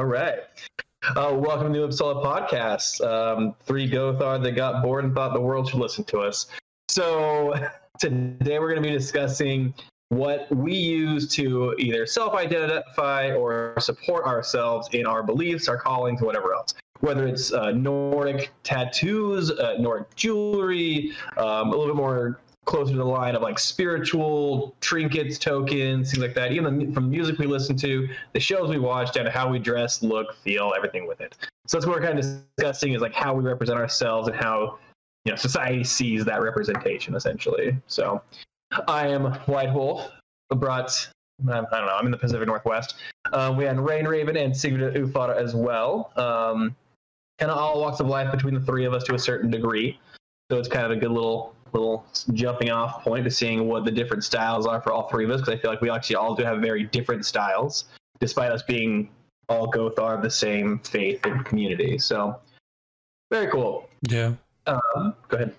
All 0.00 0.06
right. 0.06 0.38
Uh, 1.14 1.34
welcome 1.34 1.74
to 1.74 1.80
Uppsala 1.80 2.24
Podcast. 2.24 3.06
Um, 3.06 3.54
three 3.64 3.86
Gothar 3.86 4.42
that 4.42 4.52
got 4.52 4.82
bored 4.82 5.04
and 5.04 5.14
thought 5.14 5.34
the 5.34 5.40
world 5.42 5.68
should 5.68 5.78
listen 5.78 6.04
to 6.04 6.20
us. 6.20 6.46
So 6.88 7.54
today 8.00 8.58
we're 8.58 8.70
going 8.70 8.82
to 8.82 8.88
be 8.88 8.96
discussing 8.96 9.74
what 10.08 10.50
we 10.56 10.72
use 10.72 11.28
to 11.34 11.74
either 11.78 12.06
self-identify 12.06 13.32
or 13.34 13.74
support 13.78 14.24
ourselves 14.24 14.88
in 14.92 15.04
our 15.04 15.22
beliefs, 15.22 15.68
our 15.68 15.76
callings, 15.76 16.22
whatever 16.22 16.54
else. 16.54 16.72
Whether 17.00 17.26
it's 17.26 17.52
uh, 17.52 17.72
Nordic 17.72 18.52
tattoos, 18.62 19.50
uh, 19.50 19.76
Nordic 19.78 20.16
jewelry, 20.16 21.12
um, 21.36 21.68
a 21.68 21.76
little 21.76 21.88
bit 21.88 21.96
more 21.96 22.40
closer 22.66 22.92
to 22.92 22.98
the 22.98 23.04
line 23.04 23.34
of 23.34 23.42
like 23.42 23.58
spiritual 23.58 24.74
trinkets, 24.80 25.38
tokens, 25.38 26.12
things 26.12 26.22
like 26.22 26.34
that. 26.34 26.52
Even 26.52 26.92
from 26.92 27.10
music 27.10 27.38
we 27.38 27.46
listen 27.46 27.76
to, 27.78 28.08
the 28.32 28.40
shows 28.40 28.68
we 28.68 28.78
watch, 28.78 29.12
down 29.12 29.24
to 29.24 29.30
how 29.30 29.50
we 29.50 29.58
dress, 29.58 30.02
look, 30.02 30.34
feel, 30.36 30.72
everything 30.76 31.06
with 31.06 31.20
it. 31.20 31.36
So 31.66 31.76
that's 31.76 31.86
what 31.86 32.00
we're 32.00 32.06
kind 32.06 32.18
of 32.18 32.24
discussing 32.56 32.92
is 32.92 33.00
like 33.00 33.14
how 33.14 33.34
we 33.34 33.42
represent 33.42 33.78
ourselves 33.78 34.28
and 34.28 34.36
how 34.36 34.78
you 35.24 35.32
know 35.32 35.36
society 35.36 35.84
sees 35.84 36.24
that 36.24 36.42
representation 36.42 37.14
essentially. 37.14 37.76
So 37.86 38.22
I 38.88 39.08
am 39.08 39.32
White 39.46 39.72
Wolf. 39.72 40.10
Brought 40.56 41.08
I 41.48 41.60
don't 41.60 41.70
know. 41.70 41.96
I'm 41.96 42.06
in 42.06 42.10
the 42.10 42.18
Pacific 42.18 42.46
Northwest. 42.46 42.96
Um, 43.32 43.56
we 43.56 43.64
had 43.64 43.78
Rain 43.80 44.06
Raven 44.06 44.36
and 44.36 44.54
Sigrid 44.54 44.94
Ufara 44.94 45.36
as 45.36 45.54
well. 45.54 46.12
Um, 46.16 46.76
kind 47.38 47.50
of 47.50 47.58
all 47.58 47.80
walks 47.80 48.00
of 48.00 48.06
life 48.06 48.30
between 48.30 48.54
the 48.54 48.60
three 48.60 48.84
of 48.84 48.92
us 48.92 49.04
to 49.04 49.14
a 49.14 49.18
certain 49.18 49.50
degree. 49.50 49.98
So 50.50 50.58
it's 50.58 50.68
kind 50.68 50.84
of 50.84 50.90
a 50.90 50.96
good 50.96 51.10
little 51.10 51.54
little 51.72 52.04
jumping 52.32 52.70
off 52.70 53.02
point 53.02 53.24
to 53.24 53.30
seeing 53.30 53.66
what 53.68 53.84
the 53.84 53.90
different 53.90 54.24
styles 54.24 54.66
are 54.66 54.80
for 54.80 54.92
all 54.92 55.08
three 55.08 55.24
of 55.24 55.30
us 55.30 55.40
because 55.40 55.54
I 55.58 55.60
feel 55.60 55.70
like 55.70 55.80
we 55.80 55.90
actually 55.90 56.16
all 56.16 56.34
do 56.34 56.44
have 56.44 56.58
very 56.60 56.84
different 56.84 57.24
styles, 57.26 57.86
despite 58.18 58.50
us 58.52 58.62
being 58.62 59.10
all 59.48 59.70
Gothar 59.70 60.16
of 60.16 60.22
the 60.22 60.30
same 60.30 60.78
faith 60.80 61.20
and 61.24 61.44
community. 61.44 61.98
So 61.98 62.38
very 63.30 63.50
cool. 63.50 63.88
Yeah. 64.02 64.34
Um, 64.66 65.14
go 65.28 65.36
ahead. 65.36 65.54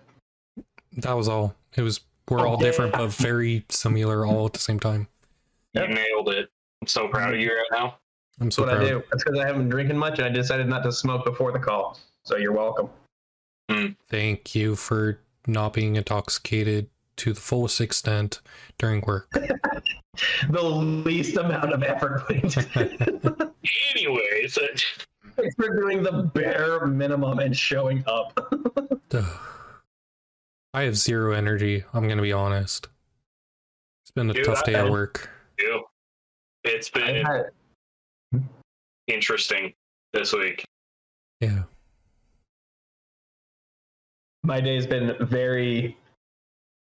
That 0.97 1.13
was 1.13 1.27
all. 1.27 1.55
It 1.75 1.81
was 1.81 2.01
we're 2.29 2.47
all 2.47 2.53
Okay. 2.53 2.63
different 2.63 2.93
but 2.93 3.07
very 3.13 3.65
similar 3.69 4.25
all 4.25 4.45
at 4.45 4.53
the 4.53 4.59
same 4.59 4.79
time. 4.79 5.07
Yep. 5.73 5.89
You 5.89 5.95
nailed 5.95 6.29
it. 6.29 6.49
I'm 6.81 6.87
so 6.87 7.07
proud 7.07 7.33
of 7.33 7.39
you 7.39 7.49
right 7.49 7.65
now. 7.71 7.97
I'm 8.39 8.47
That's 8.47 8.55
so 8.55 8.63
what 8.63 8.73
I 8.73 8.77
proud. 8.77 8.87
do. 8.87 9.03
That's 9.11 9.23
because 9.23 9.39
I 9.39 9.45
haven't 9.45 9.63
been 9.63 9.69
drinking 9.69 9.97
much 9.97 10.19
and 10.19 10.25
I 10.27 10.29
decided 10.29 10.67
not 10.67 10.83
to 10.83 10.91
smoke 10.91 11.25
before 11.25 11.51
the 11.51 11.59
call. 11.59 11.97
So 12.23 12.37
you're 12.37 12.53
welcome. 12.53 12.89
Thank 14.09 14.53
you 14.53 14.75
for 14.75 15.19
not 15.47 15.73
being 15.73 15.95
intoxicated 15.95 16.89
to 17.17 17.33
the 17.33 17.39
fullest 17.39 17.81
extent 17.81 18.41
during 18.77 19.01
work. 19.01 19.29
The 20.49 20.61
least 20.61 21.37
amount 21.37 21.71
of 21.71 21.83
effort 21.83 22.25
put 22.27 22.35
into. 22.43 23.51
Anyways, 23.95 24.57
uh, 24.57 24.67
Thanks 25.37 25.55
for 25.55 25.73
doing 25.79 26.03
the 26.03 26.23
bare 26.33 26.85
minimum 26.85 27.39
and 27.39 27.55
showing 27.55 28.03
up. 28.07 28.37
I 30.73 30.81
have 30.83 30.97
zero 30.97 31.31
energy. 31.33 31.85
I'm 31.93 32.09
gonna 32.09 32.21
be 32.21 32.33
honest. 32.33 32.89
It's 34.03 34.11
been 34.11 34.29
a 34.29 34.33
Dude, 34.33 34.43
tough 34.45 34.65
day 34.65 34.75
I- 34.75 34.85
at 34.85 34.91
work. 34.91 35.29
you. 35.57 35.85
It's 36.65 36.91
I 36.93 36.99
been 36.99 37.25
had- 37.25 38.43
interesting 39.07 39.73
this 40.11 40.33
week. 40.33 40.65
Yeah. 41.39 41.63
My 44.43 44.59
day's 44.59 44.87
been 44.87 45.15
very 45.21 45.97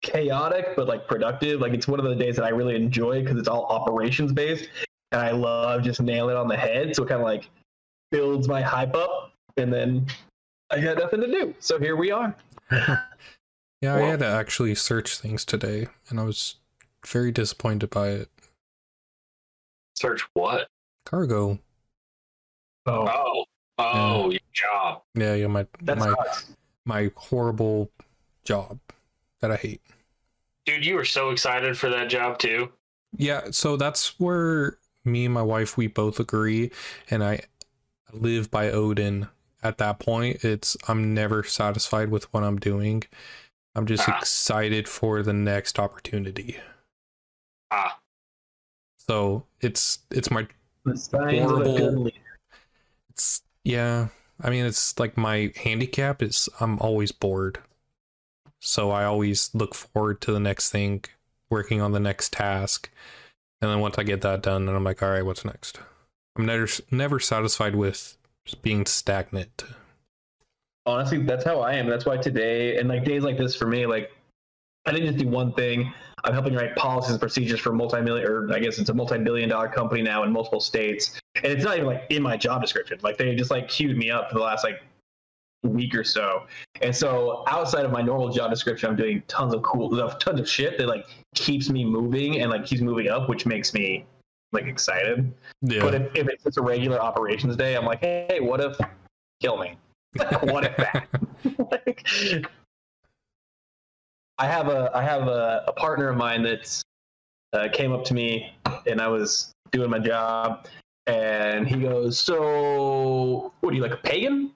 chaotic 0.02 0.76
but 0.76 0.86
like 0.86 1.06
productive 1.08 1.60
like 1.60 1.72
it's 1.72 1.88
one 1.88 1.98
of 1.98 2.04
the 2.04 2.14
days 2.14 2.36
that 2.36 2.44
i 2.44 2.50
really 2.50 2.76
enjoy 2.76 3.22
because 3.22 3.38
it's 3.38 3.48
all 3.48 3.64
operations 3.66 4.32
based 4.32 4.68
and 5.12 5.20
i 5.20 5.30
love 5.30 5.82
just 5.82 6.00
nailing 6.02 6.36
it 6.36 6.38
on 6.38 6.46
the 6.46 6.56
head 6.56 6.94
so 6.94 7.04
it 7.04 7.08
kind 7.08 7.20
of 7.20 7.26
like 7.26 7.48
builds 8.10 8.46
my 8.46 8.60
hype 8.60 8.94
up 8.94 9.32
and 9.56 9.72
then 9.72 10.06
i 10.70 10.78
got 10.78 10.98
nothing 10.98 11.20
to 11.20 11.26
do 11.26 11.54
so 11.58 11.78
here 11.78 11.96
we 11.96 12.10
are 12.10 12.34
Yeah, 13.84 13.96
I 13.96 14.00
had 14.00 14.20
to 14.20 14.26
actually 14.26 14.74
search 14.76 15.18
things 15.18 15.44
today, 15.44 15.88
and 16.08 16.18
I 16.18 16.22
was 16.22 16.56
very 17.06 17.30
disappointed 17.30 17.90
by 17.90 18.12
it. 18.12 18.30
Search 19.94 20.22
what? 20.32 20.68
Cargo. 21.04 21.58
oh 22.86 23.04
Oh, 23.06 23.44
oh, 23.78 24.30
your 24.30 24.40
job. 24.54 25.02
Yeah, 25.14 25.34
yeah, 25.34 25.48
my 25.48 25.66
that 25.82 25.98
my 25.98 26.06
sucks 26.06 26.56
my 26.84 27.10
horrible 27.16 27.90
job 28.44 28.78
that 29.40 29.50
I 29.50 29.56
hate. 29.56 29.80
Dude, 30.66 30.84
you 30.84 30.94
were 30.94 31.04
so 31.04 31.30
excited 31.30 31.76
for 31.76 31.88
that 31.90 32.08
job 32.08 32.38
too. 32.38 32.70
Yeah, 33.16 33.50
so 33.50 33.76
that's 33.76 34.18
where 34.18 34.76
me 35.04 35.26
and 35.26 35.34
my 35.34 35.42
wife 35.42 35.76
we 35.76 35.86
both 35.86 36.18
agree, 36.18 36.70
and 37.10 37.22
I 37.22 37.40
live 38.12 38.50
by 38.50 38.70
Odin. 38.70 39.28
At 39.62 39.78
that 39.78 39.98
point, 39.98 40.44
it's 40.44 40.76
I'm 40.88 41.14
never 41.14 41.42
satisfied 41.42 42.10
with 42.10 42.32
what 42.32 42.42
I'm 42.42 42.58
doing. 42.58 43.02
I'm 43.74 43.86
just 43.86 44.08
Ah. 44.08 44.18
excited 44.18 44.88
for 44.88 45.22
the 45.22 45.32
next 45.32 45.78
opportunity. 45.78 46.58
Ah, 47.70 47.98
So 48.96 49.46
it's 49.60 49.98
it's 50.10 50.30
my 50.30 50.46
the 50.84 50.96
signs 50.96 51.50
of 51.50 51.60
a 51.60 51.64
horrible- 51.64 52.10
it's 53.10 53.42
yeah. 53.64 54.08
I 54.40 54.50
mean, 54.50 54.64
it's 54.66 54.98
like 54.98 55.16
my 55.16 55.52
handicap 55.56 56.22
is 56.22 56.48
I'm 56.60 56.78
always 56.80 57.12
bored. 57.12 57.58
So 58.60 58.90
I 58.90 59.04
always 59.04 59.54
look 59.54 59.74
forward 59.74 60.20
to 60.22 60.32
the 60.32 60.40
next 60.40 60.70
thing, 60.70 61.04
working 61.50 61.80
on 61.80 61.92
the 61.92 62.00
next 62.00 62.32
task. 62.32 62.90
And 63.60 63.70
then 63.70 63.80
once 63.80 63.98
I 63.98 64.02
get 64.02 64.22
that 64.22 64.42
done, 64.42 64.66
then 64.66 64.74
I'm 64.74 64.84
like, 64.84 65.02
all 65.02 65.10
right, 65.10 65.24
what's 65.24 65.44
next? 65.44 65.78
I'm 66.36 66.46
never 66.46 66.66
never 66.90 67.20
satisfied 67.20 67.74
with 67.76 68.16
just 68.44 68.62
being 68.62 68.86
stagnant. 68.86 69.64
honestly 70.86 71.18
that's 71.22 71.44
how 71.44 71.60
i 71.60 71.72
am 71.72 71.86
that's 71.88 72.04
why 72.04 72.16
today 72.16 72.76
and 72.78 72.88
like 72.88 73.04
days 73.04 73.22
like 73.22 73.38
this 73.38 73.56
for 73.56 73.66
me 73.66 73.86
like 73.86 74.12
i 74.86 74.92
didn't 74.92 75.06
just 75.06 75.18
do 75.18 75.28
one 75.28 75.52
thing 75.52 75.92
i'm 76.24 76.32
helping 76.32 76.54
write 76.54 76.74
policies 76.76 77.12
and 77.12 77.20
procedures 77.20 77.60
for 77.60 77.72
multi-million 77.72 78.26
or 78.26 78.52
i 78.52 78.58
guess 78.58 78.78
it's 78.78 78.90
a 78.90 78.94
multi-billion 78.94 79.48
dollar 79.48 79.68
company 79.68 80.02
now 80.02 80.22
in 80.22 80.32
multiple 80.32 80.60
states 80.60 81.20
and 81.36 81.46
it's 81.46 81.64
not 81.64 81.76
even 81.76 81.86
like 81.86 82.04
in 82.10 82.22
my 82.22 82.36
job 82.36 82.60
description 82.60 82.98
like 83.02 83.16
they 83.16 83.34
just 83.34 83.50
like 83.50 83.68
queued 83.68 83.96
me 83.96 84.10
up 84.10 84.28
for 84.30 84.38
the 84.38 84.44
last 84.44 84.64
like 84.64 84.82
week 85.62 85.94
or 85.94 86.04
so 86.04 86.44
and 86.82 86.94
so 86.94 87.42
outside 87.48 87.86
of 87.86 87.90
my 87.90 88.02
normal 88.02 88.28
job 88.28 88.50
description 88.50 88.88
i'm 88.90 88.96
doing 88.96 89.22
tons 89.28 89.54
of 89.54 89.62
cool 89.62 89.88
tons 90.18 90.38
of 90.38 90.48
shit 90.48 90.76
that 90.76 90.86
like 90.86 91.06
keeps 91.34 91.70
me 91.70 91.84
moving 91.84 92.40
and 92.40 92.50
like 92.50 92.66
keeps 92.66 92.82
moving 92.82 93.08
up 93.08 93.30
which 93.30 93.46
makes 93.46 93.72
me 93.72 94.04
like 94.54 94.64
excited 94.66 95.30
Yeah. 95.62 95.82
but 95.82 95.94
if, 95.94 96.14
if 96.14 96.28
it's 96.28 96.44
just 96.44 96.56
a 96.56 96.62
regular 96.62 97.00
operations 97.00 97.56
day, 97.56 97.76
I'm 97.76 97.84
like, 97.84 98.00
hey, 98.00 98.38
what 98.40 98.60
if 98.60 98.78
kill 99.40 99.58
me? 99.58 99.76
what 100.42 100.64
if 100.64 100.76
that? 100.76 101.08
like, 101.70 102.46
I 104.38 104.46
have 104.46 104.68
a 104.68 104.90
I 104.94 105.02
have 105.02 105.28
a, 105.28 105.64
a 105.68 105.72
partner 105.72 106.08
of 106.08 106.16
mine 106.16 106.42
that 106.42 106.82
uh, 107.52 107.68
came 107.72 107.92
up 107.92 108.04
to 108.04 108.14
me 108.14 108.52
and 108.86 109.00
I 109.00 109.08
was 109.08 109.52
doing 109.70 109.90
my 109.90 109.98
job, 109.98 110.66
and 111.06 111.66
he 111.66 111.80
goes, 111.80 112.18
"So, 112.18 113.52
what 113.60 113.72
are 113.72 113.76
you 113.76 113.82
like 113.82 113.92
a 113.92 113.96
pagan?" 113.98 114.52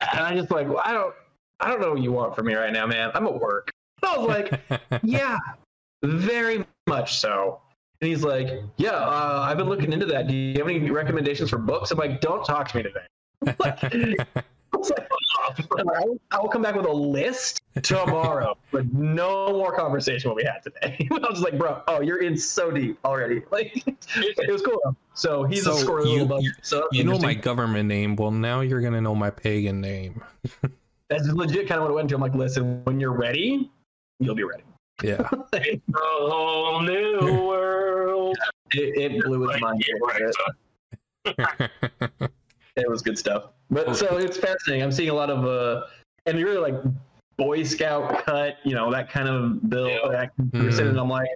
And 0.00 0.20
I 0.20 0.34
just 0.34 0.50
like, 0.50 0.68
well, 0.68 0.82
I 0.84 0.92
don't 0.92 1.14
I 1.60 1.68
don't 1.68 1.80
know 1.80 1.90
what 1.90 2.02
you 2.02 2.12
want 2.12 2.34
from 2.34 2.46
me 2.46 2.54
right 2.54 2.72
now, 2.72 2.86
man. 2.86 3.10
I'm 3.14 3.26
at 3.26 3.38
work. 3.38 3.70
I 4.02 4.16
was 4.16 4.28
like, 4.28 4.60
yeah, 5.02 5.38
very 6.02 6.64
much 6.88 7.18
so. 7.18 7.60
And 8.00 8.08
he's 8.08 8.24
like, 8.24 8.48
yeah, 8.78 8.92
uh, 8.92 9.44
I've 9.46 9.58
been 9.58 9.68
looking 9.68 9.92
into 9.92 10.06
that. 10.06 10.26
Do 10.26 10.34
you 10.34 10.58
have 10.58 10.68
any 10.68 10.90
recommendations 10.90 11.50
for 11.50 11.58
books? 11.58 11.90
I'm 11.90 11.98
like, 11.98 12.22
don't 12.22 12.44
talk 12.44 12.68
to 12.68 12.76
me 12.78 12.82
today. 12.84 13.54
Like, 13.58 14.16
I 14.74 14.76
was 14.76 14.90
like, 14.90 15.08
I 16.30 16.38
will- 16.40 16.48
come 16.48 16.62
back 16.62 16.74
with 16.74 16.86
a 16.86 16.92
list 16.92 17.60
tomorrow, 17.82 18.56
but 18.72 18.92
no 18.92 19.48
more 19.52 19.74
conversation 19.74 20.30
what 20.30 20.36
we 20.36 20.44
had 20.44 20.62
today. 20.62 21.08
I 21.10 21.14
was 21.14 21.28
just 21.30 21.42
like, 21.42 21.58
bro, 21.58 21.82
oh, 21.88 22.00
you're 22.00 22.22
in 22.22 22.36
so 22.36 22.70
deep 22.70 22.98
already. 23.04 23.42
Like, 23.50 23.82
it 23.86 24.50
was 24.50 24.62
cool. 24.62 24.96
So 25.14 25.44
he's 25.44 25.66
a 25.66 25.72
So 25.74 25.86
squirrely 25.86 26.12
you- 26.14 26.22
little 26.22 26.42
you- 26.42 26.52
So 26.62 26.88
you 26.92 27.04
know 27.04 27.18
my 27.18 27.34
government 27.34 27.88
name. 27.88 28.16
Well, 28.16 28.30
now 28.30 28.60
you're 28.60 28.80
gonna 28.80 29.00
know 29.00 29.14
my 29.14 29.30
pagan 29.30 29.80
name. 29.80 30.22
That's 31.08 31.26
legit 31.28 31.66
kind 31.68 31.78
of 31.80 31.84
what 31.84 31.90
I 31.92 31.94
went 31.94 32.08
to. 32.10 32.14
I'm 32.14 32.20
like, 32.20 32.34
listen, 32.34 32.82
when 32.84 33.00
you're 33.00 33.12
ready, 33.16 33.70
you'll 34.20 34.34
be 34.36 34.44
ready. 34.44 34.62
Yeah. 35.02 35.28
a 35.52 35.80
whole 35.94 36.82
new 36.82 37.42
world. 37.46 38.36
It, 38.72 39.12
it 39.14 39.24
blew 39.24 39.48
his 39.48 39.60
mind. 39.60 39.84
yeah, 39.86 39.94
right, 40.06 40.34
son. 42.20 42.28
It 42.76 42.88
was 42.88 43.02
good 43.02 43.18
stuff. 43.18 43.44
But 43.70 43.96
so 43.96 44.16
it's 44.16 44.36
fascinating. 44.36 44.82
I'm 44.82 44.92
seeing 44.92 45.10
a 45.10 45.14
lot 45.14 45.30
of 45.30 45.44
uh, 45.44 45.86
and 46.26 46.38
really 46.42 46.58
like 46.58 46.74
Boy 47.36 47.62
Scout 47.62 48.24
cut, 48.24 48.56
you 48.64 48.74
know, 48.74 48.90
that 48.92 49.10
kind 49.10 49.28
of 49.28 49.68
build. 49.70 49.90
Yeah. 49.90 50.08
That 50.10 50.30
Mhm. 50.52 50.78
and 50.90 50.98
I'm 51.00 51.08
like, 51.08 51.28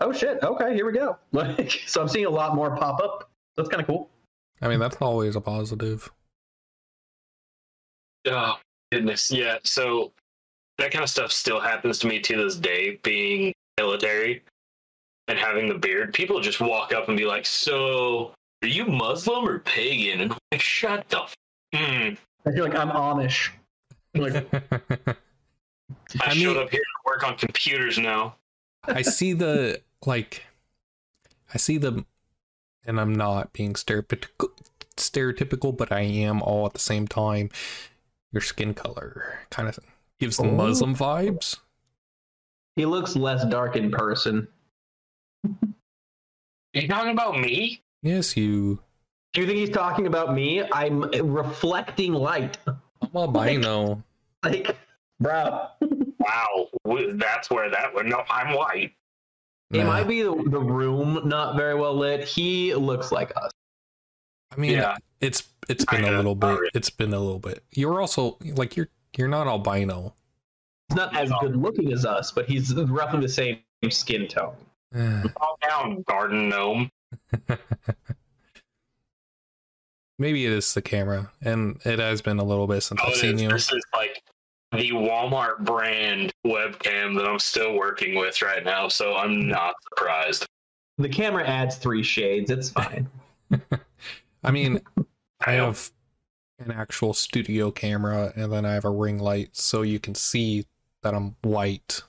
oh 0.00 0.12
shit, 0.12 0.42
okay, 0.42 0.74
here 0.74 0.86
we 0.86 0.92
go. 0.92 1.16
Like, 1.32 1.72
so 1.86 2.00
I'm 2.00 2.08
seeing 2.08 2.26
a 2.26 2.30
lot 2.30 2.54
more 2.54 2.76
pop 2.76 3.00
up. 3.00 3.30
That's 3.56 3.68
kind 3.68 3.80
of 3.80 3.86
cool. 3.86 4.08
I 4.60 4.68
mean, 4.68 4.78
that's 4.80 4.96
always 4.96 5.36
a 5.36 5.40
positive. 5.40 6.10
Oh 8.26 8.58
goodness, 8.92 9.30
yeah. 9.30 9.58
So 9.64 10.12
that 10.78 10.90
kind 10.92 11.02
of 11.02 11.10
stuff 11.10 11.32
still 11.32 11.60
happens 11.60 11.98
to 12.00 12.06
me 12.06 12.20
to 12.20 12.36
this 12.36 12.56
day. 12.56 12.98
Being 13.02 13.52
military 13.78 14.42
and 15.28 15.38
having 15.38 15.68
the 15.68 15.74
beard, 15.74 16.14
people 16.14 16.40
just 16.40 16.60
walk 16.60 16.92
up 16.94 17.08
and 17.08 17.16
be 17.16 17.24
like, 17.24 17.44
"So, 17.46 18.32
Are 18.62 18.68
you 18.68 18.86
Muslim 18.86 19.46
or 19.46 19.58
pagan? 19.60 20.20
And 20.20 20.32
I'm 20.32 20.38
like, 20.52 20.60
shut 20.60 21.08
the. 21.08 21.22
F- 21.22 21.36
mm. 21.74 22.16
I 22.46 22.50
feel 22.52 22.64
like 22.64 22.74
I'm 22.76 22.90
Amish. 22.90 23.50
Like, 24.14 24.34
I, 24.52 25.14
I 26.20 26.34
showed 26.34 26.56
up 26.56 26.70
here 26.70 26.80
to 26.80 27.00
work 27.06 27.24
on 27.26 27.36
computers 27.36 27.98
now. 27.98 28.36
I 28.84 29.02
see 29.02 29.32
the 29.32 29.80
like 30.04 30.44
I 31.54 31.58
see 31.58 31.78
the 31.78 32.04
and 32.84 33.00
I'm 33.00 33.14
not 33.14 33.52
being 33.52 33.74
stereotypical 33.74 34.50
stereotypical, 34.96 35.74
but 35.76 35.90
I 35.92 36.00
am 36.00 36.42
all 36.42 36.66
at 36.66 36.72
the 36.74 36.78
same 36.80 37.06
time. 37.08 37.48
Your 38.32 38.40
skin 38.42 38.74
color 38.74 39.38
kind 39.50 39.68
of 39.68 39.78
gives 40.20 40.36
the 40.36 40.44
Oh. 40.44 40.50
Muslim 40.50 40.94
vibes. 40.96 41.58
he 42.76 42.84
looks 42.86 43.14
less 43.16 43.44
dark 43.46 43.76
in 43.76 43.90
person. 43.90 44.48
Are 45.46 45.68
you 46.74 46.88
talking 46.88 47.12
about 47.12 47.38
me? 47.38 47.80
Yes, 48.02 48.36
you 48.36 48.80
Do 49.32 49.40
you 49.40 49.46
think 49.46 49.58
he's 49.58 49.70
talking 49.70 50.06
about 50.06 50.34
me? 50.34 50.62
I'm 50.72 51.02
reflecting 51.02 52.12
light. 52.14 52.58
I'm 52.66 53.10
albino. 53.14 54.02
Like, 54.44 54.76
bro, 55.20 55.68
Wow, 56.18 56.68
that's 57.12 57.48
where 57.48 57.70
that 57.70 57.94
went. 57.94 58.08
No, 58.08 58.24
I'm 58.28 58.56
white. 58.56 58.92
it 59.70 59.84
might 59.84 60.08
be 60.08 60.22
the, 60.22 60.30
the 60.48 60.58
room 60.58 61.20
not 61.28 61.54
very 61.56 61.76
well 61.76 61.94
lit. 61.96 62.24
He 62.24 62.74
looks 62.74 63.12
like 63.12 63.30
us. 63.36 63.52
I 64.52 64.56
mean 64.60 64.72
Yeah. 64.72 64.96
it's 65.20 65.44
it's 65.68 65.84
been 65.84 66.04
a 66.04 66.10
little 66.10 66.34
bit. 66.34 66.58
It's 66.74 66.90
been 66.90 67.14
a 67.14 67.20
little 67.20 67.38
bit. 67.38 67.62
You're 67.70 68.00
also 68.00 68.36
like 68.56 68.76
you're 68.76 68.88
you're 69.16 69.28
not 69.28 69.46
albino. 69.46 70.12
He's 70.88 70.96
not 70.96 71.16
as 71.16 71.30
good 71.40 71.54
looking 71.54 71.92
as 71.92 72.04
us, 72.04 72.32
but 72.32 72.46
he's 72.46 72.74
roughly 72.74 73.20
the 73.20 73.28
same 73.28 73.58
skin 73.90 74.26
tone. 74.26 74.56
Calm 74.92 75.56
down, 75.62 76.02
garden 76.08 76.48
gnome. 76.48 76.90
Maybe 80.18 80.46
it 80.46 80.52
is 80.52 80.74
the 80.74 80.82
camera, 80.82 81.32
and 81.40 81.80
it 81.84 81.98
has 81.98 82.22
been 82.22 82.38
a 82.38 82.44
little 82.44 82.66
bit 82.66 82.82
since 82.82 83.00
Oh, 83.02 83.08
I've 83.08 83.16
seen 83.16 83.34
is. 83.36 83.42
you. 83.42 83.48
This 83.48 83.72
is 83.72 83.84
like 83.94 84.22
the 84.72 84.90
Walmart 84.90 85.64
brand 85.64 86.32
webcam 86.46 87.16
that 87.16 87.26
I'm 87.28 87.38
still 87.38 87.74
working 87.74 88.14
with 88.14 88.40
right 88.42 88.64
now, 88.64 88.88
so 88.88 89.16
I'm 89.16 89.42
hmm. 89.42 89.48
not 89.48 89.74
surprised. 89.88 90.46
The 90.98 91.08
camera 91.08 91.46
adds 91.46 91.76
three 91.76 92.02
shades. 92.02 92.50
It's 92.50 92.70
fine. 92.70 93.08
I 94.44 94.50
mean, 94.50 94.80
I 94.96 95.02
I 95.46 95.52
have 95.52 95.90
an 96.58 96.70
actual 96.70 97.14
studio 97.14 97.70
camera, 97.70 98.32
and 98.36 98.52
then 98.52 98.64
I 98.64 98.74
have 98.74 98.84
a 98.84 98.90
ring 98.90 99.18
light, 99.18 99.56
so 99.56 99.82
you 99.82 99.98
can 99.98 100.14
see 100.14 100.66
that 101.02 101.14
I'm 101.14 101.36
white. 101.42 102.02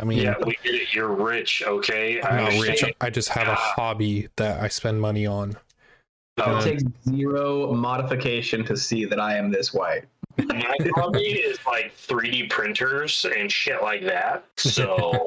I 0.00 0.04
mean, 0.04 0.18
Yeah, 0.18 0.34
we 0.44 0.56
get 0.62 0.74
it. 0.74 0.94
You're 0.94 1.08
rich, 1.12 1.62
okay? 1.66 2.20
I'm 2.22 2.46
I 2.46 2.50
not 2.54 2.62
rich. 2.62 2.84
I 3.00 3.10
just 3.10 3.28
have 3.30 3.48
a 3.48 3.54
hobby 3.54 4.28
that 4.36 4.60
I 4.62 4.68
spend 4.68 5.00
money 5.00 5.26
on. 5.26 5.56
No, 6.38 6.58
It 6.58 6.62
takes 6.62 6.82
zero 7.08 7.72
modification 7.74 8.64
to 8.66 8.76
see 8.76 9.04
that 9.06 9.18
I 9.18 9.36
am 9.36 9.50
this 9.50 9.74
white. 9.74 10.04
my 10.38 10.76
hobby 10.94 11.20
is 11.32 11.58
like 11.66 11.92
3D 11.96 12.48
printers 12.48 13.26
and 13.36 13.50
shit 13.50 13.82
like 13.82 14.04
that. 14.04 14.44
So 14.56 15.26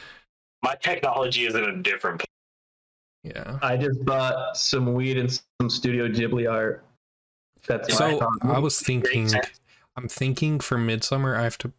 my 0.62 0.74
technology 0.82 1.46
is 1.46 1.54
in 1.54 1.64
a 1.64 1.76
different 1.82 2.18
place. 2.20 3.34
yeah. 3.34 3.58
I 3.62 3.78
just 3.78 4.04
bought 4.04 4.58
some 4.58 4.92
weed 4.92 5.16
and 5.16 5.32
some 5.32 5.70
Studio 5.70 6.06
Ghibli 6.06 6.50
art. 6.52 6.84
That's 7.66 7.88
my 7.88 7.96
So 7.96 8.20
hobby. 8.20 8.54
I 8.54 8.58
was 8.58 8.78
thinking. 8.78 9.30
I'm 9.96 10.08
thinking 10.08 10.58
for 10.60 10.76
midsummer, 10.76 11.36
I 11.36 11.42
have 11.44 11.56
to 11.58 11.72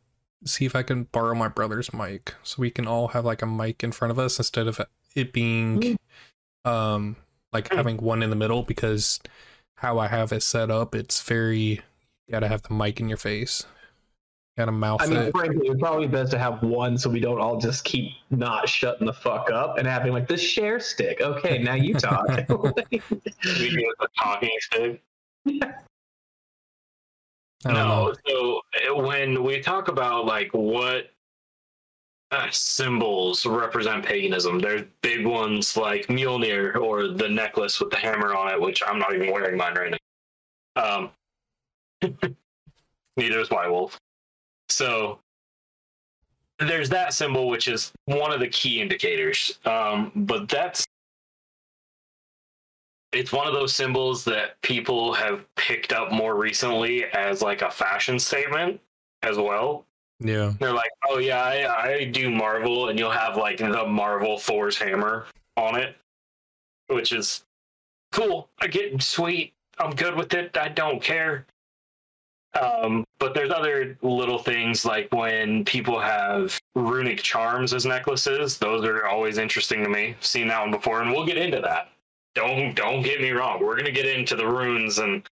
see 0.46 0.66
if 0.66 0.76
I 0.76 0.84
can 0.84 1.04
borrow 1.06 1.36
my 1.36 1.48
brother's 1.48 1.94
mic, 1.94 2.36
so 2.44 2.62
we 2.62 2.70
can 2.72 2.88
all 2.88 3.10
have 3.10 3.26
like 3.26 3.42
a 3.42 3.48
mic 3.48 3.84
in 3.84 3.92
front 3.92 4.12
of 4.12 4.20
us 4.20 4.38
instead 4.38 4.68
of 4.68 4.82
it 5.16 5.34
being, 5.34 5.98
um, 6.66 7.16
like 7.52 7.70
Hmm. 7.70 7.78
having 7.78 7.98
one 7.98 8.24
in 8.24 8.30
the 8.30 8.36
middle. 8.36 8.64
Because 8.64 9.20
how 9.76 10.00
I 10.00 10.08
have 10.08 10.32
it 10.32 10.44
set 10.44 10.72
up, 10.72 10.96
it's 10.96 11.22
very 11.22 11.82
you 12.28 12.32
gotta 12.32 12.48
have 12.48 12.62
the 12.64 12.74
mic 12.74 13.00
in 13.00 13.10
your 13.10 13.18
face, 13.18 13.66
gotta 14.58 14.72
mouth 14.72 15.02
I 15.02 15.08
mean, 15.08 15.18
it. 15.18 15.32
frankly, 15.36 15.68
it's 15.68 15.80
probably 15.80 16.08
best 16.08 16.32
to 16.32 16.40
have 16.40 16.64
one 16.64 16.98
so 16.98 17.10
we 17.10 17.20
don't 17.20 17.40
all 17.40 17.58
just 17.58 17.84
keep 17.84 18.12
not 18.30 18.70
shutting 18.70 19.06
the 19.06 19.14
fuck 19.14 19.52
up 19.52 19.78
and 19.78 19.86
having 19.88 20.14
like 20.14 20.28
the 20.28 20.38
share 20.38 20.80
stick. 20.80 21.20
Okay, 21.22 21.58
now 21.62 21.74
you 21.74 21.94
talk. 21.94 22.28
We 22.30 22.46
do 22.48 22.58
with 22.60 23.98
the 24.00 24.08
talking 24.18 24.50
stick. 24.60 25.02
I 25.46 25.52
don't 25.52 25.74
No, 27.66 27.74
know. 27.74 28.14
so 28.28 28.62
uh, 28.90 28.96
when 28.96 29.44
we 29.44 29.60
talk 29.60 29.88
about 29.88 30.26
like 30.26 30.50
what 30.54 31.12
uh, 32.32 32.48
symbols 32.50 33.46
represent 33.46 34.06
paganism, 34.06 34.60
there's 34.60 34.84
big 35.02 35.26
ones 35.26 35.78
like 35.78 36.08
Mjolnir 36.08 36.76
or 36.76 37.08
the 37.08 37.30
necklace 37.30 37.80
with 37.80 37.92
the 37.92 37.98
hammer 37.98 38.36
on 38.36 38.52
it, 38.52 38.60
which 38.60 38.82
I'm 38.86 39.00
not 39.00 39.14
even 39.14 39.32
wearing 39.32 39.58
mine 39.58 39.76
right 39.76 39.98
now. 40.76 40.84
Um, 40.84 41.12
neither 43.18 43.40
is 43.40 43.50
White 43.50 43.70
Wolf. 43.70 44.00
So 44.70 45.20
there's 46.60 46.90
that 46.90 47.14
symbol, 47.14 47.48
which 47.48 47.68
is 47.68 47.92
one 48.06 48.34
of 48.34 48.40
the 48.40 48.48
key 48.48 48.82
indicators. 48.82 49.60
Um, 49.66 50.12
but 50.16 50.50
that's 50.50 50.86
it's 53.14 53.32
one 53.32 53.48
of 53.48 53.54
those 53.54 53.76
symbols 53.76 54.24
that 54.26 54.62
people 54.62 55.14
have 55.14 55.46
picked 55.56 55.94
up 55.94 56.12
more 56.12 56.36
recently 56.36 57.06
as 57.06 57.42
like 57.42 57.62
a 57.62 57.72
fashion 57.72 58.20
statement 58.20 58.80
as 59.22 59.38
well. 59.38 59.86
Yeah, 60.20 60.54
They're 60.60 60.74
like, 60.74 60.92
oh 61.10 61.18
yeah, 61.18 61.44
I, 61.44 61.90
I 61.92 62.06
do 62.06 62.30
Marvel, 62.30 62.90
and 62.90 62.98
you'll 62.98 63.12
have 63.12 63.36
like 63.36 63.58
the 63.58 63.86
Marvel 63.86 64.38
Thor's 64.38 64.78
hammer 64.78 65.26
on 65.58 65.76
it, 65.76 65.96
which 66.88 67.12
is 67.12 67.44
cool. 68.12 68.50
I 68.62 68.68
get 68.68 69.02
sweet. 69.02 69.54
I'm 69.80 69.92
good 69.96 70.16
with 70.16 70.34
it. 70.34 70.56
I 70.56 70.70
don't 70.70 71.02
care. 71.02 71.46
Um, 72.60 73.04
but 73.20 73.34
there's 73.34 73.52
other 73.52 73.98
little 74.04 74.38
things 74.38 74.86
like 74.86 75.12
when 75.12 75.66
people 75.66 76.00
have 76.00 76.60
runic 76.76 77.24
charms 77.24 77.74
as 77.74 77.86
necklaces. 77.86 78.58
Those 78.58 78.86
are 78.86 79.08
always 79.08 79.40
interesting 79.40 79.84
to 79.84 79.90
me. 79.90 80.16
Seen 80.22 80.48
that 80.50 80.62
one 80.62 80.72
before, 80.72 81.02
and 81.02 81.12
we'll 81.12 81.26
get 81.26 81.38
into 81.38 81.60
that. 81.62 81.90
Don't 82.36 82.76
don't 82.76 83.04
get 83.04 83.22
me 83.22 83.32
wrong. 83.32 83.64
We're 83.64 83.78
gonna 83.78 83.92
get 83.92 84.06
into 84.06 84.36
the 84.36 84.48
runes 84.48 85.00
and 85.00 85.28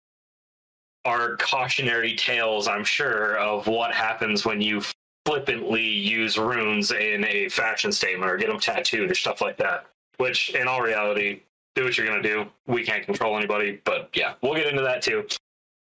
our 1.04 1.36
cautionary 1.36 2.14
tales, 2.14 2.68
I'm 2.68 2.84
sure, 2.84 3.38
of 3.38 3.66
what 3.66 3.94
happens 3.94 4.44
when 4.44 4.60
you 4.60 4.82
flippantly 5.24 5.86
use 5.86 6.36
runes 6.36 6.90
in 6.90 7.24
a 7.24 7.48
fashion 7.48 7.90
statement 7.92 8.30
or 8.30 8.36
get 8.36 8.48
them 8.48 8.60
tattooed 8.60 9.10
or 9.10 9.14
stuff 9.14 9.40
like 9.40 9.56
that. 9.58 9.86
Which, 10.18 10.54
in 10.54 10.68
all 10.68 10.82
reality, 10.82 11.40
do 11.74 11.84
what 11.84 11.96
you're 11.96 12.06
gonna 12.06 12.22
do. 12.22 12.46
We 12.66 12.84
can't 12.84 13.04
control 13.04 13.36
anybody, 13.36 13.80
but 13.84 14.10
yeah, 14.14 14.34
we'll 14.42 14.54
get 14.54 14.66
into 14.66 14.82
that 14.82 15.00
too. 15.02 15.26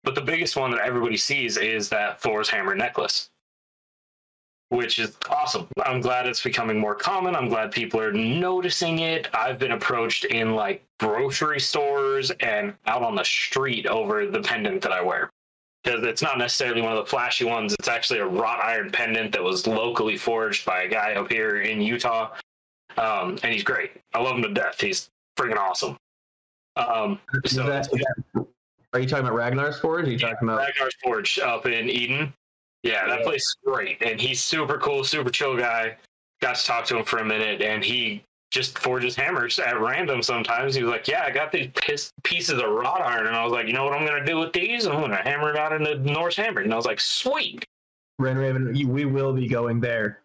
But 0.03 0.15
the 0.15 0.21
biggest 0.21 0.55
one 0.55 0.71
that 0.71 0.81
everybody 0.81 1.17
sees 1.17 1.57
is 1.57 1.89
that 1.89 2.19
Thor's 2.19 2.49
hammer 2.49 2.75
necklace, 2.75 3.29
which 4.73 4.97
is 4.97 5.15
awesome. 5.29 5.67
I'm 5.85 6.01
glad 6.01 6.25
it's 6.25 6.41
becoming 6.41 6.79
more 6.79 6.95
common. 6.95 7.35
I'm 7.35 7.47
glad 7.47 7.71
people 7.71 7.99
are 7.99 8.11
noticing 8.11 8.99
it. 8.99 9.27
I've 9.33 9.59
been 9.59 9.73
approached 9.73 10.25
in 10.25 10.55
like 10.55 10.83
grocery 10.99 11.59
stores 11.59 12.31
and 12.39 12.73
out 12.87 13.03
on 13.03 13.15
the 13.15 13.23
street 13.23 13.85
over 13.85 14.25
the 14.25 14.41
pendant 14.41 14.81
that 14.81 14.91
I 14.91 15.01
wear. 15.01 15.29
Because 15.83 16.03
it's 16.03 16.21
not 16.21 16.39
necessarily 16.39 16.81
one 16.81 16.91
of 16.91 16.97
the 16.97 17.05
flashy 17.05 17.45
ones. 17.45 17.75
It's 17.77 17.87
actually 17.87 18.19
a 18.19 18.25
wrought 18.25 18.63
iron 18.63 18.89
pendant 18.89 19.31
that 19.33 19.43
was 19.43 19.67
locally 19.67 20.17
forged 20.17 20.65
by 20.65 20.83
a 20.83 20.87
guy 20.87 21.13
up 21.13 21.31
here 21.31 21.61
in 21.61 21.79
Utah. 21.79 22.33
Um, 22.97 23.37
and 23.43 23.53
he's 23.53 23.63
great. 23.63 23.91
I 24.13 24.21
love 24.21 24.37
him 24.37 24.43
to 24.43 24.53
death. 24.53 24.79
He's 24.79 25.09
freaking 25.37 25.57
awesome. 25.57 25.97
Um, 26.77 27.19
so 27.45 27.63
that- 27.67 27.89
are 28.93 28.99
you 28.99 29.07
talking 29.07 29.25
about 29.25 29.35
Ragnar's 29.35 29.79
Forge? 29.79 30.07
Are 30.07 30.11
you 30.11 30.17
talking 30.19 30.47
about? 30.47 30.59
Ragnar's 30.59 30.95
Forge 31.03 31.37
up 31.39 31.65
in 31.65 31.89
Eden. 31.89 32.33
Yeah, 32.83 33.07
that 33.07 33.19
Yeah. 33.19 33.25
place 33.25 33.41
is 33.41 33.55
great, 33.65 34.01
and 34.01 34.19
he's 34.19 34.43
super 34.43 34.77
cool, 34.77 35.03
super 35.03 35.29
chill 35.29 35.55
guy. 35.57 35.97
Got 36.41 36.55
to 36.55 36.65
talk 36.65 36.85
to 36.85 36.97
him 36.97 37.05
for 37.05 37.19
a 37.19 37.25
minute, 37.25 37.61
and 37.61 37.83
he 37.83 38.23
just 38.51 38.77
forges 38.77 39.15
hammers 39.15 39.57
at 39.57 39.79
random. 39.79 40.21
Sometimes 40.21 40.75
he 40.75 40.83
was 40.83 40.91
like, 40.91 41.07
"Yeah, 41.07 41.23
I 41.23 41.31
got 41.31 41.51
these 41.51 41.69
pis- 41.75 42.11
pieces 42.23 42.59
of 42.61 42.69
wrought 42.69 43.01
iron," 43.01 43.25
and 43.27 43.35
I 43.35 43.43
was 43.43 43.53
like, 43.53 43.65
"You 43.67 43.73
know 43.73 43.85
what 43.85 43.93
I'm 43.93 44.05
gonna 44.05 44.25
do 44.25 44.37
with 44.37 44.51
these? 44.53 44.85
I'm 44.85 44.99
gonna 45.01 45.15
hammer 45.23 45.49
it 45.49 45.57
out 45.57 45.71
into 45.73 45.95
Norse 45.95 46.35
hammer." 46.35 46.61
And 46.61 46.71
I 46.73 46.75
was 46.75 46.85
like, 46.85 46.99
"Sweet." 46.99 47.65
Ren 48.19 48.37
Raven, 48.37 48.75
you- 48.75 48.87
we 48.89 49.05
will 49.05 49.33
be 49.33 49.47
going 49.47 49.79
there. 49.79 50.19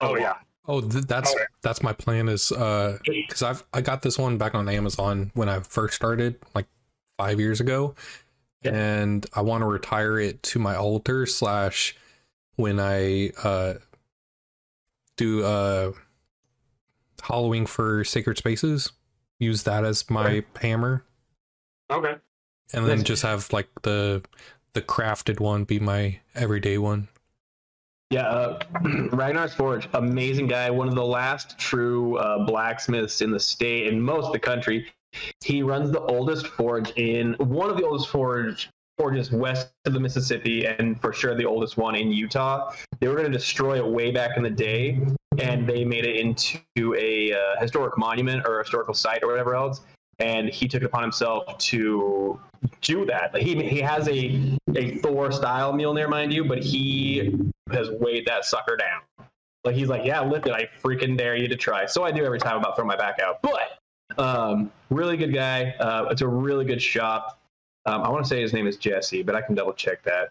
Oh 0.00 0.16
yeah, 0.16 0.34
Oh, 0.68 0.80
th- 0.80 1.04
that's 1.04 1.34
Okay. 1.34 1.44
that's 1.62 1.82
my 1.82 1.92
plan. 1.92 2.28
Is 2.28 2.50
uh, 2.52 2.98
because 3.04 3.42
I've 3.42 3.64
I 3.74 3.80
got 3.82 4.02
this 4.02 4.16
one 4.18 4.38
back 4.38 4.54
on 4.54 4.68
Amazon 4.68 5.30
when 5.34 5.48
I 5.48 5.60
first 5.60 5.94
started, 5.96 6.36
like 6.54 6.66
five 7.18 7.38
years 7.40 7.60
ago, 7.60 7.94
Yeah. 7.96 8.02
And 8.64 9.26
I 9.34 9.42
want 9.42 9.62
to 9.62 9.66
retire 9.66 10.18
it 10.18 10.42
to 10.44 10.58
my 10.58 10.74
altar 10.74 11.26
slash 11.26 11.96
when 12.56 12.80
I 12.80 13.30
uh 13.42 13.74
do 15.16 15.44
uh 15.44 15.92
hollowing 17.22 17.66
for 17.66 18.04
sacred 18.04 18.38
spaces. 18.38 18.92
Use 19.38 19.64
that 19.64 19.84
as 19.84 20.08
my 20.08 20.44
hammer, 20.60 21.04
okay. 21.90 22.14
and 22.72 22.86
then 22.86 23.04
just 23.04 23.22
have 23.22 23.52
like 23.52 23.68
the 23.82 24.22
the 24.72 24.80
crafted 24.80 25.40
one 25.40 25.64
be 25.64 25.78
my 25.78 26.20
everyday 26.34 26.78
one. 26.78 27.08
Yeah, 28.10 28.28
uh, 28.28 28.60
Ragnar's 29.12 29.52
Forge, 29.52 29.88
amazing 29.94 30.46
guy. 30.46 30.70
One 30.70 30.88
of 30.88 30.94
the 30.94 31.04
last 31.04 31.58
true 31.58 32.16
uh, 32.18 32.46
blacksmiths 32.46 33.20
in 33.20 33.30
the 33.30 33.40
state 33.40 33.88
and 33.88 34.02
most 34.02 34.26
of 34.26 34.32
the 34.32 34.38
country. 34.38 34.86
He 35.44 35.62
runs 35.62 35.90
the 35.90 36.00
oldest 36.00 36.46
forge 36.46 36.90
in 36.96 37.34
one 37.34 37.70
of 37.70 37.76
the 37.76 37.84
oldest 37.84 38.08
forge 38.08 38.70
forges 38.98 39.30
west 39.30 39.72
of 39.84 39.92
the 39.92 40.00
Mississippi, 40.00 40.66
and 40.66 41.00
for 41.00 41.12
sure 41.12 41.34
the 41.34 41.44
oldest 41.44 41.76
one 41.76 41.94
in 41.94 42.10
Utah. 42.10 42.72
They 42.98 43.08
were 43.08 43.14
going 43.14 43.30
to 43.30 43.38
destroy 43.38 43.76
it 43.76 43.86
way 43.86 44.10
back 44.10 44.36
in 44.36 44.42
the 44.42 44.50
day, 44.50 45.00
and 45.38 45.66
they 45.68 45.84
made 45.84 46.06
it 46.06 46.16
into 46.16 46.94
a 46.98 47.32
uh, 47.32 47.60
historic 47.60 47.98
monument 47.98 48.46
or 48.46 48.60
a 48.60 48.62
historical 48.62 48.94
site 48.94 49.22
or 49.22 49.28
whatever 49.28 49.54
else. 49.54 49.82
And 50.18 50.48
he 50.48 50.66
took 50.66 50.80
it 50.80 50.86
upon 50.86 51.02
himself 51.02 51.58
to 51.58 52.40
do 52.80 53.04
that. 53.04 53.34
Like, 53.34 53.42
he 53.42 53.62
he 53.68 53.80
has 53.80 54.08
a 54.08 54.56
a 54.74 54.96
Thor 54.98 55.30
style 55.30 55.74
Mjolnir, 55.74 56.08
mind 56.08 56.32
you, 56.32 56.44
but 56.44 56.62
he 56.62 57.38
has 57.70 57.90
weighed 57.90 58.26
that 58.26 58.46
sucker 58.46 58.76
down. 58.76 59.28
Like 59.64 59.74
he's 59.74 59.88
like, 59.88 60.06
yeah, 60.06 60.22
lift 60.22 60.46
it. 60.46 60.54
I 60.54 60.68
freaking 60.82 61.18
dare 61.18 61.36
you 61.36 61.48
to 61.48 61.56
try. 61.56 61.84
So 61.86 62.04
I 62.04 62.12
do 62.12 62.24
every 62.24 62.38
time 62.38 62.52
I'm 62.52 62.58
about 62.60 62.70
to 62.70 62.76
throw 62.76 62.84
my 62.86 62.96
back 62.96 63.18
out. 63.18 63.42
But 63.42 63.78
um, 64.18 64.70
really 64.90 65.16
good 65.16 65.32
guy. 65.32 65.74
Uh, 65.78 66.06
it's 66.10 66.22
a 66.22 66.28
really 66.28 66.64
good 66.64 66.80
shop. 66.80 67.38
Um, 67.86 68.02
I 68.02 68.08
want 68.08 68.24
to 68.24 68.28
say 68.28 68.40
his 68.40 68.52
name 68.52 68.66
is 68.66 68.76
Jesse, 68.76 69.22
but 69.22 69.34
I 69.34 69.40
can 69.42 69.54
double 69.54 69.72
check 69.72 70.02
that. 70.04 70.30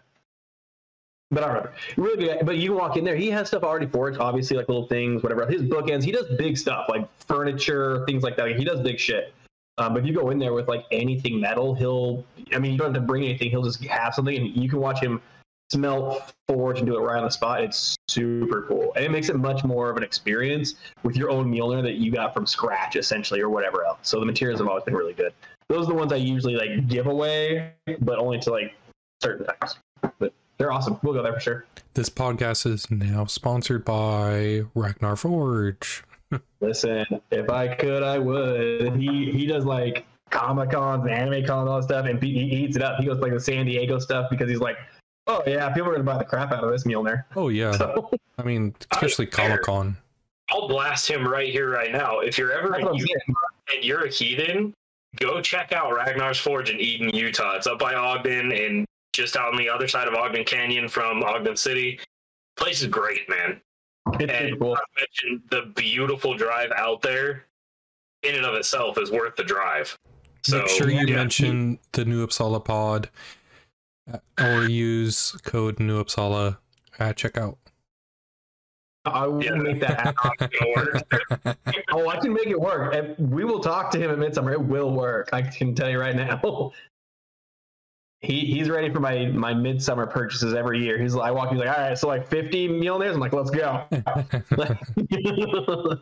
But 1.30 1.42
I 1.42 1.48
remember. 1.48 1.72
Really 1.96 2.16
good. 2.24 2.38
guy. 2.38 2.42
But 2.44 2.58
you 2.58 2.70
can 2.70 2.78
walk 2.78 2.96
in 2.96 3.04
there. 3.04 3.16
He 3.16 3.30
has 3.30 3.48
stuff 3.48 3.62
already 3.62 3.86
forged, 3.86 4.18
obviously, 4.18 4.56
like 4.56 4.68
little 4.68 4.86
things, 4.86 5.22
whatever. 5.22 5.46
His 5.46 5.62
bookends. 5.62 6.04
He 6.04 6.12
does 6.12 6.26
big 6.38 6.56
stuff 6.56 6.86
like 6.88 7.08
furniture, 7.26 8.04
things 8.06 8.22
like 8.22 8.36
that. 8.36 8.46
Like, 8.46 8.56
he 8.56 8.64
does 8.64 8.80
big 8.80 8.98
shit. 8.98 9.34
Um, 9.78 9.92
but 9.92 10.02
if 10.02 10.06
you 10.06 10.14
go 10.14 10.30
in 10.30 10.38
there 10.38 10.52
with 10.52 10.68
like 10.68 10.84
anything 10.90 11.40
metal, 11.40 11.74
he'll. 11.74 12.24
I 12.54 12.58
mean, 12.58 12.72
you 12.72 12.78
don't 12.78 12.94
have 12.94 13.02
to 13.02 13.06
bring 13.06 13.24
anything. 13.24 13.50
He'll 13.50 13.62
just 13.62 13.84
have 13.86 14.14
something, 14.14 14.36
and 14.36 14.56
you 14.56 14.68
can 14.68 14.78
watch 14.78 15.00
him 15.00 15.20
smelt, 15.70 16.32
forge, 16.48 16.78
and 16.78 16.86
do 16.86 16.96
it 16.96 17.00
right 17.00 17.18
on 17.18 17.24
the 17.24 17.30
spot. 17.30 17.62
It's 17.62 17.96
super 18.08 18.62
cool, 18.68 18.92
and 18.94 19.04
it 19.04 19.10
makes 19.10 19.28
it 19.28 19.36
much 19.36 19.64
more 19.64 19.90
of 19.90 19.96
an 19.96 20.02
experience 20.02 20.74
with 21.02 21.16
your 21.16 21.30
own 21.30 21.50
Mjolnir 21.50 21.82
that 21.82 21.94
you 21.94 22.12
got 22.12 22.34
from 22.34 22.46
scratch, 22.46 22.96
essentially, 22.96 23.40
or 23.40 23.48
whatever 23.48 23.84
else. 23.84 23.98
So 24.02 24.20
the 24.20 24.26
materials 24.26 24.60
have 24.60 24.68
always 24.68 24.84
been 24.84 24.94
really 24.94 25.14
good. 25.14 25.32
Those 25.68 25.86
are 25.86 25.88
the 25.88 25.94
ones 25.94 26.12
I 26.12 26.16
usually 26.16 26.54
like 26.54 26.86
give 26.88 27.06
away, 27.06 27.72
but 28.00 28.18
only 28.18 28.38
to 28.40 28.50
like 28.50 28.74
certain 29.20 29.46
times. 29.46 29.76
But 30.18 30.32
they're 30.58 30.72
awesome. 30.72 30.98
We'll 31.02 31.14
go 31.14 31.22
there 31.22 31.32
for 31.32 31.40
sure. 31.40 31.66
This 31.94 32.08
podcast 32.08 32.66
is 32.66 32.90
now 32.90 33.24
sponsored 33.24 33.84
by 33.84 34.62
Ragnar 34.74 35.16
Forge. 35.16 36.04
Listen, 36.60 37.04
if 37.30 37.50
I 37.50 37.74
could, 37.74 38.02
I 38.02 38.18
would. 38.18 38.96
He 38.96 39.30
he 39.32 39.46
does 39.46 39.64
like 39.64 40.06
comic 40.30 40.70
cons, 40.70 41.04
and 41.04 41.10
anime 41.10 41.44
cons, 41.44 41.62
and 41.62 41.68
all 41.68 41.76
that 41.80 41.84
stuff, 41.84 42.06
and 42.06 42.22
he, 42.22 42.32
he 42.32 42.64
eats 42.64 42.76
it 42.76 42.82
up. 42.82 42.98
He 43.00 43.06
goes 43.06 43.16
to, 43.16 43.22
like 43.22 43.32
the 43.32 43.40
San 43.40 43.66
Diego 43.66 43.98
stuff 43.98 44.28
because 44.30 44.48
he's 44.48 44.60
like, 44.60 44.76
oh 45.26 45.42
yeah, 45.46 45.68
people 45.70 45.88
are 45.88 45.92
gonna 45.92 46.04
buy 46.04 46.18
the 46.18 46.24
crap 46.24 46.52
out 46.52 46.64
of 46.64 46.70
this 46.70 46.84
Mjolnir. 46.84 47.24
Oh 47.36 47.48
yeah, 47.48 47.72
So 47.72 48.10
I 48.38 48.42
mean, 48.42 48.74
especially 48.92 49.26
fair. 49.26 49.48
Comic 49.48 49.62
Con. 49.62 49.96
I'll 50.50 50.68
blast 50.68 51.08
him 51.10 51.26
right 51.26 51.48
here, 51.50 51.70
right 51.70 51.90
now. 51.90 52.20
If 52.20 52.38
you're 52.38 52.52
ever 52.52 52.78
in 52.78 52.86
Utah 52.94 53.32
and 53.74 53.82
you're 53.84 54.04
a 54.04 54.08
heathen, 54.10 54.72
go 55.16 55.40
check 55.40 55.72
out 55.72 55.92
Ragnar's 55.92 56.38
Forge 56.38 56.70
in 56.70 56.78
Eden, 56.78 57.08
Utah. 57.10 57.56
It's 57.56 57.66
up 57.66 57.80
by 57.80 57.94
Ogden 57.94 58.52
and 58.52 58.86
just 59.12 59.36
out 59.36 59.52
on 59.52 59.58
the 59.58 59.68
other 59.68 59.88
side 59.88 60.06
of 60.06 60.14
Ogden 60.14 60.44
Canyon 60.44 60.88
from 60.88 61.24
Ogden 61.24 61.56
City. 61.56 61.98
Place 62.56 62.80
is 62.80 62.86
great, 62.88 63.28
man. 63.28 63.60
It's 64.20 64.32
And 64.32 64.56
cool. 64.60 64.74
not 64.74 64.84
mention 64.96 65.42
the 65.50 65.72
beautiful 65.74 66.36
drive 66.36 66.70
out 66.76 67.02
there 67.02 67.46
in 68.22 68.36
and 68.36 68.44
of 68.46 68.54
itself 68.54 68.98
is 68.98 69.10
worth 69.10 69.34
the 69.34 69.42
drive. 69.42 69.98
So 70.44 70.58
Make 70.58 70.68
sure 70.68 70.88
you 70.90 71.06
yeah. 71.08 71.16
mention 71.16 71.80
the 71.90 72.04
New 72.04 72.24
Uppsala 72.24 72.64
pod 72.64 73.10
Uh, 74.12 74.18
or 74.40 74.68
use 74.68 75.32
code 75.44 75.80
New 75.80 76.02
Uppsala 76.02 76.58
at 76.98 77.16
checkout. 77.16 77.56
I 79.04 79.26
will 79.26 79.42
Yeah. 79.42 79.54
make 79.54 79.80
that 79.80 80.00
happen. 80.00 80.48
Work. 80.76 81.56
Oh, 81.92 82.08
I 82.08 82.16
can 82.18 82.32
make 82.32 82.48
it 82.48 82.60
work. 82.60 82.94
And 82.94 83.16
we 83.32 83.44
will 83.44 83.60
talk 83.60 83.90
to 83.92 83.98
him 83.98 84.10
at 84.10 84.18
Midsummer. 84.18 84.52
It 84.52 84.60
will 84.60 84.90
work. 84.92 85.30
I 85.32 85.42
can 85.42 85.74
tell 85.74 85.88
you 85.90 85.98
right 86.00 86.16
now. 86.16 86.72
He 88.22 88.40
he's 88.46 88.70
ready 88.70 88.90
for 88.90 88.98
my 88.98 89.26
my 89.26 89.52
midsummer 89.52 90.06
purchases 90.06 90.54
every 90.54 90.82
year. 90.82 90.98
He's 90.98 91.14
like, 91.14 91.28
I 91.28 91.30
walk. 91.30 91.50
He's 91.50 91.58
like, 91.60 91.68
all 91.68 91.88
right, 91.88 91.98
so 91.98 92.08
like 92.08 92.26
fifty 92.26 92.66
Mjolnirs. 92.66 93.12
I'm 93.12 93.20
like, 93.20 93.34
let's 93.34 93.50
go. 93.50 93.84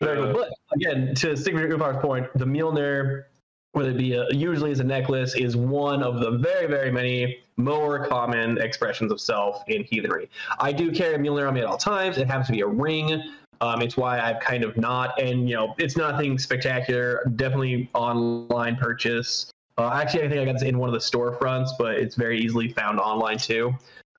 But 0.00 0.48
again, 0.74 1.14
to 1.16 1.36
stick 1.36 1.54
with 1.54 1.62
Ufar's 1.64 2.02
point, 2.02 2.26
the 2.36 2.44
Mjolnir, 2.44 3.24
whether 3.72 3.90
it 3.90 3.98
be 3.98 4.14
a, 4.14 4.26
usually 4.32 4.70
as 4.70 4.80
a 4.80 4.84
necklace, 4.84 5.34
is 5.34 5.56
one 5.56 6.02
of 6.02 6.20
the 6.20 6.32
very, 6.32 6.66
very 6.66 6.90
many 6.90 7.38
more 7.56 8.06
common 8.06 8.58
expressions 8.58 9.10
of 9.10 9.20
self 9.20 9.62
in 9.68 9.84
heathenry. 9.84 10.28
I 10.60 10.72
do 10.72 10.92
carry 10.92 11.14
a 11.14 11.18
Mjolnir 11.18 11.48
on 11.48 11.54
me 11.54 11.60
at 11.60 11.66
all 11.66 11.78
times. 11.78 12.18
It 12.18 12.26
happens 12.26 12.46
to 12.48 12.52
be 12.52 12.60
a 12.60 12.66
ring. 12.66 13.22
Um, 13.60 13.80
it's 13.80 13.96
why 13.96 14.20
I've 14.20 14.40
kind 14.40 14.64
of 14.64 14.76
not, 14.76 15.20
and 15.20 15.48
you 15.48 15.54
know, 15.54 15.74
it's 15.78 15.96
nothing 15.96 16.38
spectacular. 16.38 17.24
Definitely 17.36 17.88
online 17.94 18.76
purchase. 18.76 19.50
Uh, 19.78 19.90
actually, 19.94 20.24
I 20.24 20.28
think 20.28 20.40
I 20.40 20.44
got 20.44 20.54
this 20.54 20.62
in 20.62 20.78
one 20.78 20.88
of 20.88 20.92
the 20.92 20.98
storefronts, 20.98 21.70
but 21.78 21.94
it's 21.94 22.16
very 22.16 22.40
easily 22.40 22.72
found 22.72 22.98
online 22.98 23.38
too. 23.38 23.72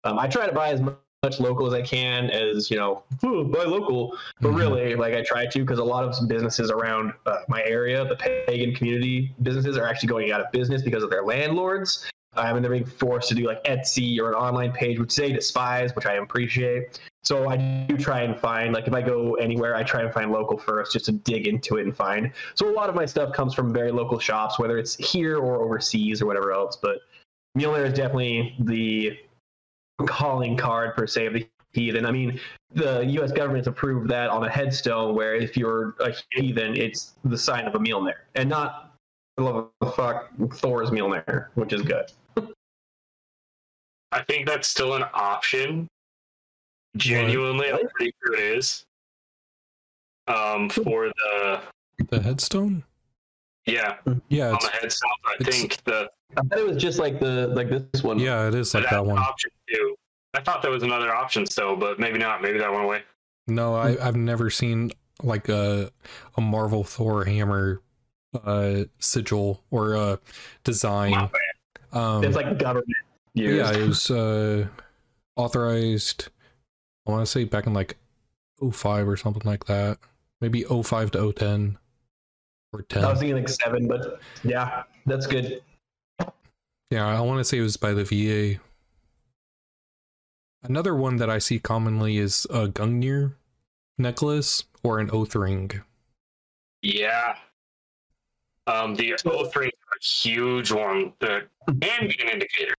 Um, 0.06 0.18
I 0.18 0.28
try 0.28 0.48
to 0.48 0.54
buy 0.54 0.70
as 0.70 0.82
much 1.24 1.40
local 1.40 1.66
as 1.66 1.74
I 1.74 1.82
can, 1.82 2.30
as 2.30 2.70
you 2.70 2.78
know, 2.78 3.04
"Ooh, 3.24 3.46
buy 3.46 3.64
local. 3.64 4.18
But 4.42 4.50
Mhm. 4.50 4.58
really, 4.58 4.96
like 4.96 5.16
I 5.16 5.22
try 5.22 5.46
to, 5.46 5.60
because 5.60 5.80
a 5.80 5.84
lot 5.84 6.04
of 6.04 6.28
businesses 6.28 6.70
around 6.70 7.14
uh, 7.26 7.38
my 7.48 7.64
area, 7.64 8.06
the 8.06 8.16
pagan 8.48 8.76
community 8.76 9.34
businesses, 9.42 9.78
are 9.78 9.88
actually 9.88 10.10
going 10.10 10.32
out 10.32 10.42
of 10.42 10.52
business 10.52 10.82
because 10.82 11.02
of 11.02 11.10
their 11.10 11.24
landlords. 11.24 12.06
Um, 12.36 12.56
and 12.56 12.66
they're 12.66 12.72
being 12.72 12.84
forced 12.84 13.30
to 13.30 13.36
do 13.36 13.46
like 13.46 13.64
Etsy 13.64 14.20
or 14.20 14.30
an 14.30 14.34
online 14.34 14.72
page, 14.72 15.00
which 15.00 15.16
they 15.16 15.32
despise, 15.32 15.96
which 15.96 16.08
I 16.08 16.14
appreciate. 16.16 17.00
So 17.24 17.48
I 17.48 17.86
do 17.88 17.96
try 17.96 18.22
and 18.24 18.38
find, 18.38 18.74
like, 18.74 18.88
if 18.88 18.94
I 18.94 19.02
go 19.02 19.36
anywhere, 19.36 19.76
I 19.76 19.84
try 19.84 20.02
and 20.02 20.12
find 20.12 20.32
local 20.32 20.58
first, 20.58 20.92
just 20.92 21.06
to 21.06 21.12
dig 21.12 21.48
into 21.48 21.78
it 21.78 21.84
and 21.84 21.96
find. 21.96 22.32
So 22.56 22.70
a 22.70 22.74
lot 22.74 22.90
of 22.90 22.96
my 22.96 23.06
stuff 23.06 23.34
comes 23.34 23.54
from 23.54 23.72
very 23.72 23.92
local 23.92 24.20
shops, 24.20 24.60
whether 24.60 24.78
it's 24.78 24.96
here 24.96 25.38
or 25.38 25.62
overseas 25.62 26.22
or 26.22 26.26
whatever 26.26 26.52
else. 26.52 26.76
But 26.76 26.98
Mjolnir 27.56 27.86
is 27.86 27.94
definitely 27.94 28.56
the 28.60 29.20
calling 30.06 30.58
card 30.58 30.96
per 30.96 31.08
se 31.08 31.28
of 31.28 31.34
the 31.34 31.48
heathen. 31.72 32.06
I 32.06 32.12
mean, 32.12 32.40
the 32.74 33.02
U.S. 33.02 33.32
government's 33.32 33.68
approved 33.68 34.10
that 34.10 34.30
on 34.30 34.44
a 34.44 34.50
headstone, 34.50 35.16
where 35.16 35.36
if 35.36 35.56
you're 35.58 35.96
a 36.00 36.14
heathen, 36.32 36.76
it's 36.76 37.14
the 37.24 37.38
sign 37.38 37.66
of 37.66 37.76
a 37.76 37.80
Mjolnir, 37.80 38.14
and 38.36 38.50
not 38.50 38.96
for 39.38 39.44
the 39.44 39.50
love 39.50 39.56
of 39.56 39.70
the 39.88 39.92
fuck 39.92 40.32
Thor's 40.56 40.90
Mjolnir, 40.90 41.48
which 41.56 41.74
is 41.74 41.82
good. 41.82 42.12
I 44.12 44.22
think 44.24 44.48
that's 44.48 44.68
still 44.68 44.94
an 44.96 45.06
option. 45.14 45.88
Genuinely, 46.96 47.72
I'm 47.72 47.88
pretty 47.90 48.14
sure 48.24 48.36
it 48.36 48.58
is. 48.58 48.86
Um, 50.28 50.70
for 50.70 51.08
the 51.08 51.62
The 52.10 52.22
headstone? 52.22 52.84
yeah 53.66 53.98
Yeah, 54.30 54.52
on 54.52 54.60
the 54.62 54.70
headstone, 54.80 55.10
I 55.26 55.44
think 55.44 55.84
the 55.84 56.10
I 56.38 56.42
thought 56.42 56.60
it 56.60 56.68
was 56.68 56.82
just 56.82 57.00
like 57.00 57.20
the 57.20 57.48
like 57.48 57.70
this 57.70 58.04
one. 58.04 58.20
yeah, 58.20 58.48
it 58.48 58.56
is 58.56 58.74
like 58.74 58.84
that's 58.84 58.94
that 58.96 59.02
an 59.02 59.08
one. 59.08 59.18
option 59.18 59.52
too. 59.70 59.96
I 60.34 60.42
thought 60.42 60.62
there 60.62 60.72
was 60.72 60.84
another 60.84 61.14
option 61.14 61.46
still, 61.46 61.76
but 61.76 62.00
maybe 62.00 62.18
not. 62.18 62.42
Maybe 62.42 62.58
that 62.60 62.72
went 62.72 62.84
away. 62.86 63.04
No, 63.48 63.76
I, 63.76 63.98
I've 64.06 64.16
never 64.16 64.50
seen 64.50 64.92
like 65.22 65.50
a 65.50 65.92
a 66.38 66.42
Marvel 66.42 66.84
Thor 66.84 67.26
hammer 67.26 67.82
uh 68.44 68.86
sigil 69.00 69.64
or 69.70 69.94
a 69.94 70.20
design. 70.64 71.30
Um 71.92 72.24
It's 72.24 72.36
like 72.36 72.58
government 72.58 72.88
used. 73.36 73.58
yeah, 73.58 73.72
it 73.84 73.88
was 73.88 74.10
uh 74.10 74.68
authorized 75.36 76.30
I 77.08 77.12
want 77.12 77.26
to 77.26 77.32
say 77.32 77.44
back 77.44 77.68
in 77.68 77.74
like 77.74 77.98
05 78.72 79.08
or 79.08 79.18
something 79.18 79.44
like 79.46 79.66
that. 79.66 79.98
Maybe 80.42 80.64
05 80.64 81.12
to 81.12 81.34
010 81.34 81.78
or 82.72 82.82
10. 82.84 83.04
I 83.04 83.10
was 83.10 83.20
thinking 83.20 83.36
like 83.36 83.50
seven, 83.50 83.88
but 83.88 84.20
yeah, 84.44 84.84
that's 85.06 85.28
good. 85.28 85.62
Yeah, 86.94 87.08
I 87.08 87.22
want 87.22 87.40
to 87.40 87.44
say 87.44 87.58
it 87.58 87.62
was 87.62 87.76
by 87.76 87.92
the 87.94 88.04
VA. 88.04 88.62
Another 90.62 90.94
one 90.94 91.16
that 91.16 91.28
I 91.28 91.40
see 91.40 91.58
commonly 91.58 92.18
is 92.18 92.46
a 92.52 92.68
Gungnir 92.68 93.34
necklace 93.98 94.66
or 94.84 95.00
an 95.00 95.10
oath 95.12 95.34
ring. 95.34 95.72
Yeah. 96.84 97.36
Um, 98.68 98.94
the 98.94 99.16
oath 99.26 99.56
ring 99.56 99.72
are 99.72 99.98
a 100.00 100.04
huge 100.06 100.72
one 100.72 101.14
that 101.20 101.48
can 101.68 102.08
be 102.08 102.16
an 102.22 102.30
indicator. 102.30 102.76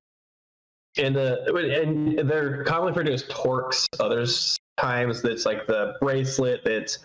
And 0.97 1.16
the 1.16 1.83
and 1.83 2.30
they're 2.30 2.62
commonly 2.62 2.92
referred 2.92 3.06
to 3.06 3.14
as 3.14 3.25
torques. 3.28 3.88
Others 3.99 4.56
times 4.78 5.23
that's 5.23 5.44
like 5.44 5.66
the 5.66 5.94
bracelet 6.00 6.61
that's 6.64 6.99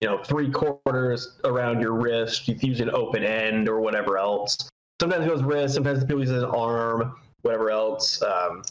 you 0.00 0.08
know 0.08 0.20
three 0.24 0.50
quarters 0.50 1.38
around 1.44 1.80
your 1.80 1.94
wrist. 1.94 2.48
You 2.48 2.56
use 2.60 2.80
an 2.80 2.90
open 2.90 3.22
end 3.22 3.68
or 3.68 3.80
whatever 3.80 4.18
else. 4.18 4.68
Sometimes 5.00 5.24
it 5.24 5.28
goes 5.28 5.42
wrist. 5.42 5.74
Sometimes 5.74 6.04
people 6.04 6.20
use 6.20 6.30
an 6.30 6.44
arm. 6.44 7.16
Whatever 7.42 7.70
else. 7.70 8.22
Um, 8.22 8.62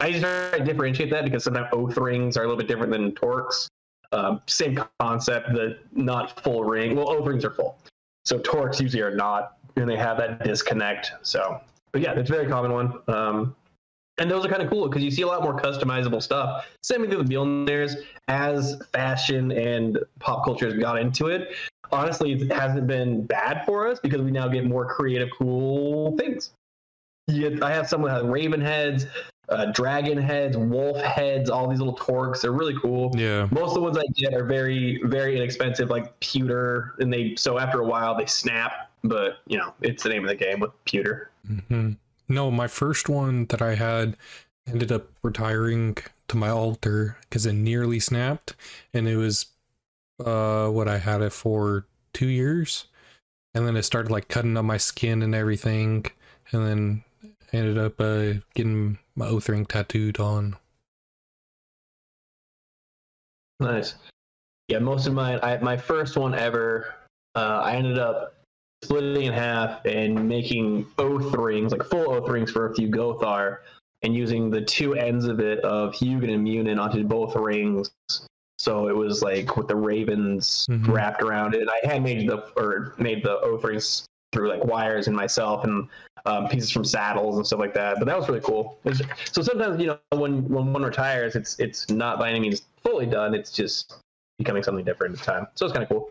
I 0.00 0.10
just 0.10 0.22
try 0.22 0.58
to 0.58 0.64
differentiate 0.64 1.10
that 1.10 1.24
because 1.24 1.44
sometimes 1.44 1.68
oath 1.72 1.96
rings 1.96 2.36
are 2.36 2.42
a 2.42 2.44
little 2.44 2.58
bit 2.58 2.68
different 2.68 2.92
than 2.92 3.12
torques. 3.12 3.68
Um, 4.12 4.40
same 4.46 4.78
concept. 5.00 5.52
The 5.52 5.78
not 5.92 6.42
full 6.42 6.64
ring. 6.64 6.96
Well, 6.96 7.10
oath 7.10 7.26
rings 7.26 7.44
are 7.44 7.50
full. 7.50 7.78
So 8.24 8.38
torques 8.38 8.80
usually 8.80 9.02
are 9.02 9.14
not, 9.14 9.58
and 9.76 9.88
they 9.88 9.96
have 9.96 10.16
that 10.18 10.44
disconnect. 10.44 11.12
So 11.22 11.60
but 11.96 12.02
yeah, 12.02 12.12
it's 12.12 12.28
a 12.28 12.32
very 12.34 12.46
common 12.46 12.72
one. 12.72 12.92
Um, 13.08 13.56
and 14.18 14.30
those 14.30 14.44
are 14.44 14.50
kind 14.50 14.60
of 14.60 14.68
cool 14.68 14.86
because 14.86 15.02
you 15.02 15.10
see 15.10 15.22
a 15.22 15.26
lot 15.26 15.42
more 15.42 15.58
customizable 15.58 16.22
stuff. 16.22 16.66
Same 16.82 17.00
with 17.00 17.08
the 17.08 17.16
Mjolnirs. 17.16 17.94
As 18.28 18.82
fashion 18.92 19.50
and 19.52 19.98
pop 20.18 20.44
culture 20.44 20.66
has 20.66 20.74
got 20.74 20.98
into 20.98 21.28
it, 21.28 21.54
honestly, 21.92 22.32
it 22.32 22.52
hasn't 22.52 22.86
been 22.86 23.24
bad 23.24 23.64
for 23.64 23.86
us 23.86 23.98
because 24.00 24.22
we 24.22 24.30
now 24.30 24.48
get 24.48 24.64
more 24.64 24.86
creative, 24.86 25.28
cool 25.36 26.16
things. 26.16 26.50
Get, 27.28 27.62
I 27.62 27.72
have 27.72 27.88
some 27.88 28.02
that 28.02 28.10
have 28.10 28.26
raven 28.26 28.60
heads, 28.60 29.06
uh, 29.48 29.66
dragon 29.66 30.18
heads, 30.18 30.56
wolf 30.56 31.00
heads, 31.02 31.50
all 31.50 31.68
these 31.68 31.78
little 31.78 31.94
torques. 31.94 32.42
They're 32.42 32.52
really 32.52 32.76
cool. 32.80 33.12
Yeah. 33.14 33.48
Most 33.50 33.70
of 33.70 33.74
the 33.74 33.80
ones 33.80 33.98
I 33.98 34.04
get 34.14 34.34
are 34.34 34.44
very, 34.44 35.00
very 35.04 35.36
inexpensive, 35.36 35.90
like 35.90 36.18
pewter, 36.20 36.94
and 36.98 37.12
they 37.12 37.34
so 37.36 37.58
after 37.58 37.80
a 37.80 37.84
while 37.84 38.16
they 38.16 38.26
snap. 38.26 38.90
But 39.02 39.38
you 39.46 39.58
know, 39.58 39.74
it's 39.82 40.02
the 40.02 40.08
name 40.08 40.22
of 40.22 40.28
the 40.28 40.36
game 40.36 40.60
with 40.60 40.72
pewter. 40.84 41.30
hmm 41.46 41.92
No, 42.28 42.50
my 42.50 42.66
first 42.66 43.08
one 43.08 43.46
that 43.46 43.62
I 43.62 43.74
had 43.74 44.16
ended 44.66 44.90
up 44.90 45.06
retiring 45.22 45.96
to 46.28 46.36
my 46.36 46.48
altar 46.48 47.18
because 47.22 47.46
it 47.46 47.52
nearly 47.52 48.00
snapped, 48.00 48.54
and 48.92 49.08
it 49.08 49.16
was 49.16 49.46
uh 50.24 50.68
what 50.68 50.88
I 50.88 50.98
had 50.98 51.22
it 51.22 51.32
for 51.32 51.86
two 52.12 52.28
years, 52.28 52.86
and 53.54 53.66
then 53.66 53.76
it 53.76 53.84
started 53.84 54.10
like 54.10 54.28
cutting 54.28 54.56
up 54.56 54.64
my 54.64 54.76
skin 54.76 55.22
and 55.22 55.34
everything, 55.34 56.06
and 56.52 56.66
then 56.66 57.04
ended 57.52 57.78
up 57.78 58.00
uh 58.00 58.34
getting 58.54 58.98
my 59.14 59.26
oath 59.26 59.48
ring 59.48 59.66
tattooed 59.66 60.18
on. 60.20 60.56
Nice. 63.60 63.94
Yeah, 64.68 64.80
most 64.80 65.06
of 65.06 65.14
mine. 65.14 65.38
I 65.42 65.56
my 65.58 65.76
first 65.76 66.16
one 66.16 66.34
ever. 66.34 66.94
Uh, 67.34 67.60
I 67.62 67.76
ended 67.76 67.98
up 67.98 68.34
splitting 68.82 69.26
in 69.26 69.32
half 69.32 69.84
and 69.84 70.28
making 70.28 70.86
oath 70.98 71.34
rings, 71.34 71.72
like 71.72 71.84
full 71.84 72.10
oath 72.10 72.28
rings 72.28 72.50
for 72.50 72.70
a 72.70 72.74
few 72.74 72.88
Gothar, 72.88 73.58
and 74.02 74.14
using 74.14 74.50
the 74.50 74.62
two 74.62 74.94
ends 74.94 75.26
of 75.26 75.40
it 75.40 75.60
of 75.60 75.94
Hugin 75.94 76.32
and 76.32 76.42
Munin 76.42 76.78
onto 76.78 77.04
both 77.04 77.34
rings. 77.36 77.90
So 78.58 78.88
it 78.88 78.96
was 78.96 79.22
like 79.22 79.56
with 79.56 79.68
the 79.68 79.76
ravens 79.76 80.66
Mhm. 80.70 80.88
wrapped 80.88 81.22
around 81.22 81.54
it. 81.54 81.60
And 81.60 81.70
I 81.70 81.78
had 81.84 82.02
made 82.02 82.28
the 82.28 82.38
or 82.56 82.94
made 82.98 83.22
the 83.22 83.38
oath 83.40 83.62
rings 83.64 84.06
through 84.32 84.48
like 84.48 84.64
wires 84.64 85.06
and 85.06 85.16
myself 85.16 85.64
and 85.64 85.88
um, 86.24 86.48
pieces 86.48 86.70
from 86.70 86.84
saddles 86.84 87.36
and 87.36 87.46
stuff 87.46 87.60
like 87.60 87.74
that. 87.74 87.98
But 87.98 88.06
that 88.06 88.16
was 88.18 88.28
really 88.28 88.40
cool. 88.40 88.78
Was- 88.84 89.02
so 89.30 89.42
sometimes 89.42 89.80
you 89.80 89.86
know 89.86 89.98
when 90.18 90.48
when 90.48 90.72
one 90.72 90.82
retires, 90.82 91.36
it's 91.36 91.58
it's 91.60 91.88
not 91.90 92.18
by 92.18 92.30
any 92.30 92.40
means 92.40 92.62
fully 92.82 93.06
done. 93.06 93.34
It's 93.34 93.52
just 93.52 93.98
becoming 94.38 94.62
something 94.62 94.84
different 94.84 95.14
at 95.14 95.20
the 95.20 95.24
time. 95.24 95.46
So 95.54 95.66
it's 95.66 95.72
kind 95.72 95.82
of 95.84 95.88
cool. 95.88 96.10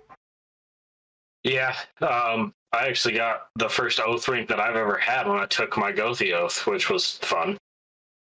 Yeah, 1.44 1.76
um, 2.02 2.54
I 2.74 2.88
actually 2.88 3.14
got 3.14 3.48
the 3.56 3.70
first 3.70 4.00
oath 4.00 4.28
ring 4.28 4.48
that 4.48 4.60
I've 4.60 4.76
ever 4.76 4.98
had 4.98 5.28
when 5.28 5.38
I 5.38 5.46
took 5.46 5.78
my 5.78 5.92
Gothi 5.92 6.34
oath, 6.34 6.66
which 6.66 6.90
was 6.90 7.18
fun. 7.20 7.58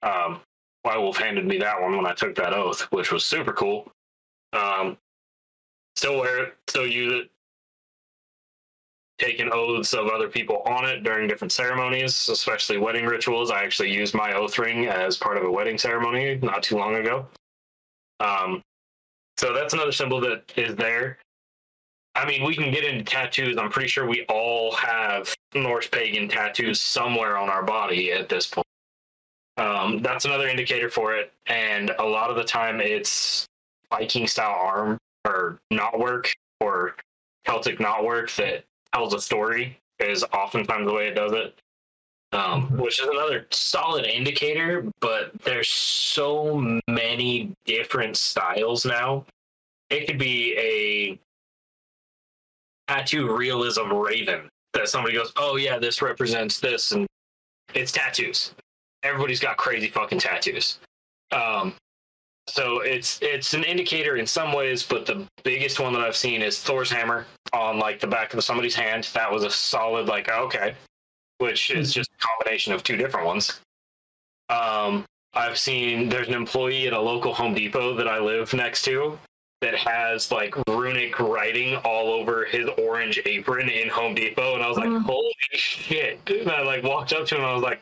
Um, 0.03 0.41
White 0.83 0.99
Wolf 0.99 1.19
handed 1.19 1.45
me 1.47 1.59
that 1.59 1.79
one 1.81 1.95
when 1.97 2.07
I 2.07 2.15
took 2.15 2.35
that 2.37 2.55
oath, 2.55 2.83
which 2.93 3.13
was 3.13 3.25
super 3.27 3.53
cool. 3.53 3.93
Um, 4.53 4.97
still 5.97 6.19
wear 6.19 6.45
it, 6.45 6.55
still 6.69 6.87
use 6.87 7.13
it. 7.13 7.31
Taking 9.19 9.51
oaths 9.53 9.93
of 9.93 10.09
other 10.09 10.29
people 10.29 10.63
on 10.65 10.87
it 10.87 11.03
during 11.03 11.29
different 11.29 11.53
ceremonies, 11.53 12.29
especially 12.31 12.79
wedding 12.79 13.05
rituals. 13.05 13.51
I 13.51 13.63
actually 13.63 13.93
used 13.93 14.15
my 14.15 14.33
oath 14.33 14.59
ring 14.59 14.87
as 14.87 15.19
part 15.19 15.37
of 15.37 15.45
a 15.45 15.51
wedding 15.51 15.77
ceremony 15.77 16.37
not 16.37 16.63
too 16.63 16.77
long 16.77 16.97
ago. 16.97 17.27
Um, 18.21 18.63
so 19.37 19.53
that's 19.53 19.75
another 19.75 19.93
symbol 19.93 20.21
that 20.23 20.51
is 20.57 20.75
there. 20.77 21.19
I 22.15 22.27
mean, 22.27 22.45
we 22.45 22.55
can 22.55 22.73
get 22.73 22.85
into 22.85 23.05
tattoos. 23.05 23.57
I'm 23.57 23.71
pretty 23.71 23.89
sure 23.89 24.07
we 24.07 24.25
all 24.29 24.73
have 24.73 25.35
Norse 25.55 25.87
pagan 25.87 26.29
tattoos 26.29 26.81
somewhere 26.81 27.39
on 27.39 27.49
our 27.49 27.63
body 27.63 28.13
at 28.13 28.29
this 28.29 28.47
point. 28.47 28.67
Um, 29.57 30.03
that's 30.03 30.25
another 30.25 30.49
indicator 30.49 30.89
for 30.89 31.15
it. 31.15 31.33
And 31.47 31.91
a 31.99 32.05
lot 32.05 32.31
of 32.31 32.37
the 32.37 32.45
time, 32.45 32.81
it's 32.81 33.47
Viking 33.91 34.27
style 34.27 34.57
arm 34.59 34.99
or 35.27 35.59
knotwork 35.73 36.33
or 36.61 36.95
Celtic 37.45 37.79
knotwork 37.79 38.35
that 38.37 38.65
tells 38.93 39.15
a 39.15 39.21
story, 39.21 39.79
is 39.99 40.25
oftentimes 40.33 40.87
the 40.87 40.93
way 40.93 41.09
it 41.09 41.15
does 41.15 41.33
it. 41.33 41.55
Um, 42.33 42.77
which 42.79 43.01
is 43.01 43.09
another 43.09 43.49
solid 43.51 44.07
indicator, 44.07 44.87
but 45.01 45.33
there's 45.43 45.69
so 45.69 46.81
many 46.87 47.53
different 47.65 48.17
styles 48.17 48.87
now. 48.87 49.25
It 49.91 50.07
could 50.07 50.19
be 50.19 50.55
a 50.57 51.19
tattoo 52.87 53.37
realism 53.37 53.93
raven 53.93 54.49
that 54.75 54.89
somebody 54.89 55.17
goes, 55.17 55.33
oh 55.37 55.57
yeah, 55.57 55.77
this 55.79 56.03
represents 56.03 56.61
this, 56.61 56.93
and 56.93 57.05
it's 57.75 57.91
tattoos. 57.91 58.55
Everybody's 59.03 59.41
got 59.41 59.57
crazy 59.57 59.89
fucking 59.89 60.21
tattoos. 60.21 60.79
Um, 61.33 61.75
so 62.51 62.81
it's 62.81 63.19
it's 63.23 63.55
an 63.55 63.65
indicator 63.65 64.17
in 64.17 64.27
some 64.27 64.53
ways, 64.53 64.83
but 64.83 65.07
the 65.07 65.27
biggest 65.45 65.81
one 65.81 65.93
that 65.93 66.03
I've 66.03 66.17
seen 66.17 66.43
is 66.43 66.61
Thor's 66.61 66.91
hammer 66.91 67.27
on 67.53 67.79
like 67.79 68.01
the 68.01 68.07
back 68.07 68.35
of 68.35 68.43
somebody's 68.45 68.75
hand. 68.75 69.09
That 69.15 69.31
was 69.31 69.45
a 69.45 69.51
solid 69.51 70.07
like 70.07 70.29
okay, 70.29 70.75
which 71.39 71.71
is 71.71 71.93
just 71.93 72.11
a 72.11 72.27
combination 72.27 72.73
of 72.73 72.83
two 72.83 72.97
different 72.97 73.27
ones. 73.27 73.61
Um, 74.49 75.05
I've 75.35 75.59
seen 75.59 76.09
there's 76.09 76.29
an 76.29 76.35
employee 76.35 76.87
at 76.87 76.93
a 76.93 77.01
local 77.01 77.33
Home 77.35 77.55
Depot 77.55 77.95
that 77.95 78.09
I 78.09 78.19
live 78.19 78.53
next 78.53 78.83
to 78.87 79.19
that 79.61 79.75
has 79.77 80.33
like 80.33 80.55
runic 80.69 81.21
writing 81.21 81.77
all 81.85 82.13
over 82.13 82.45
his 82.45 82.67
orange 82.79 83.21
apron 83.27 83.69
in 83.69 83.89
Home 83.89 84.15
Depot, 84.15 84.55
and 84.55 84.63
I 84.63 84.69
was 84.69 84.79
like, 84.79 84.89
Mhm. 84.89 85.05
"Holy 85.05 85.33
shit!" 85.53 86.19
And 86.29 86.51
I 86.51 86.63
like 86.63 86.83
walked 86.83 87.13
up 87.13 87.27
to 87.29 87.35
him, 87.37 87.43
and 87.43 87.51
I 87.51 87.55
was 87.55 87.63
like, 87.63 87.81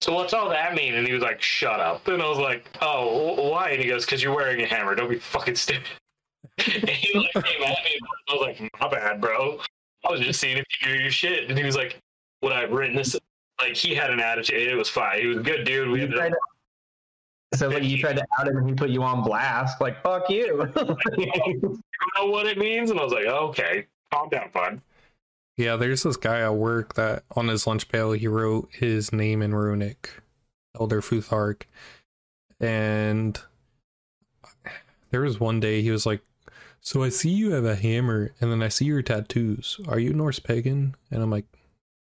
"So 0.00 0.14
what's 0.14 0.32
all 0.32 0.48
that 0.50 0.74
mean?" 0.74 0.94
And 0.94 1.06
he 1.06 1.12
was 1.12 1.22
like, 1.22 1.40
"Shut 1.42 1.80
up!" 1.80 2.06
And 2.08 2.22
I 2.22 2.28
was 2.28 2.38
like, 2.38 2.66
"Oh, 2.80 3.34
wh- 3.34 3.50
why?" 3.50 3.70
And 3.70 3.82
he 3.82 3.88
goes, 3.88 4.04
"Because 4.04 4.22
you're 4.22 4.34
wearing 4.34 4.60
a 4.62 4.66
hammer. 4.66 4.94
Don't 4.94 5.10
be 5.10 5.18
fucking 5.18 5.56
stupid." 5.56 5.88
and 6.58 6.88
he 6.88 7.18
like 7.18 7.44
came 7.44 7.62
at 7.62 7.84
me. 7.84 7.98
I 8.28 8.32
was 8.32 8.40
like, 8.40 8.70
"My 8.80 8.88
bad, 8.88 9.20
bro. 9.20 9.60
I 10.06 10.12
was 10.12 10.20
just 10.20 10.40
seeing 10.40 10.56
if 10.58 10.64
you 10.80 10.92
knew 10.92 11.00
your 11.00 11.10
shit." 11.10 11.48
And 11.48 11.58
he 11.58 11.64
was 11.64 11.76
like, 11.76 11.98
"Would 12.42 12.52
I 12.52 12.60
have 12.60 12.72
written 12.72 12.96
this?" 12.96 13.16
Like 13.60 13.74
he 13.74 13.94
had 13.94 14.10
an 14.10 14.20
attitude. 14.20 14.68
It 14.68 14.76
was 14.76 14.88
fine. 14.88 15.20
He 15.20 15.26
was 15.26 15.38
a 15.38 15.42
good 15.42 15.64
dude. 15.64 15.88
We 15.90 16.02
ended 16.02 16.18
up 16.18 16.32
so 17.54 17.68
like 17.68 17.82
you 17.82 17.98
tried 17.98 18.16
to 18.16 18.26
out 18.38 18.46
him 18.46 18.58
and 18.58 18.68
he 18.68 18.74
put 18.74 18.90
you 18.90 19.02
on 19.02 19.22
blast. 19.22 19.80
Like 19.80 20.02
fuck 20.02 20.28
you. 20.28 20.70
you 21.18 21.82
know 22.16 22.26
what 22.26 22.46
it 22.46 22.58
means? 22.58 22.90
And 22.90 23.00
I 23.00 23.04
was 23.04 23.12
like, 23.12 23.26
okay, 23.26 23.86
calm 24.12 24.28
down, 24.28 24.50
bud. 24.52 24.80
Yeah, 25.58 25.74
there's 25.74 26.04
this 26.04 26.16
guy 26.16 26.42
at 26.42 26.54
work 26.54 26.94
that 26.94 27.24
on 27.34 27.48
his 27.48 27.66
lunch 27.66 27.88
pail 27.88 28.12
he 28.12 28.28
wrote 28.28 28.68
his 28.72 29.12
name 29.12 29.42
in 29.42 29.52
runic, 29.52 30.22
Elder 30.78 31.02
Futhark, 31.02 31.62
and 32.60 33.40
there 35.10 35.22
was 35.22 35.40
one 35.40 35.58
day 35.58 35.82
he 35.82 35.90
was 35.90 36.06
like, 36.06 36.22
"So 36.80 37.02
I 37.02 37.08
see 37.08 37.30
you 37.30 37.50
have 37.50 37.64
a 37.64 37.74
hammer, 37.74 38.30
and 38.40 38.52
then 38.52 38.62
I 38.62 38.68
see 38.68 38.84
your 38.84 39.02
tattoos. 39.02 39.80
Are 39.88 39.98
you 39.98 40.12
Norse 40.12 40.38
pagan?" 40.38 40.94
And 41.10 41.24
I'm 41.24 41.30
like, 41.30 41.46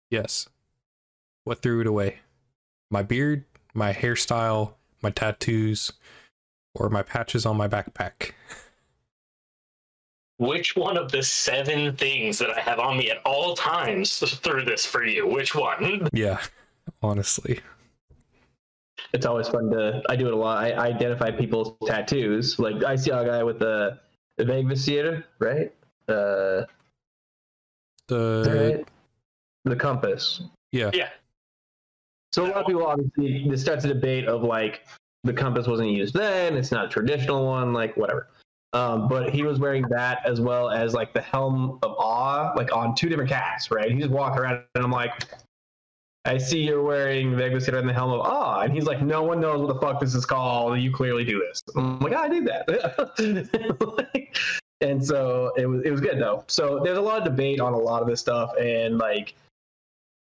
"Yes." 0.10 0.50
What 1.44 1.62
threw 1.62 1.82
it 1.82 1.88
away? 1.88 2.22
My 2.90 3.04
beard, 3.04 3.46
my 3.76 3.94
hairstyle, 3.94 4.74
my 5.04 5.12
tattoos, 5.12 5.92
or 6.74 6.90
my 6.90 7.04
patches 7.04 7.46
on 7.46 7.58
my 7.58 7.68
backpack. 7.68 8.32
Which 10.44 10.76
one 10.76 10.98
of 10.98 11.10
the 11.12 11.24
seven 11.24 11.96
things 11.96 12.38
that 12.40 12.50
I 12.50 12.60
have 12.60 12.80
on 12.80 12.98
me 12.98 13.10
at 13.10 13.20
all 13.26 13.56
times 13.56 14.20
threw 14.20 14.66
this 14.66 14.86
for 14.86 15.06
you? 15.06 15.26
Which 15.28 15.56
one? 15.56 16.10
Yeah, 16.12 16.42
honestly. 17.02 17.62
it's 19.14 19.26
always 19.26 19.48
fun 19.48 19.70
to. 19.72 20.02
I 20.10 20.16
do 20.18 20.28
it 20.28 20.34
a 20.34 20.36
lot. 20.36 20.58
I, 20.64 20.72
I 20.72 20.88
identify 20.88 21.32
people's 21.32 21.74
tattoos. 21.86 22.60
Like 22.60 22.84
I 22.84 22.96
see 22.98 23.12
a 23.12 23.24
guy 23.26 23.42
with 23.44 23.60
the 23.60 24.00
the 24.38 24.44
Vegvisir, 24.44 25.24
right? 25.40 25.72
Uh, 26.10 26.64
is 26.64 26.68
The 28.08 28.76
right? 28.76 28.88
the 29.64 29.76
compass. 29.78 30.42
yeah, 30.74 30.92
Yeah. 30.94 31.10
So 32.34 32.46
a 32.46 32.48
lot 32.48 32.58
of 32.58 32.66
people 32.68 32.86
obviously 32.86 33.48
this 33.48 33.62
starts 33.62 33.86
a 33.86 33.88
debate 33.88 34.28
of 34.28 34.44
like 34.44 34.82
the 35.24 35.32
compass 35.32 35.68
wasn't 35.68 35.92
used 35.92 36.14
then, 36.16 36.58
it's 36.58 36.72
not 36.72 36.86
a 36.86 36.90
traditional 36.90 37.46
one, 37.46 37.72
like 37.72 37.96
whatever. 37.96 38.28
Um, 38.74 39.08
but 39.08 39.30
he 39.30 39.44
was 39.44 39.60
wearing 39.60 39.84
that 39.90 40.26
as 40.26 40.42
well 40.42 40.72
as 40.72 40.94
like 40.96 41.14
the 41.14 41.22
helm 41.22 41.80
of 41.84 41.92
awe, 41.98 42.54
like 42.56 42.76
on 42.76 42.96
two 42.96 43.08
different 43.08 43.30
cats, 43.30 43.70
right? 43.70 43.92
He 43.92 44.00
just 44.00 44.10
walked 44.10 44.40
around 44.40 44.64
and 44.74 44.84
I'm 44.84 44.92
like, 44.92 45.12
I 46.26 46.38
see 46.38 46.64
you're 46.64 46.82
wearing 46.82 47.36
the 47.36 47.44
Eggleston 47.44 47.76
and 47.76 47.88
the 47.88 47.94
helm 47.94 48.12
of 48.12 48.22
awe, 48.22 48.62
and 48.62 48.74
he's 48.74 48.86
like, 48.86 49.02
no 49.02 49.24
one 49.24 49.42
knows 49.42 49.60
what 49.60 49.74
the 49.74 49.80
fuck 49.80 50.00
this 50.00 50.16
is 50.16 50.26
called. 50.26 50.80
You 50.80 50.92
clearly 50.92 51.26
do 51.26 51.40
this. 51.40 51.62
I'm 51.76 52.00
like, 52.00 52.14
I 52.14 52.30
did 52.30 52.46
that. 52.48 54.40
and 54.82 55.06
so 55.06 55.52
it 55.58 55.66
was 55.66 55.84
it 55.84 55.92
was 55.92 56.00
good 56.00 56.20
though. 56.20 56.46
So 56.48 56.80
there's 56.82 56.98
a 56.98 57.02
lot 57.02 57.18
of 57.18 57.26
debate 57.26 57.60
on 57.60 57.74
a 57.74 57.78
lot 57.78 58.02
of 58.02 58.08
this 58.08 58.22
stuff, 58.22 58.52
and 58.58 58.98
like 58.98 59.36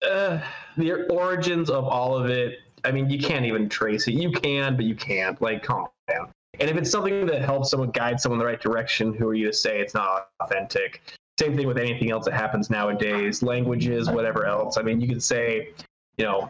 uh, 0.06 0.40
the 0.78 1.08
origins 1.08 1.70
of 1.70 1.86
all 1.86 2.16
of 2.18 2.30
it. 2.30 2.60
I 2.84 2.92
mean, 2.92 3.10
you 3.10 3.18
can't 3.18 3.46
even 3.46 3.68
trace 3.68 4.08
it. 4.08 4.14
You 4.14 4.32
can, 4.32 4.76
but 4.76 4.86
you 4.86 4.94
can't. 4.94 5.42
Like, 5.42 5.64
calm 5.64 5.88
down. 6.08 6.30
And 6.60 6.70
if 6.70 6.78
it's 6.78 6.90
something 6.92 7.26
that 7.28 7.42
helps 7.42 7.72
someone 7.72 7.92
guide 7.92 8.20
someone 8.20 8.40
in 8.40 8.46
the 8.46 8.52
right 8.52 8.62
direction, 8.62 9.14
who 9.14 9.28
are 9.28 9.34
you 9.34 9.48
to 9.48 9.54
say 9.54 9.80
it's 9.80 9.94
not 9.94 10.30
authentic? 10.40 11.02
Same 11.40 11.56
thing 11.56 11.68
with 11.68 11.78
anything 11.78 12.12
else 12.12 12.26
that 12.26 12.34
happens 12.34 12.70
nowadays, 12.70 13.44
languages, 13.44 14.10
whatever 14.10 14.46
else. 14.46 14.78
I 14.78 14.82
mean, 14.82 15.02
you 15.02 15.08
could 15.08 15.22
say, 15.22 15.70
you 16.18 16.24
know, 16.24 16.50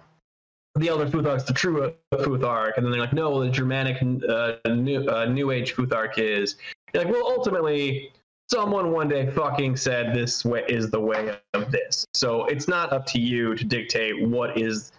the 0.75 0.89
Elder 0.89 1.07
Futhark's 1.07 1.45
the 1.45 1.53
true 1.53 1.93
Futhark, 2.13 2.73
and 2.77 2.85
then 2.85 2.91
they're 2.91 3.01
like, 3.01 3.13
no, 3.13 3.43
the 3.43 3.49
Germanic 3.49 3.97
uh, 4.01 4.55
new, 4.67 5.09
uh, 5.09 5.25
New 5.25 5.51
Age 5.51 5.73
Futhark 5.73 6.17
is. 6.17 6.57
You're 6.93 7.05
like, 7.05 7.13
well, 7.13 7.25
ultimately, 7.25 8.11
someone 8.49 8.91
one 8.91 9.07
day 9.07 9.31
fucking 9.31 9.77
said 9.77 10.13
this 10.13 10.45
way 10.45 10.65
is 10.67 10.91
the 10.91 10.99
way 10.99 11.37
of 11.53 11.71
this. 11.71 12.05
So 12.13 12.45
it's 12.45 12.67
not 12.67 12.93
up 12.93 13.05
to 13.07 13.19
you 13.19 13.55
to 13.55 13.63
dictate 13.63 14.27
what 14.27 14.57
is 14.57 14.91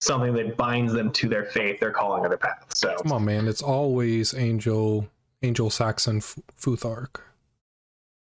something 0.00 0.32
that 0.34 0.56
binds 0.56 0.92
them 0.92 1.10
to 1.12 1.28
their 1.28 1.44
faith, 1.44 1.80
their 1.80 1.90
calling, 1.90 2.24
or 2.24 2.28
their 2.28 2.38
path. 2.38 2.64
So 2.74 2.96
Come 3.02 3.12
on, 3.12 3.24
man. 3.24 3.48
It's 3.48 3.62
always 3.62 4.34
Angel 4.34 5.08
Angel 5.42 5.70
Saxon 5.70 6.18
F- 6.18 6.38
Futhark. 6.60 7.20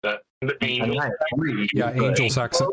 That 0.02 0.22
the 0.40 0.56
angel. 0.62 1.00
And 1.00 1.12
I 1.12 1.26
agree, 1.32 1.68
Yeah, 1.72 1.92
Angel 1.92 2.28
Saxon. 2.30 2.68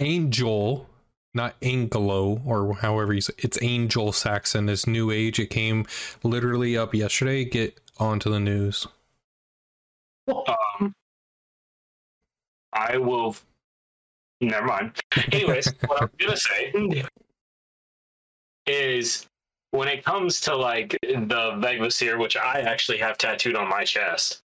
Angel, 0.00 0.88
not 1.32 1.54
Angelo, 1.62 2.40
or 2.44 2.74
however 2.74 3.14
you 3.14 3.20
say 3.20 3.34
it's 3.38 3.60
Angel 3.62 4.12
Saxon. 4.12 4.66
This 4.66 4.86
new 4.86 5.10
age. 5.10 5.38
It 5.38 5.50
came 5.50 5.86
literally 6.22 6.76
up 6.76 6.94
yesterday. 6.94 7.44
Get 7.44 7.80
onto 7.98 8.30
the 8.30 8.40
news. 8.40 8.86
Um, 10.28 10.94
I 12.72 12.98
will. 12.98 13.36
Never 14.40 14.66
mind. 14.66 14.98
Anyways, 15.32 15.72
what 15.86 16.02
I'm 16.02 16.10
gonna 16.18 16.36
say 16.36 16.72
is 18.66 19.26
when 19.70 19.88
it 19.88 20.04
comes 20.04 20.40
to 20.42 20.56
like 20.56 20.96
the 21.02 21.52
Vegvisir, 21.58 22.18
which 22.18 22.36
I 22.36 22.60
actually 22.60 22.98
have 22.98 23.18
tattooed 23.18 23.56
on 23.56 23.68
my 23.68 23.84
chest, 23.84 24.42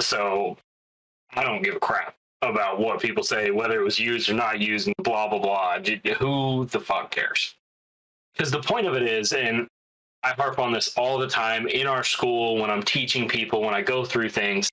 so 0.00 0.56
I 1.34 1.42
don't 1.42 1.62
give 1.62 1.76
a 1.76 1.80
crap 1.80 2.14
about 2.42 2.78
what 2.78 3.00
people 3.00 3.22
say, 3.22 3.50
whether 3.50 3.80
it 3.80 3.84
was 3.84 3.98
used 3.98 4.28
or 4.28 4.34
not 4.34 4.60
used, 4.60 4.86
and 4.86 4.96
blah 5.02 5.28
blah 5.28 5.38
blah. 5.38 5.78
Who 6.18 6.66
the 6.66 6.80
fuck 6.80 7.10
cares? 7.10 7.54
Because 8.34 8.50
the 8.50 8.62
point 8.62 8.86
of 8.86 8.94
it 8.94 9.02
is, 9.02 9.32
and 9.32 9.66
I 10.22 10.30
harp 10.30 10.58
on 10.58 10.72
this 10.72 10.96
all 10.96 11.18
the 11.18 11.28
time 11.28 11.66
in 11.66 11.86
our 11.86 12.04
school 12.04 12.56
when 12.56 12.70
I'm 12.70 12.82
teaching 12.82 13.28
people, 13.28 13.60
when 13.60 13.74
I 13.74 13.82
go 13.82 14.04
through 14.04 14.30
things 14.30 14.70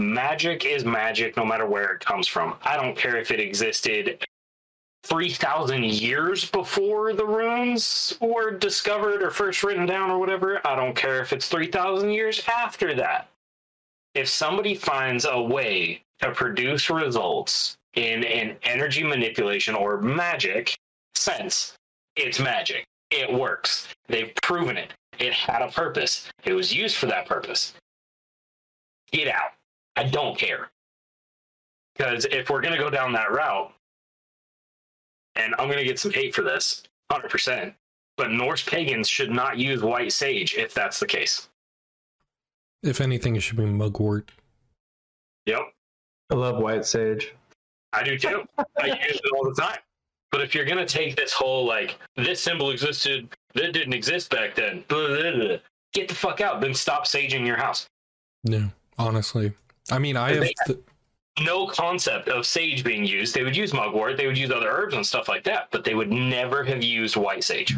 magic 0.00 0.64
is 0.64 0.84
magic 0.84 1.36
no 1.36 1.44
matter 1.44 1.66
where 1.66 1.92
it 1.92 2.00
comes 2.00 2.26
from. 2.26 2.56
I 2.62 2.76
don't 2.76 2.96
care 2.96 3.16
if 3.16 3.30
it 3.30 3.40
existed 3.40 4.24
3,000 5.04 5.84
years 5.84 6.50
before 6.50 7.12
the 7.12 7.24
runes 7.24 8.16
were 8.20 8.50
discovered 8.50 9.22
or 9.22 9.30
first 9.30 9.62
written 9.62 9.86
down 9.86 10.10
or 10.10 10.18
whatever. 10.18 10.60
I 10.66 10.76
don't 10.76 10.94
care 10.94 11.20
if 11.20 11.32
it's 11.32 11.48
3,000 11.48 12.10
years 12.10 12.42
after 12.48 12.94
that. 12.94 13.28
If 14.14 14.28
somebody 14.28 14.74
finds 14.74 15.24
a 15.24 15.40
way 15.40 16.02
to 16.20 16.32
produce 16.32 16.90
results 16.90 17.76
in 17.94 18.24
an 18.24 18.56
energy 18.62 19.02
manipulation 19.02 19.74
or 19.74 20.00
magic 20.00 20.76
sense, 21.14 21.74
it's 22.16 22.38
magic. 22.38 22.84
It 23.10 23.32
works. 23.32 23.88
They've 24.08 24.32
proven 24.42 24.76
it. 24.76 24.92
It 25.18 25.32
had 25.32 25.62
a 25.62 25.70
purpose. 25.70 26.28
It 26.44 26.52
was 26.52 26.74
used 26.74 26.96
for 26.96 27.06
that 27.06 27.26
purpose. 27.26 27.74
Get 29.12 29.28
out. 29.28 29.52
I 29.96 30.04
don't 30.04 30.38
care. 30.38 30.70
Because 31.96 32.26
if 32.26 32.48
we're 32.48 32.60
going 32.60 32.74
to 32.74 32.82
go 32.82 32.90
down 32.90 33.12
that 33.12 33.32
route, 33.32 33.72
and 35.36 35.54
I'm 35.58 35.66
going 35.66 35.78
to 35.78 35.84
get 35.84 35.98
some 35.98 36.10
hate 36.10 36.34
for 36.34 36.42
this, 36.42 36.82
100%, 37.12 37.74
but 38.16 38.30
Norse 38.30 38.62
pagans 38.62 39.08
should 39.08 39.30
not 39.30 39.58
use 39.58 39.82
white 39.82 40.12
sage 40.12 40.54
if 40.54 40.74
that's 40.74 41.00
the 41.00 41.06
case. 41.06 41.48
If 42.82 43.00
anything, 43.00 43.36
it 43.36 43.40
should 43.40 43.56
be 43.58 43.66
mugwort. 43.66 44.30
Yep, 45.46 45.72
I 46.30 46.34
love 46.34 46.62
White 46.62 46.84
Sage. 46.84 47.34
I 47.92 48.02
do 48.02 48.16
too. 48.18 48.44
I 48.80 48.86
use 49.08 49.20
it 49.22 49.32
all 49.36 49.44
the 49.44 49.60
time. 49.60 49.78
But 50.32 50.42
if 50.42 50.54
you're 50.54 50.64
going 50.64 50.78
to 50.78 50.86
take 50.86 51.16
this 51.16 51.32
whole, 51.32 51.66
like, 51.66 51.98
this 52.16 52.40
symbol 52.40 52.70
existed, 52.70 53.28
that 53.54 53.72
didn't 53.72 53.92
exist 53.92 54.30
back 54.30 54.54
then, 54.54 54.84
blah, 54.86 55.08
blah, 55.08 55.32
blah, 55.32 55.56
get 55.92 56.08
the 56.08 56.14
fuck 56.14 56.40
out. 56.40 56.60
Then 56.60 56.72
stop 56.72 57.04
saging 57.04 57.44
your 57.44 57.56
house. 57.56 57.88
No, 58.44 58.70
honestly. 58.96 59.52
I 59.90 59.98
mean, 59.98 60.16
I 60.16 60.32
have. 60.32 60.40
They- 60.40 60.54
th- 60.66 60.78
no 61.40 61.66
concept 61.66 62.28
of 62.28 62.46
sage 62.46 62.84
being 62.84 63.04
used. 63.04 63.34
They 63.34 63.42
would 63.42 63.56
use 63.56 63.72
mugwort, 63.72 64.16
they 64.16 64.26
would 64.26 64.38
use 64.38 64.50
other 64.50 64.68
herbs 64.68 64.94
and 64.94 65.06
stuff 65.06 65.28
like 65.28 65.44
that, 65.44 65.68
but 65.70 65.84
they 65.84 65.94
would 65.94 66.10
never 66.10 66.64
have 66.64 66.82
used 66.82 67.16
white 67.16 67.44
sage 67.44 67.76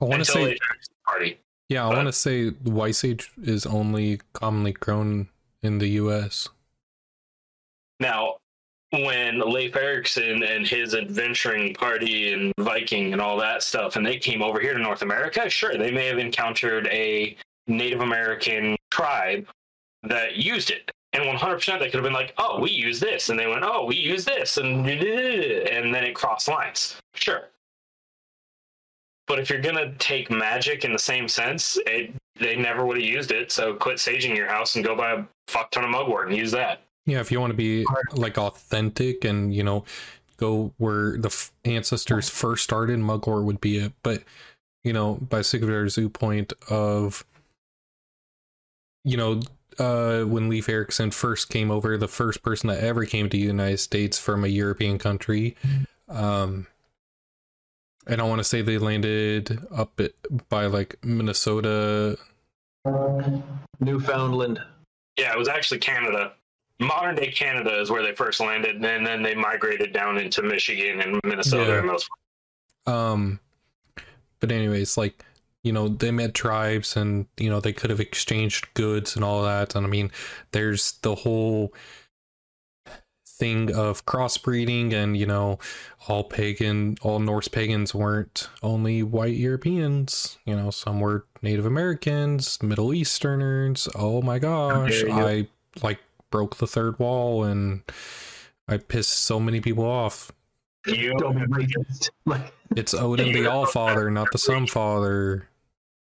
I 0.00 0.04
want 0.04 0.24
to 0.24 0.24
say. 0.24 0.44
they 0.44 0.52
introduced 0.52 0.90
the 0.90 1.10
party. 1.10 1.38
Yeah, 1.68 1.86
I 1.86 1.94
want 1.94 2.08
to 2.08 2.12
say 2.12 2.48
white 2.48 2.96
sage 2.96 3.30
is 3.42 3.64
only 3.64 4.20
commonly 4.32 4.72
grown 4.72 5.28
in 5.62 5.78
the 5.78 5.88
U.S. 5.88 6.48
Now, 8.00 8.36
when 8.90 9.38
Leif 9.38 9.76
Erikson 9.76 10.42
and 10.42 10.66
his 10.66 10.94
adventuring 10.94 11.72
party 11.74 12.32
and 12.32 12.52
Viking 12.58 13.12
and 13.12 13.22
all 13.22 13.38
that 13.38 13.62
stuff, 13.62 13.96
and 13.96 14.04
they 14.04 14.18
came 14.18 14.42
over 14.42 14.60
here 14.60 14.74
to 14.74 14.78
North 14.80 15.02
America, 15.02 15.48
sure, 15.48 15.78
they 15.78 15.90
may 15.90 16.06
have 16.06 16.18
encountered 16.18 16.88
a 16.88 17.36
Native 17.68 18.00
American 18.00 18.76
tribe 18.90 19.46
that 20.02 20.36
used 20.36 20.70
it. 20.70 20.90
And 21.12 21.24
100% 21.24 21.78
they 21.78 21.86
could 21.86 21.94
have 21.94 22.02
been 22.02 22.12
like, 22.12 22.32
oh, 22.38 22.58
we 22.60 22.70
use 22.70 22.98
this. 22.98 23.28
And 23.28 23.38
they 23.38 23.46
went, 23.46 23.64
oh, 23.64 23.84
we 23.84 23.96
use 23.96 24.24
this. 24.24 24.56
And, 24.56 24.86
and 24.86 25.94
then 25.94 26.04
it 26.04 26.14
crossed 26.14 26.48
lines. 26.48 26.96
Sure. 27.14 27.48
But 29.26 29.38
if 29.38 29.50
you're 29.50 29.60
going 29.60 29.76
to 29.76 29.92
take 29.98 30.30
magic 30.30 30.84
in 30.84 30.92
the 30.92 30.98
same 30.98 31.28
sense, 31.28 31.78
it, 31.86 32.14
they 32.36 32.56
never 32.56 32.84
would 32.84 32.96
have 32.96 33.06
used 33.06 33.30
it. 33.30 33.52
So 33.52 33.74
quit 33.74 33.98
saging 33.98 34.34
your 34.34 34.48
house 34.48 34.74
and 34.74 34.84
go 34.84 34.96
buy 34.96 35.12
a 35.12 35.24
fuck 35.48 35.70
ton 35.70 35.84
of 35.84 35.90
mugwort 35.90 36.28
and 36.28 36.36
use 36.36 36.50
that. 36.52 36.80
Yeah, 37.06 37.20
if 37.20 37.32
you 37.32 37.40
want 37.40 37.50
to 37.50 37.56
be 37.56 37.84
like 38.12 38.38
authentic 38.38 39.24
and 39.24 39.52
you 39.52 39.64
know 39.64 39.84
go 40.36 40.72
where 40.78 41.16
the 41.18 41.28
f- 41.28 41.52
ancestors 41.64 42.28
first 42.28 42.62
started, 42.62 42.98
Mugwort 42.98 43.44
would 43.44 43.60
be 43.60 43.78
it. 43.78 43.92
But 44.02 44.22
you 44.84 44.92
know, 44.92 45.14
by 45.14 45.40
Sigvar's 45.40 45.94
zoo 45.94 46.08
point 46.08 46.52
of 46.68 47.24
you 49.04 49.16
know, 49.16 49.40
uh, 49.78 50.22
when 50.24 50.48
Leif 50.48 50.68
Erikson 50.68 51.10
first 51.10 51.48
came 51.48 51.70
over, 51.70 51.96
the 51.96 52.08
first 52.08 52.42
person 52.42 52.68
that 52.68 52.82
ever 52.82 53.04
came 53.04 53.28
to 53.28 53.36
the 53.36 53.42
United 53.42 53.78
States 53.78 54.18
from 54.18 54.44
a 54.44 54.48
European 54.48 54.98
country, 54.98 55.56
um, 56.08 56.66
and 58.06 58.20
I 58.20 58.24
want 58.24 58.40
to 58.40 58.44
say 58.44 58.62
they 58.62 58.78
landed 58.78 59.58
up 59.74 60.00
at, 60.00 60.12
by 60.48 60.66
like 60.66 60.96
Minnesota. 61.04 62.18
Newfoundland. 63.80 64.60
Yeah, 65.16 65.32
it 65.32 65.38
was 65.38 65.48
actually 65.48 65.78
Canada. 65.78 66.32
Modern 66.80 67.14
day 67.14 67.30
Canada 67.30 67.78
is 67.80 67.90
where 67.90 68.02
they 68.02 68.12
first 68.14 68.40
landed, 68.40 68.84
and 68.84 69.06
then 69.06 69.22
they 69.22 69.34
migrated 69.34 69.92
down 69.92 70.18
into 70.18 70.42
Michigan 70.42 71.00
and 71.00 71.20
Minnesota 71.24 71.72
Yeah. 71.72 71.78
and 71.78 71.88
those. 71.88 72.08
Um, 72.86 73.40
but 74.40 74.50
anyways, 74.50 74.96
like 74.96 75.24
you 75.62 75.72
know, 75.72 75.88
they 75.88 76.10
met 76.10 76.34
tribes, 76.34 76.96
and 76.96 77.26
you 77.38 77.48
know 77.50 77.60
they 77.60 77.72
could 77.72 77.90
have 77.90 78.00
exchanged 78.00 78.72
goods 78.74 79.14
and 79.14 79.24
all 79.24 79.42
that. 79.42 79.74
And 79.74 79.86
I 79.86 79.88
mean, 79.88 80.10
there's 80.52 80.92
the 81.02 81.14
whole 81.14 81.72
thing 83.26 83.74
of 83.74 84.04
crossbreeding, 84.06 84.92
and 84.92 85.16
you 85.16 85.26
know, 85.26 85.58
all 86.08 86.24
pagan, 86.24 86.96
all 87.02 87.18
Norse 87.18 87.48
pagans 87.48 87.94
weren't 87.94 88.48
only 88.62 89.02
white 89.02 89.36
Europeans. 89.36 90.38
You 90.44 90.56
know, 90.56 90.70
some 90.70 91.00
were 91.00 91.26
Native 91.42 91.66
Americans, 91.66 92.62
Middle 92.62 92.92
Easterners. 92.92 93.88
Oh 93.94 94.22
my 94.22 94.38
gosh, 94.38 95.00
dare 95.00 95.08
you. 95.08 95.14
I 95.14 95.48
like 95.82 96.00
broke 96.30 96.56
the 96.56 96.66
third 96.66 96.98
wall 96.98 97.44
and 97.44 97.82
I 98.66 98.78
pissed 98.78 99.18
so 99.18 99.38
many 99.38 99.60
people 99.60 99.84
off. 99.84 100.32
You 100.86 101.14
Don't. 101.18 101.48
Like, 102.24 102.52
It's 102.74 102.94
Odin 102.94 103.32
the 103.32 103.46
All 103.50 103.66
Father, 103.66 104.10
not 104.10 104.32
the 104.32 104.38
Son 104.38 104.66
Father. 104.66 105.48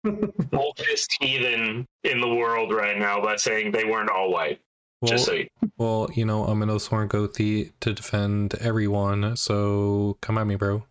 oldest 0.54 1.18
heathen 1.20 1.86
in 2.04 2.22
the 2.22 2.28
world 2.28 2.74
right 2.74 2.98
now 2.98 3.22
by 3.22 3.36
saying 3.36 3.72
they 3.72 3.86
weren't 3.86 4.10
all 4.10 4.32
white. 4.32 4.60
Well, 5.02 5.12
Just 5.12 5.26
so 5.26 5.34
you, 5.34 5.48
well, 5.78 6.10
you 6.14 6.26
know, 6.26 6.44
I'm 6.46 6.62
an 6.62 6.70
Oathsworn 6.70 7.08
Gothi 7.08 7.72
to 7.80 7.94
defend 7.94 8.56
everyone, 8.56 9.38
so 9.38 10.18
come 10.22 10.38
at 10.38 10.46
me, 10.46 10.56
bro. 10.56 10.84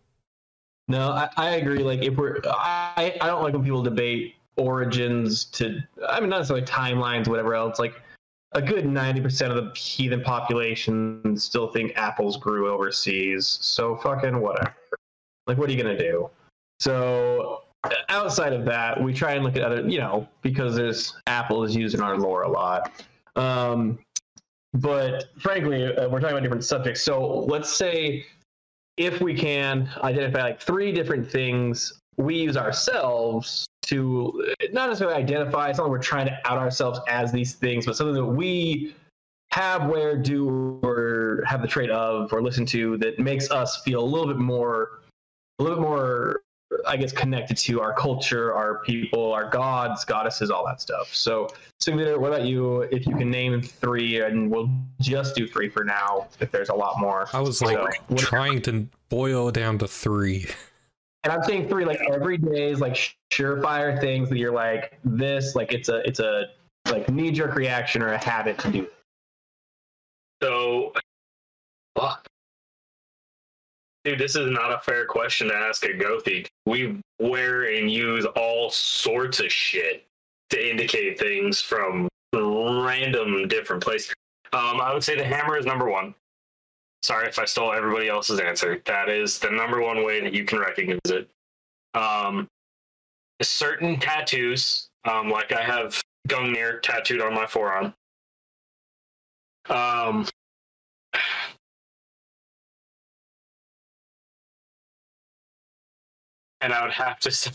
no, 0.87 1.09
I, 1.11 1.29
I 1.37 1.49
agree. 1.55 1.79
Like, 1.83 2.01
if 2.01 2.15
we're, 2.15 2.39
I, 2.45 3.15
I 3.21 3.27
don't 3.27 3.43
like 3.43 3.53
when 3.53 3.63
people 3.63 3.83
debate 3.83 4.35
origins 4.57 5.45
to, 5.45 5.79
I 6.07 6.19
mean, 6.19 6.29
not 6.29 6.37
necessarily 6.37 6.65
timelines, 6.65 7.27
whatever 7.27 7.53
else. 7.53 7.77
Like, 7.77 8.01
a 8.53 8.61
good 8.61 8.85
90% 8.85 9.55
of 9.55 9.55
the 9.63 9.79
heathen 9.79 10.21
population 10.21 11.37
still 11.37 11.67
think 11.71 11.93
apples 11.95 12.35
grew 12.37 12.71
overseas. 12.71 13.59
So 13.61 13.95
fucking 13.97 14.39
whatever. 14.41 14.75
Like, 15.45 15.59
what 15.59 15.69
are 15.69 15.73
you 15.73 15.81
going 15.81 15.95
to 15.95 16.03
do? 16.03 16.29
So, 16.79 17.61
outside 18.09 18.53
of 18.53 18.65
that, 18.65 19.01
we 19.01 19.13
try 19.13 19.33
and 19.33 19.43
look 19.43 19.55
at 19.55 19.63
other, 19.63 19.87
you 19.87 19.99
know, 19.99 20.27
because 20.41 20.75
there's 20.75 21.15
apple 21.27 21.63
is 21.63 21.75
used 21.75 21.95
in 21.95 22.01
our 22.01 22.17
lore 22.17 22.43
a 22.43 22.51
lot. 22.51 22.91
Um, 23.35 23.99
but 24.73 25.25
frankly, 25.39 25.85
uh, 25.85 26.09
we're 26.09 26.19
talking 26.19 26.35
about 26.35 26.43
different 26.43 26.65
subjects. 26.65 27.01
So 27.01 27.45
let's 27.45 27.75
say 27.75 28.25
if 28.97 29.21
we 29.21 29.33
can 29.33 29.89
identify 30.03 30.41
like 30.41 30.61
three 30.61 30.91
different 30.91 31.29
things 31.29 31.93
we 32.17 32.35
use 32.35 32.57
ourselves 32.57 33.65
to 33.83 34.53
not 34.73 34.89
necessarily 34.89 35.15
identify, 35.15 35.69
it's 35.69 35.77
not 35.77 35.85
like 35.85 35.91
we're 35.91 35.99
trying 35.99 36.25
to 36.25 36.37
out 36.45 36.57
ourselves 36.57 36.99
as 37.07 37.31
these 37.31 37.53
things, 37.53 37.85
but 37.85 37.95
something 37.95 38.13
that 38.13 38.25
we 38.25 38.93
have, 39.51 39.87
wear, 39.87 40.17
do, 40.17 40.79
or 40.83 41.43
have 41.47 41.61
the 41.61 41.67
trait 41.67 41.89
of, 41.89 42.31
or 42.33 42.41
listen 42.41 42.65
to 42.67 42.97
that 42.97 43.17
makes 43.19 43.49
us 43.49 43.81
feel 43.83 44.03
a 44.03 44.05
little 44.05 44.27
bit 44.27 44.37
more, 44.37 44.99
a 45.57 45.63
little 45.63 45.77
bit 45.77 45.83
more 45.83 46.41
I 46.87 46.97
guess, 46.97 47.11
connected 47.11 47.57
to 47.57 47.81
our 47.81 47.93
culture, 47.93 48.53
our 48.53 48.79
people, 48.79 49.33
our 49.33 49.49
gods, 49.49 50.05
goddesses, 50.05 50.51
all 50.51 50.65
that 50.67 50.79
stuff. 50.79 51.13
So, 51.13 51.47
Sigmund, 51.79 52.21
what 52.21 52.27
about 52.31 52.45
you? 52.45 52.81
If 52.83 53.07
you 53.07 53.15
can 53.15 53.31
name 53.31 53.59
three, 53.61 54.21
and 54.21 54.51
we'll 54.51 54.69
just 55.01 55.35
do 55.35 55.47
three 55.47 55.67
for 55.69 55.83
now, 55.83 56.27
if 56.39 56.51
there's 56.51 56.69
a 56.69 56.75
lot 56.75 56.99
more. 56.99 57.27
I 57.33 57.39
was 57.39 57.61
like 57.61 57.77
So, 58.09 58.15
trying 58.17 58.61
to 58.63 58.87
boil 59.09 59.49
down 59.51 59.79
to 59.79 59.87
three. 59.87 60.45
and 61.23 61.33
I'm 61.33 61.43
saying 61.43 61.69
three 61.69 61.85
like 61.85 61.99
every 62.11 62.37
day 62.37 62.69
is 62.69 62.79
like 62.79 63.15
surefire 63.31 63.99
things 63.99 64.29
that 64.29 64.37
you're 64.37 64.53
like 64.53 64.99
this, 65.03 65.55
like 65.55 65.73
it's 65.73 65.89
a 65.89 66.07
it's 66.07 66.19
a 66.19 66.49
like 66.91 67.09
knee 67.09 67.31
jerk 67.31 67.55
reaction 67.55 68.03
or 68.03 68.13
a 68.13 68.23
habit 68.23 68.59
to 68.59 68.71
do. 68.71 68.87
So, 70.43 70.93
fuck. 71.97 72.28
Dude, 74.05 74.19
this 74.19 74.35
is 74.35 74.49
not 74.49 74.71
a 74.71 74.79
fair 74.79 75.05
question 75.05 75.49
to 75.49 75.55
ask 75.55 75.83
a 75.83 75.89
Gothi. 75.89 76.47
We 76.65 77.01
wear 77.19 77.63
and 77.63 77.91
use 77.91 78.25
all 78.25 78.69
sorts 78.69 79.39
of 79.39 79.51
shit 79.51 80.05
to 80.51 80.69
indicate 80.69 81.19
things 81.19 81.61
from 81.61 82.07
random 82.33 83.47
different 83.47 83.83
places. 83.83 84.13
Um, 84.53 84.79
I 84.81 84.93
would 84.93 85.03
say 85.03 85.15
the 85.15 85.23
hammer 85.23 85.57
is 85.57 85.65
number 85.65 85.89
one. 85.89 86.15
Sorry 87.01 87.27
if 87.27 87.39
I 87.39 87.45
stole 87.45 87.71
everybody 87.71 88.07
else's 88.07 88.39
answer. 88.39 88.81
That 88.85 89.09
is 89.09 89.39
the 89.39 89.51
number 89.51 89.81
one 89.81 90.03
way 90.03 90.21
that 90.21 90.33
you 90.33 90.43
can 90.43 90.59
recognize 90.59 90.99
it. 91.05 91.29
Um, 91.93 92.47
certain 93.41 93.99
tattoos, 93.99 94.89
um, 95.05 95.29
like 95.29 95.51
I 95.51 95.61
have 95.61 96.01
Gungnir 96.27 96.81
tattooed 96.81 97.21
on 97.21 97.33
my 97.33 97.45
forearm. 97.45 97.93
Um, 99.69 100.25
and 106.61 106.73
I 106.73 106.83
would 106.83 106.93
have 106.93 107.19
to 107.21 107.31
say, 107.31 107.51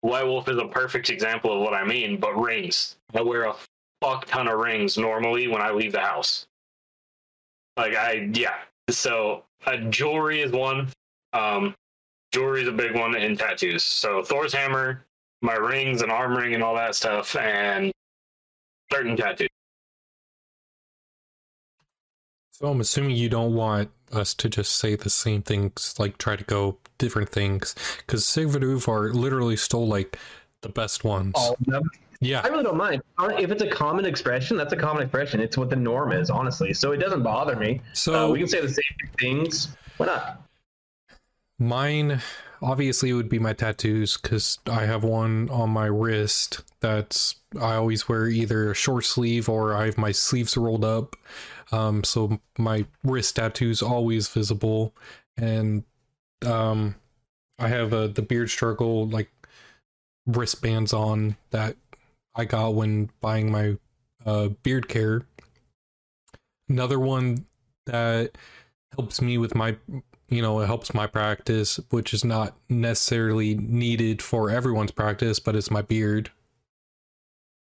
White 0.00 0.26
Wolf 0.26 0.48
is 0.48 0.58
a 0.58 0.66
perfect 0.66 1.10
example 1.10 1.52
of 1.52 1.60
what 1.60 1.74
I 1.74 1.84
mean, 1.84 2.18
but 2.18 2.34
rings. 2.34 2.96
I 3.14 3.22
wear 3.22 3.44
a 3.44 3.54
fuck 4.00 4.26
ton 4.26 4.48
of 4.48 4.58
rings 4.58 4.96
normally 4.96 5.48
when 5.48 5.60
I 5.60 5.70
leave 5.70 5.92
the 5.92 6.00
house. 6.00 6.46
Like, 7.76 7.94
I, 7.94 8.30
yeah. 8.32 8.56
So, 8.90 9.44
uh, 9.66 9.76
jewelry 9.88 10.40
is 10.40 10.52
one. 10.52 10.88
Um, 11.32 11.74
jewelry 12.32 12.62
is 12.62 12.68
a 12.68 12.72
big 12.72 12.94
one, 12.94 13.16
and 13.16 13.38
tattoos. 13.38 13.84
So, 13.84 14.22
Thor's 14.22 14.52
hammer, 14.52 15.04
my 15.42 15.54
rings 15.54 16.02
and 16.02 16.10
arm 16.10 16.36
ring 16.36 16.54
and 16.54 16.62
all 16.62 16.74
that 16.76 16.94
stuff, 16.94 17.34
and 17.36 17.92
certain 18.90 19.16
tattoos. 19.16 19.48
So 22.50 22.68
I'm 22.68 22.80
assuming 22.80 23.16
you 23.16 23.28
don't 23.28 23.54
want 23.54 23.88
us 24.12 24.34
to 24.34 24.48
just 24.48 24.76
say 24.76 24.96
the 24.96 25.10
same 25.10 25.42
things, 25.42 25.94
like 25.98 26.18
try 26.18 26.36
to 26.36 26.44
go 26.44 26.78
different 26.98 27.28
things, 27.30 27.74
because 27.98 28.26
Sigvard 28.26 28.62
Uvar 28.62 29.12
literally 29.14 29.56
stole 29.56 29.86
like 29.86 30.18
the 30.62 30.68
best 30.68 31.04
ones. 31.04 31.32
All 31.36 31.52
of 31.52 31.64
them. 31.66 31.82
yeah, 32.20 32.40
I 32.44 32.48
really 32.48 32.64
don't 32.64 32.76
mind. 32.76 33.02
Uh, 33.18 33.30
If 33.38 33.50
it's 33.50 33.62
a 33.62 33.68
common 33.70 34.04
expression, 34.04 34.56
that's 34.56 34.72
a 34.72 34.76
common 34.76 35.02
expression. 35.02 35.40
It's 35.40 35.56
what 35.56 35.70
the 35.70 35.76
norm 35.76 36.12
is, 36.12 36.30
honestly. 36.30 36.74
So 36.74 36.92
it 36.92 36.96
doesn't 36.98 37.22
bother 37.22 37.54
me. 37.56 37.80
so 37.92 38.28
uh, 38.28 38.30
we 38.32 38.38
can 38.40 38.48
say 38.48 38.60
the 38.60 38.68
same 38.68 39.10
things. 39.18 39.68
Why 39.98 40.06
not? 40.06 40.42
Mine, 41.60 42.20
obviously, 42.62 43.10
it 43.10 43.14
would 43.14 43.28
be 43.28 43.38
my 43.38 43.52
tattoos 43.52 44.16
because 44.16 44.58
I 44.70 44.84
have 44.84 45.04
one 45.04 45.48
on 45.50 45.70
my 45.70 45.86
wrist 45.86 46.62
that's 46.80 47.36
I 47.60 47.74
always 47.74 48.08
wear 48.08 48.28
either 48.28 48.70
a 48.70 48.74
short 48.74 49.04
sleeve 49.04 49.48
or 49.48 49.74
I 49.74 49.86
have 49.86 49.98
my 49.98 50.12
sleeves 50.12 50.56
rolled 50.56 50.84
up. 50.84 51.16
Um, 51.72 52.04
so 52.04 52.40
my 52.58 52.86
wrist 53.04 53.36
tattoo's 53.36 53.82
always 53.82 54.28
visible, 54.28 54.94
and 55.36 55.84
um, 56.46 56.94
I 57.58 57.68
have 57.68 57.92
uh, 57.92 58.08
the 58.08 58.22
beard 58.22 58.50
struggle 58.50 59.06
like 59.06 59.30
wristbands 60.26 60.92
on 60.92 61.36
that 61.50 61.76
I 62.34 62.44
got 62.44 62.74
when 62.74 63.10
buying 63.20 63.50
my 63.50 63.76
uh, 64.24 64.48
beard 64.62 64.88
care. 64.88 65.22
Another 66.68 66.98
one 66.98 67.46
that 67.86 68.36
helps 68.94 69.20
me 69.20 69.38
with 69.38 69.54
my 69.54 69.76
you 70.28 70.42
know, 70.42 70.60
it 70.60 70.66
helps 70.66 70.92
my 70.92 71.06
practice, 71.06 71.80
which 71.90 72.12
is 72.12 72.24
not 72.24 72.54
necessarily 72.68 73.54
needed 73.54 74.20
for 74.20 74.50
everyone's 74.50 74.90
practice, 74.90 75.40
but 75.40 75.56
it's 75.56 75.70
my 75.70 75.82
beard. 75.82 76.30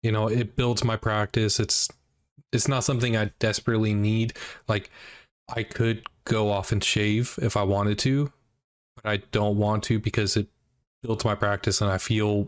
You 0.03 0.11
know, 0.11 0.27
it 0.27 0.55
builds 0.55 0.83
my 0.83 0.95
practice. 0.95 1.59
It's 1.59 1.89
it's 2.51 2.67
not 2.67 2.83
something 2.83 3.17
I 3.17 3.31
desperately 3.39 3.93
need. 3.93 4.33
Like 4.67 4.91
I 5.55 5.63
could 5.63 6.05
go 6.25 6.51
off 6.51 6.71
and 6.71 6.83
shave 6.83 7.39
if 7.41 7.57
I 7.57 7.63
wanted 7.63 7.97
to, 7.99 8.31
but 8.95 9.09
I 9.09 9.17
don't 9.31 9.57
want 9.57 9.83
to 9.85 9.99
because 9.99 10.37
it 10.37 10.47
builds 11.01 11.25
my 11.25 11.35
practice 11.35 11.81
and 11.81 11.89
I 11.89 11.97
feel 11.97 12.47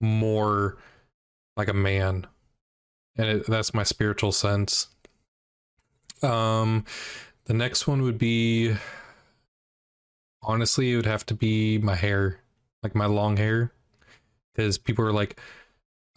more 0.00 0.76
like 1.56 1.68
a 1.68 1.74
man. 1.74 2.26
And 3.16 3.28
it, 3.28 3.46
that's 3.46 3.72
my 3.72 3.84
spiritual 3.84 4.32
sense. 4.32 4.88
Um 6.22 6.84
the 7.46 7.54
next 7.54 7.86
one 7.86 8.02
would 8.02 8.18
be 8.18 8.76
honestly 10.42 10.92
it 10.92 10.96
would 10.96 11.06
have 11.06 11.26
to 11.26 11.34
be 11.34 11.78
my 11.78 11.94
hair 11.94 12.40
like 12.82 12.94
my 12.94 13.06
long 13.06 13.36
hair. 13.36 13.72
Because 14.54 14.78
people 14.78 15.04
are 15.04 15.12
like 15.12 15.38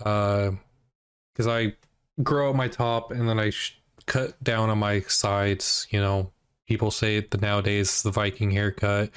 uh 0.05 0.51
because 1.33 1.47
i 1.47 1.73
grow 2.23 2.53
my 2.53 2.67
top 2.69 3.11
and 3.11 3.27
then 3.27 3.37
i 3.39 3.49
sh- 3.49 3.81
cut 4.05 4.41
down 4.43 4.69
on 4.69 4.77
my 4.79 5.01
sides 5.01 5.87
you 5.89 5.99
know. 5.99 6.31
People 6.67 6.91
say 6.91 7.19
that 7.19 7.41
nowadays 7.41 8.03
the 8.03 8.11
viking 8.11 8.51
haircut 8.51 9.09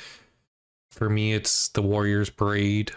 for 0.91 1.11
me 1.11 1.35
it's 1.35 1.69
the 1.69 1.83
warrior's 1.83 2.31
braid. 2.31 2.93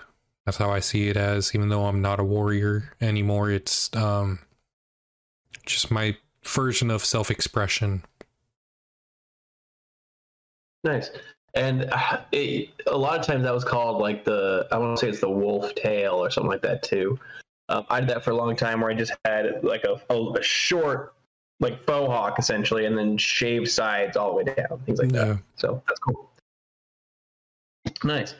That's 0.46 0.58
how 0.58 0.72
i 0.72 0.80
see 0.80 1.10
it 1.10 1.18
as 1.18 1.54
even 1.54 1.70
though 1.70 1.86
i'm 1.86 2.02
not 2.02 2.20
a 2.20 2.24
warrior 2.24 2.94
anymore 3.02 3.52
it's 3.52 3.94
um 3.96 4.39
just 5.65 5.91
my 5.91 6.15
version 6.44 6.91
of 6.91 7.04
self-expression. 7.04 8.04
Nice. 10.84 11.10
And 11.56 11.89
it, 12.34 12.70
a 12.88 12.98
lot 12.98 13.20
of 13.20 13.26
times 13.26 13.44
that 13.44 13.54
was 13.54 13.63
called 13.63 14.02
like 14.02 14.26
the 14.26 14.68
I 14.72 14.78
want 14.78 14.98
to 14.98 15.06
say 15.06 15.10
it's 15.10 15.22
the 15.22 15.30
wolf 15.30 15.74
tail 15.76 16.13
or 16.13 16.30
something 16.30 16.52
like 16.52 16.62
that 16.63 16.84
too. 16.84 17.18
Um, 17.70 17.86
I 17.89 18.00
did 18.02 18.10
that 18.10 18.24
for 18.24 18.32
a 18.32 18.36
long 18.36 18.56
time 18.56 18.82
where 18.82 18.91
I 18.91 18.94
just 18.94 19.13
had 19.26 19.63
like 19.63 19.86
a, 19.86 20.00
a, 20.13 20.34
a 20.34 20.44
short 20.44 21.13
like 21.62 21.84
faux 21.86 22.08
hawk 22.08 22.38
essentially, 22.38 22.86
and 22.86 22.98
then 22.98 23.18
shaved 23.18 23.70
sides 23.70 24.18
all 24.18 24.32
the 24.32 24.36
way 24.36 24.44
down, 24.44 24.80
things 24.86 25.00
like 25.00 25.12
Yeah. 25.12 25.26
that. 25.26 25.39
So 25.56 25.82
that's 25.88 26.00
cool. 26.00 26.30
Nice. 28.04 28.36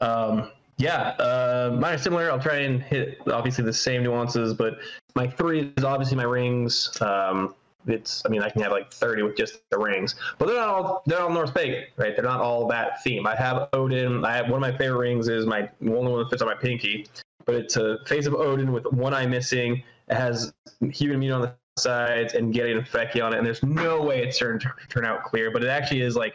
Um, 0.00 0.50
yeah, 0.78 1.10
uh, 1.18 1.76
mine 1.80 1.94
are 1.94 1.98
similar. 1.98 2.30
I'll 2.30 2.40
try 2.40 2.56
and 2.56 2.82
hit 2.82 3.18
obviously 3.28 3.64
the 3.64 3.72
same 3.72 4.02
nuances, 4.02 4.52
but 4.52 4.78
my 5.14 5.26
three 5.26 5.72
is 5.76 5.84
obviously 5.84 6.16
my 6.16 6.24
rings. 6.24 6.90
Um, 7.00 7.54
it's 7.86 8.22
I 8.24 8.28
mean 8.28 8.42
I 8.42 8.50
can 8.50 8.62
have 8.62 8.72
like 8.72 8.92
30 8.92 9.22
with 9.22 9.36
just 9.36 9.58
the 9.70 9.78
rings, 9.78 10.14
but 10.38 10.46
they're 10.46 10.56
not 10.56 10.68
all 10.68 11.02
they're 11.06 11.20
all 11.20 11.30
Norse 11.30 11.50
pagan, 11.50 11.84
right? 11.96 12.14
They're 12.14 12.24
not 12.24 12.40
all 12.40 12.66
that 12.68 13.02
theme. 13.02 13.26
I 13.26 13.34
have 13.36 13.68
Odin. 13.72 14.24
I 14.24 14.36
have 14.36 14.48
one 14.48 14.62
of 14.62 14.72
my 14.72 14.76
favorite 14.76 14.98
rings 14.98 15.28
is 15.28 15.46
my 15.46 15.68
only 15.82 16.12
one 16.12 16.18
that 16.18 16.30
fits 16.30 16.42
on 16.42 16.48
my 16.48 16.54
pinky, 16.54 17.06
but 17.44 17.54
it's 17.54 17.76
a 17.76 17.98
face 18.06 18.26
of 18.26 18.34
Odin 18.34 18.72
with 18.72 18.86
one 18.86 19.14
eye 19.14 19.26
missing. 19.26 19.82
It 20.08 20.14
has 20.14 20.52
human 20.92 21.18
meat 21.20 21.30
on 21.30 21.42
the 21.42 21.54
sides 21.78 22.34
and 22.34 22.54
Geri 22.54 22.72
and 22.72 22.86
Freki 22.86 23.24
on 23.24 23.34
it, 23.34 23.38
and 23.38 23.46
there's 23.46 23.62
no 23.62 24.02
way 24.02 24.22
it's 24.22 24.38
turned 24.38 24.64
turn 24.88 25.04
out 25.04 25.24
clear, 25.24 25.50
but 25.50 25.62
it 25.62 25.68
actually 25.68 26.02
is 26.02 26.16
like 26.16 26.34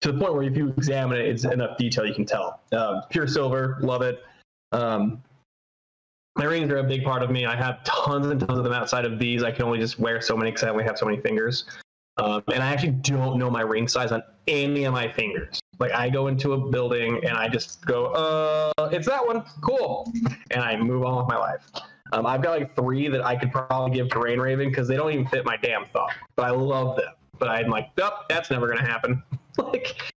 to 0.00 0.12
the 0.12 0.18
point 0.18 0.34
where 0.34 0.42
if 0.42 0.56
you 0.56 0.68
examine 0.76 1.18
it, 1.18 1.26
it's 1.26 1.44
enough 1.44 1.76
detail 1.76 2.06
you 2.06 2.14
can 2.14 2.24
tell. 2.24 2.60
Um, 2.72 3.02
pure 3.10 3.26
silver, 3.26 3.78
love 3.82 4.02
it. 4.02 4.24
Um, 4.72 5.22
my 6.36 6.44
rings 6.44 6.70
are 6.70 6.78
a 6.78 6.84
big 6.84 7.04
part 7.04 7.22
of 7.22 7.30
me. 7.30 7.44
I 7.46 7.56
have 7.56 7.82
tons 7.84 8.26
and 8.26 8.40
tons 8.40 8.58
of 8.58 8.64
them 8.64 8.72
outside 8.72 9.04
of 9.04 9.18
these. 9.18 9.42
I 9.42 9.50
can 9.50 9.64
only 9.64 9.78
just 9.78 9.98
wear 9.98 10.20
so 10.20 10.36
many 10.36 10.50
because 10.50 10.64
I 10.64 10.70
only 10.70 10.84
have 10.84 10.96
so 10.96 11.06
many 11.06 11.20
fingers. 11.20 11.64
Um, 12.16 12.42
and 12.52 12.62
I 12.62 12.72
actually 12.72 12.92
don't 12.92 13.38
know 13.38 13.50
my 13.50 13.62
ring 13.62 13.88
size 13.88 14.12
on 14.12 14.22
any 14.46 14.84
of 14.84 14.92
my 14.92 15.10
fingers. 15.10 15.58
Like 15.78 15.92
I 15.92 16.10
go 16.10 16.26
into 16.26 16.52
a 16.52 16.70
building 16.70 17.24
and 17.24 17.36
I 17.36 17.48
just 17.48 17.84
go, 17.86 18.06
uh, 18.06 18.88
it's 18.92 19.06
that 19.06 19.26
one, 19.26 19.44
cool, 19.62 20.12
and 20.50 20.62
I 20.62 20.76
move 20.76 21.04
on 21.04 21.16
with 21.16 21.28
my 21.28 21.38
life. 21.38 21.62
Um, 22.12 22.26
I've 22.26 22.42
got 22.42 22.58
like 22.58 22.76
three 22.76 23.08
that 23.08 23.24
I 23.24 23.36
could 23.36 23.52
probably 23.52 23.96
give 23.96 24.10
to 24.10 24.18
Rain 24.18 24.38
Raven 24.38 24.68
because 24.68 24.86
they 24.86 24.96
don't 24.96 25.10
even 25.12 25.26
fit 25.26 25.44
my 25.44 25.56
damn 25.56 25.86
thumb, 25.86 26.08
but 26.36 26.44
I 26.44 26.50
love 26.50 26.96
them. 26.96 27.12
But 27.38 27.48
I'm 27.48 27.68
like, 27.68 27.90
oh, 28.00 28.10
that's 28.28 28.50
never 28.50 28.68
gonna 28.68 28.86
happen. 28.86 29.22
like, 29.58 30.12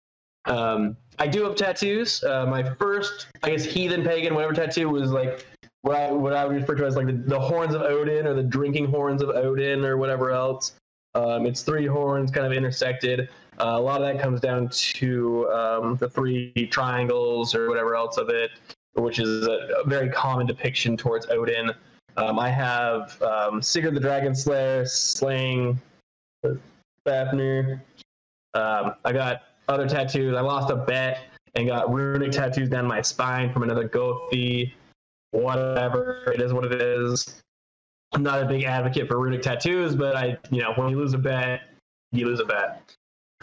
um, 0.46 0.96
I 1.18 1.26
do 1.26 1.44
have 1.44 1.56
tattoos. 1.56 2.24
Uh, 2.24 2.46
my 2.46 2.62
first, 2.76 3.26
I 3.42 3.50
guess, 3.50 3.64
heathen 3.64 4.02
pagan, 4.02 4.34
whatever 4.34 4.54
tattoo 4.54 4.88
was 4.88 5.10
like 5.10 5.44
what 5.82 5.96
I, 5.96 6.12
what 6.12 6.34
I 6.34 6.44
would 6.44 6.56
refer 6.56 6.74
to 6.74 6.86
as 6.86 6.96
like 6.96 7.06
the, 7.06 7.12
the 7.12 7.40
horns 7.40 7.74
of 7.74 7.82
Odin 7.82 8.26
or 8.26 8.34
the 8.34 8.42
drinking 8.42 8.86
horns 8.86 9.22
of 9.22 9.30
Odin 9.30 9.84
or 9.84 9.96
whatever 9.96 10.30
else. 10.30 10.74
Um, 11.14 11.46
it's 11.46 11.62
three 11.62 11.86
horns 11.86 12.30
kind 12.30 12.46
of 12.46 12.52
intersected. 12.52 13.28
Uh, 13.58 13.76
a 13.76 13.80
lot 13.80 14.00
of 14.00 14.06
that 14.06 14.22
comes 14.22 14.40
down 14.40 14.68
to 14.68 15.50
um, 15.50 15.96
the 15.96 16.08
three 16.08 16.52
triangles 16.70 17.54
or 17.54 17.68
whatever 17.68 17.94
else 17.96 18.16
of 18.16 18.28
it, 18.28 18.52
which 18.94 19.18
is 19.18 19.46
a, 19.46 19.82
a 19.84 19.88
very 19.88 20.08
common 20.08 20.46
depiction 20.46 20.96
towards 20.96 21.26
Odin. 21.30 21.72
Um, 22.16 22.38
I 22.38 22.48
have 22.48 23.20
um, 23.22 23.62
Sigurd 23.62 23.94
the 23.94 24.00
Dragon 24.00 24.34
Slayer 24.34 24.84
slaying 24.86 25.80
Fafnir. 27.04 27.82
Um, 28.54 28.94
I 29.04 29.12
got 29.12 29.42
other 29.68 29.88
tattoos. 29.88 30.36
I 30.36 30.40
lost 30.40 30.70
a 30.70 30.76
bet 30.76 31.24
and 31.54 31.66
got 31.66 31.92
runic 31.92 32.32
tattoos 32.32 32.68
down 32.68 32.86
my 32.86 33.02
spine 33.02 33.52
from 33.52 33.62
another 33.62 33.88
Gothi. 33.88 34.72
Whatever, 35.32 36.32
it 36.34 36.40
is 36.40 36.52
what 36.52 36.64
it 36.64 36.80
is. 36.80 37.42
I'm 38.12 38.22
not 38.22 38.42
a 38.42 38.46
big 38.46 38.64
advocate 38.64 39.08
for 39.08 39.18
runic 39.18 39.42
tattoos, 39.42 39.94
but 39.94 40.16
I, 40.16 40.36
you 40.50 40.60
know, 40.60 40.72
when 40.74 40.88
you 40.88 40.96
lose 40.96 41.14
a 41.14 41.18
bet, 41.18 41.62
you 42.12 42.26
lose 42.26 42.40
a 42.40 42.44
bet. 42.44 42.96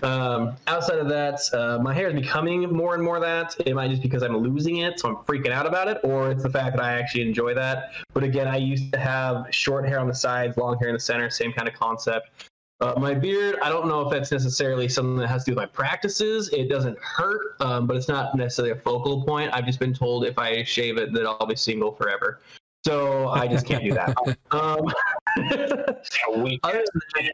Um, 0.03 0.55
outside 0.67 0.99
of 0.99 1.09
that, 1.09 1.39
uh, 1.53 1.79
my 1.81 1.93
hair 1.93 2.09
is 2.09 2.13
becoming 2.13 2.71
more 2.71 2.93
and 2.93 3.03
more 3.03 3.19
that. 3.19 3.55
It 3.65 3.73
might 3.73 3.89
just 3.89 4.03
because 4.03 4.21
I'm 4.21 4.37
losing 4.37 4.77
it, 4.77 4.99
so 4.99 5.09
I'm 5.09 5.15
freaking 5.15 5.51
out 5.51 5.65
about 5.65 5.87
it, 5.87 5.99
or 6.03 6.29
it's 6.29 6.43
the 6.43 6.49
fact 6.49 6.75
that 6.75 6.83
I 6.83 6.99
actually 6.99 7.21
enjoy 7.21 7.55
that. 7.55 7.91
But 8.13 8.23
again, 8.23 8.47
I 8.47 8.57
used 8.57 8.91
to 8.93 8.99
have 8.99 9.47
short 9.49 9.87
hair 9.87 9.99
on 9.99 10.07
the 10.07 10.13
sides, 10.13 10.57
long 10.57 10.77
hair 10.77 10.89
in 10.89 10.93
the 10.93 10.99
center, 10.99 11.29
same 11.29 11.51
kind 11.51 11.67
of 11.67 11.73
concept. 11.73 12.29
Uh, 12.79 12.93
my 12.97 13.13
beard, 13.13 13.57
I 13.63 13.69
don't 13.69 13.87
know 13.87 14.01
if 14.01 14.11
that's 14.11 14.31
necessarily 14.31 14.87
something 14.87 15.15
that 15.17 15.27
has 15.27 15.43
to 15.45 15.51
do 15.51 15.55
with 15.55 15.63
my 15.63 15.65
practices. 15.65 16.49
It 16.49 16.69
doesn't 16.69 16.97
hurt, 16.99 17.59
um, 17.59 17.87
but 17.87 17.97
it's 17.97 18.07
not 18.07 18.35
necessarily 18.35 18.77
a 18.77 18.81
focal 18.81 19.23
point. 19.23 19.51
I've 19.51 19.65
just 19.65 19.79
been 19.79 19.95
told 19.95 20.25
if 20.25 20.37
I 20.37 20.63
shave 20.63 20.97
it, 20.97 21.11
that 21.13 21.25
I'll 21.25 21.47
be 21.47 21.55
single 21.55 21.91
forever. 21.91 22.39
So 22.85 23.29
I 23.29 23.47
just 23.47 23.65
can't 23.65 23.83
do 23.83 23.93
that. 23.93 24.15
Um, 24.51 24.87
other 26.63 26.83
than 27.15 27.31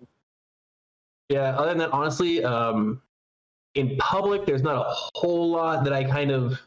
yeah, 1.30 1.56
other 1.58 1.70
than 1.70 1.78
that, 1.80 1.92
honestly, 1.92 2.44
um, 2.44 3.02
in 3.76 3.98
public, 3.98 4.46
there's 4.46 4.62
not 4.62 4.76
a 4.76 4.84
whole 5.16 5.52
lot 5.52 5.84
that 5.84 5.94
I 5.94 6.04
kind 6.04 6.32
of 6.32 6.60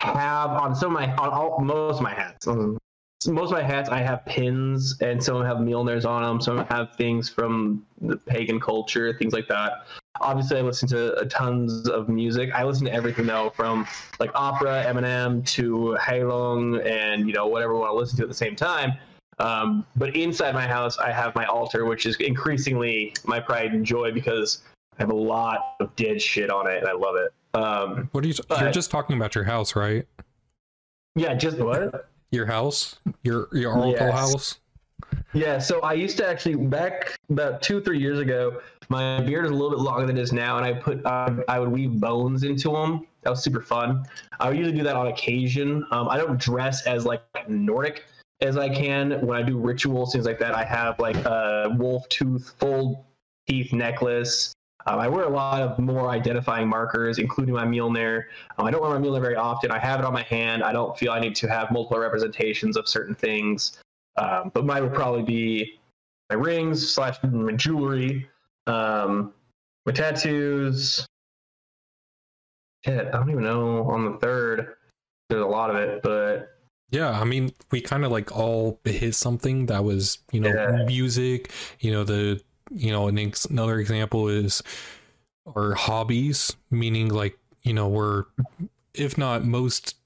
have 0.00 0.50
on 0.50 0.74
some 0.74 0.94
of 0.94 1.00
my 1.00 1.14
on 1.16 1.30
all, 1.30 1.58
most 1.60 1.96
of 1.96 2.02
my 2.02 2.14
hats. 2.14 2.46
Most 3.26 3.46
of 3.46 3.52
my 3.52 3.62
hats, 3.62 3.88
I 3.88 4.00
have 4.00 4.24
pins, 4.26 5.00
and 5.00 5.22
some 5.22 5.42
have 5.44 5.58
Mjolnirs 5.58 6.04
on 6.04 6.22
them. 6.22 6.40
Some 6.40 6.64
have 6.66 6.94
things 6.96 7.28
from 7.28 7.84
the 8.00 8.16
pagan 8.16 8.60
culture, 8.60 9.16
things 9.18 9.32
like 9.32 9.48
that. 9.48 9.86
Obviously, 10.20 10.58
I 10.58 10.62
listen 10.62 10.88
to 10.90 11.26
tons 11.30 11.88
of 11.88 12.08
music. 12.08 12.50
I 12.54 12.64
listen 12.64 12.86
to 12.86 12.92
everything 12.92 13.26
though, 13.26 13.50
from 13.50 13.86
like 14.20 14.30
opera, 14.34 14.84
Eminem 14.86 15.44
to 15.46 15.96
Heilung, 16.00 16.84
and 16.86 17.26
you 17.26 17.34
know 17.34 17.46
whatever 17.46 17.74
I 17.74 17.78
want 17.80 17.90
to 17.90 17.96
listen 17.96 18.16
to 18.18 18.22
at 18.22 18.28
the 18.28 18.34
same 18.34 18.54
time. 18.56 18.94
Um, 19.38 19.84
but 19.96 20.14
inside 20.14 20.54
my 20.54 20.66
house, 20.66 20.98
I 20.98 21.10
have 21.10 21.34
my 21.34 21.44
altar, 21.46 21.84
which 21.84 22.06
is 22.06 22.16
increasingly 22.16 23.14
my 23.24 23.40
pride 23.40 23.72
and 23.72 23.84
joy 23.84 24.12
because 24.12 24.62
I 24.96 25.02
have 25.02 25.10
a 25.10 25.16
lot 25.16 25.74
of 25.80 25.94
dead 25.96 26.22
shit 26.22 26.50
on 26.50 26.68
it, 26.68 26.78
and 26.78 26.88
I 26.88 26.92
love 26.92 27.16
it. 27.16 27.32
Um, 27.54 28.08
what 28.12 28.24
are 28.24 28.28
you? 28.28 28.34
But, 28.48 28.60
you're 28.60 28.70
just 28.70 28.90
talking 28.90 29.16
about 29.16 29.34
your 29.34 29.44
house, 29.44 29.74
right? 29.74 30.06
Yeah, 31.16 31.34
just 31.34 31.58
what? 31.58 32.08
Your 32.34 32.46
house, 32.46 32.96
your 33.22 33.48
your 33.52 33.72
altar 33.72 34.06
yes. 34.06 34.12
house. 34.12 34.58
Yeah, 35.32 35.58
so 35.58 35.80
I 35.80 35.92
used 35.94 36.16
to 36.18 36.28
actually 36.28 36.56
back 36.56 37.16
about 37.30 37.62
two 37.62 37.80
three 37.80 37.98
years 37.98 38.18
ago. 38.18 38.60
My 38.88 39.20
beard 39.20 39.44
is 39.44 39.50
a 39.50 39.54
little 39.54 39.70
bit 39.70 39.78
longer 39.78 40.06
than 40.06 40.18
it 40.18 40.20
is 40.20 40.32
now, 40.32 40.56
and 40.56 40.66
I 40.66 40.72
put 40.72 41.04
uh, 41.06 41.36
I 41.48 41.58
would 41.58 41.70
weave 41.70 42.00
bones 42.00 42.42
into 42.42 42.70
them. 42.70 43.06
That 43.22 43.30
was 43.30 43.42
super 43.42 43.60
fun. 43.60 44.04
I 44.40 44.48
would 44.48 44.58
usually 44.58 44.76
do 44.76 44.84
that 44.84 44.96
on 44.96 45.06
occasion. 45.06 45.86
Um, 45.90 46.08
I 46.08 46.18
don't 46.18 46.38
dress 46.38 46.86
as 46.86 47.06
like 47.06 47.22
Nordic 47.48 48.04
as 48.40 48.56
I 48.56 48.68
can 48.68 49.24
when 49.26 49.38
I 49.38 49.42
do 49.42 49.58
rituals, 49.58 50.12
things 50.12 50.26
like 50.26 50.38
that. 50.40 50.54
I 50.54 50.64
have 50.64 50.98
like 50.98 51.16
a 51.16 51.74
wolf 51.78 52.08
tooth, 52.08 52.54
full 52.58 53.06
teeth 53.48 53.72
necklace. 53.72 54.52
Um, 54.86 54.98
I 54.98 55.08
wear 55.08 55.24
a 55.24 55.28
lot 55.30 55.62
of 55.62 55.78
more 55.78 56.10
identifying 56.10 56.68
markers, 56.68 57.18
including 57.18 57.54
my 57.54 57.64
Mjolnir. 57.64 58.24
Um, 58.58 58.66
I 58.66 58.70
don't 58.70 58.82
wear 58.82 58.98
my 58.98 59.04
Mjolnir 59.04 59.20
very 59.20 59.36
often. 59.36 59.70
I 59.70 59.78
have 59.78 60.00
it 60.00 60.04
on 60.04 60.12
my 60.12 60.22
hand. 60.22 60.62
I 60.62 60.72
don't 60.72 60.96
feel 60.98 61.12
I 61.12 61.20
need 61.20 61.34
to 61.36 61.48
have 61.48 61.70
multiple 61.70 61.98
representations 61.98 62.76
of 62.76 62.88
certain 62.88 63.14
things. 63.14 63.78
Um, 64.16 64.50
but 64.54 64.64
mine 64.64 64.82
would 64.82 64.94
probably 64.94 65.22
be 65.22 65.80
my 66.30 66.36
rings 66.36 66.92
slash 66.92 67.16
my 67.22 67.52
jewelry, 67.52 68.28
um, 68.66 69.32
my 69.86 69.92
tattoos. 69.92 71.06
Shit, 72.84 73.08
I 73.08 73.10
don't 73.10 73.30
even 73.30 73.42
know 73.42 73.84
on 73.90 74.12
the 74.12 74.18
third. 74.18 74.74
There's 75.30 75.42
a 75.42 75.46
lot 75.46 75.70
of 75.70 75.76
it, 75.76 76.02
but 76.02 76.50
yeah, 76.90 77.18
I 77.18 77.24
mean, 77.24 77.52
we 77.70 77.80
kind 77.80 78.04
of 78.04 78.12
like 78.12 78.36
all 78.36 78.78
hit 78.84 79.14
something 79.14 79.66
that 79.66 79.82
was, 79.82 80.18
you 80.30 80.40
know, 80.40 80.50
yeah. 80.50 80.84
music. 80.84 81.50
You 81.80 81.92
know, 81.92 82.04
the 82.04 82.40
you 82.70 82.92
know, 82.92 83.08
an 83.08 83.18
ex- 83.18 83.44
another 83.44 83.78
example 83.78 84.28
is 84.28 84.62
our 85.54 85.74
hobbies, 85.74 86.56
meaning 86.70 87.08
like 87.08 87.38
you 87.62 87.72
know, 87.72 87.88
we're 87.88 88.24
if 88.94 89.18
not 89.18 89.44
most 89.44 89.96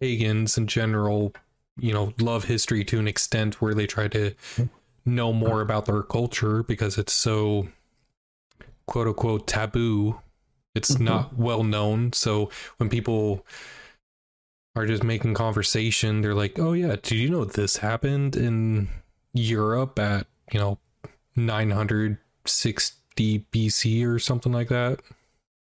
pagans 0.00 0.58
in 0.58 0.66
general, 0.66 1.32
you 1.78 1.92
know, 1.92 2.12
love 2.20 2.44
history 2.44 2.84
to 2.84 2.98
an 2.98 3.08
extent 3.08 3.60
where 3.60 3.74
they 3.74 3.86
try 3.86 4.08
to 4.08 4.34
know 5.04 5.32
more 5.32 5.60
about 5.60 5.86
their 5.86 6.02
culture 6.02 6.62
because 6.62 6.98
it's 6.98 7.12
so 7.12 7.68
quote 8.86 9.06
unquote 9.06 9.46
taboo. 9.46 10.20
It's 10.74 10.92
mm-hmm. 10.94 11.04
not 11.04 11.38
well 11.38 11.62
known. 11.62 12.12
So 12.12 12.50
when 12.76 12.90
people 12.90 13.46
are 14.76 14.86
just 14.86 15.02
making 15.02 15.34
conversation. 15.34 16.20
They're 16.20 16.34
like, 16.34 16.58
"Oh 16.58 16.74
yeah, 16.74 16.96
do 17.02 17.16
you 17.16 17.30
know 17.30 17.44
this 17.44 17.78
happened 17.78 18.36
in 18.36 18.88
Europe 19.32 19.98
at 19.98 20.26
you 20.52 20.60
know 20.60 20.78
960 21.36 23.46
BC 23.52 24.06
or 24.06 24.18
something 24.18 24.52
like 24.52 24.68
that?" 24.68 25.00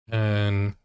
And 0.10 0.76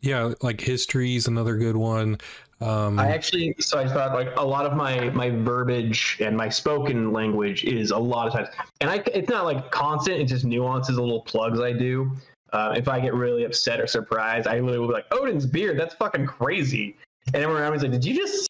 yeah, 0.00 0.32
like 0.42 0.60
history 0.60 1.16
is 1.16 1.26
another 1.26 1.56
good 1.56 1.76
one. 1.76 2.18
Um, 2.60 2.98
I 2.98 3.08
actually, 3.08 3.54
so 3.58 3.78
I 3.78 3.88
thought 3.88 4.12
like 4.12 4.36
a 4.36 4.44
lot 4.44 4.66
of 4.66 4.76
my 4.76 5.08
my 5.10 5.30
verbiage 5.30 6.18
and 6.20 6.36
my 6.36 6.50
spoken 6.50 7.12
language 7.12 7.64
is 7.64 7.90
a 7.90 7.98
lot 7.98 8.26
of 8.26 8.34
times, 8.34 8.48
and 8.80 8.90
I 8.90 9.02
it's 9.14 9.30
not 9.30 9.44
like 9.44 9.70
constant. 9.70 10.20
It's 10.20 10.30
just 10.30 10.44
nuances, 10.44 10.98
little 10.98 11.22
plugs 11.22 11.60
I 11.60 11.72
do. 11.72 12.16
Uh, 12.52 12.74
if 12.76 12.88
I 12.88 13.00
get 13.00 13.14
really 13.14 13.44
upset 13.44 13.80
or 13.80 13.86
surprised, 13.86 14.46
I 14.46 14.54
literally 14.54 14.78
will 14.78 14.88
be 14.88 14.94
like, 14.94 15.06
Odin's 15.12 15.46
beard, 15.46 15.78
that's 15.78 15.94
fucking 15.94 16.26
crazy. 16.26 16.96
And 17.28 17.36
everyone 17.36 17.62
around 17.62 17.72
me 17.72 17.76
is 17.76 17.82
like, 17.82 17.92
did 17.92 18.04
you 18.04 18.14
just, 18.14 18.48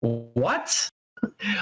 what? 0.00 0.88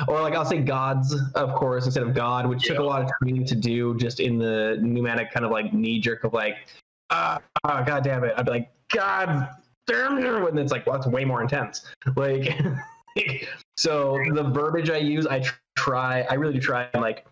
Or 0.08 0.20
like 0.20 0.34
I'll 0.34 0.44
say 0.44 0.58
gods, 0.58 1.14
of 1.34 1.54
course, 1.54 1.86
instead 1.86 2.02
of 2.02 2.14
God, 2.14 2.46
which 2.46 2.66
yeah. 2.66 2.74
took 2.74 2.82
a 2.82 2.86
lot 2.86 3.02
of 3.02 3.10
training 3.20 3.44
to 3.46 3.54
do 3.54 3.96
just 3.96 4.20
in 4.20 4.38
the 4.38 4.78
pneumatic 4.80 5.32
kind 5.32 5.44
of 5.44 5.52
like 5.52 5.72
knee 5.72 6.00
jerk 6.00 6.24
of 6.24 6.32
like, 6.32 6.68
ah, 7.10 7.40
oh, 7.64 7.84
god 7.84 8.04
damn 8.04 8.24
it. 8.24 8.34
I'd 8.36 8.46
be 8.46 8.50
like, 8.50 8.70
God 8.94 9.48
damn 9.86 10.18
it. 10.18 10.50
And 10.50 10.58
it's 10.58 10.72
like, 10.72 10.86
well, 10.86 10.96
that's 10.96 11.06
way 11.06 11.24
more 11.24 11.42
intense. 11.42 11.86
Like, 12.16 12.58
so 13.76 14.18
the 14.34 14.44
verbiage 14.44 14.90
I 14.90 14.98
use, 14.98 15.26
I 15.26 15.42
try, 15.76 16.22
I 16.22 16.34
really 16.34 16.54
do 16.54 16.60
try 16.60 16.88
and 16.92 17.02
like 17.02 17.26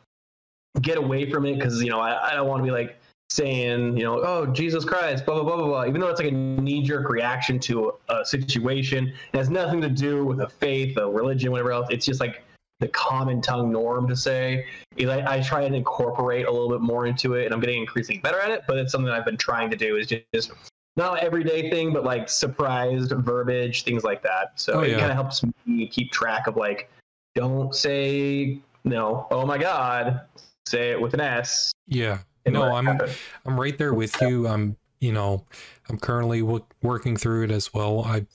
get 0.80 0.98
away 0.98 1.30
from 1.30 1.46
it 1.46 1.56
because, 1.56 1.82
you 1.82 1.90
know, 1.90 2.00
I, 2.00 2.30
I 2.30 2.34
don't 2.34 2.48
want 2.48 2.60
to 2.60 2.64
be 2.64 2.70
like, 2.70 2.97
saying, 3.38 3.96
you 3.96 4.02
know, 4.02 4.20
oh, 4.20 4.46
Jesus 4.46 4.84
Christ, 4.84 5.24
blah, 5.24 5.36
blah, 5.36 5.44
blah, 5.44 5.56
blah, 5.56 5.66
blah, 5.66 5.86
even 5.86 6.00
though 6.00 6.08
it's 6.08 6.20
like 6.20 6.32
a 6.32 6.34
knee 6.34 6.82
jerk 6.82 7.08
reaction 7.08 7.58
to 7.60 7.94
a, 8.08 8.24
situation, 8.24 9.14
it 9.32 9.36
has 9.36 9.48
nothing 9.48 9.80
to 9.80 9.88
do 9.88 10.24
with 10.24 10.40
a 10.40 10.48
faith, 10.48 10.96
a 10.98 11.08
religion, 11.08 11.52
whatever 11.52 11.70
else. 11.70 11.86
It's 11.88 12.04
just 12.04 12.20
like 12.20 12.42
the 12.80 12.88
common 12.88 13.40
tongue 13.40 13.70
norm 13.70 14.08
to 14.08 14.16
say. 14.16 14.66
I, 14.98 15.36
I 15.36 15.40
try 15.40 15.62
and 15.62 15.74
incorporate 15.74 16.46
a 16.46 16.50
little 16.50 16.68
bit 16.68 16.80
more 16.80 17.06
into 17.06 17.34
it, 17.34 17.44
and 17.44 17.54
I'm 17.54 17.60
getting 17.60 17.80
increasingly 17.80 18.20
better 18.20 18.40
at 18.40 18.50
it, 18.50 18.62
but 18.66 18.76
it's 18.76 18.90
something 18.90 19.10
I've 19.10 19.24
been 19.24 19.36
trying 19.36 19.70
to 19.70 19.76
do 19.76 19.96
is 19.96 20.08
just, 20.08 20.24
just 20.34 20.52
not 20.96 21.20
everyday 21.20 21.70
thing, 21.70 21.92
but 21.92 22.02
like 22.04 22.28
surprised 22.28 23.12
verbiage, 23.12 23.84
things 23.84 24.02
like 24.02 24.20
that. 24.24 24.52
So 24.56 24.74
oh, 24.74 24.82
yeah. 24.82 24.96
it 24.96 24.98
kind 24.98 25.12
of 25.12 25.16
helps 25.16 25.44
me 25.64 25.86
keep 25.86 26.10
track 26.10 26.48
of 26.48 26.56
like, 26.56 26.90
don't 27.36 27.72
say, 27.72 28.34
you 28.34 28.62
know, 28.84 29.28
oh 29.30 29.46
my 29.46 29.58
God, 29.58 30.22
say 30.66 30.90
it 30.90 31.00
with 31.00 31.14
an 31.14 31.20
S. 31.20 31.70
Yeah 31.86 32.18
no 32.50 32.74
i'm 32.74 33.00
i'm 33.46 33.58
right 33.58 33.78
there 33.78 33.94
with 33.94 34.20
you. 34.20 34.46
I'm 34.46 34.76
you 35.00 35.12
know 35.12 35.44
i'm 35.88 35.98
currently 35.98 36.40
w- 36.40 36.64
working 36.82 37.16
through 37.16 37.44
it 37.44 37.50
as 37.50 37.72
well. 37.72 38.02
I've 38.04 38.26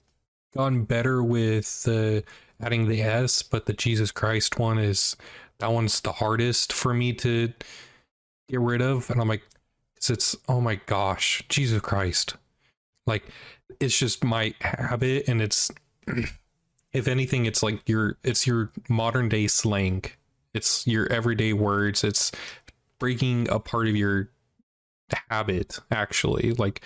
gotten 0.56 0.84
better 0.86 1.24
with 1.24 1.88
uh, 1.88 2.22
adding 2.64 2.88
the 2.88 3.02
s 3.02 3.42
but 3.42 3.66
the 3.66 3.74
jesus 3.74 4.12
christ 4.12 4.60
one 4.60 4.78
is 4.78 5.16
that 5.60 5.72
one's 5.72 6.00
the 6.02 6.12
hardest 6.12 6.72
for 6.74 6.94
me 6.94 7.14
to 7.14 7.52
get 8.50 8.60
rid 8.60 8.82
of. 8.82 9.10
And 9.10 9.20
i'm 9.22 9.28
like 9.28 9.44
it's, 9.98 10.10
it's 10.10 10.36
oh 10.48 10.62
my 10.62 10.76
gosh 10.86 11.44
jesus 11.50 11.82
christ. 11.82 12.36
Like 13.06 13.26
it's 13.80 13.98
just 13.98 14.24
my 14.24 14.54
habit 14.62 15.26
and 15.28 15.42
it's 15.42 15.70
if 16.94 17.08
anything 17.08 17.46
it's 17.46 17.64
like 17.64 17.88
your 17.90 18.18
it's 18.24 18.46
your 18.48 18.72
modern 18.90 19.30
day 19.30 19.48
slang. 19.48 20.04
It's 20.54 20.86
your 20.86 21.12
everyday 21.12 21.54
words. 21.54 22.04
It's 22.04 22.32
breaking 23.04 23.50
a 23.50 23.60
part 23.60 23.90
of 23.90 23.98
your 23.98 24.30
habit 25.30 25.78
actually. 25.92 26.54
Like 26.54 26.80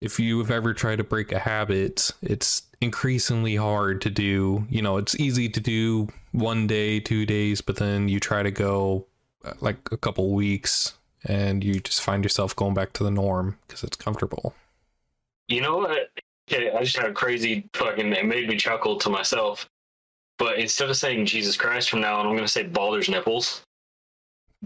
if 0.00 0.18
you 0.18 0.38
have 0.38 0.50
ever 0.50 0.72
tried 0.72 0.96
to 0.96 1.04
break 1.04 1.32
a 1.32 1.38
habit 1.38 2.10
it's 2.22 2.62
increasingly 2.80 3.56
hard 3.56 4.00
to 4.00 4.08
do. 4.08 4.66
You 4.70 4.80
know 4.80 4.96
it's 4.96 5.14
easy 5.20 5.50
to 5.50 5.60
do 5.60 6.08
one 6.32 6.66
day 6.66 6.98
two 6.98 7.26
days 7.26 7.60
but 7.60 7.76
then 7.76 8.08
you 8.08 8.18
try 8.18 8.42
to 8.42 8.50
go 8.50 9.06
uh, 9.44 9.52
like 9.60 9.76
a 9.92 9.98
couple 9.98 10.32
weeks 10.32 10.94
and 11.26 11.62
you 11.62 11.78
just 11.78 12.00
find 12.00 12.24
yourself 12.24 12.56
going 12.56 12.72
back 12.72 12.94
to 12.94 13.04
the 13.04 13.10
norm 13.10 13.58
because 13.66 13.84
it's 13.84 13.98
comfortable. 13.98 14.54
You 15.48 15.60
know 15.60 15.76
what? 15.76 16.08
I 16.50 16.78
just 16.80 16.96
had 16.96 17.10
a 17.10 17.12
crazy 17.12 17.68
fucking 17.74 18.14
it 18.14 18.24
made 18.24 18.48
me 18.48 18.56
chuckle 18.56 18.96
to 18.96 19.10
myself 19.10 19.68
but 20.38 20.58
instead 20.58 20.88
of 20.88 20.96
saying 20.96 21.26
jesus 21.26 21.56
christ 21.56 21.90
from 21.90 22.00
now 22.00 22.20
on 22.20 22.26
i'm 22.26 22.32
going 22.32 22.44
to 22.44 22.48
say 22.48 22.62
balder's 22.62 23.08
nipples 23.08 23.65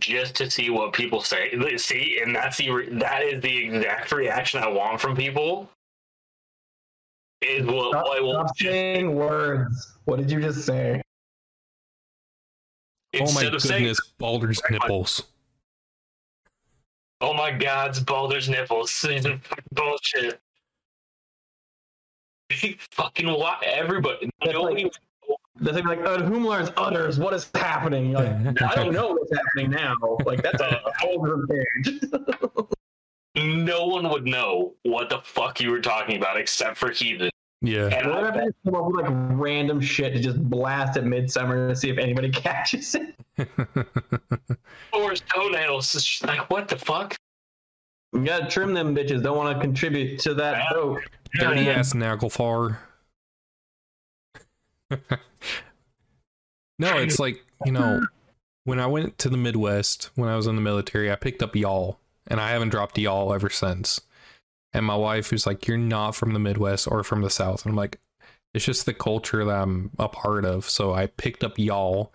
just 0.01 0.35
to 0.37 0.51
see 0.51 0.71
what 0.71 0.93
people 0.93 1.21
say. 1.21 1.57
See, 1.77 2.21
and 2.23 2.35
that's 2.35 2.57
the 2.57 2.89
that 2.93 3.23
is 3.23 3.41
the 3.41 3.57
exact 3.57 4.11
reaction 4.13 4.63
I 4.63 4.69
want 4.69 5.01
from 5.01 5.15
people. 5.17 5.71
Is 7.43 7.65
what 7.67 7.93
Stop, 7.93 8.05
what 8.05 8.23
will 8.23 8.33
stop 8.33 8.57
saying 8.59 9.15
words. 9.15 9.97
What 10.05 10.19
did 10.19 10.31
you 10.31 10.41
just 10.41 10.65
say? 10.67 11.01
Oh 13.15 13.19
my 13.19 13.23
instead 13.23 13.55
of 13.55 13.63
saying, 13.63 13.83
goodness, 13.83 14.01
Baldur's 14.19 14.61
nipples. 14.71 15.23
"Oh 17.21 17.33
my 17.35 17.51
God, 17.51 17.91
it's 17.91 18.01
Baldur's 18.01 18.49
nipples," 18.49 18.91
fucking 18.93 19.41
bullshit. 19.73 20.41
fucking 22.91 23.27
what? 23.27 23.63
Everybody, 23.65 24.31
nobody, 24.45 24.85
like- 24.85 24.93
They're 25.61 25.75
like, 25.83 26.01
uh, 26.05 26.23
whom 26.23 26.47
learns 26.47 26.71
utters? 26.77 27.19
What 27.19 27.35
is 27.35 27.51
happening? 27.55 28.11
You're 28.11 28.21
like, 28.23 28.63
I 28.63 28.75
don't 28.75 28.93
know 28.95 29.13
what's 29.13 29.31
happening 29.37 29.71
now. 29.71 29.95
Like 30.25 30.43
that's 30.43 30.61
a 30.61 30.81
whole 30.99 31.23
different 31.25 31.51
page. 31.51 32.01
no 33.37 33.87
one 33.87 34.09
would 34.09 34.27
know 34.27 34.75
what 34.85 35.11
the 35.11 35.21
fuck 35.23 35.61
you 35.61 35.71
were 35.71 35.81
talking 35.81 36.17
about 36.17 36.39
except 36.39 36.77
for 36.79 36.91
heathen. 36.91 37.31
Yeah. 37.63 37.89
And 37.89 38.07
We're 38.07 38.13
I 38.15 38.21
gonna 38.23 38.33
bet 38.33 38.43
have 38.45 38.47
to 38.49 38.55
come 38.65 38.75
up 38.75 38.87
with 38.87 39.05
like 39.05 39.13
random 39.39 39.83
shit 39.83 40.15
to 40.15 40.19
just 40.21 40.43
blast 40.49 40.97
at 40.97 41.05
midsummer 41.05 41.69
to 41.69 41.77
see 41.77 41.91
if 41.91 41.99
anybody 41.99 42.31
catches 42.33 42.95
it. 42.95 43.15
Thor's 44.93 45.21
toenails 45.35 45.95
is 45.95 46.05
just 46.05 46.25
like, 46.27 46.49
what 46.51 46.69
the 46.69 46.79
fuck? 46.79 47.15
You 48.15 48.25
gotta 48.25 48.47
trim 48.49 48.73
them 48.73 48.97
bitches. 48.97 49.23
Don't 49.23 49.37
want 49.37 49.55
to 49.57 49.61
contribute 49.63 50.19
to 50.21 50.33
that 50.35 50.57
Yeah. 50.57 50.65
joke. 50.73 51.03
Dirty 51.35 51.69
ass 51.69 51.93
Naglfar. 51.93 52.79
no, 56.79 56.99
it's 56.99 57.19
like, 57.19 57.45
you 57.65 57.73
know, 57.73 58.07
when 58.65 58.79
I 58.81 58.87
went 58.87 59.19
to 59.19 59.29
the 59.29 59.37
Midwest 59.37 60.11
when 60.15 60.29
I 60.29 60.37
was 60.37 60.47
in 60.47 60.57
the 60.57 60.63
military, 60.63 61.11
I 61.11 61.17
picked 61.17 61.43
up 61.43 61.57
y'all, 61.57 61.99
and 62.27 62.41
I 62.41 62.51
haven't 62.51 62.69
dropped 62.71 62.99
y'all 62.99 63.33
ever 63.33 63.51
since. 63.51 64.01
And 64.73 64.87
my 64.87 64.97
wife 64.97 65.33
was 65.33 65.47
like, 65.47 65.67
You're 65.67 65.77
not 65.77 66.15
from 66.15 66.33
the 66.33 66.39
Midwest 66.39 66.87
or 66.91 67.03
from 67.03 67.23
the 67.23 67.31
South. 67.31 67.65
And 67.65 67.73
I'm 67.73 67.77
like, 67.77 67.99
It's 68.55 68.65
just 68.65 68.87
the 68.87 68.95
culture 68.95 69.45
that 69.45 69.63
I'm 69.63 69.91
a 69.99 70.09
part 70.09 70.45
of. 70.45 70.69
So 70.69 70.93
I 70.95 71.07
picked 71.07 71.43
up 71.43 71.59
y'all. 71.59 72.13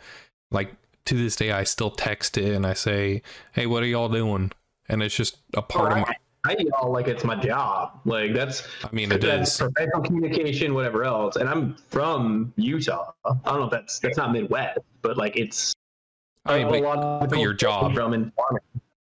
Like 0.51 0.73
to 1.05 1.15
this 1.15 1.35
day, 1.35 1.51
I 1.51 1.63
still 1.63 1.91
text 1.91 2.37
it 2.37 2.53
and 2.53 2.65
I 2.65 2.73
say, 2.73 3.21
Hey, 3.53 3.65
what 3.65 3.83
are 3.83 3.87
y'all 3.87 4.09
doing? 4.09 4.51
And 4.87 5.03
it's 5.03 5.15
just 5.15 5.37
a 5.53 5.61
part 5.61 5.91
of 5.91 5.97
my, 5.99 6.15
I 6.45 6.55
yell 6.59 6.91
like 6.91 7.07
it's 7.07 7.23
my 7.23 7.35
job. 7.35 7.99
Like 8.05 8.33
that's 8.33 8.67
I 8.83 8.89
mean, 8.91 9.11
it 9.11 9.21
that's 9.21 9.53
is. 9.53 9.57
professional 9.57 10.01
communication, 10.01 10.73
whatever 10.73 11.03
else. 11.03 11.35
And 11.37 11.49
I'm 11.49 11.75
from 11.89 12.53
Utah. 12.57 13.11
I 13.25 13.33
don't 13.45 13.59
know 13.59 13.65
if 13.65 13.71
that's 13.71 13.99
that's 13.99 14.17
not 14.17 14.31
Midwest, 14.31 14.79
but 15.01 15.17
like 15.17 15.35
it's 15.35 15.73
I 16.45 16.59
mean, 16.59 16.67
a 16.67 16.71
but, 16.71 16.81
lot 16.83 16.97
of 17.23 17.29
but 17.29 17.39
your 17.39 17.53
job. 17.53 17.93
from 17.95 18.13
in 18.13 18.31
farming. 18.35 18.61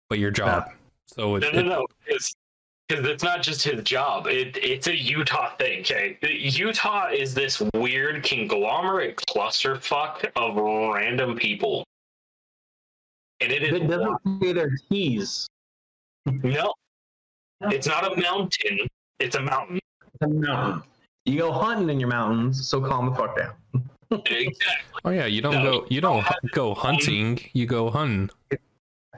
but 0.10 0.20
your 0.20 0.32
job. 0.32 0.70
So 1.08 1.36
it, 1.36 1.42
No, 1.42 1.52
no, 1.52 1.62
no. 1.62 1.88
It's 2.08 2.34
because 2.88 3.06
it's 3.08 3.24
not 3.24 3.42
just 3.42 3.64
his 3.64 3.84
job. 3.84 4.28
It 4.28 4.58
it's 4.58 4.88
a 4.88 4.96
Utah 4.98 5.56
thing. 5.58 5.82
Okay, 5.82 6.18
Utah 6.22 7.10
is 7.10 7.34
this 7.34 7.62
weird 7.74 8.24
conglomerate 8.24 9.18
clusterfuck 9.30 10.30
of 10.36 10.56
random 10.56 11.36
people, 11.36 11.84
and 13.42 13.52
it 13.52 13.64
is 13.64 13.74
It 13.74 13.88
doesn't 13.88 14.18
say 14.42 14.54
their 14.54 14.72
keys. 14.90 15.48
no. 16.26 16.74
It's 17.72 17.88
not 17.88 18.12
a 18.12 18.20
mountain. 18.20 18.80
It's 19.20 19.36
a 19.36 19.42
mountain. 19.42 19.80
It's 20.04 20.22
a 20.22 20.28
mountain. 20.28 20.84
You 21.26 21.38
go 21.38 21.52
hunting 21.52 21.90
in 21.90 22.00
your 22.00 22.10
mountains, 22.10 22.68
so 22.68 22.82
calm 22.82 23.10
the 23.10 23.16
fuck 23.16 23.38
down. 23.38 23.54
Exactly. 24.12 24.56
oh 25.06 25.10
yeah, 25.10 25.26
you 25.26 25.42
don't 25.42 25.64
No, 25.64 25.82
go 25.82 25.86
you 25.90 26.00
don't 26.02 26.24
hu- 26.24 26.50
go 26.52 26.74
hunting, 26.76 27.40
you 27.54 27.66
go 27.66 27.90
hunting, 27.90 28.30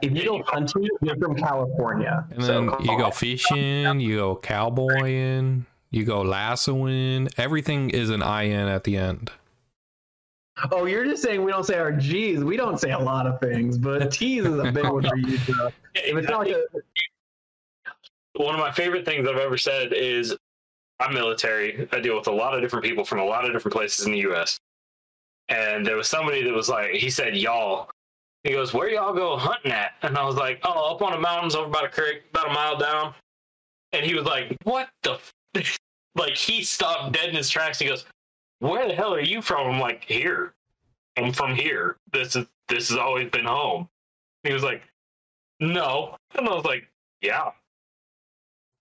If 0.01 0.11
you 0.15 0.23
go 0.23 0.41
hunting, 0.43 0.87
you're 1.01 1.17
from 1.17 1.35
California. 1.35 2.25
and 2.31 2.41
so 2.43 2.53
then 2.53 2.69
calm. 2.69 2.81
you 2.85 2.97
go 2.97 3.11
fishing, 3.11 3.99
you 3.99 4.15
go 4.17 4.35
cowboying, 4.37 5.65
you 5.91 6.05
go 6.05 6.21
lassoing. 6.21 7.27
Everything 7.37 7.89
is 7.89 8.09
an 8.09 8.21
in 8.21 8.67
at 8.69 8.83
the 8.85 8.95
end. 8.95 9.31
Oh, 10.71 10.85
you're 10.85 11.03
just 11.03 11.21
saying 11.21 11.43
we 11.43 11.51
don't 11.51 11.65
say 11.65 11.75
our 11.77 11.91
G's. 11.91 12.41
We 12.43 12.55
don't 12.55 12.79
say 12.79 12.91
a 12.91 12.99
lot 12.99 13.27
of 13.27 13.41
things, 13.41 13.77
but 13.77 14.09
T's 14.11 14.45
is 14.45 14.57
a 14.59 14.71
big 14.71 14.85
one 14.87 15.03
for 15.03 15.17
you. 15.17 15.37
If 15.95 16.15
it's 16.15 16.29
not 16.29 16.39
like 16.47 16.55
a, 16.55 16.63
one 18.37 18.53
of 18.53 18.59
my 18.59 18.71
favorite 18.71 19.05
things 19.05 19.27
I've 19.27 19.37
ever 19.37 19.57
said 19.57 19.93
is 19.93 20.35
I'm 20.99 21.13
military. 21.13 21.87
I 21.91 21.99
deal 21.99 22.15
with 22.15 22.27
a 22.27 22.31
lot 22.31 22.53
of 22.53 22.61
different 22.61 22.85
people 22.85 23.03
from 23.03 23.19
a 23.19 23.25
lot 23.25 23.45
of 23.45 23.51
different 23.51 23.73
places 23.73 24.05
in 24.05 24.13
the 24.13 24.31
US. 24.31 24.59
And 25.49 25.85
there 25.85 25.97
was 25.97 26.07
somebody 26.07 26.43
that 26.43 26.53
was 26.53 26.69
like, 26.69 26.91
he 26.91 27.09
said, 27.09 27.35
y'all. 27.35 27.89
He 28.43 28.51
goes, 28.51 28.73
Where 28.73 28.89
y'all 28.89 29.13
go 29.13 29.37
hunting 29.37 29.71
at? 29.71 29.93
And 30.01 30.17
I 30.17 30.25
was 30.25 30.35
like, 30.35 30.59
Oh, 30.63 30.93
up 30.93 31.01
on 31.01 31.11
the 31.11 31.19
mountains 31.19 31.55
over 31.55 31.69
by 31.69 31.81
the 31.83 31.87
creek, 31.89 32.23
about 32.29 32.49
a 32.49 32.53
mile 32.53 32.77
down. 32.77 33.13
And 33.91 34.05
he 34.05 34.13
was 34.13 34.25
like, 34.25 34.55
What 34.63 34.89
the? 35.03 35.17
F-? 35.55 35.79
like, 36.15 36.35
he 36.35 36.63
stopped 36.63 37.13
dead 37.13 37.29
in 37.29 37.35
his 37.35 37.49
tracks. 37.49 37.79
He 37.79 37.87
goes, 37.87 38.05
Where 38.59 38.87
the 38.87 38.93
hell 38.93 39.13
are 39.13 39.21
you 39.21 39.41
from? 39.41 39.67
I'm 39.67 39.79
like, 39.79 40.05
Here. 40.05 40.53
I'm 41.17 41.31
from 41.31 41.55
here. 41.55 41.97
This 42.11 42.35
is 42.35 42.45
this 42.67 42.89
has 42.89 42.97
always 42.97 43.29
been 43.29 43.45
home. 43.45 43.87
He 44.43 44.53
was 44.53 44.63
like, 44.63 44.83
No. 45.59 46.15
And 46.37 46.47
I 46.47 46.53
was 46.53 46.65
like, 46.65 46.87
Yeah. 47.21 47.51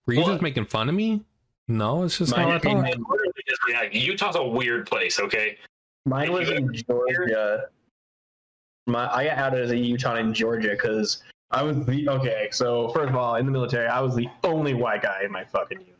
Were 0.06 0.14
you 0.14 0.20
Well- 0.20 0.30
just 0.30 0.42
making 0.42 0.66
fun 0.66 0.88
of 0.88 0.94
me? 0.94 1.24
No, 1.68 2.02
it's 2.04 2.18
just 2.18 2.32
Mine 2.36 2.42
how 2.46 2.50
I 2.50 2.56
is- 2.56 2.62
talk. 2.62 3.08
literally 3.08 3.32
just 3.48 3.64
react. 3.66 3.94
Utah's 3.94 4.36
a 4.36 4.42
weird 4.44 4.86
place, 4.86 5.18
okay? 5.20 5.58
mine 6.06 6.30
was 6.32 6.50
in 6.50 6.70
Georgia. 6.74 7.68
My 8.86 9.10
I 9.14 9.24
got 9.24 9.38
outed 9.38 9.62
as 9.62 9.70
a 9.70 9.76
Utah 9.76 10.16
in 10.16 10.34
Georgia 10.34 10.68
because 10.70 11.22
I 11.50 11.62
was 11.62 11.86
the 11.86 12.06
okay. 12.10 12.48
So 12.52 12.88
first 12.88 13.08
of 13.08 13.16
all, 13.16 13.36
in 13.36 13.46
the 13.46 13.52
military, 13.52 13.86
I 13.86 14.00
was 14.02 14.14
the 14.14 14.28
only 14.42 14.74
white 14.74 15.00
guy 15.02 15.22
in 15.24 15.32
my 15.32 15.44
fucking 15.44 15.80
unit. 15.80 15.96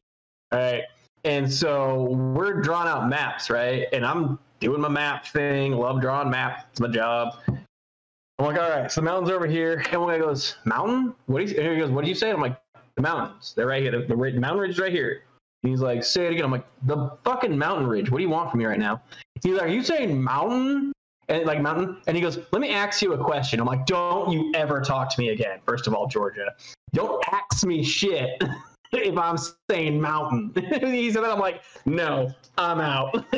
All 0.52 0.58
right, 0.58 0.84
and 1.24 1.50
so 1.50 2.02
we're 2.10 2.60
drawing 2.60 2.88
out 2.88 3.08
maps, 3.08 3.48
right? 3.48 3.86
And 3.94 4.04
I'm 4.04 4.38
doing 4.60 4.82
my 4.82 4.88
map 4.90 5.26
thing. 5.26 5.72
Love 5.72 6.02
drawing 6.02 6.28
maps. 6.28 6.64
It's 6.72 6.80
my 6.80 6.88
job. 6.88 7.38
I'm 7.48 8.44
like, 8.44 8.58
all 8.60 8.68
right, 8.68 8.92
so 8.92 9.00
the 9.00 9.04
mountains 9.06 9.30
over 9.30 9.46
here. 9.46 9.82
And 9.90 10.02
one 10.02 10.10
guy 10.12 10.18
goes, 10.18 10.56
mountain? 10.66 11.14
What 11.26 11.46
do 11.46 11.50
you? 11.52 11.58
And 11.60 11.72
he 11.72 11.78
goes, 11.78 11.90
what 11.90 12.04
do 12.04 12.10
you 12.10 12.14
say? 12.16 12.30
I'm 12.30 12.40
like, 12.42 12.60
the 12.96 13.02
mountains. 13.02 13.54
They're 13.56 13.66
right 13.66 13.82
here. 13.82 13.92
The, 13.92 14.06
the, 14.06 14.16
mountain 14.16 14.58
ridge 14.58 14.70
is 14.72 14.78
right 14.78 14.92
here. 14.92 15.22
And 15.62 15.70
he's 15.70 15.80
like, 15.80 16.04
say 16.04 16.26
it 16.26 16.32
again. 16.32 16.44
I'm 16.44 16.50
like, 16.50 16.66
the 16.82 17.12
fucking 17.24 17.56
mountain 17.56 17.86
ridge. 17.86 18.10
What 18.10 18.18
do 18.18 18.24
you 18.24 18.30
want 18.30 18.50
from 18.50 18.58
me 18.58 18.66
right 18.66 18.78
now? 18.78 19.00
He's 19.42 19.54
like, 19.54 19.62
are 19.62 19.68
you 19.68 19.82
saying 19.82 20.22
mountain? 20.22 20.92
And 21.28 21.46
like 21.46 21.60
mountain? 21.60 21.96
And 22.06 22.16
he 22.16 22.22
goes, 22.22 22.38
let 22.52 22.60
me 22.60 22.70
ask 22.70 23.00
you 23.00 23.14
a 23.14 23.18
question. 23.18 23.58
I'm 23.60 23.66
like, 23.66 23.86
don't 23.86 24.30
you 24.30 24.52
ever 24.54 24.80
talk 24.82 25.08
to 25.14 25.20
me 25.20 25.30
again. 25.30 25.58
First 25.66 25.86
of 25.86 25.94
all, 25.94 26.06
Georgia, 26.06 26.54
don't 26.92 27.24
ask 27.32 27.64
me 27.64 27.82
shit 27.82 28.42
if 28.92 29.16
I'm 29.16 29.38
saying 29.70 29.98
mountain. 30.00 30.52
he 30.80 31.10
said 31.10 31.24
that. 31.24 31.30
I'm 31.30 31.40
like, 31.40 31.62
no, 31.86 32.30
I'm 32.58 32.80
out. 32.80 33.24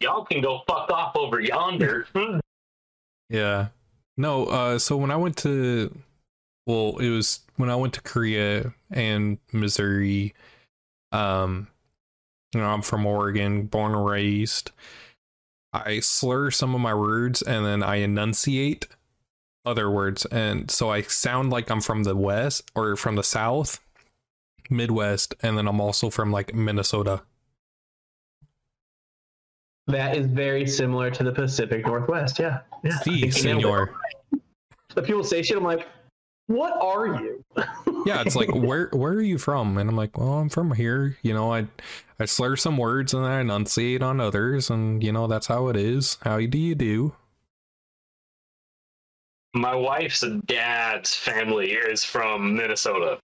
Y'all 0.00 0.24
can 0.26 0.42
go 0.42 0.60
fuck 0.68 0.90
off 0.90 1.16
over 1.16 1.40
yonder. 1.40 2.06
Yeah. 3.30 3.68
No, 4.16 4.44
uh 4.46 4.78
so 4.78 4.96
when 4.96 5.10
I 5.10 5.16
went 5.16 5.36
to 5.38 5.92
well, 6.68 6.98
it 6.98 7.08
was 7.08 7.40
when 7.56 7.70
I 7.70 7.74
went 7.76 7.94
to 7.94 8.02
Korea 8.02 8.72
and 8.90 9.38
Missouri, 9.52 10.34
um 11.10 11.66
you 12.54 12.60
know, 12.60 12.66
I'm 12.68 12.82
from 12.82 13.04
Oregon, 13.04 13.64
born 13.66 13.94
and 13.94 14.06
raised. 14.06 14.70
I 15.72 16.00
slur 16.00 16.50
some 16.50 16.74
of 16.74 16.80
my 16.80 16.94
words 16.94 17.42
and 17.42 17.64
then 17.66 17.82
I 17.82 17.96
enunciate 17.96 18.86
other 19.66 19.90
words 19.90 20.24
and 20.26 20.70
so 20.70 20.90
I 20.90 21.02
sound 21.02 21.50
like 21.50 21.70
I'm 21.70 21.80
from 21.80 22.04
the 22.04 22.14
west 22.16 22.70
or 22.74 22.96
from 22.96 23.16
the 23.16 23.22
south, 23.24 23.80
Midwest, 24.70 25.34
and 25.42 25.58
then 25.58 25.66
I'm 25.68 25.80
also 25.80 26.08
from 26.10 26.30
like 26.30 26.54
Minnesota. 26.54 27.22
that 29.88 30.16
is 30.16 30.26
very 30.26 30.66
similar 30.66 31.10
to 31.10 31.24
the 31.24 31.32
Pacific 31.32 31.86
Northwest. 31.86 32.38
Yeah. 32.38 32.60
Yeah. 32.84 32.98
Si, 33.00 33.10
You 33.10 33.20
nailed 33.20 33.32
it. 33.32 33.32
senor. 33.34 33.94
The 34.94 35.02
people 35.02 35.24
say 35.24 35.42
shit. 35.42 35.56
I'm 35.56 35.64
like, 35.64 35.86
what 36.48 36.72
are 36.82 37.06
you? 37.22 37.44
yeah 38.04 38.20
it's 38.20 38.34
like 38.34 38.52
where 38.54 38.88
where 38.88 39.12
are 39.12 39.22
you 39.22 39.38
from 39.38 39.78
and 39.78 39.88
i'm 39.88 39.96
like 39.96 40.18
well 40.18 40.34
i'm 40.34 40.48
from 40.48 40.72
here 40.72 41.16
you 41.22 41.32
know 41.32 41.52
i 41.52 41.66
i 42.18 42.24
slur 42.24 42.56
some 42.56 42.76
words 42.76 43.14
and 43.14 43.24
i 43.24 43.40
enunciate 43.40 44.02
on 44.02 44.20
others 44.20 44.68
and 44.70 45.02
you 45.02 45.12
know 45.12 45.26
that's 45.26 45.46
how 45.46 45.68
it 45.68 45.76
is 45.76 46.18
how 46.22 46.38
do 46.38 46.58
you 46.58 46.74
do 46.74 47.12
My 49.54 49.74
wife's 49.74 50.20
dad's 50.46 51.14
family 51.14 51.72
is 51.72 52.04
from 52.04 52.54
Minnesota. 52.56 53.18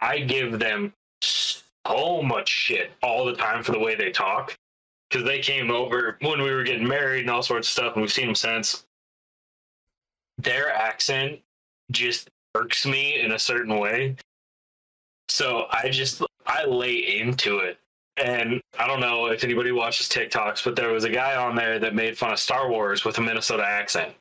I 0.00 0.20
give 0.20 0.58
them 0.58 0.92
so 1.20 2.22
much 2.22 2.48
shit 2.48 2.92
all 3.02 3.24
the 3.26 3.34
time 3.34 3.62
for 3.62 3.72
the 3.72 3.78
way 3.78 3.94
they 3.96 4.10
talk 4.10 4.56
because 5.10 5.26
they 5.26 5.40
came 5.40 5.70
over 5.70 6.16
when 6.20 6.40
we 6.40 6.50
were 6.50 6.62
getting 6.62 6.86
married 6.86 7.22
and 7.22 7.30
all 7.30 7.42
sorts 7.42 7.68
of 7.68 7.72
stuff, 7.72 7.92
and 7.94 8.02
we've 8.02 8.12
seen 8.12 8.26
them 8.26 8.34
since. 8.34 8.86
Their 10.38 10.72
accent 10.72 11.40
just 11.92 12.28
irks 12.56 12.86
me 12.86 13.20
in 13.20 13.32
a 13.32 13.38
certain 13.38 13.78
way. 13.78 14.16
So 15.28 15.66
I 15.72 15.90
just 15.90 16.22
I 16.46 16.64
lay 16.64 17.18
into 17.18 17.58
it. 17.58 17.78
And 18.16 18.60
I 18.78 18.86
don't 18.86 19.00
know 19.00 19.26
if 19.26 19.44
anybody 19.44 19.72
watches 19.72 20.08
TikToks, 20.08 20.64
but 20.64 20.76
there 20.76 20.92
was 20.92 21.04
a 21.04 21.10
guy 21.10 21.36
on 21.36 21.54
there 21.54 21.78
that 21.78 21.94
made 21.94 22.18
fun 22.18 22.32
of 22.32 22.38
Star 22.40 22.68
Wars 22.70 23.04
with 23.04 23.18
a 23.18 23.22
Minnesota 23.22 23.64
accent. 23.66 24.12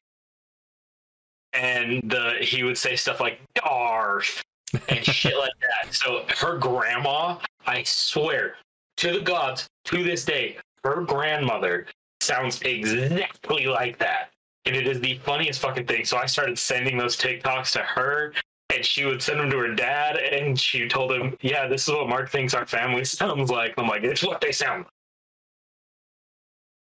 and 1.54 2.02
the 2.10 2.36
he 2.42 2.64
would 2.64 2.78
say 2.78 2.96
stuff 2.96 3.20
like 3.20 3.40
Darth 3.56 4.44
and 4.90 5.04
shit 5.06 5.38
like 5.38 5.52
that. 5.62 5.94
So 5.94 6.26
her 6.38 6.58
grandma, 6.58 7.38
I 7.66 7.84
swear 7.84 8.56
to 8.98 9.14
the 9.14 9.22
gods, 9.22 9.68
to 9.86 10.04
this 10.04 10.26
day, 10.26 10.58
her 10.84 11.02
grandmother 11.02 11.88
sounds 12.22 12.62
exactly 12.62 13.66
like 13.66 13.98
that. 14.00 14.30
And 14.68 14.76
it 14.76 14.86
is 14.86 15.00
the 15.00 15.18
funniest 15.20 15.62
fucking 15.62 15.86
thing. 15.86 16.04
So 16.04 16.18
I 16.18 16.26
started 16.26 16.60
sending 16.60 16.98
those 16.98 17.16
TikToks 17.16 17.72
to 17.72 17.80
her 17.80 18.34
and 18.76 18.84
she 18.84 19.06
would 19.06 19.22
send 19.22 19.40
them 19.40 19.50
to 19.50 19.58
her 19.60 19.74
dad 19.74 20.18
and 20.18 20.60
she 20.60 20.90
told 20.90 21.14
him, 21.14 21.38
Yeah, 21.42 21.68
this 21.68 21.88
is 21.88 21.94
what 21.94 22.10
Mark 22.10 22.30
thinks 22.30 22.54
our 22.54 22.66
family 22.66 23.06
sounds 23.06 23.50
like. 23.50 23.74
I'm 23.78 23.88
like, 23.88 24.04
it's 24.04 24.24
what 24.24 24.42
they 24.42 24.52
sound 24.52 24.86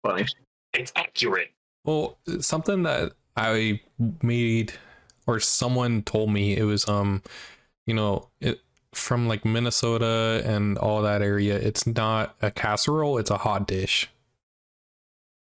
like. 0.03 0.17
Funny. 0.17 0.27
It's 0.73 0.91
accurate. 0.97 1.51
Well, 1.85 2.17
something 2.39 2.83
that 2.83 3.13
I 3.37 3.79
made 4.21 4.73
or 5.25 5.39
someone 5.39 6.01
told 6.01 6.29
me 6.29 6.57
it 6.57 6.63
was 6.63 6.87
um, 6.89 7.23
you 7.87 7.93
know, 7.93 8.27
it 8.41 8.59
from 8.93 9.29
like 9.29 9.45
Minnesota 9.45 10.41
and 10.45 10.77
all 10.77 11.01
that 11.03 11.21
area. 11.21 11.55
It's 11.55 11.87
not 11.87 12.35
a 12.41 12.51
casserole; 12.51 13.17
it's 13.17 13.29
a 13.29 13.37
hot 13.37 13.65
dish. 13.65 14.09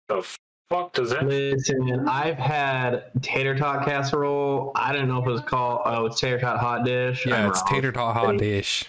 The 0.09 0.23
fuck 0.71 0.93
does 0.93 1.11
that? 1.11 1.27
Listen, 1.27 2.09
I've 2.09 2.37
had 2.37 3.11
tater 3.23 3.57
tot 3.57 3.85
casserole. 3.85 4.73
I 4.75 4.93
don't 4.93 5.09
know 5.09 5.21
if 5.21 5.27
it 5.27 5.31
was 5.31 5.41
called. 5.43 5.83
Oh, 5.85 6.07
it's 6.07 6.21
tater 6.21 6.39
tot 6.39 6.59
hot 6.59 6.85
dish. 6.85 7.27
Yeah, 7.27 7.45
I'm 7.45 7.51
it's 7.51 7.61
wrong. 7.61 7.75
tater 7.75 7.93
tot 7.93 8.16
hot 8.16 8.39
dish. 8.39 8.87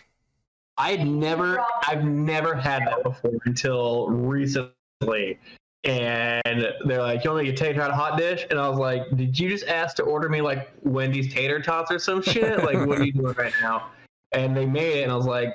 I'd 0.77 1.05
never, 1.05 1.63
I've 1.87 2.05
never 2.05 2.55
had 2.55 2.83
that 2.87 3.03
before 3.03 3.31
until 3.45 4.07
recently. 4.09 5.39
And 5.85 6.73
they're 6.85 7.01
like, 7.01 7.23
"You 7.23 7.31
want 7.31 7.43
me 7.43 7.51
to 7.51 7.51
get 7.51 7.57
tater 7.57 7.79
tot 7.79 7.91
hot 7.91 8.17
dish?" 8.17 8.45
And 8.49 8.59
I 8.59 8.67
was 8.67 8.77
like, 8.77 9.03
"Did 9.15 9.37
you 9.37 9.49
just 9.49 9.67
ask 9.67 9.95
to 9.97 10.03
order 10.03 10.27
me 10.27 10.41
like 10.41 10.69
Wendy's 10.83 11.33
tater 11.33 11.61
tots 11.61 11.91
or 11.91 11.99
some 11.99 12.21
shit? 12.21 12.63
Like, 12.63 12.85
what 12.85 12.99
are 12.99 13.05
you 13.05 13.13
doing 13.13 13.33
right 13.33 13.53
now?" 13.61 13.89
And 14.31 14.55
they 14.55 14.65
made 14.65 14.97
it, 14.97 15.03
and 15.03 15.11
I 15.11 15.15
was 15.15 15.25
like, 15.25 15.53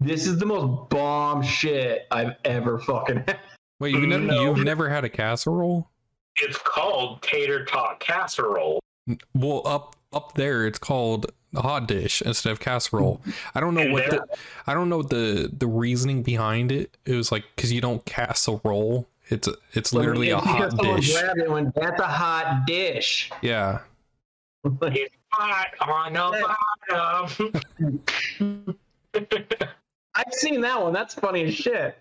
"This 0.00 0.26
is 0.26 0.38
the 0.38 0.46
most 0.46 0.88
bomb 0.90 1.42
shit 1.42 2.06
I've 2.12 2.34
ever 2.44 2.78
fucking 2.78 3.24
had." 3.26 3.38
Wait, 3.80 3.92
you 3.94 4.06
never, 4.06 4.22
No. 4.24 4.42
you've 4.42 4.64
never 4.64 4.88
had 4.88 5.04
a 5.04 5.08
casserole? 5.08 5.90
It's 6.36 6.58
called 6.58 7.22
tater 7.22 7.64
tot 7.64 8.00
casserole. 8.00 8.80
Well, 9.34 9.62
up 9.66 9.96
up 10.12 10.34
there, 10.34 10.66
it's 10.66 10.78
called 10.78 11.30
a 11.54 11.62
hot 11.62 11.86
dish 11.88 12.22
instead 12.22 12.50
of 12.52 12.60
casserole. 12.60 13.20
I 13.54 13.60
don't 13.60 13.74
know 13.74 13.82
And 13.82 13.92
what 13.92 14.10
the 14.10 14.24
I 14.66 14.74
don't 14.74 14.88
know 14.88 15.02
the 15.02 15.50
the 15.56 15.66
reasoning 15.66 16.22
behind 16.22 16.72
it. 16.72 16.96
It 17.04 17.14
was 17.14 17.30
like 17.32 17.44
because 17.54 17.72
you 17.72 17.80
don't 17.80 18.04
casserole. 18.04 19.08
It's 19.28 19.48
a, 19.48 19.54
it's 19.72 19.92
literally 19.94 20.30
a 20.30 20.38
It's 20.38 20.46
because 20.46 20.72
hot 20.74 20.82
dish. 20.82 21.12
grabbed 21.20 21.38
it 21.38 21.44
and 21.44 21.52
went, 21.52 21.74
That's 21.74 22.00
a 22.00 22.06
hot 22.06 22.64
dish. 22.66 23.30
Yeah. 23.42 23.80
It's 24.82 25.14
hot 25.30 25.68
on 25.80 26.12
the 26.14 26.54
bottom. 28.40 28.74
I've 30.14 30.32
seen 30.32 30.60
that 30.62 30.80
one. 30.82 30.92
That's 30.92 31.14
funny 31.14 31.44
as 31.44 31.54
shit. 31.54 31.96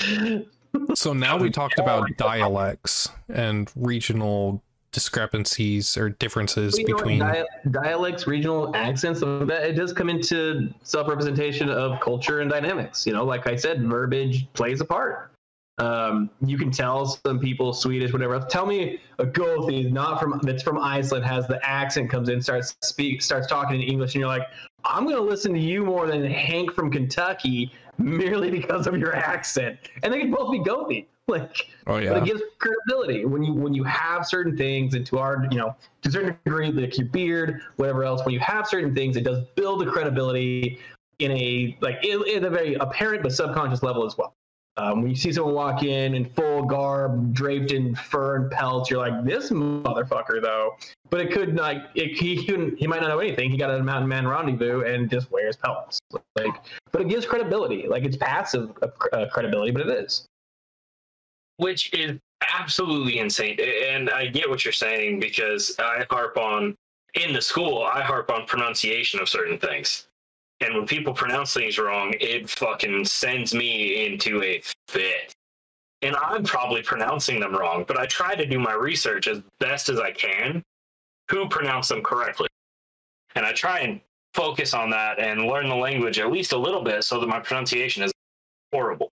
So 0.94 1.12
now 1.12 1.36
we 1.36 1.50
talked 1.50 1.78
about 1.78 2.08
dialects 2.16 3.08
and 3.28 3.70
regional 3.76 4.62
discrepancies 4.92 5.96
or 5.96 6.08
differences 6.08 6.76
between. 6.76 7.18
dia- 7.18 7.44
dialects, 7.70 8.26
regional 8.26 8.74
accents, 8.76 9.20
that 9.20 9.66
it 9.68 9.72
does 9.72 9.92
come 9.92 10.08
into 10.08 10.72
self-representation 10.84 11.68
of 11.68 12.00
culture 12.00 12.40
and 12.40 12.50
dynamics. 12.50 13.06
You 13.06 13.12
know, 13.12 13.24
like 13.24 13.46
I 13.46 13.56
said, 13.56 13.82
verbiage 13.82 14.46
plays 14.52 14.80
a 14.80 14.84
part. 14.84 15.32
Um, 15.78 16.30
you 16.40 16.56
can 16.56 16.70
tell 16.70 17.04
some 17.04 17.40
people 17.40 17.72
Swedish, 17.72 18.12
whatever. 18.12 18.38
Tell 18.38 18.64
me 18.64 19.00
a 19.18 19.26
Gothi 19.26 19.90
not 19.90 20.20
from 20.20 20.38
that's 20.44 20.62
from 20.62 20.78
Iceland 20.78 21.24
has 21.24 21.48
the 21.48 21.58
accent 21.68 22.08
comes 22.08 22.28
in, 22.28 22.40
starts 22.40 22.76
speak, 22.82 23.20
starts 23.20 23.48
talking 23.48 23.82
in 23.82 23.88
English, 23.88 24.14
and 24.14 24.20
you're 24.20 24.28
like, 24.28 24.46
I'm 24.84 25.02
going 25.02 25.16
to 25.16 25.22
listen 25.22 25.52
to 25.52 25.58
you 25.58 25.84
more 25.84 26.06
than 26.06 26.24
Hank 26.24 26.72
from 26.72 26.92
Kentucky 26.92 27.72
merely 27.98 28.50
because 28.50 28.86
of 28.86 28.96
your 28.98 29.14
accent, 29.14 29.78
and 30.02 30.12
they 30.12 30.20
can 30.20 30.30
both 30.30 30.50
be 30.50 30.58
Gothi. 30.58 31.06
Like, 31.26 31.70
oh 31.86 31.94
but 31.94 32.02
yeah. 32.02 32.16
it 32.18 32.24
gives 32.24 32.42
credibility 32.58 33.24
when 33.24 33.42
you 33.42 33.54
when 33.54 33.72
you 33.72 33.82
have 33.84 34.26
certain 34.26 34.58
things 34.58 34.94
and 34.94 35.06
to 35.06 35.18
our 35.18 35.46
you 35.50 35.56
know 35.56 35.74
to 36.02 36.08
a 36.10 36.12
certain 36.12 36.36
degree 36.44 36.70
like 36.70 36.98
your 36.98 37.06
beard 37.06 37.62
whatever 37.76 38.04
else 38.04 38.22
when 38.26 38.34
you 38.34 38.40
have 38.40 38.66
certain 38.66 38.94
things 38.94 39.16
it 39.16 39.24
does 39.24 39.42
build 39.54 39.80
the 39.80 39.90
credibility 39.90 40.78
in 41.20 41.30
a 41.32 41.78
like 41.80 42.04
in, 42.04 42.22
in 42.28 42.44
a 42.44 42.50
very 42.50 42.74
apparent 42.74 43.22
but 43.22 43.32
subconscious 43.32 43.82
level 43.82 44.04
as 44.04 44.18
well 44.18 44.34
um, 44.76 45.02
when 45.02 45.10
you 45.10 45.16
see 45.16 45.32
someone 45.32 45.54
walk 45.54 45.82
in 45.84 46.14
in 46.14 46.24
full 46.24 46.64
garb 46.64 47.32
draped 47.32 47.70
in 47.70 47.94
fur 47.94 48.36
and 48.36 48.50
pelts 48.50 48.90
you're 48.90 48.98
like 48.98 49.24
this 49.24 49.50
motherfucker 49.50 50.42
though. 50.42 50.72
But 51.10 51.20
it 51.20 51.32
could 51.32 51.54
like 51.56 51.82
it, 51.94 52.18
he 52.18 52.44
couldn't 52.44 52.78
he 52.78 52.86
might 52.86 53.00
not 53.00 53.08
know 53.08 53.20
anything. 53.20 53.50
He 53.50 53.56
got 53.56 53.70
a 53.70 53.82
mountain 53.82 54.08
man 54.08 54.26
rendezvous 54.26 54.82
and 54.82 55.08
just 55.08 55.30
wears 55.30 55.56
pelts. 55.56 56.00
Like 56.36 56.54
but 56.90 57.02
it 57.02 57.08
gives 57.08 57.24
credibility. 57.24 57.86
Like 57.88 58.04
it's 58.04 58.16
passive 58.16 58.70
uh, 58.82 59.26
credibility 59.32 59.70
but 59.70 59.82
it 59.82 60.04
is. 60.04 60.26
Which 61.58 61.94
is 61.94 62.18
absolutely 62.52 63.18
insane. 63.18 63.58
And 63.60 64.10
I 64.10 64.26
get 64.26 64.50
what 64.50 64.64
you're 64.64 64.72
saying 64.72 65.20
because 65.20 65.76
I 65.78 66.04
harp 66.10 66.36
on 66.36 66.76
in 67.14 67.32
the 67.32 67.40
school, 67.40 67.82
I 67.84 68.02
harp 68.02 68.30
on 68.30 68.44
pronunciation 68.46 69.20
of 69.20 69.28
certain 69.28 69.58
things. 69.58 70.08
And 70.64 70.74
when 70.74 70.86
people 70.86 71.12
pronounce 71.12 71.52
things 71.52 71.78
wrong, 71.78 72.14
it 72.20 72.48
fucking 72.48 73.04
sends 73.04 73.54
me 73.54 74.06
into 74.06 74.42
a 74.42 74.62
fit. 74.88 75.34
And 76.02 76.16
I'm 76.16 76.44
probably 76.44 76.82
pronouncing 76.82 77.38
them 77.38 77.54
wrong, 77.54 77.84
but 77.86 77.98
I 77.98 78.06
try 78.06 78.34
to 78.34 78.46
do 78.46 78.58
my 78.58 78.72
research 78.72 79.28
as 79.28 79.42
best 79.60 79.88
as 79.90 80.00
I 80.00 80.10
can 80.12 80.62
who 81.30 81.48
pronounced 81.48 81.90
them 81.90 82.02
correctly. 82.02 82.48
And 83.36 83.44
I 83.44 83.52
try 83.52 83.80
and 83.80 84.00
focus 84.34 84.74
on 84.74 84.90
that 84.90 85.18
and 85.18 85.46
learn 85.46 85.68
the 85.68 85.74
language 85.74 86.18
at 86.18 86.32
least 86.32 86.52
a 86.52 86.58
little 86.58 86.82
bit 86.82 87.04
so 87.04 87.20
that 87.20 87.26
my 87.26 87.40
pronunciation 87.40 88.02
is 88.02 88.12
horrible. 88.72 89.10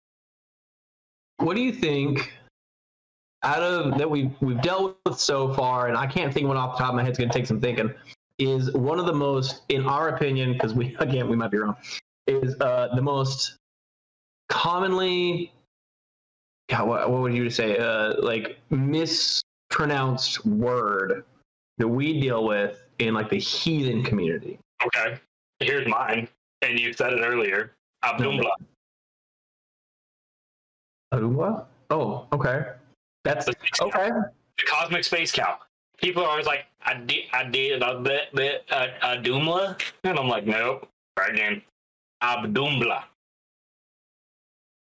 what 1.38 1.56
do 1.56 1.62
you 1.62 1.72
think 1.72 2.32
out 3.44 3.64
of 3.64 3.98
that 3.98 4.10
we've 4.10 4.32
we've 4.42 4.62
dealt 4.62 4.98
with 5.06 5.20
so 5.20 5.54
far 5.54 5.88
and 5.88 5.98
i 5.98 6.06
can't 6.06 6.34
think 6.34 6.44
of 6.44 6.50
one 6.50 6.58
off 6.58 6.78
the 6.78 6.84
top 6.84 6.92
of 6.92 6.96
my 6.96 7.02
head 7.02 7.10
it's 7.10 7.18
going 7.20 7.30
to 7.30 7.38
take 7.38 7.48
some 7.48 7.60
thinking 7.60 7.92
is 8.40 8.72
one 8.74 9.00
of 9.00 9.06
the 9.06 9.14
most 9.14 9.62
in 9.70 9.86
our 9.86 10.10
opinion 10.10 10.54
because 10.54 10.74
we 10.74 10.96
again 11.00 11.30
we 11.30 11.36
might 11.36 11.52
be 11.52 11.58
wrong 11.58 11.76
is 12.28 12.56
uh 12.62 12.90
the 12.96 13.02
most 13.02 13.58
commonly 14.50 15.52
God, 16.70 16.88
what, 16.88 17.10
what 17.10 17.22
would 17.22 17.34
you 17.34 17.50
say 17.50 17.78
uh 17.78 18.14
like 18.20 18.60
mispronounced 18.70 20.46
word 20.46 21.24
that 21.78 21.88
we 21.88 22.20
deal 22.20 22.46
with 22.46 22.84
in 23.00 23.14
like 23.14 23.30
the 23.30 23.40
heathen 23.40 24.04
community 24.04 24.60
Okay, 24.86 25.18
here's 25.60 25.88
mine. 25.88 26.28
And 26.62 26.80
you 26.80 26.94
said 26.94 27.14
it 27.14 27.22
earlier. 27.22 27.74
Audumbla. 28.04 28.52
Arugula? 31.14 31.66
oh 31.90 32.28
okay 32.34 32.66
that's 33.24 33.46
The 33.46 33.56
okay 33.82 34.10
The 34.10 34.64
cosmic 34.66 35.04
space 35.04 35.32
cow. 35.32 35.58
People 36.00 36.24
are 36.24 36.30
always 36.30 36.46
like, 36.46 36.66
I 36.84 36.94
did, 36.96 37.26
I 37.34 37.44
did 37.44 37.82
a 37.82 38.00
bit, 38.00 38.34
bit, 38.34 38.66
uh, 38.72 38.88
Adumla. 39.02 39.82
And 40.04 40.18
I'm 40.18 40.28
like, 40.28 40.46
nope. 40.46 40.88
Right 41.18 41.32
again. 41.32 41.62
Audumbla. 42.24 43.04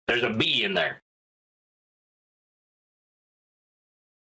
There's 0.07 0.23
a 0.23 0.31
B 0.31 0.65
in 0.65 0.75
there. 0.75 1.01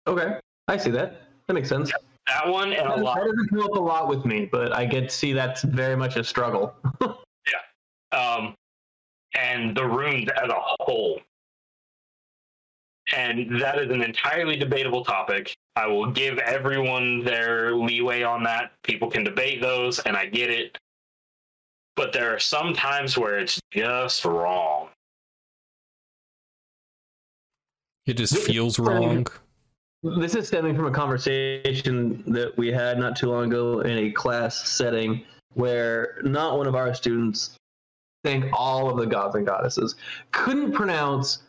okay 0.06 0.38
i 0.68 0.76
see 0.76 0.90
that 0.90 1.22
that 1.46 1.54
makes 1.54 1.68
sense 1.68 1.90
That 2.26 2.48
one 2.48 2.72
and 2.72 2.88
a 2.88 3.04
That 3.04 3.16
doesn't 3.16 3.48
come 3.50 3.60
up 3.60 3.74
a 3.76 3.80
lot 3.80 4.08
with 4.08 4.24
me, 4.24 4.48
but 4.50 4.72
I 4.74 4.86
get 4.86 5.10
to 5.10 5.14
see 5.14 5.34
that's 5.34 5.62
very 5.62 5.96
much 5.96 6.16
a 6.16 6.24
struggle. 6.24 6.74
Yeah. 7.52 8.18
Um, 8.18 8.54
and 9.38 9.76
the 9.76 9.84
runes 9.84 10.30
as 10.42 10.48
a 10.48 10.60
whole. 10.80 11.20
And 13.14 13.60
that 13.60 13.78
is 13.78 13.90
an 13.90 14.00
entirely 14.00 14.56
debatable 14.56 15.04
topic. 15.04 15.54
I 15.76 15.86
will 15.86 16.10
give 16.10 16.38
everyone 16.38 17.24
their 17.24 17.74
leeway 17.74 18.22
on 18.22 18.42
that. 18.44 18.72
People 18.82 19.10
can 19.10 19.24
debate 19.24 19.60
those, 19.60 19.98
and 20.00 20.16
I 20.16 20.26
get 20.26 20.50
it. 20.50 20.78
But 21.96 22.12
there 22.12 22.34
are 22.34 22.38
some 22.38 22.74
times 22.74 23.16
where 23.18 23.38
it's 23.38 23.60
just 23.72 24.24
wrong. 24.24 24.88
It 28.06 28.14
just 28.16 28.34
This 28.34 28.46
feels 28.46 28.76
funny. 28.76 29.06
wrong. 29.06 29.26
This 30.20 30.34
is 30.34 30.46
stemming 30.48 30.76
from 30.76 30.86
a 30.86 30.90
conversation 30.90 32.22
that 32.26 32.56
we 32.58 32.70
had 32.70 32.98
not 32.98 33.16
too 33.16 33.30
long 33.30 33.46
ago 33.46 33.80
in 33.80 33.98
a 33.98 34.10
class 34.12 34.68
setting 34.68 35.24
where 35.54 36.18
not 36.24 36.58
one 36.58 36.66
of 36.66 36.74
our 36.74 36.92
students 36.94 37.56
thank 38.22 38.44
all 38.52 38.90
of 38.90 38.98
the 38.98 39.06
gods 39.06 39.34
and 39.36 39.46
goddesses 39.46 39.94
couldn't 40.32 40.72
pronounce 40.72 41.44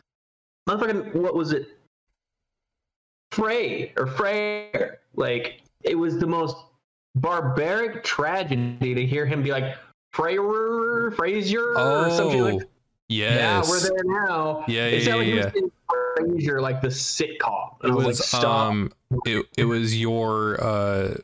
motherfucking 0.69 1.13
what 1.15 1.35
was 1.35 1.51
it 1.51 1.69
Frey 3.35 3.91
or 3.97 4.07
Freyr. 4.07 4.97
Like 5.15 5.61
it 5.83 5.95
was 5.95 6.17
the 6.17 6.27
most 6.27 6.55
barbaric 7.15 8.03
tragedy 8.03 8.93
to 8.95 9.05
hear 9.05 9.25
him 9.25 9.43
be 9.43 9.51
like 9.51 9.75
Freyr, 10.13 11.11
Frazier, 11.15 11.77
or 11.77 12.09
something 12.11 12.41
like 12.41 12.61
Oh, 12.63 12.69
yes. 13.09 13.37
Yeah, 13.37 13.69
we're 13.69 13.79
there 13.81 14.03
now. 14.27 14.63
Yeah, 14.67 14.85
It 14.87 15.03
yeah, 15.03 15.05
sounded 15.05 15.17
like 15.19 15.27
yeah, 15.27 15.33
he 15.33 15.35
was 15.35 15.45
yeah. 15.45 15.51
saying 15.51 15.71
Frasier, 16.49 16.61
like 16.61 16.81
the 16.81 16.87
sitcom. 16.87 17.75
It 17.83 17.91
I 17.91 17.93
was 17.93 18.05
like, 18.05 18.15
stop. 18.15 18.45
um 18.69 18.91
it, 19.25 19.45
it 19.57 19.65
was 19.65 19.99
your 19.99 20.61
uh 20.63 21.15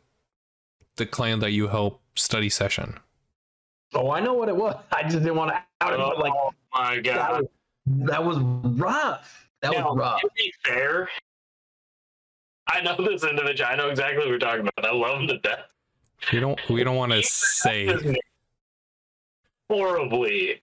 the 0.97 1.05
clan 1.05 1.39
that 1.39 1.51
you 1.51 1.68
help 1.70 2.01
study 2.16 2.49
session. 2.49 2.99
oh, 3.95 4.12
I 4.12 4.20
know 4.20 4.34
what 4.34 4.49
it 4.49 4.55
was. 4.55 4.76
I 4.91 5.03
just 5.03 5.20
didn't 5.20 5.36
want 5.36 5.51
to 5.51 5.57
out 5.82 5.93
it, 5.93 5.97
but 5.97 6.20
like 6.20 6.34
oh 6.36 6.51
my 6.74 6.95
that 6.97 7.03
god. 7.03 7.41
was, 7.41 7.47
that 8.07 8.24
was 8.24 8.38
rough. 8.78 9.47
That 9.62 9.72
Now, 9.72 9.89
was 9.89 9.97
rough. 9.97 10.22
to 10.22 10.30
be 10.36 10.53
fair, 10.64 11.09
I 12.72 12.82
know 12.82 12.95
this 12.97 13.24
individual. 13.24 13.69
I 13.69 13.76
know 13.76 13.89
exactly 13.89 14.19
what 14.19 14.30
we're 14.30 14.39
talking 14.39 14.67
about. 14.67 14.86
I 14.86 14.93
love 14.93 15.22
him 15.22 15.28
to 15.28 15.38
death. 15.39 15.65
We 16.32 16.39
don't 16.39 16.59
we 16.69 16.84
don't 16.84 16.95
want 16.95 17.11
to 17.11 17.24
say 17.24 18.15
horribly, 19.69 20.61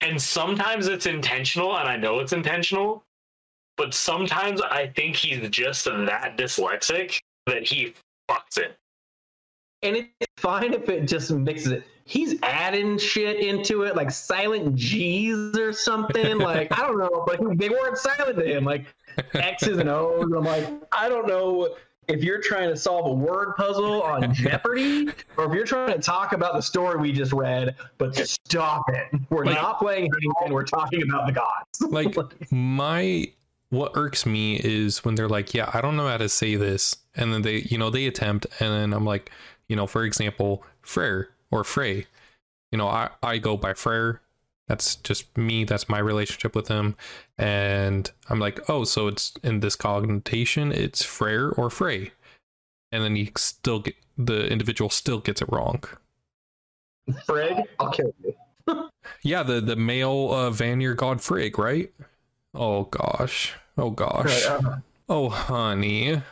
and 0.00 0.20
sometimes 0.20 0.86
it's 0.86 1.06
intentional, 1.06 1.76
and 1.76 1.88
I 1.88 1.96
know 1.96 2.20
it's 2.20 2.32
intentional. 2.32 3.04
But 3.76 3.94
sometimes 3.94 4.60
I 4.60 4.88
think 4.88 5.16
he's 5.16 5.48
just 5.48 5.86
that 5.86 6.36
dyslexic 6.36 7.20
that 7.46 7.66
he 7.66 7.94
fucks 8.28 8.58
it. 8.58 8.76
And 9.82 9.96
it's 9.96 10.31
fine 10.42 10.74
if 10.74 10.88
it 10.88 11.06
just 11.06 11.30
mixes 11.30 11.72
it. 11.72 11.84
He's 12.04 12.34
adding 12.42 12.98
shit 12.98 13.40
into 13.40 13.84
it, 13.84 13.94
like 13.96 14.10
silent 14.10 14.74
G's 14.74 15.56
or 15.56 15.72
something. 15.72 16.38
like 16.38 16.76
I 16.78 16.86
don't 16.86 16.98
know, 16.98 17.24
but 17.26 17.40
they 17.58 17.68
weren't 17.70 17.96
silent 17.96 18.38
to 18.38 18.44
him, 18.44 18.64
like 18.64 18.86
X's 19.34 19.78
and 19.78 19.88
O's. 19.88 20.24
I'm 20.36 20.44
like, 20.44 20.66
I 20.92 21.08
don't 21.08 21.26
know 21.28 21.76
if 22.08 22.24
you're 22.24 22.40
trying 22.40 22.68
to 22.68 22.76
solve 22.76 23.06
a 23.06 23.12
word 23.14 23.54
puzzle 23.56 24.02
on 24.02 24.34
Jeopardy, 24.34 25.08
or 25.36 25.46
if 25.46 25.52
you're 25.54 25.64
trying 25.64 25.92
to 25.94 26.00
talk 26.00 26.32
about 26.32 26.54
the 26.54 26.60
story 26.60 26.98
we 27.00 27.12
just 27.12 27.32
read. 27.32 27.76
But 27.98 28.16
stop 28.16 28.82
it. 28.88 29.06
We're 29.30 29.44
Like- 29.44 29.54
not 29.54 29.78
playing 29.78 30.10
Huntington. 30.12 30.52
We're 30.52 30.64
talking 30.64 31.02
about 31.02 31.26
the 31.26 31.32
gods. 31.32 31.80
like 31.88 32.16
my 32.50 33.30
what 33.70 33.92
irks 33.94 34.26
me 34.26 34.56
is 34.62 35.02
when 35.02 35.14
they're 35.14 35.30
like 35.30 35.54
yeah 35.54 35.70
i 35.72 35.80
don't 35.80 35.96
know 35.96 36.06
how 36.06 36.18
to 36.18 36.28
say 36.28 36.56
this 36.56 36.94
and 37.14 37.32
then 37.32 37.40
they 37.40 37.56
you 37.70 37.78
know 37.78 37.88
they 37.88 38.06
attempt 38.06 38.44
and 38.60 38.70
then 38.70 38.92
i'm 38.92 39.06
like 39.06 39.30
you 39.68 39.76
know 39.76 39.86
for 39.86 40.04
example 40.04 40.64
Freyr 40.82 41.28
or 41.50 41.64
frey. 41.64 42.06
You 42.70 42.78
know 42.78 42.88
i 42.88 43.10
i 43.22 43.38
go 43.38 43.56
by 43.56 43.72
Freyr. 43.74 44.20
That's 44.68 44.96
just 44.96 45.36
me. 45.36 45.64
That's 45.64 45.88
my 45.88 45.98
relationship 45.98 46.54
with 46.54 46.68
him. 46.68 46.96
And 47.38 48.10
i'm 48.28 48.38
like 48.38 48.68
oh 48.68 48.84
so 48.84 49.08
it's 49.08 49.34
in 49.42 49.60
this 49.60 49.76
connotation 49.76 50.72
it's 50.72 51.04
Freyr 51.04 51.50
or 51.50 51.70
frey. 51.70 52.12
And 52.90 53.02
then 53.02 53.16
you 53.16 53.28
still 53.36 53.80
get 53.80 53.94
the 54.18 54.46
individual 54.48 54.90
still 54.90 55.18
gets 55.18 55.40
it 55.40 55.48
wrong. 55.50 55.82
Frig, 57.26 57.62
I'll 57.80 57.90
kill 57.90 58.14
you. 58.22 58.34
yeah 59.22 59.42
the 59.42 59.60
the 59.60 59.74
male 59.76 60.30
uh 60.30 60.50
vanir 60.50 60.94
god 60.94 61.20
frigg 61.20 61.58
right? 61.58 61.92
Oh 62.54 62.84
gosh. 62.84 63.54
Oh 63.78 63.90
gosh. 63.90 64.46
Right, 64.46 64.64
uh, 64.64 64.76
Oh, 65.08 65.28
honey. 65.28 66.22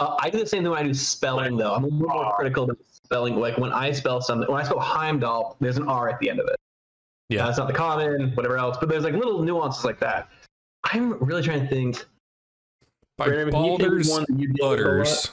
Uh, 0.00 0.16
I 0.18 0.30
do 0.30 0.38
the 0.38 0.46
same 0.46 0.62
thing 0.62 0.70
when 0.70 0.80
I 0.80 0.82
do 0.82 0.94
spelling, 0.94 1.56
though. 1.56 1.74
I'm 1.74 1.84
a 1.84 1.86
little 1.86 2.08
more 2.08 2.34
critical 2.34 2.66
to 2.66 2.76
spelling. 2.90 3.36
Like 3.36 3.58
when 3.58 3.70
I 3.72 3.92
spell 3.92 4.22
something, 4.22 4.50
when 4.50 4.60
I 4.60 4.64
spell 4.64 4.80
Heimdall, 4.80 5.56
there's 5.60 5.76
an 5.76 5.86
R 5.86 6.08
at 6.08 6.18
the 6.20 6.30
end 6.30 6.40
of 6.40 6.48
it. 6.48 6.56
Yeah. 7.28 7.44
That's 7.44 7.58
not 7.58 7.68
the 7.68 7.74
common, 7.74 8.32
whatever 8.34 8.56
else. 8.56 8.78
But 8.80 8.88
there's 8.88 9.04
like 9.04 9.12
little 9.12 9.42
nuances 9.42 9.84
like 9.84 10.00
that. 10.00 10.28
I'm 10.84 11.12
really 11.22 11.42
trying 11.42 11.60
to 11.60 11.68
think. 11.68 12.04
By 13.18 13.26
Brandon, 13.26 13.50
can 13.52 13.64
you 13.64 13.70
think 13.70 13.80
Baldur's 13.82 14.10
one 14.10 14.24
that 14.28 14.38
with 14.38 14.50
a? 14.50 14.58
Butters. 14.58 15.30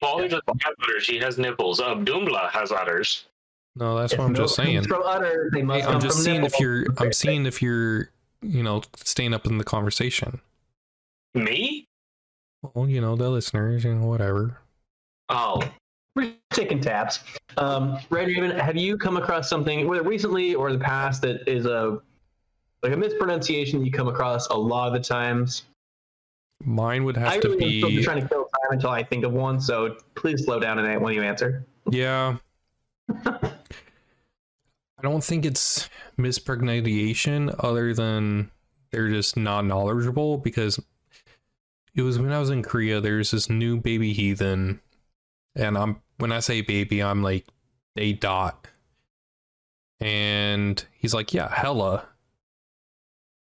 Molly 0.00 0.28
doesn't 0.28 0.44
have 0.62 0.74
udders. 0.82 1.04
She 1.04 1.18
has 1.18 1.36
nipples. 1.36 1.80
Um, 1.80 2.06
Doombla 2.06 2.50
has 2.52 2.70
udders. 2.70 3.26
No, 3.74 3.98
that's 3.98 4.12
If 4.12 4.18
what 4.20 4.26
I'm 4.26 4.32
milk 4.32 4.44
just 4.44 4.54
saying. 4.54 4.84
From 4.84 5.02
utter, 5.04 5.50
they 5.52 5.62
must 5.62 5.84
Hey, 5.84 5.92
I'm 5.92 6.00
just 6.00 6.18
from 6.18 6.24
seeing 6.24 6.44
if 6.44 6.60
you're 6.60 6.86
I'm 6.98 7.12
seeing 7.12 7.46
if 7.46 7.60
you're, 7.60 8.10
you 8.42 8.62
know, 8.62 8.82
staying 8.96 9.34
up 9.34 9.46
in 9.46 9.58
the 9.58 9.64
conversation. 9.64 10.40
Me? 11.34 11.86
Well, 12.62 12.88
you 12.88 13.00
know, 13.00 13.16
the 13.16 13.28
listeners 13.30 13.84
and 13.84 14.04
whatever. 14.04 14.58
Oh, 15.28 15.62
We're 16.16 16.32
taking 16.52 16.80
taps. 16.80 17.20
Um, 17.56 17.98
Red 18.10 18.26
Raven, 18.26 18.58
have 18.58 18.76
you 18.76 18.98
come 18.98 19.16
across 19.16 19.48
something, 19.48 19.86
whether 19.86 20.02
recently 20.02 20.54
or 20.54 20.68
in 20.68 20.78
the 20.78 20.84
past, 20.84 21.22
that 21.22 21.48
is 21.48 21.66
a 21.66 22.00
like 22.82 22.92
a 22.92 22.96
mispronunciation 22.96 23.84
you 23.84 23.92
come 23.92 24.08
across 24.08 24.48
a 24.48 24.56
lot 24.56 24.88
of 24.88 24.94
the 24.94 25.00
times? 25.00 25.64
Mine 26.64 27.04
would 27.04 27.16
have 27.16 27.32
I 27.32 27.38
to 27.38 27.48
really 27.48 27.78
still 27.78 27.88
be 27.88 27.96
just 27.96 28.04
trying 28.04 28.20
to 28.22 28.28
kill 28.28 28.42
time 28.42 28.72
until 28.72 28.90
I 28.90 29.02
think 29.02 29.24
of 29.24 29.32
one. 29.32 29.60
So 29.60 29.96
please 30.14 30.44
slow 30.44 30.60
down 30.60 30.78
and 30.78 31.02
when 31.02 31.14
you 31.14 31.22
answer. 31.22 31.64
Yeah. 31.90 32.36
I 33.24 35.02
don't 35.02 35.24
think 35.24 35.46
it's 35.46 35.88
mispronunciation 36.18 37.50
other 37.58 37.94
than 37.94 38.50
they're 38.90 39.08
just 39.08 39.36
not 39.36 39.64
knowledgeable 39.64 40.36
because 40.36 40.78
it 41.94 42.02
was 42.02 42.18
when 42.18 42.32
I 42.32 42.38
was 42.38 42.50
in 42.50 42.62
Korea, 42.62 43.00
there's 43.00 43.30
this 43.30 43.48
new 43.48 43.76
baby 43.76 44.12
heathen. 44.12 44.80
And 45.54 45.76
I'm 45.76 46.00
when 46.18 46.32
I 46.32 46.40
say 46.40 46.60
baby, 46.60 47.02
I'm 47.02 47.22
like 47.22 47.46
a 47.96 48.12
dot. 48.12 48.66
And 50.00 50.82
he's 50.92 51.14
like, 51.14 51.34
Yeah, 51.34 51.52
hella. 51.52 52.06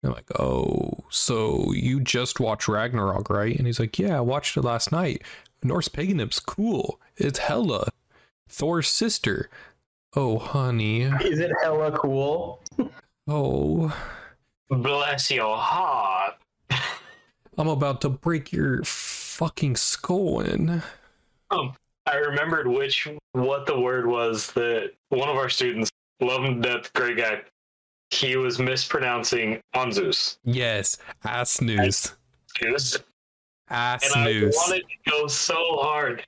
I'm 0.04 0.12
like, 0.12 0.30
oh, 0.38 0.92
so 1.10 1.72
you 1.72 2.00
just 2.00 2.38
watched 2.38 2.68
Ragnarok, 2.68 3.28
right? 3.28 3.56
And 3.56 3.66
he's 3.66 3.80
like, 3.80 3.98
Yeah, 3.98 4.18
I 4.18 4.20
watched 4.20 4.56
it 4.56 4.62
last 4.62 4.92
night. 4.92 5.22
Norse 5.62 5.88
paganism's 5.88 6.38
cool. 6.38 7.00
It's 7.16 7.38
Hella, 7.38 7.88
Thor's 8.48 8.88
sister. 8.88 9.50
Oh, 10.14 10.38
honey. 10.38 11.02
Is 11.02 11.40
it 11.40 11.50
hella 11.62 11.92
cool? 11.92 12.62
Oh, 13.26 13.94
bless 14.70 15.30
your 15.30 15.56
heart. 15.56 16.34
I'm 17.58 17.68
about 17.68 18.00
to 18.02 18.08
break 18.08 18.52
your 18.52 18.82
fucking 18.84 19.76
skull 19.76 20.40
in. 20.40 20.82
Um, 21.50 21.72
I 22.06 22.16
remembered 22.16 22.66
which 22.66 23.08
what 23.32 23.66
the 23.66 23.78
word 23.78 24.06
was 24.06 24.52
that 24.52 24.92
one 25.08 25.28
of 25.28 25.36
our 25.36 25.48
students, 25.48 25.90
love 26.20 26.44
him 26.44 26.62
to 26.62 26.68
death, 26.68 26.92
great 26.92 27.16
guy. 27.16 27.42
He 28.10 28.36
was 28.36 28.58
mispronouncing 28.58 29.60
Ansuz. 29.74 30.38
Yes, 30.44 30.98
ass 31.24 31.60
news. 31.60 32.14
Zeus. 32.58 32.98
Ass 33.68 34.14
And 34.14 34.24
news. 34.24 34.56
I 34.56 34.70
wanted 34.70 34.84
to 34.84 35.10
go 35.10 35.26
so 35.26 35.78
hard. 35.80 36.24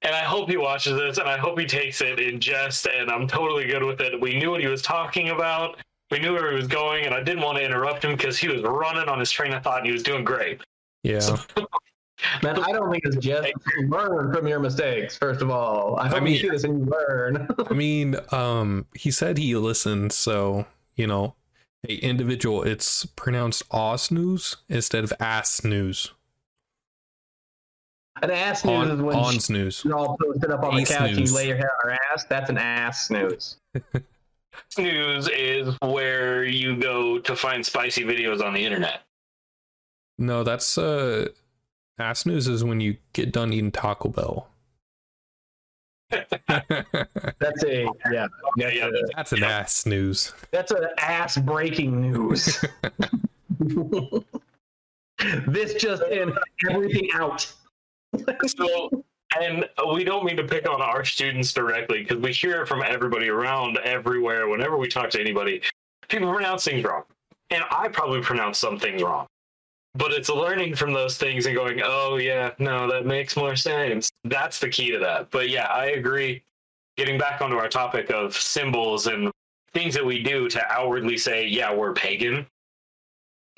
And 0.00 0.14
I 0.14 0.24
hope 0.24 0.48
he 0.48 0.56
watches 0.56 0.96
this 0.96 1.18
and 1.18 1.28
I 1.28 1.36
hope 1.36 1.58
he 1.58 1.66
takes 1.66 2.00
it 2.00 2.18
in 2.18 2.40
jest 2.40 2.86
and 2.86 3.10
I'm 3.10 3.28
totally 3.28 3.66
good 3.66 3.84
with 3.84 4.00
it. 4.00 4.20
We 4.20 4.38
knew 4.38 4.50
what 4.50 4.60
he 4.60 4.66
was 4.66 4.82
talking 4.82 5.28
about. 5.28 5.76
We 6.12 6.18
knew 6.18 6.34
where 6.34 6.50
he 6.50 6.56
was 6.56 6.66
going 6.66 7.06
and 7.06 7.14
I 7.14 7.22
didn't 7.22 7.42
want 7.42 7.56
to 7.56 7.64
interrupt 7.64 8.04
him 8.04 8.14
because 8.14 8.36
he 8.36 8.46
was 8.46 8.60
running 8.60 9.08
on 9.08 9.18
his 9.18 9.30
train 9.30 9.54
of 9.54 9.62
thought 9.62 9.78
and 9.78 9.86
he 9.86 9.92
was 9.92 10.02
doing 10.02 10.24
great. 10.24 10.60
Yeah. 11.02 11.38
Man, 12.42 12.58
I 12.58 12.70
don't 12.70 12.90
think 12.90 13.02
it's 13.06 13.16
just 13.16 13.48
learn 13.88 14.30
from 14.30 14.46
your 14.46 14.60
mistakes. 14.60 15.16
First 15.16 15.40
of 15.40 15.50
all, 15.50 15.98
I 15.98 16.08
hope 16.08 16.22
mean- 16.22 16.34
you 16.34 16.40
see 16.40 16.48
this 16.50 16.64
and 16.64 16.80
you 16.80 16.84
learn. 16.84 17.48
I 17.66 17.72
mean, 17.72 18.16
um, 18.30 18.84
he 18.94 19.10
said 19.10 19.38
he 19.38 19.56
listened, 19.56 20.12
so 20.12 20.66
you 20.96 21.06
know, 21.06 21.34
hey, 21.82 21.94
individual, 21.94 22.62
it's 22.62 23.06
pronounced 23.06 23.62
ass 23.72 24.10
news 24.10 24.58
instead 24.68 25.04
of 25.04 25.14
ass 25.18 25.64
news. 25.64 26.12
An 28.20 28.30
ass 28.30 28.66
news 28.66 28.90
On, 28.90 28.90
is 28.90 29.00
when 29.00 29.16
on 29.16 29.40
snooze. 29.40 29.82
you're 29.82 29.96
all 29.96 30.18
posted 30.22 30.50
up 30.50 30.62
on 30.62 30.74
the 30.74 30.82
Ace 30.82 30.90
couch 30.90 31.12
and 31.12 31.26
you 31.26 31.34
lay 31.34 31.48
your 31.48 31.56
head 31.56 31.64
on 31.82 31.90
your 31.90 31.98
ass. 32.12 32.24
That's 32.24 32.50
an 32.50 32.58
ass 32.58 33.06
snooze. 33.08 33.56
News 34.78 35.28
is 35.28 35.74
where 35.82 36.44
you 36.44 36.76
go 36.76 37.18
to 37.18 37.36
find 37.36 37.64
spicy 37.64 38.04
videos 38.04 38.42
on 38.42 38.54
the 38.54 38.64
internet. 38.64 39.02
No, 40.18 40.44
that's 40.44 40.78
uh, 40.78 41.28
ass 41.98 42.26
news 42.26 42.48
is 42.48 42.64
when 42.64 42.80
you 42.80 42.96
get 43.12 43.32
done 43.32 43.52
eating 43.52 43.70
Taco 43.72 44.08
Bell. 44.08 44.48
That's 46.10 47.64
a 47.64 47.84
yeah. 47.84 47.88
Yeah, 48.12 48.26
That's, 48.56 48.76
yeah, 48.76 48.86
a, 48.88 48.90
That's 49.16 49.32
an 49.32 49.44
ass 49.44 49.86
news. 49.86 50.34
that's 50.50 50.70
an 50.70 50.84
ass 50.98 51.38
breaking 51.38 52.02
news. 52.02 52.62
this 55.46 55.72
just 55.74 56.02
in, 56.02 56.34
everything 56.68 57.08
out. 57.14 57.50
so 58.46 58.90
and 59.40 59.68
we 59.94 60.04
don't 60.04 60.24
mean 60.24 60.36
to 60.36 60.44
pick 60.44 60.68
on 60.68 60.80
our 60.80 61.04
students 61.04 61.52
directly 61.52 62.02
because 62.02 62.18
we 62.18 62.32
hear 62.32 62.62
it 62.62 62.68
from 62.68 62.82
everybody 62.82 63.28
around 63.28 63.78
everywhere 63.78 64.48
whenever 64.48 64.76
we 64.76 64.88
talk 64.88 65.10
to 65.10 65.20
anybody 65.20 65.62
people 66.12 66.32
pronounce 66.32 66.64
things 66.64 66.84
wrong. 66.84 67.02
And 67.50 67.64
i 67.70 67.88
probably 67.88 68.20
pronounce 68.20 68.58
some 68.58 68.78
things 68.78 69.02
wrong. 69.02 69.26
But 69.94 70.12
it's 70.12 70.30
learning 70.30 70.74
from 70.76 70.92
those 70.92 71.18
things 71.18 71.46
and 71.46 71.54
going 71.54 71.80
oh 71.84 72.16
yeah 72.16 72.52
no 72.58 72.90
that 72.90 73.06
makes 73.06 73.36
more 73.36 73.56
sense. 73.56 74.10
That's 74.24 74.58
the 74.58 74.68
key 74.68 74.92
to 74.92 74.98
that. 74.98 75.30
But 75.30 75.48
yeah 75.48 75.66
i 75.66 75.86
agree. 75.86 76.42
Getting 76.96 77.18
back 77.18 77.40
onto 77.40 77.56
our 77.56 77.68
topic 77.68 78.10
of 78.10 78.36
symbols 78.36 79.06
and 79.06 79.30
things 79.72 79.94
that 79.94 80.04
we 80.04 80.22
do 80.22 80.48
to 80.50 80.62
outwardly 80.70 81.16
say 81.16 81.46
yeah 81.46 81.72
we're 81.72 81.94
pagan 81.94 82.46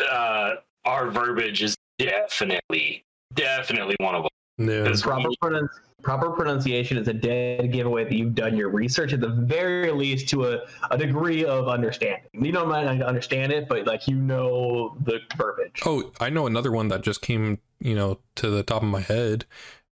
uh 0.08 0.54
our 0.84 1.10
verbiage 1.10 1.62
is 1.62 1.76
definitely 1.98 3.04
definitely 3.34 3.96
one 3.98 4.14
of 4.14 4.22
them 4.22 4.30
Yeah. 4.58 4.82
Because 4.84 5.02
Proper 5.02 5.28
we- 5.28 5.36
pronun- 5.36 5.68
proper 6.02 6.30
pronunciation 6.30 6.98
is 6.98 7.08
a 7.08 7.12
dead 7.14 7.72
giveaway 7.72 8.04
that 8.04 8.12
you've 8.12 8.34
done 8.34 8.56
your 8.56 8.68
research 8.68 9.12
at 9.12 9.20
the 9.20 9.28
very 9.30 9.90
least 9.90 10.28
to 10.28 10.44
a, 10.46 10.60
a 10.90 10.98
degree 10.98 11.44
of 11.44 11.66
understanding. 11.68 12.28
You 12.34 12.52
don't 12.52 12.68
might 12.68 12.84
not 12.84 13.02
understand 13.02 13.52
it, 13.52 13.68
but 13.68 13.86
like 13.86 14.06
you 14.06 14.14
know 14.16 14.96
the 15.04 15.20
verbiage. 15.36 15.80
Oh, 15.86 16.12
I 16.20 16.30
know 16.30 16.46
another 16.46 16.70
one 16.70 16.88
that 16.88 17.00
just 17.02 17.20
came, 17.22 17.58
you 17.80 17.94
know, 17.94 18.20
to 18.36 18.50
the 18.50 18.62
top 18.62 18.82
of 18.82 18.88
my 18.88 19.00
head. 19.00 19.44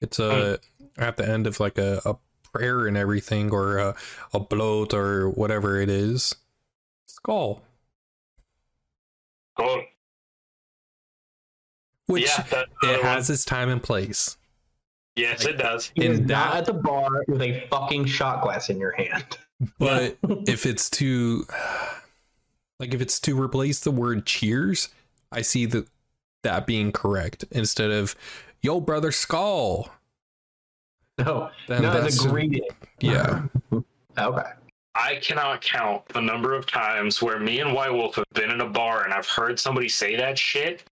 It's 0.02 0.18
a 0.20 0.60
at 0.98 1.18
the 1.18 1.28
end 1.30 1.46
of 1.46 1.60
like 1.60 1.78
a, 1.78 2.02
a 2.06 2.16
prayer 2.54 2.88
and 2.88 2.96
everything, 2.98 3.52
or 3.52 3.78
a, 3.78 3.96
a 4.34 4.40
bloat 4.40 4.94
or 4.94 5.30
whatever 5.30 5.80
it 5.82 5.90
is. 5.90 6.34
Skull, 7.06 7.62
Cool. 9.60 9.84
which 12.06 12.26
yeah, 12.26 12.44
that, 12.52 12.68
it 12.84 13.04
has 13.04 13.30
its 13.30 13.44
time 13.44 13.70
and 13.70 13.84
place. 13.84 14.38
Yes, 15.18 15.46
it 15.46 15.58
does. 15.58 15.92
It 15.96 16.06
is 16.12 16.20
and 16.20 16.28
not 16.28 16.52
that- 16.54 16.58
at 16.60 16.66
the 16.66 16.74
bar 16.74 17.10
with 17.28 17.42
a 17.42 17.68
fucking 17.70 18.06
shot 18.06 18.42
glass 18.42 18.70
in 18.70 18.80
your 18.80 18.92
hand. 18.92 19.38
But 19.80 20.18
if 20.22 20.66
it's 20.68 20.88
to 20.92 21.46
like 22.80 22.94
if 22.94 23.02
it's 23.02 23.20
to 23.22 23.42
replace 23.42 23.80
the 23.80 23.90
word 23.92 24.26
cheers, 24.28 24.90
I 25.32 25.42
see 25.42 25.66
that 25.66 25.88
that 26.44 26.68
being 26.68 26.92
correct 26.92 27.44
instead 27.52 27.90
of 27.92 28.16
yo 28.62 28.80
brother 28.80 29.12
skull. 29.12 29.90
No, 31.20 31.50
Then 31.68 31.82
no, 31.82 31.92
that's 31.92 32.18
it's 32.18 32.26
a 32.26 32.30
greeting. 32.30 32.62
yeah. 33.00 33.44
Okay. 34.20 34.50
I 34.94 35.16
cannot 35.16 35.62
count 35.62 36.08
the 36.10 36.22
number 36.22 36.54
of 36.54 36.68
times 36.68 37.22
where 37.24 37.40
me 37.40 37.60
and 37.60 37.74
White 37.74 37.92
Wolf 37.94 38.16
have 38.18 38.26
been 38.34 38.52
in 38.52 38.62
a 38.62 38.70
bar 38.70 39.04
and 39.04 39.12
I've 39.14 39.28
heard 39.28 39.60
somebody 39.60 39.90
say 39.90 40.16
that 40.16 40.38
shit, 40.40 40.84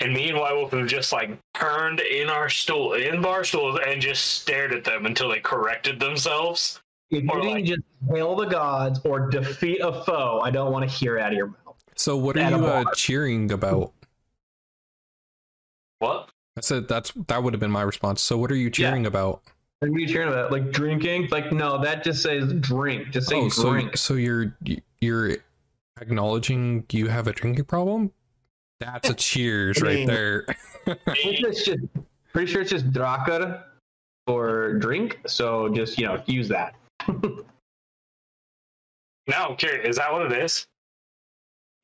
and 0.00 0.12
me 0.14 0.30
and 0.30 0.38
White 0.38 0.54
Wolf 0.54 0.72
have 0.72 0.86
just 0.86 1.12
like 1.12 1.38
turned 1.54 2.00
in 2.00 2.28
our 2.28 2.48
stool, 2.48 2.94
in 2.94 3.20
bar 3.20 3.44
stools, 3.44 3.78
and 3.86 4.00
just 4.00 4.24
stared 4.40 4.72
at 4.72 4.84
them 4.84 5.06
until 5.06 5.28
they 5.28 5.40
corrected 5.40 6.00
themselves. 6.00 6.80
If 7.10 7.24
you 7.24 7.30
Or 7.30 7.40
didn't 7.40 7.52
like- 7.54 7.64
just 7.66 7.82
hail 8.08 8.36
the 8.36 8.46
gods 8.46 9.00
or 9.04 9.28
defeat 9.30 9.80
a 9.80 10.04
foe, 10.04 10.40
I 10.42 10.50
don't 10.50 10.72
want 10.72 10.88
to 10.88 10.96
hear 10.96 11.18
it 11.18 11.22
out 11.22 11.32
of 11.32 11.36
your 11.36 11.48
mouth. 11.48 11.76
So 11.96 12.16
what 12.16 12.36
are 12.36 12.48
you 12.48 12.64
uh, 12.64 12.84
cheering 12.94 13.50
about? 13.52 13.92
What? 15.98 16.30
I 16.56 16.62
said 16.62 16.88
that's 16.88 17.12
that 17.28 17.42
would 17.42 17.52
have 17.52 17.60
been 17.60 17.70
my 17.70 17.82
response. 17.82 18.22
So 18.22 18.38
what 18.38 18.50
are 18.50 18.56
you 18.56 18.70
cheering 18.70 19.06
about? 19.06 19.42
Like, 19.82 19.90
what 19.90 19.96
are 19.96 20.00
you 20.00 20.06
cheering 20.08 20.28
about? 20.28 20.50
Like 20.52 20.72
drinking? 20.72 21.28
Like, 21.30 21.52
no, 21.52 21.82
that 21.82 22.04
just 22.04 22.22
says 22.22 22.52
drink. 22.54 23.10
Just 23.10 23.28
say 23.28 23.36
Oh, 23.36 23.48
so 23.48 23.70
drink. 23.70 23.96
so 23.96 24.14
you're 24.14 24.56
you're 25.00 25.36
acknowledging 26.00 26.84
you 26.90 27.08
have 27.08 27.26
a 27.26 27.32
drinking 27.32 27.64
problem? 27.66 28.12
That's 28.80 29.08
a 29.10 29.14
cheers 29.14 29.82
I 29.82 29.86
right 29.86 30.06
there. 30.06 30.46
Pretty 31.04 31.36
sure 31.36 31.50
it's 31.50 31.64
just, 31.64 31.84
pretty 32.32 32.50
sure 32.50 32.62
it's 32.62 32.70
just 32.70 32.90
drakkar 32.90 33.62
or 34.26 34.74
drink. 34.74 35.20
So 35.26 35.68
just, 35.68 35.98
you 35.98 36.06
know, 36.06 36.22
use 36.26 36.48
that. 36.48 36.74
No, 39.26 39.54
Carrie, 39.58 39.86
is 39.86 39.96
that 39.96 40.10
what 40.12 40.22
it 40.22 40.32
is? 40.32 40.66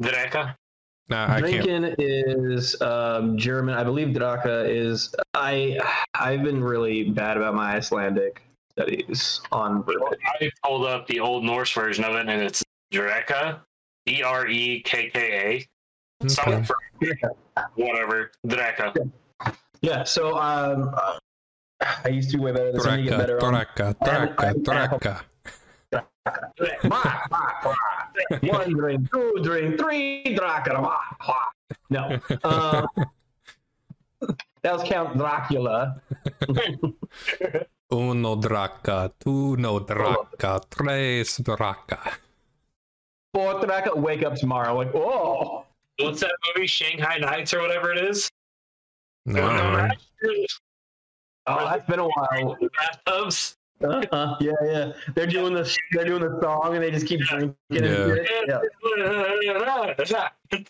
Drekka? 0.03 0.57
Nah, 1.09 1.33
I 1.33 1.41
can't. 1.41 1.65
Drinking 1.65 1.95
is 1.99 2.81
um, 2.83 3.39
German. 3.39 3.75
I 3.77 3.85
believe 3.85 4.09
Draka 4.09 4.69
is. 4.69 5.15
I 5.35 5.79
I've 6.15 6.43
been 6.43 6.63
really 6.63 7.11
bad 7.11 7.37
about 7.37 7.55
my 7.55 7.77
Icelandic 7.77 8.43
studies 8.73 9.41
on 9.53 9.85
verbiage. 9.85 10.19
I 10.41 10.51
pulled 10.65 10.87
up 10.87 11.07
the 11.07 11.21
Old 11.21 11.45
Norse 11.45 11.73
version 11.73 12.05
of 12.05 12.17
it, 12.17 12.29
and 12.29 12.43
it's 12.43 12.65
Drekka, 12.93 13.61
D 14.05 14.25
R 14.25 14.49
E 14.49 14.81
K 14.81 15.09
K 15.11 15.21
A. 15.21 15.67
Something 16.29 16.67
Okay. 17.03 17.15
for 17.23 17.37
whatever. 17.77 18.31
Drekka. 18.47 19.11
Yeah. 19.81 20.05
So 20.05 20.37
um, 20.39 20.91
uh, 20.95 21.19
I 22.05 22.09
used 22.09 22.31
to 22.31 22.39
be 22.39 22.45
way 22.45 22.53
better. 22.53 22.73
This 22.73 22.87
one 22.87 23.01
you 23.01 23.11
get 23.11 23.19
Draka, 23.19 23.19
better 23.19 23.45
on. 23.45 23.53
draka, 23.55 23.95
draka, 23.99 24.55
draka. 24.63 25.15
Bah, 25.93 27.29
bah, 27.31 27.53
bah. 27.63 27.75
One 28.43 28.73
drink, 28.73 29.11
two 29.13 29.39
drink, 29.43 29.79
three 29.79 30.35
Dracula. 30.35 30.81
bah, 30.83 30.99
bah. 31.21 31.51
No. 31.91 32.03
Um, 32.43 32.89
that 34.63 34.73
was 34.73 34.83
Count 34.85 35.17
Dracula. 35.17 36.01
Uno 37.93 38.35
draka, 38.35 39.13
uno 39.27 39.79
draka, 39.81 40.61
tres 40.69 41.39
draka. 41.39 42.19
Fourth 43.33 43.63
Dracula. 43.65 43.95
Wake 44.01 44.25
up 44.25 44.35
tomorrow. 44.35 44.75
Like, 44.75 44.93
oh. 44.95 45.65
What's 45.99 46.21
that 46.21 46.33
movie? 46.55 46.67
Shanghai 46.67 47.19
Nights 47.19 47.55
or 47.55 47.61
whatever 47.61 47.93
it 47.93 47.99
is? 47.99 48.31
No. 49.25 49.89
Oh, 51.49 51.65
that's 51.65 51.87
been 51.89 52.01
a 52.01 52.09
while. 52.09 52.57
Bathtubs. 52.77 53.57
Uh-huh. 53.85 54.37
Yeah, 54.41 54.53
yeah. 54.65 54.93
They're 55.15 55.27
doing 55.27 55.53
the 55.55 55.71
they're 55.93 56.05
doing 56.07 56.23
the 56.23 56.39
song 56.43 56.75
and 56.75 56.83
they 56.83 56.91
just 56.91 57.07
keep 57.07 57.21
drinking. 57.21 57.55
and 57.71 57.85
Yeah. 57.85 58.15
shit. 58.15 58.31
Yeah. 60.09 60.29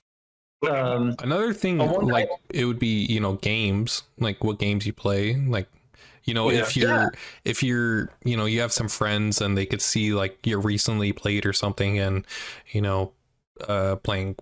Um, 0.67 1.15
Another 1.21 1.53
thing, 1.53 1.77
wonder- 1.79 2.11
like 2.13 2.31
it 2.49 2.65
would 2.65 2.79
be, 2.79 3.05
you 3.05 3.21
know, 3.21 3.35
games, 3.35 4.05
like 4.19 4.43
what 4.43 4.59
games 4.59 4.87
you 4.87 4.93
play, 4.95 5.37
like. 5.37 5.69
You 6.25 6.35
know, 6.35 6.51
Yeah. 6.51 6.61
if 6.63 6.77
you're 6.77 6.89
Yeah. 6.91 7.09
if 7.45 7.63
you're 7.63 8.11
you 8.25 8.37
know 8.37 8.47
you 8.47 8.61
have 8.63 8.73
some 8.73 8.89
friends 8.89 9.41
and 9.41 9.57
they 9.57 9.65
could 9.67 9.81
see 9.83 10.13
like 10.13 10.39
you're 10.45 10.59
recently 10.61 11.13
played 11.13 11.47
or 11.47 11.53
something 11.53 11.99
and 12.01 12.27
you 12.73 12.81
know 12.81 13.13
uh 13.69 13.95
playing 13.97 14.35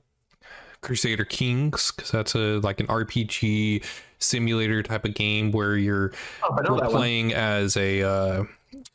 Crusader 0.85 1.25
Kings 1.25 1.91
because 1.91 2.11
that's 2.13 2.35
a 2.37 2.59
like 2.61 2.79
an 2.79 2.87
RPG 2.87 3.83
simulator 4.19 4.83
type 4.83 5.05
of 5.05 5.15
game 5.15 5.51
where 5.51 5.77
you're 5.77 6.13
oh, 6.45 6.57
I 6.57 6.63
know 6.63 6.75
we're 6.75 6.81
that 6.81 6.91
one. 6.91 6.97
playing 6.97 7.33
as 7.35 7.77
a 7.77 8.03
uh, 8.03 8.45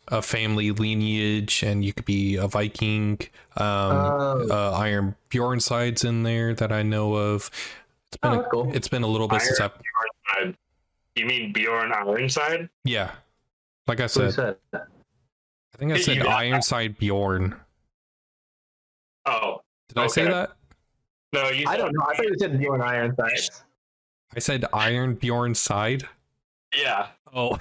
a 0.10 0.22
family 0.22 0.72
lineage, 0.72 1.64
and 1.64 1.84
you 1.84 1.92
could 1.94 2.06
be 2.06 2.36
a 2.36 2.48
Viking. 2.48 3.20
Um, 3.58 3.66
Oh. 3.66 4.48
uh, 4.50 4.72
Iron 4.78 5.16
Bjornside's 5.30 6.04
in 6.04 6.24
there 6.24 6.54
that 6.54 6.72
I 6.72 6.84
know 6.84 7.14
of. 7.16 7.50
It's 8.08 8.18
been 8.18 8.32
Oh, 8.34 8.40
a, 8.42 8.50
cool. 8.50 8.72
it's 8.76 8.88
been 8.88 9.04
a 9.04 9.08
little 9.08 9.28
bit 9.28 9.42
since 9.42 9.60
I 9.60 9.70
Ironside. 10.36 10.58
You 11.16 11.26
mean 11.26 11.52
Bjorn 11.54 11.92
Ironside? 11.92 12.70
yeah. 12.86 13.12
Like 13.88 14.00
I 14.00 14.04
That's 14.04 14.16
what 14.16 14.26
he 14.28 14.32
said, 14.32 14.56
said. 14.72 14.82
I 15.74 15.78
think 15.78 15.92
I 15.94 16.00
said 16.00 16.18
You- 16.18 16.28
Ironside 16.28 16.98
Bjorn. 16.98 17.56
Oh 19.26 19.62
Did 19.90 19.98
I 19.98 20.08
say 20.08 20.26
that? 20.26 20.52
No, 21.34 21.50
you. 21.50 21.66
I 21.68 21.78
don't 21.78 21.94
know. 21.94 22.04
I 22.08 22.16
thought 22.16 22.26
you 22.26 22.36
said 22.40 22.58
Bjorn 22.60 22.82
Ironside. 22.82 23.40
I 24.36 24.40
said 24.40 24.66
Iron 24.74 25.16
Bjorn 25.16 25.56
side. 25.56 26.04
Yeah. 26.76 27.08
Oh, 27.34 27.58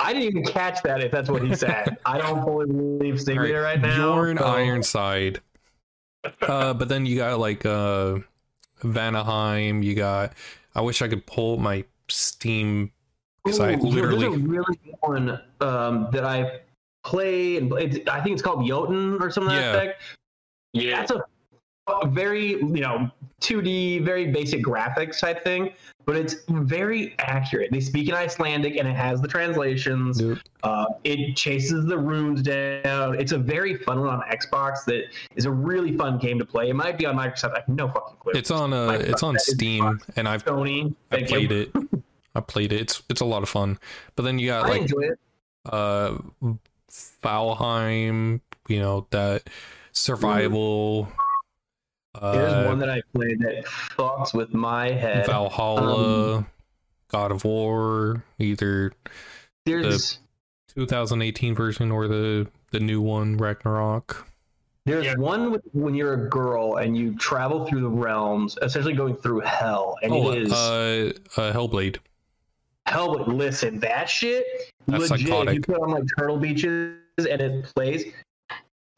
I 0.00 0.12
didn't 0.12 0.28
even 0.28 0.44
catch 0.44 0.82
that. 0.82 1.02
If 1.02 1.10
that's 1.10 1.28
what 1.28 1.42
he 1.42 1.54
said, 1.54 1.96
I 2.06 2.18
don't 2.18 2.42
fully 2.44 2.66
believe 2.66 3.20
Sigrid 3.20 3.54
right, 3.54 3.80
now. 3.80 3.96
Bjorn 3.96 4.38
so- 4.38 4.44
Ironside. 4.44 5.40
Uh, 6.40 6.72
but 6.72 6.88
then 6.88 7.04
you 7.04 7.16
got 7.16 7.40
like 7.40 7.66
uh, 7.66 8.18
Vanaheim. 8.82 9.82
You 9.82 9.94
got. 9.94 10.34
I 10.74 10.80
wish 10.80 11.02
I 11.02 11.08
could 11.08 11.26
pull 11.26 11.56
my 11.58 11.84
Steam 12.08 12.92
because 13.44 13.58
I 13.58 13.72
Ooh, 13.72 13.90
there's 13.90 14.14
literally 14.14 14.26
a 14.26 14.30
really 14.30 14.78
good 14.84 14.94
one 15.00 15.40
um, 15.60 16.08
that 16.12 16.24
I 16.24 16.60
play. 17.02 17.56
and 17.56 17.72
It's, 17.72 17.98
I 18.08 18.20
think 18.20 18.34
it's 18.34 18.42
called 18.42 18.66
Jotun 18.68 19.20
or 19.20 19.30
something 19.30 19.54
Yeah. 19.54 19.72
like 19.72 19.88
that. 19.88 19.96
Yeah. 20.72 20.96
That's 21.00 21.10
a, 21.10 21.16
a 21.16 21.24
very 22.06 22.50
you 22.50 22.80
know 22.80 23.10
2D, 23.40 24.04
very 24.04 24.30
basic 24.30 24.62
graphics 24.62 25.18
type 25.18 25.42
thing, 25.42 25.72
but 26.06 26.16
it's 26.16 26.36
very 26.48 27.14
accurate. 27.18 27.70
They 27.72 27.80
speak 27.80 28.08
in 28.08 28.14
Icelandic 28.14 28.76
and 28.76 28.86
it 28.86 28.94
has 28.94 29.20
the 29.20 29.28
translations. 29.28 30.20
Nope. 30.20 30.38
Uh, 30.62 30.86
it 31.04 31.36
chases 31.36 31.84
the 31.86 31.98
runes 31.98 32.42
down. 32.42 33.18
It's 33.18 33.32
a 33.32 33.38
very 33.38 33.76
fun 33.76 34.00
one 34.00 34.08
on 34.08 34.22
Xbox. 34.30 34.84
That 34.84 35.04
is 35.34 35.44
a 35.44 35.50
really 35.50 35.96
fun 35.96 36.18
game 36.18 36.38
to 36.38 36.44
play. 36.44 36.70
It 36.70 36.74
might 36.74 36.98
be 36.98 37.06
on 37.06 37.16
Microsoft. 37.16 37.54
I 37.54 37.60
have 37.60 37.68
no 37.68 37.88
fucking 37.88 38.16
clue. 38.20 38.32
It's 38.34 38.50
on 38.50 38.72
uh, 38.72 38.98
it's 39.00 39.22
on 39.22 39.34
God, 39.34 39.40
that 39.40 39.48
is 39.48 39.54
Steam, 39.54 40.00
and 40.16 40.28
I've 40.28 40.44
Sony. 40.44 40.94
I 41.10 41.22
played 41.22 41.52
it. 41.52 41.72
I 42.34 42.40
played 42.40 42.72
it. 42.72 42.80
It's 42.80 43.02
it's 43.10 43.20
a 43.20 43.26
lot 43.26 43.42
of 43.42 43.48
fun. 43.48 43.78
But 44.16 44.22
then 44.22 44.38
you 44.38 44.48
got 44.48 44.68
like 44.68 44.90
uh 45.66 46.16
Valheim, 47.22 48.40
you 48.68 48.78
know, 48.78 49.06
that 49.10 49.48
survival 49.92 51.08
There's 52.20 52.52
uh 52.52 52.64
one 52.66 52.78
that 52.80 52.90
I 52.90 53.02
played 53.14 53.40
that 53.40 53.64
fucks 53.64 54.34
with 54.34 54.52
my 54.52 54.90
head. 54.90 55.26
Valhalla, 55.26 56.36
Um, 56.38 56.46
God 57.08 57.30
of 57.32 57.44
War, 57.44 58.22
either 58.38 58.92
There's 59.64 60.18
2018 60.74 61.54
version 61.54 61.90
or 61.90 62.08
the 62.08 62.46
the 62.70 62.80
new 62.80 63.00
one 63.00 63.36
Ragnarok. 63.36 64.26
there's 64.86 65.04
Yeah. 65.06 65.14
one 65.16 65.50
with 65.52 65.62
when 65.72 65.94
you're 65.94 66.14
a 66.26 66.28
girl 66.28 66.76
and 66.76 66.96
you 66.96 67.14
travel 67.16 67.66
through 67.66 67.82
the 67.82 67.88
realms, 67.88 68.58
essentially 68.62 68.94
going 68.94 69.14
through 69.16 69.40
hell, 69.40 69.96
and 70.02 70.12
Oh, 70.12 70.30
it 70.32 70.42
is 70.42 70.52
uh, 70.52 71.12
uh 71.36 71.52
Hellblade. 71.52 71.98
hell. 72.86 73.16
But 73.16 73.28
listen, 73.28 73.78
that 73.80 74.08
shit 74.08 74.44
That's 74.86 75.10
legit. 75.10 75.20
If 75.20 75.20
you 75.20 75.26
psychotic. 75.34 75.66
put 75.66 75.80
on 75.82 75.90
like 75.90 76.04
Turtle 76.18 76.38
Beaches 76.38 76.96
and 77.18 77.40
it 77.40 77.64
plays, 77.74 78.04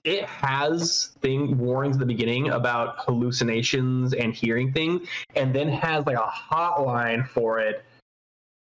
it 0.05 0.25
has 0.27 1.13
thing 1.21 1.57
warnings 1.59 1.97
at 1.97 2.01
the 2.01 2.07
beginning 2.07 2.51
about 2.51 2.97
hallucinations 2.99 4.13
and 4.15 4.35
hearing 4.35 4.73
things, 4.73 5.09
and 5.35 5.55
then 5.55 5.69
has 5.69 6.05
like 6.07 6.17
a 6.17 6.31
hotline 6.31 7.27
for 7.29 7.59
it 7.61 7.85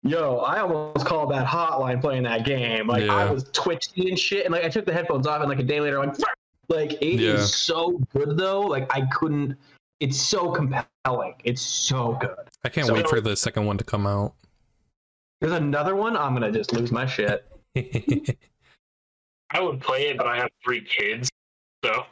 yo, 0.03 0.37
I 0.37 0.59
almost 0.61 1.05
called 1.05 1.29
that 1.31 1.45
hotline 1.45 1.99
playing 1.99 2.23
that 2.23 2.45
game. 2.45 2.87
Like 2.87 3.03
Yeah. 3.03 3.15
I 3.15 3.29
was 3.29 3.43
twitching 3.51 4.07
and 4.07 4.17
shit, 4.17 4.45
and 4.45 4.53
like 4.53 4.63
I 4.63 4.69
took 4.69 4.85
the 4.85 4.93
headphones 4.93 5.27
off, 5.27 5.41
and 5.41 5.49
like 5.49 5.59
a 5.59 5.63
day 5.63 5.81
later, 5.81 5.99
I'm 6.01 6.07
like, 6.07 6.17
like 6.69 6.91
it 7.01 7.19
is 7.19 7.39
Yeah. 7.41 7.45
so 7.45 7.99
good 8.15 8.37
though. 8.37 8.61
Like 8.61 8.89
I 8.95 9.01
couldn't. 9.11 9.57
It's 9.99 10.17
so 10.17 10.51
compelling. 10.53 11.35
It's 11.43 11.61
so 11.61 12.13
good. 12.21 12.37
I 12.63 12.69
can't 12.69 12.87
So- 12.87 12.93
wait 12.93 13.09
for 13.09 13.19
the 13.21 13.35
second 13.35 13.65
one 13.65 13.77
to 13.77 13.83
come 13.83 14.07
out. 14.07 14.35
There's 15.41 15.51
another 15.51 15.97
one. 15.97 16.15
I'm 16.15 16.33
gonna 16.33 16.51
just 16.53 16.71
lose 16.71 16.93
my 16.93 17.05
shit. 17.05 17.45
I 19.51 19.59
would 19.61 19.81
play 19.81 20.07
it, 20.09 20.17
but 20.17 20.27
I 20.27 20.37
have 20.37 20.49
three 20.63 20.81
kids, 20.81 21.29
so 21.83 22.05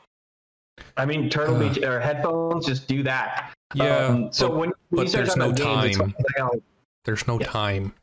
I 0.95 1.05
mean, 1.05 1.29
Turtle 1.29 1.55
Uh. 1.55 1.59
Beach 1.59 1.83
or 1.83 1.99
headphones, 1.99 2.65
just 2.65 2.87
do 2.87 3.03
that. 3.03 3.53
yeah, 3.75 4.07
Um, 4.07 4.33
so 4.33 4.47
but 4.49 4.57
when, 4.57 4.59
when 4.59 4.71
you 4.71 4.97
but 5.03 5.09
start 5.09 5.25
there's 5.25 5.37
no 5.37 5.45
about 5.49 5.57
games, 5.57 5.97
time. 5.97 6.15
like, 6.39 6.61
there's 7.05 7.27
no 7.27 7.39
Yeah. 7.39 7.47
time. 7.47 7.93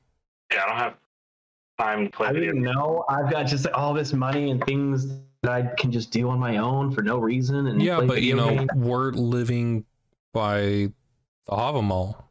yeah, 0.53 0.63
I 0.65 0.69
don't 0.69 0.79
have 0.79 0.95
time 1.79 2.05
to 2.07 2.11
play 2.11 2.29
I 2.29 2.33
video. 2.33 2.53
didn't 2.53 2.63
know. 2.63 3.05
I've 3.09 3.31
got 3.31 3.45
just 3.47 3.65
like, 3.65 3.77
all 3.77 3.93
this 3.95 4.13
money 4.13 4.51
and 4.51 4.65
things 4.65 5.07
that 5.43 5.51
I 5.53 5.63
can 5.77 5.91
just 5.91 6.11
do 6.13 6.29
on 6.31 6.39
my 6.39 6.59
own 6.59 6.93
for 6.93 7.03
no 7.03 7.19
reason. 7.19 7.67
And 7.67 7.83
Yeah, 7.83 8.01
but 8.01 8.23
you 8.23 8.37
know, 8.37 8.55
games. 8.55 8.71
we're 8.77 9.11
living 9.11 9.85
by 10.33 10.61
the 11.47 11.53
Havamal, 11.53 12.23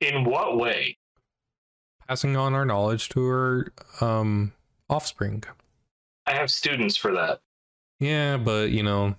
In 0.00 0.24
what 0.24 0.56
way? 0.56 0.96
passing 2.08 2.36
on 2.36 2.54
our 2.54 2.64
knowledge 2.64 3.08
to 3.10 3.24
our 3.24 3.72
um 4.00 4.52
offspring. 4.90 5.42
I 6.26 6.34
have 6.34 6.50
students 6.50 6.96
for 6.96 7.12
that. 7.14 7.40
Yeah, 8.00 8.36
but 8.36 8.70
you 8.70 8.82
know, 8.82 9.14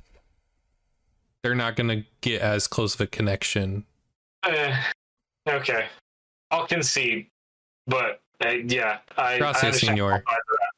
they're 1.43 1.55
not 1.55 1.75
gonna 1.75 2.03
get 2.21 2.41
as 2.41 2.67
close 2.67 2.93
of 2.93 3.01
a 3.01 3.07
connection. 3.07 3.85
Uh, 4.43 4.75
okay, 5.47 5.87
I'll 6.51 6.67
concede, 6.67 7.27
but 7.87 8.21
uh, 8.45 8.49
yeah, 8.49 8.99
I, 9.17 9.35
I 9.35 9.37
Gracias, 9.39 9.63
understand 9.63 9.97
senor. 9.97 10.11
both 10.11 10.23
sides 10.27 10.43
of 10.51 10.57
that. 10.59 10.69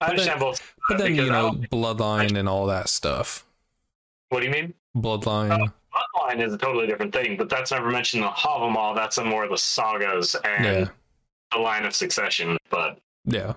I 0.00 0.06
But 0.06 0.10
understand 0.10 0.40
then- 0.40 0.48
both. 0.48 0.74
But 0.88 0.98
then 0.98 1.14
you 1.14 1.26
know, 1.30 1.52
bloodline 1.70 2.36
and 2.36 2.48
all 2.48 2.66
that 2.66 2.88
stuff. 2.88 3.44
what 4.30 4.40
do 4.40 4.46
you 4.46 4.52
mean? 4.52 4.74
Bloodline. 4.96 5.72
Bloodline 5.94 6.44
is 6.44 6.52
a 6.52 6.58
totally 6.58 6.86
different 6.86 7.12
thing, 7.12 7.36
but 7.36 7.48
that's 7.48 7.70
never 7.70 7.88
mentioned 7.90 8.22
in 8.24 8.28
the 8.28 8.34
Havamal. 8.34 8.94
That's 8.96 9.18
in 9.18 9.26
more 9.28 9.44
of 9.44 9.50
the 9.50 9.56
sagas 9.58 10.34
and 10.44 10.64
yeah, 10.64 10.88
the 11.52 11.58
line 11.58 11.84
of 11.84 11.94
succession. 11.94 12.56
But 12.70 12.98
yeah. 13.24 13.54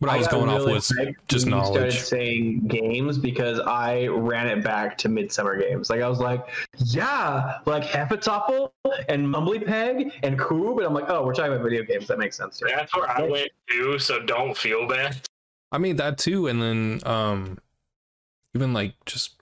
What 0.00 0.10
I 0.10 0.16
was 0.16 0.28
got 0.28 0.36
going 0.36 0.48
off 0.48 0.60
really 0.60 0.72
was 0.72 0.94
just 1.28 1.44
when 1.44 1.50
knowledge. 1.50 1.92
Started 1.92 1.92
saying 1.92 2.68
games 2.68 3.18
because 3.18 3.60
I 3.60 4.06
ran 4.06 4.48
it 4.48 4.64
back 4.64 4.96
to 4.98 5.10
Midsummer 5.10 5.58
Games. 5.58 5.90
Like 5.90 6.00
I 6.00 6.08
was 6.08 6.20
like, 6.20 6.48
yeah, 6.86 7.58
like 7.66 7.82
Hnefatafl 7.82 8.70
and 9.10 9.26
Mumbly 9.26 9.64
Peg 9.64 10.10
and 10.22 10.38
Kubb, 10.38 10.78
and 10.78 10.86
I'm 10.86 10.94
like, 10.94 11.04
oh, 11.08 11.26
we're 11.26 11.34
talking 11.34 11.52
about 11.52 11.62
video 11.62 11.82
games. 11.82 12.08
That 12.08 12.18
makes 12.18 12.38
sense. 12.38 12.58
Too. 12.58 12.66
that's 12.74 12.96
where 12.96 13.10
I 13.10 13.28
went 13.28 13.50
too. 13.68 13.98
So 13.98 14.20
don't 14.20 14.56
feel 14.56 14.88
bad. 14.88 15.20
I 15.70 15.76
mean 15.76 15.96
that 15.96 16.16
too, 16.16 16.46
and 16.46 16.62
then 16.62 17.00
um, 17.04 17.58
even 18.54 18.72
like 18.72 18.94
just 19.04 19.36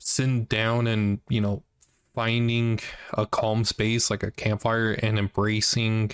sitting 0.00 0.46
down 0.46 0.88
and 0.88 1.20
you 1.28 1.40
know 1.40 1.62
finding 2.14 2.78
a 3.14 3.26
calm 3.26 3.64
space 3.64 4.10
like 4.10 4.22
a 4.22 4.30
campfire 4.30 4.92
and 4.92 5.18
embracing 5.18 6.10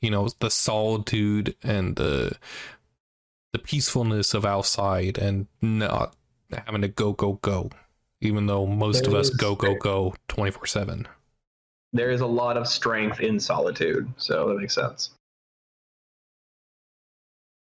you 0.00 0.10
know 0.10 0.28
the 0.40 0.50
solitude 0.50 1.54
and 1.62 1.96
the 1.96 2.36
the 3.52 3.58
peacefulness 3.58 4.34
of 4.34 4.44
outside 4.44 5.16
and 5.18 5.46
not 5.62 6.14
having 6.52 6.82
to 6.82 6.88
go 6.88 7.12
go 7.12 7.34
go 7.42 7.70
even 8.20 8.46
though 8.46 8.66
most 8.66 9.06
of 9.06 9.14
us 9.14 9.30
is- 9.30 9.36
go 9.36 9.54
go 9.54 9.74
go 9.76 10.14
24 10.28 10.66
7 10.66 11.08
There 11.92 12.10
is 12.10 12.20
a 12.20 12.26
lot 12.26 12.56
of 12.56 12.66
strength 12.68 13.20
in 13.20 13.40
solitude, 13.40 14.12
so 14.18 14.48
that 14.48 14.58
makes 14.58 14.74
sense. 14.74 15.10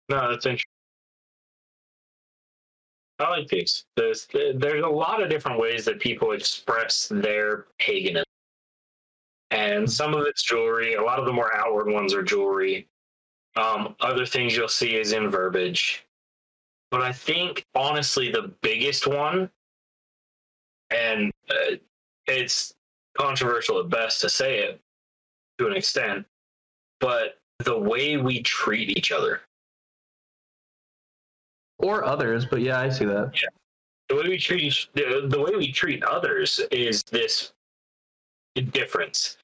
No, 0.10 0.30
that's 0.32 0.46
interesting. 0.46 0.75
I 3.20 3.30
like 3.30 3.48
these. 3.48 3.86
There's 3.96 4.28
there's 4.34 4.84
a 4.84 4.90
lot 4.90 5.24
of 5.24 5.30
different 5.30 5.60
ways 5.60 5.86
that 5.86 6.00
people 6.00 6.32
express 6.32 7.08
their 7.10 7.66
paganism, 7.80 8.26
and 9.52 9.90
some 9.90 10.14
of 10.14 10.26
it's 10.28 10.44
jewelry. 10.44 10.96
A 10.96 11.02
lot 11.02 11.20
of 11.20 11.26
the 11.26 11.34
more 11.34 11.56
outward 11.56 11.88
ones 11.88 12.14
are 12.14 12.24
jewelry. 12.24 12.88
Um, 13.56 13.96
other 14.02 14.26
things 14.26 14.56
you'll 14.56 14.68
see 14.68 14.96
is 14.96 15.14
in 15.14 15.30
verbiage, 15.30 16.06
but 16.92 17.02
I 17.02 17.14
think 17.14 17.66
honestly 17.74 18.32
the 18.32 18.52
biggest 18.62 19.08
one, 19.08 19.50
and 20.90 21.32
uh, 21.50 21.78
it's 22.28 22.74
controversial 23.18 23.80
at 23.80 23.90
best 23.90 24.20
to 24.22 24.30
say 24.30 24.60
it 24.60 24.82
to 25.58 25.68
an 25.68 25.74
extent, 25.74 26.26
but 27.00 27.40
the 27.60 27.80
way 27.80 28.18
we 28.18 28.42
treat 28.42 28.98
each 28.98 29.14
other. 29.14 29.42
Or 31.80 32.04
others, 32.06 32.46
but 32.46 32.62
yeah, 32.62 32.80
I 32.80 32.90
see 32.90 33.06
that. 33.06 33.32
Yeah. 33.34 33.50
the 34.10 34.16
way 34.16 34.30
we 34.30 34.38
treat 34.38 34.64
each, 34.64 34.90
the, 34.94 35.28
the 35.30 35.40
way 35.40 35.52
we 35.56 35.72
treat 35.72 36.04
others 36.04 36.60
is 36.72 37.04
this 37.04 37.52
difference 38.72 39.38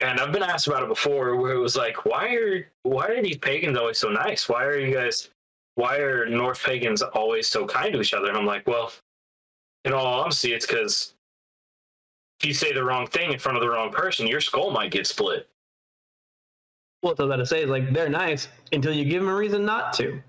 and 0.00 0.20
i've 0.20 0.30
been 0.30 0.42
asked 0.44 0.68
about 0.68 0.84
it 0.84 0.88
before 0.88 1.34
where 1.34 1.52
it 1.52 1.58
was 1.58 1.74
like 1.76 2.04
why 2.06 2.32
are 2.36 2.70
why 2.84 3.06
are 3.08 3.20
these 3.20 3.38
pagans 3.38 3.76
always 3.76 3.98
so 3.98 4.08
nice 4.08 4.48
why 4.48 4.62
are 4.64 4.78
you 4.78 4.94
guys 4.94 5.30
why 5.74 5.96
are 5.96 6.26
north 6.28 6.62
pagans 6.62 7.02
always 7.02 7.48
so 7.48 7.66
kind 7.66 7.92
to 7.92 8.00
each 8.00 8.14
other 8.14 8.28
and 8.28 8.36
i'm 8.36 8.46
like 8.46 8.64
well 8.68 8.92
in 9.84 9.92
all 9.92 10.06
honesty 10.06 10.52
it's 10.52 10.64
because 10.64 11.14
if 12.38 12.46
you 12.46 12.54
say 12.54 12.72
the 12.72 12.84
wrong 12.84 13.04
thing 13.08 13.32
in 13.32 13.38
front 13.40 13.58
of 13.58 13.62
the 13.62 13.68
wrong 13.68 13.90
person 13.90 14.28
your 14.28 14.40
skull 14.40 14.70
might 14.70 14.92
get 14.92 15.08
split 15.08 15.48
What 17.00 17.18
I 17.18 17.24
was 17.24 17.28
about 17.30 17.36
to 17.36 17.46
say 17.46 17.64
is 17.64 17.68
like 17.70 17.92
they're 17.92 18.08
nice 18.08 18.46
until 18.72 18.92
you 18.92 19.04
give 19.04 19.22
them 19.22 19.30
a 19.30 19.34
reason 19.34 19.64
not 19.64 19.92
to. 19.94 20.22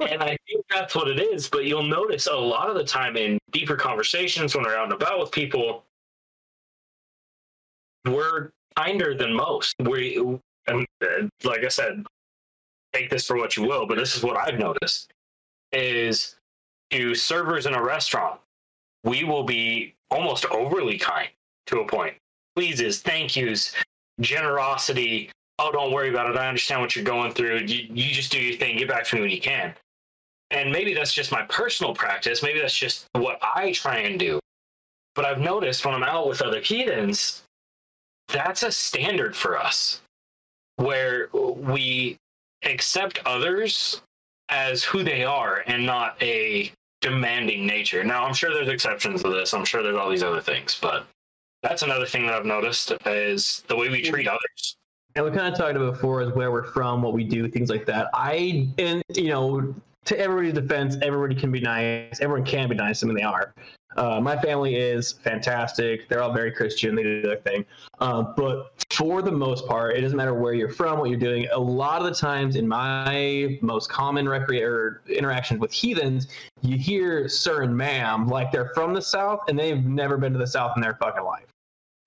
And 0.00 0.22
I 0.22 0.36
think 0.46 0.64
that's 0.70 0.94
what 0.94 1.08
it 1.08 1.20
is. 1.20 1.48
But 1.48 1.64
you'll 1.64 1.82
notice 1.82 2.26
a 2.26 2.34
lot 2.34 2.68
of 2.68 2.76
the 2.76 2.84
time 2.84 3.16
in 3.16 3.38
deeper 3.52 3.76
conversations 3.76 4.54
when 4.54 4.64
we're 4.64 4.76
out 4.76 4.84
and 4.84 4.92
about 4.92 5.18
with 5.18 5.32
people, 5.32 5.84
we're 8.04 8.50
kinder 8.76 9.14
than 9.14 9.32
most. 9.32 9.74
We, 9.80 10.16
and 10.66 10.86
uh, 11.02 11.28
like 11.44 11.64
I 11.64 11.68
said, 11.68 12.04
take 12.92 13.10
this 13.10 13.26
for 13.26 13.36
what 13.36 13.56
you 13.56 13.64
will, 13.64 13.86
but 13.86 13.96
this 13.96 14.16
is 14.16 14.22
what 14.22 14.36
I've 14.36 14.58
noticed 14.58 15.10
is 15.72 16.36
to 16.90 17.14
servers 17.14 17.66
in 17.66 17.74
a 17.74 17.82
restaurant, 17.82 18.40
we 19.04 19.24
will 19.24 19.44
be 19.44 19.94
almost 20.10 20.46
overly 20.46 20.98
kind 20.98 21.28
to 21.66 21.80
a 21.80 21.86
point. 21.86 22.14
Pleases, 22.54 23.00
thank 23.00 23.36
yous, 23.36 23.72
generosity. 24.20 25.30
Oh, 25.58 25.72
don't 25.72 25.92
worry 25.92 26.10
about 26.10 26.30
it. 26.30 26.36
I 26.36 26.48
understand 26.48 26.80
what 26.80 26.94
you're 26.94 27.04
going 27.04 27.32
through. 27.32 27.60
You, 27.60 27.88
you 27.92 28.12
just 28.12 28.30
do 28.30 28.38
your 28.38 28.56
thing. 28.56 28.76
Get 28.78 28.88
back 28.88 29.04
to 29.06 29.16
me 29.16 29.22
when 29.22 29.30
you 29.30 29.40
can. 29.40 29.74
And 30.50 30.70
maybe 30.70 30.94
that's 30.94 31.12
just 31.12 31.32
my 31.32 31.42
personal 31.48 31.94
practice. 31.94 32.42
Maybe 32.42 32.60
that's 32.60 32.76
just 32.76 33.06
what 33.12 33.38
I 33.42 33.72
try 33.72 33.98
and 33.98 34.18
do. 34.18 34.38
But 35.14 35.24
I've 35.24 35.40
noticed 35.40 35.84
when 35.84 35.94
I'm 35.94 36.02
out 36.02 36.28
with 36.28 36.42
other 36.42 36.60
heathens, 36.60 37.42
that's 38.28 38.62
a 38.62 38.70
standard 38.70 39.34
for 39.34 39.58
us 39.58 40.00
where 40.76 41.28
we 41.32 42.16
accept 42.64 43.20
others 43.24 44.02
as 44.48 44.84
who 44.84 45.02
they 45.02 45.24
are 45.24 45.64
and 45.66 45.84
not 45.84 46.20
a 46.22 46.70
demanding 47.00 47.66
nature. 47.66 48.04
Now, 48.04 48.24
I'm 48.24 48.34
sure 48.34 48.52
there's 48.52 48.68
exceptions 48.68 49.22
to 49.22 49.30
this. 49.30 49.54
I'm 49.54 49.64
sure 49.64 49.82
there's 49.82 49.96
all 49.96 50.10
these 50.10 50.22
other 50.22 50.40
things, 50.40 50.78
but 50.80 51.06
that's 51.62 51.82
another 51.82 52.06
thing 52.06 52.26
that 52.26 52.34
I've 52.34 52.46
noticed 52.46 52.92
is 53.06 53.64
the 53.68 53.76
way 53.76 53.88
we 53.88 54.02
treat 54.02 54.28
others. 54.28 54.76
And 55.14 55.24
we 55.24 55.30
kind 55.30 55.52
of 55.52 55.58
talked 55.58 55.76
about 55.76 55.94
before 55.94 56.20
is 56.20 56.32
where 56.32 56.52
we're 56.52 56.64
from, 56.64 57.00
what 57.02 57.14
we 57.14 57.24
do, 57.24 57.48
things 57.48 57.70
like 57.70 57.86
that. 57.86 58.10
I 58.12 58.68
and 58.78 59.02
you 59.14 59.28
know, 59.28 59.74
to 60.06 60.18
everybody's 60.18 60.54
defense, 60.54 60.96
everybody 61.02 61.34
can 61.34 61.52
be 61.52 61.60
nice. 61.60 62.20
Everyone 62.20 62.44
can 62.44 62.68
be 62.68 62.74
nice. 62.74 63.02
I 63.02 63.06
mean, 63.06 63.16
they 63.16 63.22
are. 63.22 63.54
Uh, 63.96 64.20
my 64.20 64.36
family 64.40 64.76
is 64.76 65.12
fantastic. 65.12 66.08
They're 66.08 66.22
all 66.22 66.32
very 66.32 66.52
Christian. 66.52 66.94
They 66.94 67.02
do 67.02 67.22
their 67.22 67.36
thing. 67.36 67.64
Uh, 67.98 68.22
but 68.36 68.72
for 68.92 69.22
the 69.22 69.32
most 69.32 69.66
part, 69.66 69.96
it 69.96 70.02
doesn't 70.02 70.16
matter 70.16 70.34
where 70.34 70.52
you're 70.52 70.72
from, 70.72 70.98
what 70.98 71.08
you're 71.08 71.18
doing. 71.18 71.48
A 71.52 71.58
lot 71.58 72.00
of 72.02 72.06
the 72.06 72.14
times, 72.14 72.56
in 72.56 72.68
my 72.68 73.58
most 73.62 73.88
common 73.88 74.26
recre- 74.26 74.62
or 74.62 75.02
interactions 75.08 75.60
with 75.60 75.72
heathens, 75.72 76.28
you 76.60 76.76
hear 76.76 77.28
"sir" 77.28 77.62
and 77.62 77.74
"ma'am" 77.74 78.28
like 78.28 78.52
they're 78.52 78.70
from 78.74 78.92
the 78.92 79.02
South 79.02 79.40
and 79.48 79.58
they've 79.58 79.84
never 79.84 80.18
been 80.18 80.32
to 80.32 80.38
the 80.38 80.46
South 80.46 80.72
in 80.76 80.82
their 80.82 80.94
fucking 80.96 81.24
life. 81.24 81.46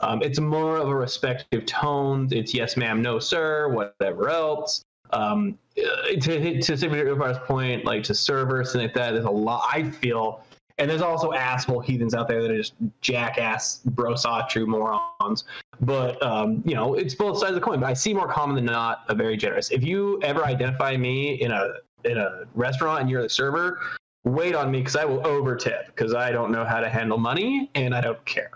Um, 0.01 0.21
it's 0.21 0.39
more 0.39 0.77
of 0.77 0.87
a 0.87 0.95
respective 0.95 1.65
tone. 1.65 2.29
It's 2.31 2.53
yes, 2.53 2.77
ma'am, 2.77 3.01
no, 3.01 3.19
sir, 3.19 3.67
whatever 3.69 4.29
else. 4.29 4.83
Um, 5.12 5.57
uh, 5.78 6.20
to 6.22 6.62
to 6.62 6.78
Sigmund's 6.78 7.39
point, 7.39 7.86
like 7.86 8.03
to 8.03 8.16
servers 8.16 8.74
and 8.76 8.84
like 8.84 8.93
that, 8.93 9.12
there's 9.12 9.26
a 9.26 9.30
lot. 9.30 9.68
I 9.72 9.89
feel, 9.89 10.43
and 10.78 10.89
there's 10.89 11.01
also 11.01 11.34
asshole 11.34 11.80
heathens 11.80 12.14
out 12.14 12.28
there 12.28 12.41
that 12.41 12.51
are 12.51 12.57
just 12.57 12.74
jackass 13.01 13.82
brosatru 13.89 14.68
morons. 14.68 15.45
But 15.82 16.22
um, 16.22 16.62
you 16.66 16.76
know, 16.76 16.95
it's 16.95 17.16
both 17.16 17.38
sides 17.39 17.51
of 17.51 17.55
the 17.55 17.62
coin. 17.62 17.80
But 17.80 17.88
I 17.88 17.93
see 17.93 18.14
more 18.14 18.28
common 18.28 18.55
than 18.55 18.66
not 18.66 19.03
a 19.07 19.16
very 19.16 19.38
generous. 19.38 19.72
If 19.72 19.84
you 19.84 20.20
ever 20.22 20.45
identify 20.45 20.97
me 20.97 21.41
in 21.41 21.51
a 21.51 21.74
in 22.05 22.18
a 22.18 22.43
restaurant 22.53 23.01
and 23.01 23.10
you're 23.10 23.24
the 23.24 23.30
server, 23.30 23.80
wait 24.24 24.55
on 24.55 24.72
me 24.72 24.80
because 24.80 24.95
I 24.95 25.05
will 25.05 25.22
overtip 25.22 25.88
because 25.88 26.14
I 26.14 26.32
don't 26.32 26.51
know 26.51 26.66
how 26.66 26.80
to 26.80 26.89
handle 26.89 27.18
money 27.18 27.70
and 27.76 27.95
I 27.95 28.01
don't 28.01 28.24
care. 28.26 28.51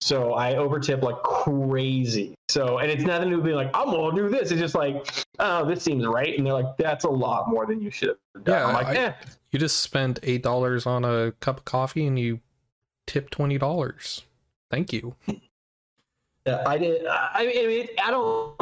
So 0.00 0.34
I 0.34 0.54
overtip 0.54 1.02
like 1.02 1.22
crazy. 1.22 2.34
So, 2.52 2.78
and 2.80 2.90
it's 2.90 3.02
nothing 3.04 3.30
to 3.30 3.38
be 3.40 3.54
like, 3.54 3.70
I'm 3.72 3.86
gonna 3.86 4.14
do 4.14 4.28
this. 4.28 4.50
It's 4.50 4.60
just 4.60 4.74
like, 4.74 5.06
oh, 5.38 5.64
this 5.64 5.82
seems 5.82 6.06
right. 6.06 6.36
And 6.36 6.46
they're 6.46 6.52
like, 6.52 6.76
that's 6.76 7.04
a 7.04 7.08
lot 7.08 7.48
more 7.48 7.64
than 7.64 7.80
you 7.80 7.90
should 7.90 8.10
have 8.34 8.44
done. 8.44 8.54
Yeah, 8.54 8.66
I'm 8.66 8.74
like, 8.74 8.86
I- 8.88 8.94
eh. 8.96 9.12
You 9.52 9.58
just 9.58 9.80
spent 9.80 10.18
eight 10.22 10.42
dollars 10.42 10.84
on 10.84 11.02
a 11.04 11.32
cup 11.40 11.58
of 11.58 11.64
coffee 11.64 12.06
and 12.06 12.18
you 12.18 12.40
tip 13.06 13.30
twenty 13.30 13.56
dollars. 13.56 14.22
Thank 14.70 14.92
you. 14.92 15.14
Yeah, 16.46 16.62
I 16.66 16.76
did. 16.76 17.06
I 17.06 17.28
I 17.34 17.66
mean, 17.66 17.88
I 18.04 18.10
don't. 18.10 18.60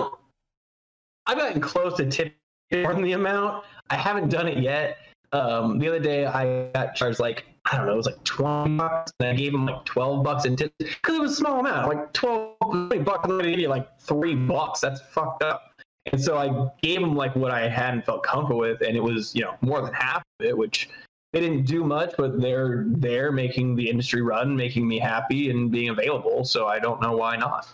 I've 1.27 1.39
gotten 1.39 1.61
close 1.61 1.97
to 1.97 2.09
tipping 2.09 2.35
more 2.73 2.93
than 2.95 3.03
the 3.03 3.13
amount. 3.13 3.65
I 3.89 3.97
haven't 3.97 4.29
done 4.29 4.47
it 4.47 4.59
yet. 4.59 4.99
Um, 5.33 5.79
the 5.79 5.89
other 5.89 6.01
day, 6.01 6.27
I 6.27 6.71
got 6.75 6.95
charged 6.95 7.19
like 7.21 7.45
I 7.67 7.77
don't 7.77 7.87
know, 7.87 7.93
it 7.93 7.97
was 7.97 8.07
like 8.07 8.23
twenty 8.25 8.77
bucks, 8.77 9.13
and 9.21 9.29
I 9.29 9.35
gave 9.35 9.55
him 9.55 9.67
like 9.67 9.85
twelve 9.85 10.25
bucks 10.25 10.45
in 10.45 10.57
tips 10.57 10.75
because 10.79 11.15
it 11.15 11.21
was 11.21 11.33
a 11.33 11.37
small 11.37 11.61
amount, 11.61 11.89
like 11.89 12.13
12, 12.13 12.57
20 12.61 12.99
bucks. 13.01 13.29
I'm 13.29 13.39
give 13.39 13.59
you 13.59 13.69
like 13.69 14.01
three 14.01 14.35
bucks. 14.35 14.81
That's 14.81 15.01
fucked 15.01 15.43
up. 15.43 15.71
And 16.07 16.21
so 16.21 16.39
I 16.39 16.71
gave 16.83 17.03
him 17.03 17.15
like 17.15 17.37
what 17.37 17.51
I 17.51 17.69
hadn't 17.69 18.07
felt 18.07 18.23
comfortable 18.23 18.61
with, 18.61 18.81
and 18.81 18.97
it 18.97 19.03
was 19.03 19.35
you 19.35 19.43
know 19.43 19.55
more 19.61 19.83
than 19.83 19.93
half 19.93 20.23
of 20.41 20.47
it, 20.47 20.57
which 20.57 20.89
they 21.33 21.41
didn't 21.41 21.65
do 21.65 21.85
much, 21.85 22.15
but 22.17 22.41
they're 22.41 22.85
they're 22.89 23.31
making 23.31 23.77
the 23.77 23.89
industry 23.89 24.23
run, 24.23 24.57
making 24.57 24.89
me 24.89 24.99
happy 24.99 25.51
and 25.51 25.71
being 25.71 25.91
available. 25.91 26.45
So 26.45 26.67
I 26.67 26.79
don't 26.79 27.01
know 27.01 27.17
why 27.17 27.37
not. 27.37 27.69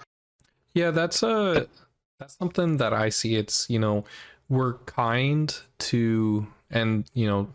Yeah, 0.75 0.91
that's 0.91 1.23
a 1.23 1.69
that's 2.19 2.37
something 2.37 2.77
that 2.79 2.93
I 2.93 3.09
see. 3.09 3.37
It's 3.37 3.71
you 3.71 3.79
know 3.79 4.05
we're 4.49 4.75
kind 4.75 5.57
to, 5.79 6.47
and 6.71 7.05
you 7.15 7.27
know, 7.27 7.49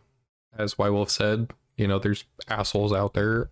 as 0.57 0.77
White 0.77 0.89
Wolf 0.89 1.09
said, 1.09 1.51
you 1.81 1.87
know, 1.87 1.97
there's 1.97 2.23
assholes 2.47 2.93
out 2.93 3.15
there 3.15 3.49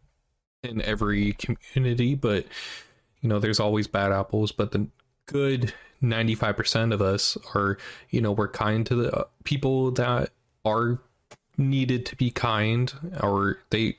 in 0.64 0.82
every 0.84 1.34
community, 1.34 2.14
but 2.14 2.46
you 3.22 3.28
know, 3.28 3.40
there's 3.40 3.60
always 3.60 3.88
bad 3.88 4.12
apples. 4.12 4.52
But 4.52 4.72
the 4.72 4.88
good 5.26 5.74
ninety 6.00 6.36
five 6.36 6.56
percent 6.56 6.94
of 6.94 7.02
us 7.02 7.38
are, 7.56 7.78
you 8.12 8.22
know, 8.22 8.32
we're 8.32 8.48
kind 8.48 8.86
to 8.86 8.96
the 8.96 9.12
uh, 9.12 9.24
people 9.44 9.92
that 9.92 10.30
are 10.64 11.00
needed 11.58 12.06
to 12.06 12.16
be 12.16 12.30
kind, 12.30 12.94
or 13.22 13.58
they. 13.72 13.98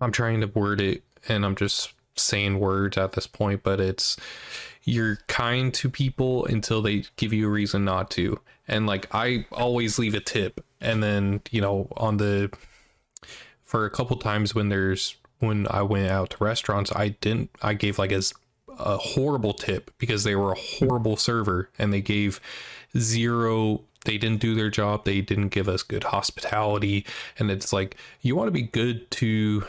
I'm 0.00 0.12
trying 0.12 0.40
to 0.40 0.48
word 0.48 0.80
it, 0.80 1.04
and 1.28 1.46
I'm 1.46 1.54
just 1.54 1.92
saying 2.16 2.58
words 2.58 2.98
at 2.98 3.12
this 3.12 3.28
point, 3.28 3.62
but 3.62 3.80
it's 3.80 4.16
you're 4.82 5.18
kind 5.28 5.72
to 5.74 5.88
people 5.88 6.44
until 6.46 6.82
they 6.82 7.04
give 7.16 7.32
you 7.32 7.46
a 7.46 7.50
reason 7.50 7.84
not 7.84 8.10
to. 8.10 8.40
And 8.66 8.86
like 8.86 9.06
I 9.14 9.46
always 9.52 9.96
leave 9.98 10.14
a 10.14 10.20
tip 10.20 10.64
and 10.80 11.02
then, 11.02 11.40
you 11.52 11.60
know, 11.60 11.86
on 11.96 12.16
the 12.16 12.50
for 13.72 13.86
a 13.86 13.90
couple 13.90 14.14
times 14.18 14.54
when 14.54 14.68
there's 14.68 15.16
when 15.38 15.66
I 15.70 15.80
went 15.80 16.10
out 16.10 16.28
to 16.32 16.44
restaurants, 16.44 16.92
I 16.94 17.16
didn't 17.22 17.48
I 17.62 17.72
gave 17.72 17.98
like 17.98 18.12
a, 18.12 18.20
a 18.78 18.98
horrible 18.98 19.54
tip 19.54 19.90
because 19.96 20.24
they 20.24 20.36
were 20.36 20.52
a 20.52 20.58
horrible 20.58 21.16
server 21.16 21.70
and 21.78 21.90
they 21.90 22.02
gave 22.02 22.38
zero 22.98 23.80
they 24.04 24.18
didn't 24.18 24.40
do 24.42 24.54
their 24.54 24.68
job, 24.68 25.06
they 25.06 25.22
didn't 25.22 25.48
give 25.48 25.70
us 25.70 25.82
good 25.82 26.04
hospitality. 26.04 27.06
And 27.38 27.50
it's 27.50 27.72
like 27.72 27.96
you 28.20 28.36
want 28.36 28.48
to 28.48 28.52
be 28.52 28.60
good 28.60 29.10
to 29.12 29.64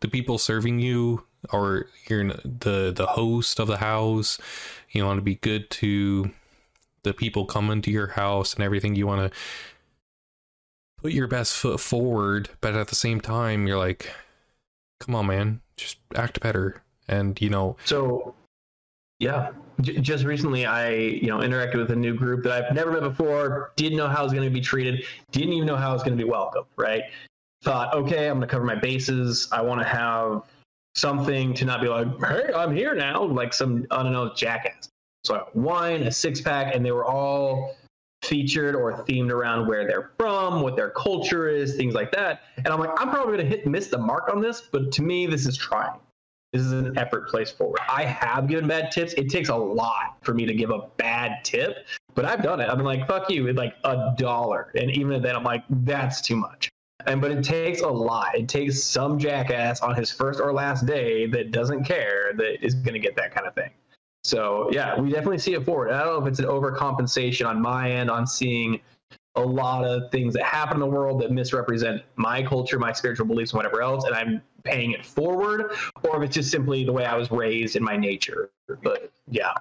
the 0.00 0.08
people 0.08 0.36
serving 0.36 0.80
you 0.80 1.24
or 1.50 1.86
you're 2.06 2.24
the 2.24 2.92
the 2.94 3.06
host 3.12 3.58
of 3.58 3.66
the 3.66 3.78
house. 3.78 4.38
You 4.90 5.06
want 5.06 5.16
to 5.16 5.22
be 5.22 5.36
good 5.36 5.70
to 5.70 6.32
the 7.02 7.14
people 7.14 7.46
coming 7.46 7.80
to 7.80 7.90
your 7.90 8.08
house 8.08 8.52
and 8.52 8.62
everything. 8.62 8.94
You 8.94 9.06
want 9.06 9.32
to 9.32 9.38
put 11.00 11.12
your 11.12 11.26
best 11.26 11.54
foot 11.54 11.80
forward 11.80 12.50
but 12.60 12.74
at 12.74 12.88
the 12.88 12.94
same 12.94 13.20
time 13.20 13.66
you're 13.66 13.78
like 13.78 14.10
come 15.00 15.14
on 15.14 15.26
man 15.26 15.60
just 15.76 15.98
act 16.16 16.40
better 16.40 16.82
and 17.08 17.40
you 17.40 17.48
know 17.48 17.76
So, 17.84 18.34
yeah, 19.18 19.50
just 19.80 20.24
recently 20.24 20.66
I, 20.66 20.90
you 20.90 21.26
know, 21.26 21.38
interacted 21.38 21.76
with 21.76 21.90
a 21.90 21.96
new 21.96 22.14
group 22.14 22.44
that 22.44 22.52
I've 22.52 22.74
never 22.74 22.92
met 22.92 23.02
before. 23.02 23.72
Didn't 23.76 23.96
know 23.98 24.06
how 24.06 24.20
I 24.20 24.22
was 24.22 24.32
going 24.32 24.44
to 24.44 24.52
be 24.52 24.60
treated. 24.60 25.04
Didn't 25.32 25.54
even 25.54 25.66
know 25.66 25.76
how 25.76 25.90
I 25.90 25.92
was 25.92 26.02
going 26.02 26.16
to 26.16 26.22
be 26.22 26.28
welcomed. 26.28 26.66
Right? 26.76 27.02
Thought, 27.62 27.94
okay, 27.94 28.28
I'm 28.28 28.38
going 28.38 28.42
to 28.42 28.46
cover 28.46 28.64
my 28.64 28.76
bases. 28.76 29.48
I 29.50 29.60
want 29.62 29.80
to 29.80 29.86
have 29.86 30.42
something 30.94 31.52
to 31.54 31.64
not 31.64 31.80
be 31.80 31.88
like, 31.88 32.06
hey, 32.20 32.52
I'm 32.54 32.74
here 32.74 32.94
now, 32.94 33.22
like 33.24 33.52
some 33.52 33.86
unannounced 33.90 34.36
jackass. 34.36 34.88
So 35.24 35.34
I 35.34 35.42
wine, 35.54 36.02
a 36.02 36.12
six 36.12 36.40
pack, 36.40 36.74
and 36.74 36.84
they 36.84 36.92
were 36.92 37.04
all 37.04 37.74
featured 38.22 38.74
or 38.74 38.92
themed 39.04 39.30
around 39.30 39.66
where 39.66 39.86
they're 39.86 40.10
from, 40.18 40.62
what 40.62 40.76
their 40.76 40.90
culture 40.90 41.48
is, 41.48 41.76
things 41.76 41.94
like 41.94 42.10
that. 42.12 42.42
And 42.56 42.68
I'm 42.68 42.80
like, 42.80 42.90
I'm 42.98 43.10
probably 43.10 43.36
going 43.36 43.50
to 43.50 43.56
hit 43.56 43.66
miss 43.66 43.88
the 43.88 43.98
mark 43.98 44.28
on 44.28 44.40
this, 44.40 44.60
but 44.60 44.92
to 44.92 45.02
me, 45.02 45.26
this 45.26 45.46
is 45.46 45.56
trying 45.56 45.98
this 46.52 46.62
is 46.62 46.72
an 46.72 46.96
effort 46.96 47.28
placed 47.28 47.58
forward. 47.58 47.80
I 47.88 48.04
have 48.04 48.48
given 48.48 48.66
bad 48.66 48.90
tips. 48.90 49.12
It 49.14 49.28
takes 49.28 49.50
a 49.50 49.56
lot 49.56 50.16
for 50.22 50.32
me 50.32 50.46
to 50.46 50.54
give 50.54 50.70
a 50.70 50.88
bad 50.96 51.44
tip, 51.44 51.86
but 52.14 52.24
I've 52.24 52.42
done 52.42 52.60
it. 52.60 52.70
I've 52.70 52.76
been 52.76 52.86
like, 52.86 53.06
fuck 53.06 53.30
you, 53.30 53.44
with 53.44 53.58
like 53.58 53.74
a 53.84 54.14
dollar. 54.16 54.72
And 54.74 54.90
even 54.90 55.20
then, 55.22 55.36
I'm 55.36 55.44
like, 55.44 55.64
that's 55.68 56.20
too 56.20 56.36
much. 56.36 56.70
And 57.06 57.20
but 57.20 57.30
it 57.30 57.44
takes 57.44 57.82
a 57.82 57.88
lot. 57.88 58.34
It 58.34 58.48
takes 58.48 58.82
some 58.82 59.18
jackass 59.18 59.80
on 59.80 59.94
his 59.94 60.10
first 60.10 60.40
or 60.40 60.52
last 60.52 60.86
day 60.86 61.26
that 61.26 61.52
doesn't 61.52 61.84
care 61.84 62.32
that 62.36 62.64
is 62.64 62.74
going 62.74 62.94
to 62.94 62.98
get 62.98 63.14
that 63.16 63.34
kind 63.34 63.46
of 63.46 63.54
thing. 63.54 63.70
So 64.24 64.68
yeah, 64.72 64.98
we 64.98 65.10
definitely 65.10 65.38
see 65.38 65.54
it 65.54 65.64
forward. 65.64 65.90
I 65.90 66.04
don't 66.04 66.18
know 66.20 66.26
if 66.26 66.30
it's 66.30 66.38
an 66.38 66.46
overcompensation 66.46 67.46
on 67.46 67.60
my 67.60 67.90
end 67.90 68.10
on 68.10 68.26
seeing 68.26 68.80
a 69.36 69.40
lot 69.40 69.84
of 69.84 70.10
things 70.10 70.34
that 70.34 70.44
happen 70.44 70.76
in 70.76 70.80
the 70.80 70.86
world 70.86 71.20
that 71.22 71.30
misrepresent 71.30 72.02
my 72.16 72.42
culture, 72.42 72.78
my 72.78 72.92
spiritual 72.92 73.26
beliefs, 73.26 73.52
and 73.52 73.58
whatever 73.58 73.80
else, 73.82 74.04
and 74.04 74.14
I'm 74.14 74.42
paying 74.64 74.92
it 74.92 75.06
forward, 75.06 75.72
or 76.02 76.16
if 76.16 76.22
it's 76.26 76.34
just 76.34 76.50
simply 76.50 76.84
the 76.84 76.92
way 76.92 77.04
I 77.04 77.14
was 77.16 77.30
raised 77.30 77.76
in 77.76 77.84
my 77.84 77.96
nature. 77.96 78.50
But 78.82 79.12
yeah, 79.28 79.52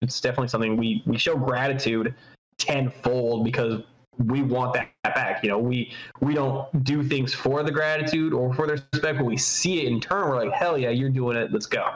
it's 0.00 0.20
definitely 0.20 0.48
something 0.48 0.76
we 0.76 1.02
we 1.06 1.18
show 1.18 1.36
gratitude 1.36 2.14
tenfold 2.56 3.44
because 3.44 3.82
we 4.18 4.42
want 4.42 4.74
that 4.74 4.90
back. 5.04 5.42
You 5.42 5.50
know, 5.50 5.58
we 5.58 5.92
we 6.20 6.34
don't 6.34 6.84
do 6.84 7.02
things 7.02 7.34
for 7.34 7.62
the 7.62 7.70
gratitude 7.70 8.32
or 8.32 8.52
for 8.54 8.66
the 8.66 8.72
respect, 8.92 9.18
but 9.18 9.24
we 9.24 9.36
see 9.36 9.82
it 9.82 9.92
in 9.92 10.00
turn. 10.00 10.28
We're 10.28 10.44
like, 10.44 10.52
hell 10.52 10.78
yeah, 10.78 10.90
you're 10.90 11.10
doing 11.10 11.36
it. 11.36 11.52
Let's 11.52 11.66
go. 11.66 11.94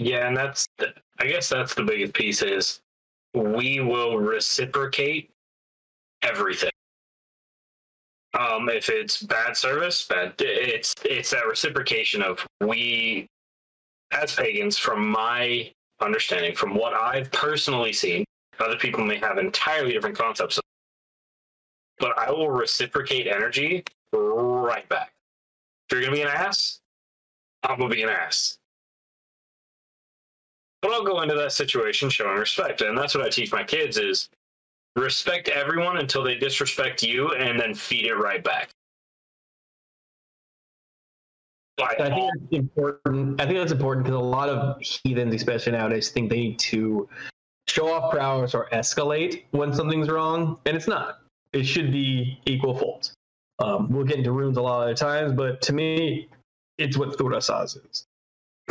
Yeah, 0.00 0.26
and 0.28 0.34
that's 0.34 0.66
the, 0.78 0.94
I 1.18 1.26
guess 1.26 1.50
that's 1.50 1.74
the 1.74 1.82
biggest 1.82 2.14
piece 2.14 2.40
is 2.40 2.80
we 3.34 3.80
will 3.80 4.16
reciprocate 4.18 5.30
everything. 6.22 6.70
Um, 8.32 8.70
if 8.70 8.88
it's 8.88 9.22
bad 9.22 9.58
service, 9.58 10.06
bad 10.06 10.32
it's 10.38 10.94
it's 11.04 11.32
that 11.32 11.46
reciprocation 11.46 12.22
of 12.22 12.46
we 12.62 13.26
as 14.10 14.34
pagans, 14.34 14.78
from 14.78 15.06
my 15.10 15.70
understanding, 16.00 16.54
from 16.54 16.74
what 16.74 16.94
I've 16.94 17.30
personally 17.32 17.92
seen, 17.92 18.24
other 18.58 18.76
people 18.76 19.04
may 19.04 19.18
have 19.18 19.36
entirely 19.36 19.92
different 19.92 20.16
concepts, 20.16 20.58
but 21.98 22.18
I 22.18 22.30
will 22.30 22.48
reciprocate 22.48 23.26
energy 23.26 23.84
right 24.14 24.88
back. 24.88 25.12
If 25.90 25.92
you're 25.92 26.00
gonna 26.00 26.16
be 26.16 26.22
an 26.22 26.28
ass, 26.28 26.80
I'm 27.64 27.78
gonna 27.78 27.94
be 27.94 28.02
an 28.02 28.08
ass. 28.08 28.59
But 30.82 30.92
I'll 30.92 31.04
go 31.04 31.20
into 31.22 31.34
that 31.34 31.52
situation 31.52 32.08
showing 32.08 32.38
respect, 32.38 32.80
and 32.80 32.96
that's 32.96 33.14
what 33.14 33.24
I 33.24 33.28
teach 33.28 33.52
my 33.52 33.64
kids: 33.64 33.98
is 33.98 34.28
respect 34.96 35.48
everyone 35.48 35.98
until 35.98 36.22
they 36.22 36.36
disrespect 36.36 37.02
you, 37.02 37.32
and 37.34 37.58
then 37.58 37.74
feed 37.74 38.06
it 38.06 38.14
right 38.14 38.42
back. 38.42 38.70
I 41.82 42.10
think 42.10 42.30
it's 42.34 42.58
important. 42.58 43.40
I 43.40 43.46
think 43.46 43.58
that's 43.58 43.72
important 43.72 44.04
because 44.04 44.18
a 44.18 44.22
lot 44.22 44.48
of 44.48 44.80
heathens, 44.80 45.34
especially 45.34 45.72
nowadays, 45.72 46.10
think 46.10 46.30
they 46.30 46.40
need 46.40 46.58
to 46.60 47.08
show 47.68 47.92
off 47.92 48.10
prowess 48.10 48.54
or 48.54 48.68
escalate 48.72 49.44
when 49.52 49.72
something's 49.72 50.08
wrong, 50.08 50.58
and 50.66 50.76
it's 50.76 50.88
not. 50.88 51.20
It 51.52 51.64
should 51.64 51.90
be 51.92 52.38
equal 52.46 52.76
folds. 52.76 53.14
Um, 53.58 53.90
we'll 53.90 54.04
get 54.04 54.18
into 54.18 54.32
runes 54.32 54.56
a 54.56 54.62
lot 54.62 54.88
of 54.88 54.96
times, 54.96 55.32
but 55.32 55.60
to 55.62 55.72
me, 55.72 56.28
it's 56.78 56.96
what 56.96 57.16
Thurisaz 57.18 57.78
is. 57.90 58.06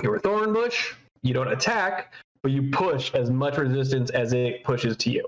You're 0.03 0.15
a 0.15 0.19
thorn 0.19 0.53
bush. 0.53 0.93
You 1.21 1.33
don't 1.33 1.51
attack, 1.51 2.13
but 2.41 2.51
you 2.51 2.69
push 2.71 3.13
as 3.13 3.29
much 3.29 3.57
resistance 3.57 4.09
as 4.11 4.33
it 4.33 4.63
pushes 4.63 4.97
to 4.97 5.09
you. 5.09 5.25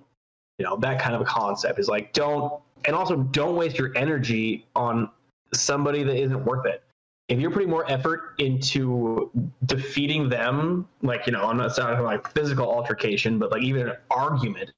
You 0.60 0.66
know 0.66 0.78
that 0.78 1.02
kind 1.02 1.16
of 1.16 1.22
a 1.22 1.26
concept 1.26 1.80
is 1.80 1.88
like 1.88 2.14
don't, 2.14 2.62
and 2.86 2.96
also 2.96 3.18
don't 3.18 3.56
waste 3.56 3.78
your 3.78 3.92
energy 3.96 4.66
on 4.76 5.10
somebody 5.54 6.04
that 6.04 6.16
isn't 6.16 6.46
worth 6.46 6.66
it 6.66 6.84
if 7.32 7.40
you're 7.40 7.50
putting 7.50 7.70
more 7.70 7.90
effort 7.90 8.34
into 8.40 9.32
defeating 9.66 10.28
them, 10.28 10.86
like 11.02 11.26
you 11.26 11.32
know, 11.32 11.44
I'm 11.48 11.56
not 11.56 11.74
sounding 11.74 12.04
like 12.04 12.30
physical 12.34 12.70
altercation, 12.70 13.40
but 13.40 13.52
like 13.52 13.64
even 13.64 13.88
an 13.88 13.96
argument. 14.10 14.72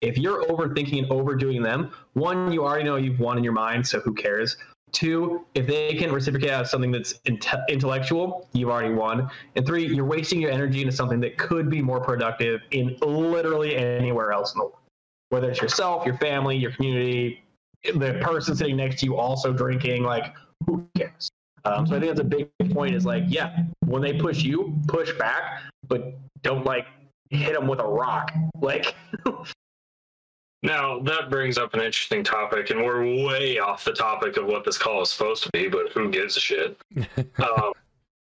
If 0.00 0.16
you're 0.16 0.42
overthinking 0.44 1.02
and 1.02 1.12
overdoing 1.12 1.62
them, 1.62 1.90
one, 2.14 2.50
you 2.50 2.64
already 2.64 2.84
know 2.84 2.96
you've 2.96 3.20
won 3.20 3.36
in 3.36 3.44
your 3.44 3.52
mind, 3.52 3.86
so 3.86 4.00
who 4.00 4.14
cares? 4.14 4.56
Two, 4.92 5.44
if 5.54 5.66
they 5.66 5.94
can 5.94 6.10
reciprocate 6.12 6.50
out 6.50 6.68
something 6.68 6.90
that's 6.90 7.14
inte- 7.26 7.66
intellectual, 7.68 8.48
you've 8.52 8.70
already 8.70 8.94
won. 8.94 9.30
And 9.54 9.66
three, 9.66 9.86
you're 9.86 10.04
wasting 10.04 10.40
your 10.40 10.50
energy 10.50 10.80
into 10.80 10.92
something 10.92 11.20
that 11.20 11.36
could 11.36 11.68
be 11.68 11.82
more 11.82 12.00
productive 12.00 12.62
in 12.70 12.96
literally 13.00 13.76
anywhere 13.76 14.32
else 14.32 14.54
in 14.54 14.58
the 14.58 14.64
world. 14.64 14.76
Whether 15.30 15.50
it's 15.50 15.60
yourself, 15.60 16.06
your 16.06 16.16
family, 16.16 16.56
your 16.56 16.72
community, 16.72 17.42
the 17.84 18.18
person 18.22 18.56
sitting 18.56 18.76
next 18.76 19.00
to 19.00 19.06
you 19.06 19.16
also 19.16 19.52
drinking, 19.52 20.02
like 20.02 20.34
who 20.66 20.88
cares? 20.96 21.30
Um, 21.64 21.86
so 21.86 21.96
I 21.96 22.00
think 22.00 22.16
that's 22.16 22.20
a 22.20 22.24
big 22.24 22.48
point. 22.72 22.94
Is 22.94 23.04
like, 23.04 23.24
yeah, 23.26 23.58
when 23.84 24.00
they 24.00 24.14
push 24.14 24.42
you, 24.42 24.74
push 24.86 25.12
back, 25.18 25.62
but 25.86 26.18
don't 26.42 26.64
like 26.64 26.86
hit 27.30 27.54
them 27.54 27.66
with 27.68 27.80
a 27.80 27.86
rock. 27.86 28.32
Like, 28.60 28.94
Now 30.62 30.98
that 31.00 31.30
brings 31.30 31.56
up 31.56 31.74
an 31.74 31.80
interesting 31.80 32.24
topic, 32.24 32.70
and 32.70 32.82
we're 32.84 33.04
way 33.24 33.58
off 33.58 33.84
the 33.84 33.92
topic 33.92 34.36
of 34.36 34.46
what 34.46 34.64
this 34.64 34.76
call 34.76 35.02
is 35.02 35.10
supposed 35.10 35.44
to 35.44 35.50
be, 35.52 35.68
but 35.68 35.90
who 35.92 36.10
gives 36.10 36.36
a 36.36 36.40
shit? 36.40 36.80
um, 37.38 37.72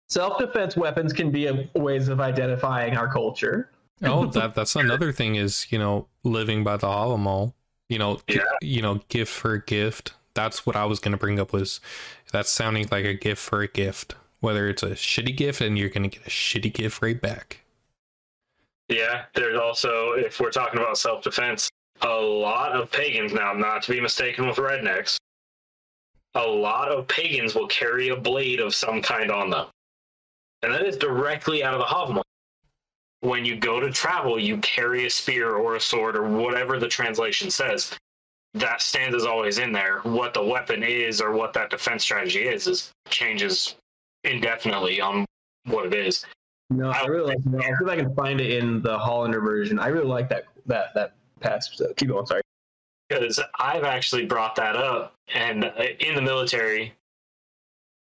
self-defense 0.09 0.78
weapons 0.78 1.11
can 1.11 1.32
be 1.32 1.47
a, 1.47 1.69
ways 1.76 2.07
of 2.07 2.21
identifying 2.21 2.95
our 2.95 3.11
culture. 3.11 3.69
oh, 4.03 4.26
that 4.28 4.55
that's 4.55 4.76
another 4.76 5.11
thing 5.11 5.36
is 5.36 5.67
you 5.69 5.78
know 5.78 6.07
living 6.24 6.63
by 6.63 6.78
the 6.78 6.88
Havamal. 6.88 7.53
You 7.89 7.99
know, 7.99 8.19
Yeah. 8.28 8.39
you 8.61 8.82
know, 8.82 9.01
gift 9.09 9.32
for 9.32 9.53
a 9.53 9.61
gift. 9.61 10.13
That's 10.34 10.65
what 10.65 10.76
I 10.76 10.86
was 10.86 10.99
gonna 10.99 11.17
bring 11.17 11.39
up. 11.39 11.51
Was 11.51 11.82
that's 12.32 12.49
sounding 12.49 12.88
like 12.89 13.05
a 13.05 13.13
gift 13.13 13.41
for 13.41 13.61
a 13.61 13.67
gift? 13.67 14.15
Whether 14.39 14.69
it's 14.69 14.82
a 14.82 14.91
shitty 14.91 15.36
gift 15.36 15.59
and 15.61 15.78
you're 15.78 15.89
gonna 15.89 16.07
get 16.07 16.26
a 16.26 16.30
shitty 16.30 16.74
gift 16.74 17.01
right 17.01 17.21
back. 17.21 17.59
yeah, 18.89 19.26
there's 19.34 19.57
also, 19.59 20.11
if 20.13 20.39
we're 20.39 20.51
talking 20.51 20.80
about 20.80 20.97
self 20.97 21.24
defense, 21.24 21.69
a 22.04 22.16
lot 22.16 22.74
of 22.74 22.91
pagans 22.91 23.34
now, 23.34 23.54
not 23.54 23.84
to 23.84 23.91
be 23.91 24.01
mistaken 24.01 24.47
with 24.47 24.58
rednecks, 24.58 25.18
a 26.36 26.45
lot 26.45 26.89
of 26.89 27.08
pagans 27.08 27.56
will 27.56 27.68
carry 27.68 28.10
a 28.10 28.16
blade 28.16 28.60
of 28.60 28.74
some 28.74 29.01
kind 29.01 29.32
on 29.32 29.49
them. 29.49 29.68
And 30.62 30.74
that 30.74 30.86
is 30.86 30.97
directly 30.97 31.64
out 31.64 31.74
of 31.74 31.80
the 31.80 31.86
Havamal. 31.86 32.24
When 33.22 33.45
you 33.45 33.56
go 33.56 33.80
to 33.80 33.89
travel, 33.89 34.39
you 34.39 34.58
carry 34.58 35.06
a 35.06 35.10
spear 35.10 35.56
or 35.56 35.76
a 35.76 35.80
sword 35.80 36.16
or 36.18 36.28
whatever 36.28 36.80
the 36.80 36.88
translation 36.88 37.49
says. 37.49 37.97
That 38.54 38.82
stanza 38.82 39.18
is 39.18 39.26
always 39.26 39.58
in 39.60 39.72
there. 39.72 39.99
What 39.99 40.34
the 40.34 40.43
weapon 40.43 40.84
is 40.84 41.22
or 41.22 41.32
what 41.32 41.54
that 41.54 41.70
defense 41.70 42.04
strategy 42.04 42.47
is 42.47 42.68
is 42.68 42.91
changes 43.10 43.76
indefinitely 44.24 45.01
on 45.01 45.26
what 45.66 45.86
it 45.86 45.93
is. 45.93 46.26
No, 46.70 46.89
I 46.89 47.06
really 47.06 47.36
like. 47.36 47.38
I'll 47.54 47.62
see 47.62 47.84
if 47.84 47.89
I 47.89 47.95
can 47.95 48.14
find 48.16 48.41
it 48.41 48.51
in 48.51 48.82
the 48.82 48.97
Hollander 48.97 49.41
version. 49.41 49.80
I 49.80 49.88
really 49.88 50.08
like 50.08 50.30
that 50.30 50.45
that 50.66 50.93
that 50.95 51.14
passage. 51.44 51.78
So 51.78 51.94
keep 51.96 52.10
going. 52.10 52.26
Sorry. 52.26 52.41
because 53.10 53.39
I've 53.60 53.84
actually 53.84 54.26
brought 54.26 54.56
that 54.56 54.76
up. 54.76 55.16
And 55.34 55.66
uh, 55.66 55.84
in 56.00 56.16
the 56.16 56.22
military, 56.22 56.94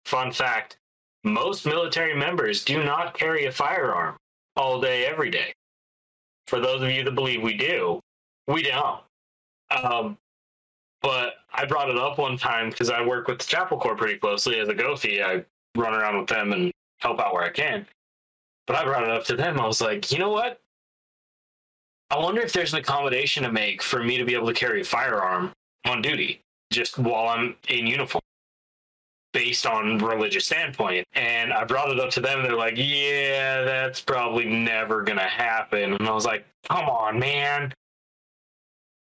fun 0.05 0.31
fact 0.31 0.77
most 1.23 1.65
military 1.65 2.15
members 2.15 2.63
do 2.65 2.83
not 2.83 3.17
carry 3.17 3.45
a 3.45 3.51
firearm 3.51 4.17
all 4.55 4.81
day, 4.81 5.05
every 5.05 5.29
day. 5.31 5.53
For 6.47 6.59
those 6.59 6.81
of 6.81 6.91
you 6.91 7.03
that 7.03 7.15
believe 7.15 7.41
we 7.41 7.55
do, 7.55 7.99
we 8.47 8.63
don't. 8.63 9.01
Um, 9.71 10.17
but 11.01 11.35
I 11.53 11.65
brought 11.65 11.89
it 11.89 11.97
up 11.97 12.17
one 12.17 12.37
time 12.37 12.69
because 12.69 12.89
I 12.89 13.05
work 13.05 13.27
with 13.27 13.39
the 13.39 13.45
Chapel 13.45 13.79
Corps 13.79 13.95
pretty 13.95 14.17
closely 14.19 14.59
as 14.59 14.67
a 14.67 14.73
Gothi. 14.73 15.23
I 15.23 15.45
run 15.79 15.93
around 15.93 16.17
with 16.19 16.27
them 16.27 16.51
and 16.53 16.71
help 16.99 17.19
out 17.19 17.33
where 17.33 17.43
I 17.43 17.49
can. 17.49 17.85
But 18.67 18.75
I 18.77 18.83
brought 18.83 19.03
it 19.03 19.09
up 19.09 19.25
to 19.25 19.35
them. 19.35 19.59
I 19.59 19.65
was 19.65 19.81
like, 19.81 20.11
you 20.11 20.19
know 20.19 20.29
what? 20.29 20.59
I 22.09 22.19
wonder 22.19 22.41
if 22.41 22.53
there's 22.53 22.73
an 22.73 22.79
accommodation 22.79 23.43
to 23.43 23.51
make 23.51 23.81
for 23.81 24.03
me 24.03 24.17
to 24.17 24.25
be 24.25 24.35
able 24.35 24.47
to 24.47 24.53
carry 24.53 24.81
a 24.81 24.85
firearm 24.85 25.51
on 25.85 26.01
duty 26.01 26.41
just 26.71 26.97
while 26.97 27.29
I'm 27.29 27.55
in 27.69 27.87
uniform 27.87 28.21
based 29.33 29.65
on 29.65 29.97
religious 29.97 30.45
standpoint. 30.45 31.05
And 31.13 31.51
I 31.51 31.65
brought 31.65 31.89
it 31.89 31.99
up 31.99 32.11
to 32.11 32.21
them 32.21 32.39
and 32.39 32.47
they're 32.47 32.55
like, 32.55 32.75
yeah, 32.77 33.63
that's 33.63 33.99
probably 33.99 34.45
never 34.45 35.01
going 35.01 35.17
to 35.17 35.23
happen. 35.23 35.93
And 35.93 36.07
I 36.07 36.11
was 36.11 36.25
like, 36.25 36.45
come 36.69 36.85
on, 36.85 37.19
man. 37.19 37.73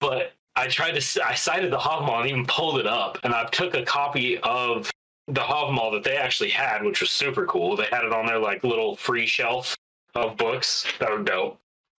But 0.01 0.33
I 0.57 0.69
tried 0.69 0.99
to, 0.99 1.27
I 1.27 1.35
cited 1.35 1.71
the 1.71 1.79
Havamal 1.79 2.21
and 2.21 2.31
even 2.31 2.47
pulled 2.47 2.79
it 2.79 2.87
up. 2.87 3.19
And 3.25 3.35
I 3.35 3.45
took 3.45 3.75
a 3.75 3.85
copy 3.85 4.39
of 4.39 4.91
the 5.29 5.41
Havamal 5.41 5.93
that 5.93 6.05
they 6.05 6.17
actually 6.17 6.51
had, 6.51 6.83
which 6.83 7.01
was 7.01 7.11
super 7.11 7.45
cool. 7.47 7.77
They 7.77 7.87
had 7.91 8.05
it 8.05 8.13
on 8.13 8.27
their 8.27 8.39
like 8.39 8.65
little 8.65 8.97
free 8.97 9.27
shelf 9.27 9.77
of 10.15 10.37
books 10.37 10.87
that 10.99 11.11
were 11.11 11.23
dope. 11.23 11.59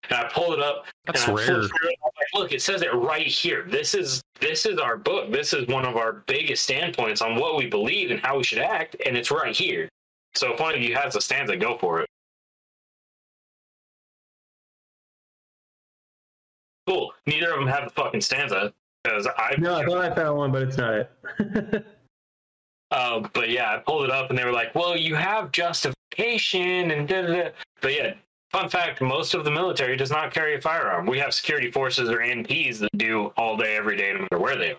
And 0.09 0.17
I 0.19 0.29
pulled 0.29 0.53
it 0.53 0.59
up 0.61 0.85
That's 1.05 1.23
and 1.23 1.31
I 1.31 1.35
rare. 1.35 1.45
through 1.45 1.63
it, 1.65 1.71
I'm 2.03 2.11
like, 2.17 2.27
look, 2.33 2.51
it 2.53 2.61
says 2.61 2.81
it 2.81 2.93
right 2.93 3.27
here. 3.27 3.65
This 3.67 3.93
is 3.93 4.21
this 4.39 4.65
is 4.65 4.77
our 4.77 4.97
book. 4.97 5.31
This 5.31 5.53
is 5.53 5.67
one 5.67 5.85
of 5.85 5.97
our 5.97 6.23
biggest 6.27 6.63
standpoints 6.63 7.21
on 7.21 7.35
what 7.35 7.57
we 7.57 7.67
believe 7.67 8.11
and 8.11 8.19
how 8.19 8.37
we 8.37 8.43
should 8.43 8.59
act, 8.59 8.95
and 9.05 9.17
it's 9.17 9.31
right 9.31 9.55
here. 9.55 9.89
So 10.35 10.53
if 10.53 10.59
one 10.59 10.75
of 10.75 10.81
you 10.81 10.95
has 10.95 11.15
a 11.15 11.21
stanza, 11.21 11.57
go 11.57 11.77
for 11.77 12.01
it. 12.01 12.09
Cool. 16.87 17.13
Neither 17.25 17.51
of 17.51 17.59
them 17.59 17.67
have 17.67 17.85
the 17.85 17.89
fucking 17.89 18.21
stanza 18.21 18.73
because 19.03 19.27
I. 19.37 19.55
No, 19.57 19.75
I 19.75 19.85
thought 19.85 19.97
I 20.11 20.15
found 20.15 20.37
one, 20.37 20.51
but 20.51 20.61
it's 20.63 20.77
not 20.77 20.93
it. 20.93 21.85
Uh, 22.89 23.27
but 23.33 23.49
yeah, 23.49 23.75
I 23.75 23.79
pulled 23.79 24.05
it 24.05 24.11
up 24.11 24.29
and 24.29 24.39
they 24.39 24.45
were 24.45 24.53
like, 24.53 24.73
"Well, 24.73 24.95
you 24.95 25.13
have 25.15 25.51
justification 25.51 26.91
and 26.91 27.05
da 27.05 27.21
da 27.21 27.27
da." 27.27 27.49
But 27.81 27.93
yeah, 27.93 28.13
fun 28.51 28.69
fact: 28.69 29.01
most 29.01 29.33
of 29.33 29.43
the 29.43 29.51
military 29.51 29.95
does 29.95 30.11
not 30.11 30.33
carry 30.33 30.55
a 30.55 30.61
firearm. 30.61 31.05
We 31.05 31.19
have 31.19 31.33
security 31.33 31.71
forces 31.71 32.09
or 32.09 32.17
MPs 32.17 32.79
that 32.79 32.89
do 32.97 33.33
all 33.37 33.57
day, 33.57 33.75
every 33.75 33.97
day, 33.97 34.13
no 34.13 34.21
matter 34.21 34.39
where 34.39 34.55
they 34.55 34.75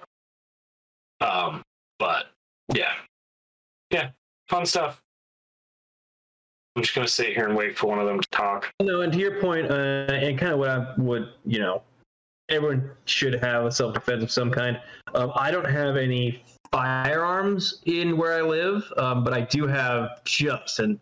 are. 1.20 1.28
Um, 1.28 1.62
but 1.98 2.26
yeah, 2.74 2.92
yeah, 3.90 4.10
fun 4.48 4.66
stuff. 4.66 5.02
I'm 6.76 6.82
just 6.82 6.94
gonna 6.94 7.08
sit 7.08 7.34
here 7.34 7.46
and 7.46 7.56
wait 7.56 7.76
for 7.76 7.88
one 7.88 7.98
of 7.98 8.06
them 8.06 8.20
to 8.20 8.28
talk. 8.30 8.72
no, 8.80 9.00
and 9.00 9.12
to 9.12 9.18
your 9.18 9.40
point, 9.40 9.70
uh, 9.70 9.74
and 9.74 10.38
kind 10.38 10.52
of 10.52 10.58
what 10.58 10.68
I 10.68 10.94
would, 10.98 11.32
you 11.44 11.58
know, 11.58 11.82
everyone 12.48 12.90
should 13.04 13.34
have 13.34 13.64
a 13.64 13.72
self-defense 13.72 14.22
of 14.22 14.30
some 14.30 14.50
kind. 14.50 14.80
Um, 15.14 15.32
I 15.34 15.50
don't 15.50 15.68
have 15.68 15.96
any 15.96 16.44
firearms 16.70 17.80
in 17.86 18.16
where 18.16 18.34
I 18.34 18.42
live, 18.42 18.90
um, 18.96 19.24
but 19.24 19.34
I 19.34 19.40
do 19.40 19.66
have 19.66 20.22
just 20.24 20.78
a 20.78 20.96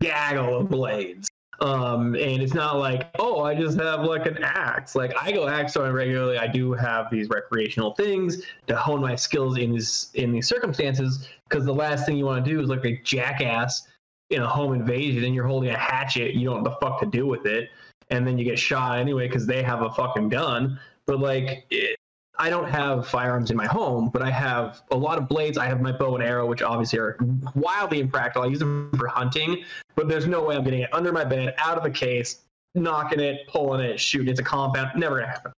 gaggle 0.00 0.58
of 0.58 0.68
blades. 0.68 1.28
Um, 1.60 2.14
and 2.14 2.40
it's 2.40 2.54
not 2.54 2.78
like, 2.78 3.10
oh, 3.18 3.42
I 3.42 3.54
just 3.54 3.78
have 3.80 4.04
like 4.04 4.26
an 4.26 4.38
axe. 4.42 4.94
Like 4.94 5.12
I 5.20 5.32
go 5.32 5.48
axe 5.48 5.72
throwing 5.72 5.92
regularly. 5.92 6.38
I 6.38 6.46
do 6.46 6.72
have 6.72 7.10
these 7.10 7.28
recreational 7.28 7.94
things 7.94 8.44
to 8.68 8.76
hone 8.76 9.00
my 9.00 9.16
skills 9.16 9.58
in 9.58 9.72
these 9.72 10.10
in 10.14 10.30
these 10.30 10.46
circumstances. 10.46 11.28
Because 11.48 11.64
the 11.64 11.74
last 11.74 12.06
thing 12.06 12.16
you 12.16 12.26
want 12.26 12.44
to 12.44 12.50
do 12.50 12.60
is 12.60 12.68
look 12.68 12.84
like 12.84 12.92
a 12.92 13.02
jackass 13.02 13.88
in 14.30 14.42
a 14.42 14.46
home 14.46 14.72
invasion, 14.72 15.24
and 15.24 15.34
you're 15.34 15.46
holding 15.46 15.70
a 15.70 15.78
hatchet. 15.78 16.34
You 16.34 16.46
don't 16.46 16.62
know 16.62 16.70
what 16.70 16.80
the 16.80 16.86
fuck 16.86 17.00
to 17.00 17.06
do 17.06 17.26
with 17.26 17.46
it, 17.46 17.70
and 18.10 18.26
then 18.26 18.38
you 18.38 18.44
get 18.44 18.58
shot 18.58 18.98
anyway 18.98 19.26
because 19.26 19.46
they 19.46 19.62
have 19.62 19.82
a 19.82 19.90
fucking 19.90 20.28
gun. 20.28 20.78
But 21.06 21.18
like, 21.18 21.66
it, 21.70 21.97
I 22.40 22.50
don't 22.50 22.68
have 22.68 23.08
firearms 23.08 23.50
in 23.50 23.56
my 23.56 23.66
home, 23.66 24.10
but 24.12 24.22
I 24.22 24.30
have 24.30 24.82
a 24.92 24.96
lot 24.96 25.18
of 25.18 25.28
blades. 25.28 25.58
I 25.58 25.66
have 25.66 25.80
my 25.80 25.90
bow 25.90 26.14
and 26.14 26.22
arrow, 26.22 26.46
which 26.46 26.62
obviously 26.62 26.98
are 27.00 27.16
wildly 27.54 27.98
impractical. 28.00 28.42
I 28.42 28.46
use 28.46 28.60
them 28.60 28.92
for 28.96 29.08
hunting, 29.08 29.64
but 29.96 30.08
there's 30.08 30.26
no 30.26 30.44
way 30.44 30.56
I'm 30.56 30.62
getting 30.62 30.82
it 30.82 30.94
under 30.94 31.12
my 31.12 31.24
bed, 31.24 31.54
out 31.58 31.76
of 31.76 31.82
the 31.82 31.90
case, 31.90 32.42
knocking 32.76 33.18
it, 33.18 33.48
pulling 33.48 33.80
it, 33.80 33.98
shooting. 33.98 34.28
It's 34.28 34.38
a 34.38 34.44
compound. 34.44 34.90
Never 34.94 35.16
gonna 35.16 35.26
happen. 35.26 35.52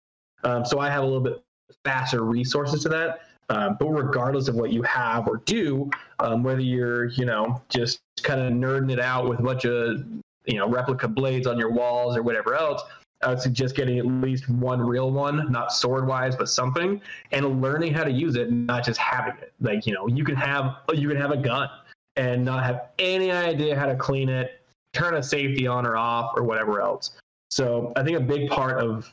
Um, 0.43 0.65
so 0.65 0.79
I 0.79 0.89
have 0.89 1.03
a 1.03 1.05
little 1.05 1.21
bit 1.21 1.43
faster 1.83 2.23
resources 2.23 2.83
to 2.83 2.89
that. 2.89 3.21
Um, 3.49 3.77
but 3.79 3.87
regardless 3.89 4.47
of 4.47 4.55
what 4.55 4.71
you 4.71 4.83
have 4.83 5.27
or 5.27 5.37
do, 5.37 5.89
um, 6.19 6.43
whether 6.43 6.61
you're, 6.61 7.05
you 7.07 7.25
know, 7.25 7.61
just 7.67 7.99
kind 8.21 8.39
of 8.39 8.53
nerding 8.53 8.91
it 8.91 8.99
out 8.99 9.27
with 9.27 9.39
a 9.39 9.43
bunch 9.43 9.65
of, 9.65 10.05
you 10.45 10.57
know, 10.57 10.69
replica 10.69 11.07
blades 11.07 11.47
on 11.47 11.57
your 11.57 11.71
walls 11.71 12.15
or 12.15 12.21
whatever 12.21 12.53
else, 12.53 12.83
I 13.21 13.29
would 13.29 13.41
suggest 13.41 13.75
getting 13.75 13.99
at 13.99 14.05
least 14.05 14.49
one 14.49 14.79
real 14.79 15.11
one, 15.11 15.51
not 15.51 15.73
sword 15.73 16.07
wise, 16.07 16.35
but 16.35 16.47
something, 16.49 17.01
and 17.31 17.61
learning 17.61 17.93
how 17.93 18.03
to 18.03 18.11
use 18.11 18.35
it, 18.35 18.51
not 18.51 18.85
just 18.85 18.99
having 18.99 19.33
it. 19.41 19.53
Like, 19.59 19.85
you 19.85 19.93
know, 19.93 20.07
you 20.07 20.23
can 20.23 20.35
have 20.35 20.77
you 20.93 21.07
can 21.09 21.17
have 21.17 21.31
a 21.31 21.37
gun 21.37 21.69
and 22.15 22.45
not 22.45 22.63
have 22.63 22.89
any 22.97 23.31
idea 23.31 23.77
how 23.77 23.87
to 23.87 23.95
clean 23.95 24.29
it, 24.29 24.61
turn 24.93 25.15
a 25.15 25.23
safety 25.23 25.67
on 25.67 25.85
or 25.85 25.97
off, 25.97 26.33
or 26.35 26.43
whatever 26.43 26.81
else. 26.81 27.11
So 27.51 27.91
I 27.95 28.03
think 28.03 28.17
a 28.17 28.21
big 28.21 28.49
part 28.49 28.81
of 28.81 29.11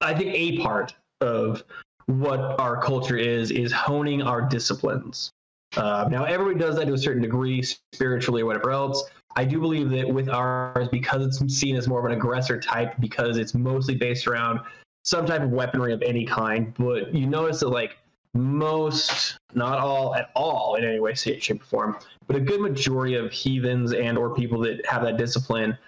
I 0.00 0.14
think 0.14 0.34
a 0.34 0.58
part 0.62 0.94
of 1.20 1.62
what 2.06 2.58
our 2.58 2.82
culture 2.82 3.16
is 3.16 3.50
is 3.50 3.70
honing 3.70 4.22
our 4.22 4.42
disciplines. 4.42 5.30
Uh, 5.76 6.08
now, 6.10 6.24
everybody 6.24 6.58
does 6.58 6.74
that 6.76 6.86
to 6.86 6.94
a 6.94 6.98
certain 6.98 7.22
degree, 7.22 7.62
spiritually 7.92 8.42
or 8.42 8.46
whatever 8.46 8.72
else. 8.72 9.04
I 9.40 9.44
do 9.46 9.58
believe 9.58 9.88
that 9.88 10.06
with 10.06 10.28
ours, 10.28 10.88
because 10.92 11.24
it's 11.24 11.54
seen 11.54 11.74
as 11.74 11.88
more 11.88 11.98
of 11.98 12.04
an 12.04 12.12
aggressor 12.12 12.60
type, 12.60 12.92
because 13.00 13.38
it's 13.38 13.54
mostly 13.54 13.94
based 13.94 14.26
around 14.26 14.60
some 15.02 15.24
type 15.24 15.40
of 15.40 15.48
weaponry 15.48 15.94
of 15.94 16.02
any 16.02 16.26
kind. 16.26 16.74
But 16.78 17.14
you 17.14 17.26
notice 17.26 17.60
that, 17.60 17.70
like, 17.70 17.96
most, 18.34 19.38
not 19.54 19.78
all 19.78 20.14
at 20.14 20.28
all, 20.36 20.74
in 20.74 20.84
any 20.84 21.00
way, 21.00 21.14
shape, 21.14 21.62
or 21.62 21.64
form, 21.64 21.98
but 22.26 22.36
a 22.36 22.40
good 22.40 22.60
majority 22.60 23.14
of 23.14 23.32
heathens 23.32 23.94
and 23.94 24.18
or 24.18 24.34
people 24.34 24.60
that 24.60 24.84
have 24.84 25.02
that 25.04 25.16
discipline 25.16 25.78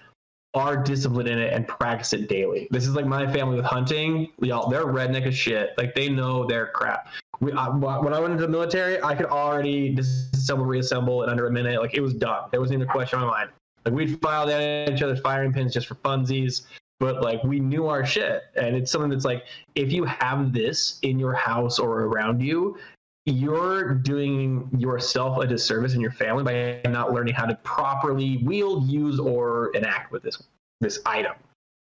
are 0.55 0.77
disciplined 0.77 1.29
in 1.29 1.39
it 1.39 1.53
and 1.53 1.67
practice 1.67 2.13
it 2.13 2.29
daily. 2.29 2.69
This 2.71 2.87
is 2.87 2.95
like 2.95 3.07
my 3.07 3.31
family 3.33 3.57
with 3.57 3.65
hunting. 3.65 4.29
Y'all, 4.41 4.69
they're 4.69 4.85
redneck 4.85 5.27
as 5.27 5.37
shit. 5.37 5.71
Like 5.79 5.95
they 5.95 6.09
know 6.09 6.47
their 6.47 6.67
crap. 6.69 7.09
We, 7.41 7.53
I, 7.53 7.69
when 7.69 8.13
I 8.13 8.21
went 8.21 8.33
into 8.33 8.47
the 8.47 8.53
military, 8.53 9.03
I 9.03 9.15
could 9.15 9.27
already 9.27 9.95
disassemble, 9.95 10.67
reassemble 10.67 11.23
in 11.23 11.31
under 11.31 11.47
a 11.47 11.51
minute. 11.51 11.81
Like 11.81 11.95
it 11.95 12.01
was 12.01 12.15
done. 12.15 12.49
There 12.51 12.61
wasn't 12.61 12.79
even 12.81 12.89
a 12.89 12.93
question 12.93 13.19
on 13.19 13.27
my 13.27 13.33
mind. 13.33 13.51
Like 13.85 13.95
we'd 13.95 14.21
file 14.21 14.47
down 14.47 14.93
each 14.93 15.03
other's 15.03 15.21
firing 15.21 15.53
pins 15.53 15.73
just 15.73 15.87
for 15.87 15.97
funsies. 15.97 16.63
But 17.01 17.21
like 17.21 17.43
we 17.43 17.59
knew 17.59 17.89
our 17.89 18.07
shit, 18.07 18.43
and 18.55 18.77
it's 18.77 18.93
something 18.93 19.11
that's 19.11 19.25
like 19.25 19.43
if 19.75 19.91
you 19.91 20.05
have 20.05 20.53
this 20.53 21.01
in 21.03 21.19
your 21.19 21.35
house 21.35 21.81
or 21.81 22.03
around 22.03 22.41
you, 22.41 22.79
you're 23.27 23.95
doing 23.95 24.69
yourself 24.77 25.39
a 25.39 25.47
disservice 25.47 25.93
and 25.93 26.03
your 26.03 26.11
family 26.11 26.43
by 26.43 26.91
not 26.91 27.13
learning 27.13 27.35
how 27.35 27.47
to 27.47 27.55
properly 27.57 28.39
wield, 28.39 28.89
use, 28.89 29.19
or 29.21 29.71
enact 29.75 30.11
with 30.13 30.23
this 30.23 30.43
this 30.81 31.01
item, 31.07 31.35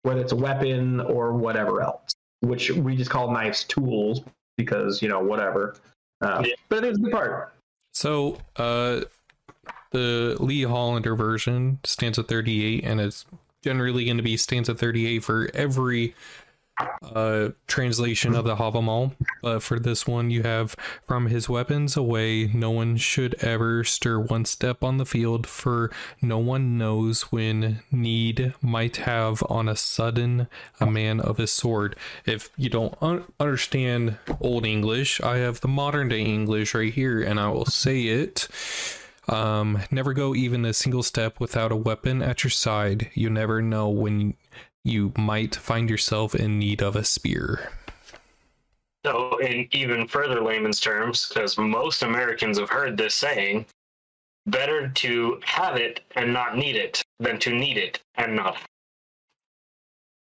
whether 0.04 0.22
it's 0.22 0.32
a 0.32 0.36
weapon 0.36 1.00
or 1.02 1.34
whatever 1.34 1.82
else, 1.82 2.14
which 2.42 2.70
we 2.72 2.96
just 2.96 3.10
call 3.10 3.32
knives 3.32 3.64
tools 3.64 4.22
because 4.58 5.02
you 5.02 5.10
know 5.10 5.20
whatever. 5.20 5.76
Uh, 6.22 6.44
Yeah. 6.46 6.54
But 6.70 6.78
I 6.78 6.82
think 6.82 6.90
it's 6.92 7.00
a 7.00 7.02
good 7.02 7.12
part. 7.12 7.54
So, 7.94 8.38
uh, 8.56 9.02
the 9.92 10.38
Lee 10.40 10.64
Hollander 10.64 11.16
version 11.16 11.80
stands 11.84 12.18
at 12.18 12.28
38, 12.28 12.84
and 12.86 13.02
it's 13.02 13.26
generally 13.64 14.06
going 14.06 14.18
to 14.18 14.24
be 14.24 14.38
stands 14.38 14.70
at 14.70 14.80
38 14.80 15.20
for 15.24 15.50
every 15.54 16.16
uh, 17.04 17.50
translation 17.68 18.36
of 18.36 18.46
the 18.46 18.56
Havamal. 18.56 19.14
But 19.42 19.62
for 19.62 19.80
this 19.80 20.08
one, 20.08 20.32
you 20.32 20.44
have 20.44 20.76
from 21.08 21.28
his 21.28 21.50
weapons 21.50 21.98
away, 21.98 22.48
no 22.54 22.72
one 22.72 22.98
should 22.98 23.36
ever 23.44 23.84
stir 23.84 24.20
one 24.20 24.46
step 24.46 24.84
on 24.84 24.98
the 24.98 25.06
field, 25.06 25.48
for 25.48 25.92
no 26.22 26.38
one 26.38 26.78
knows 26.78 27.24
when 27.24 27.82
need 27.92 28.54
might 28.62 28.98
have 28.98 29.44
on 29.50 29.68
a 29.68 29.76
sudden 29.76 30.48
a 30.80 30.86
man 30.86 31.20
of 31.20 31.38
his 31.38 31.52
sword. 31.52 31.96
If 32.26 32.50
you 32.58 32.70
don't 32.70 32.96
un- 33.02 33.24
understand 33.40 34.18
Old 34.40 34.66
English, 34.66 35.22
I 35.22 35.38
have 35.38 35.62
the 35.62 35.68
modern 35.68 36.10
day 36.10 36.22
English 36.22 36.74
right 36.74 36.94
here, 36.94 37.22
and 37.22 37.40
I 37.40 37.50
will 37.50 37.66
say 37.66 38.04
it. 38.04 38.48
Um, 39.28 39.80
never 39.92 40.14
go 40.14 40.36
even 40.36 40.66
a 40.66 40.74
single 40.74 41.04
step 41.04 41.40
without 41.40 41.72
a 41.72 41.76
weapon 41.76 42.22
at 42.22 42.44
your 42.44 42.52
side. 42.52 43.10
You 43.14 43.30
never 43.30 43.62
know 43.62 43.88
when 43.90 44.36
you 44.84 45.14
might 45.18 45.56
find 45.56 45.90
yourself 45.90 46.36
in 46.36 46.60
need 46.60 46.82
of 46.82 46.96
a 46.96 47.04
spear. 47.04 47.72
So, 49.06 49.38
in 49.38 49.68
even 49.72 50.08
further 50.08 50.42
layman's 50.42 50.80
terms, 50.80 51.28
because 51.28 51.58
most 51.58 52.04
Americans 52.04 52.60
have 52.60 52.70
heard 52.70 52.98
this 52.98 53.16
saying, 53.16 53.66
better 54.46 54.90
to 54.90 55.40
have 55.44 55.76
it 55.76 56.02
and 56.16 56.34
not 56.34 56.58
need 56.58 56.76
it 56.76 57.02
than 57.20 57.40
to 57.40 57.54
need 57.54 57.78
it 57.78 58.00
and 58.16 58.36
not. 58.36 58.58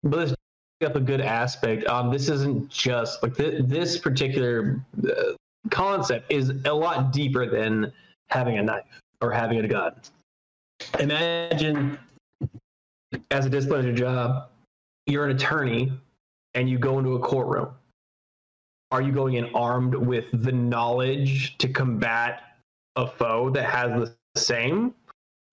But 0.03 0.19
let's 0.19 0.35
pick 0.79 0.89
up 0.89 0.95
a 0.95 0.99
good 0.99 1.21
aspect. 1.21 1.85
Um, 1.87 2.11
this 2.11 2.29
isn't 2.29 2.69
just 2.69 3.21
like 3.23 3.35
th- 3.35 3.63
this 3.65 3.97
particular 3.97 4.79
uh, 5.07 5.33
concept 5.69 6.31
is 6.31 6.51
a 6.65 6.73
lot 6.73 7.11
deeper 7.11 7.49
than 7.49 7.91
having 8.29 8.57
a 8.57 8.63
knife 8.63 9.01
or 9.21 9.31
having 9.31 9.59
a 9.59 9.67
gun. 9.67 9.93
Imagine, 10.99 11.97
as 13.31 13.45
a 13.45 13.49
disciplinary 13.49 13.93
job, 13.93 14.49
you're 15.05 15.25
an 15.25 15.35
attorney 15.35 15.91
and 16.53 16.69
you 16.69 16.77
go 16.77 16.99
into 16.99 17.15
a 17.15 17.19
courtroom. 17.19 17.69
Are 18.91 19.01
you 19.01 19.11
going 19.11 19.35
in 19.35 19.53
armed 19.53 19.95
with 19.95 20.25
the 20.31 20.51
knowledge 20.51 21.57
to 21.57 21.67
combat 21.67 22.43
a 22.95 23.05
foe 23.05 23.49
that 23.51 23.69
has 23.69 23.91
the 23.91 24.15
same? 24.39 24.93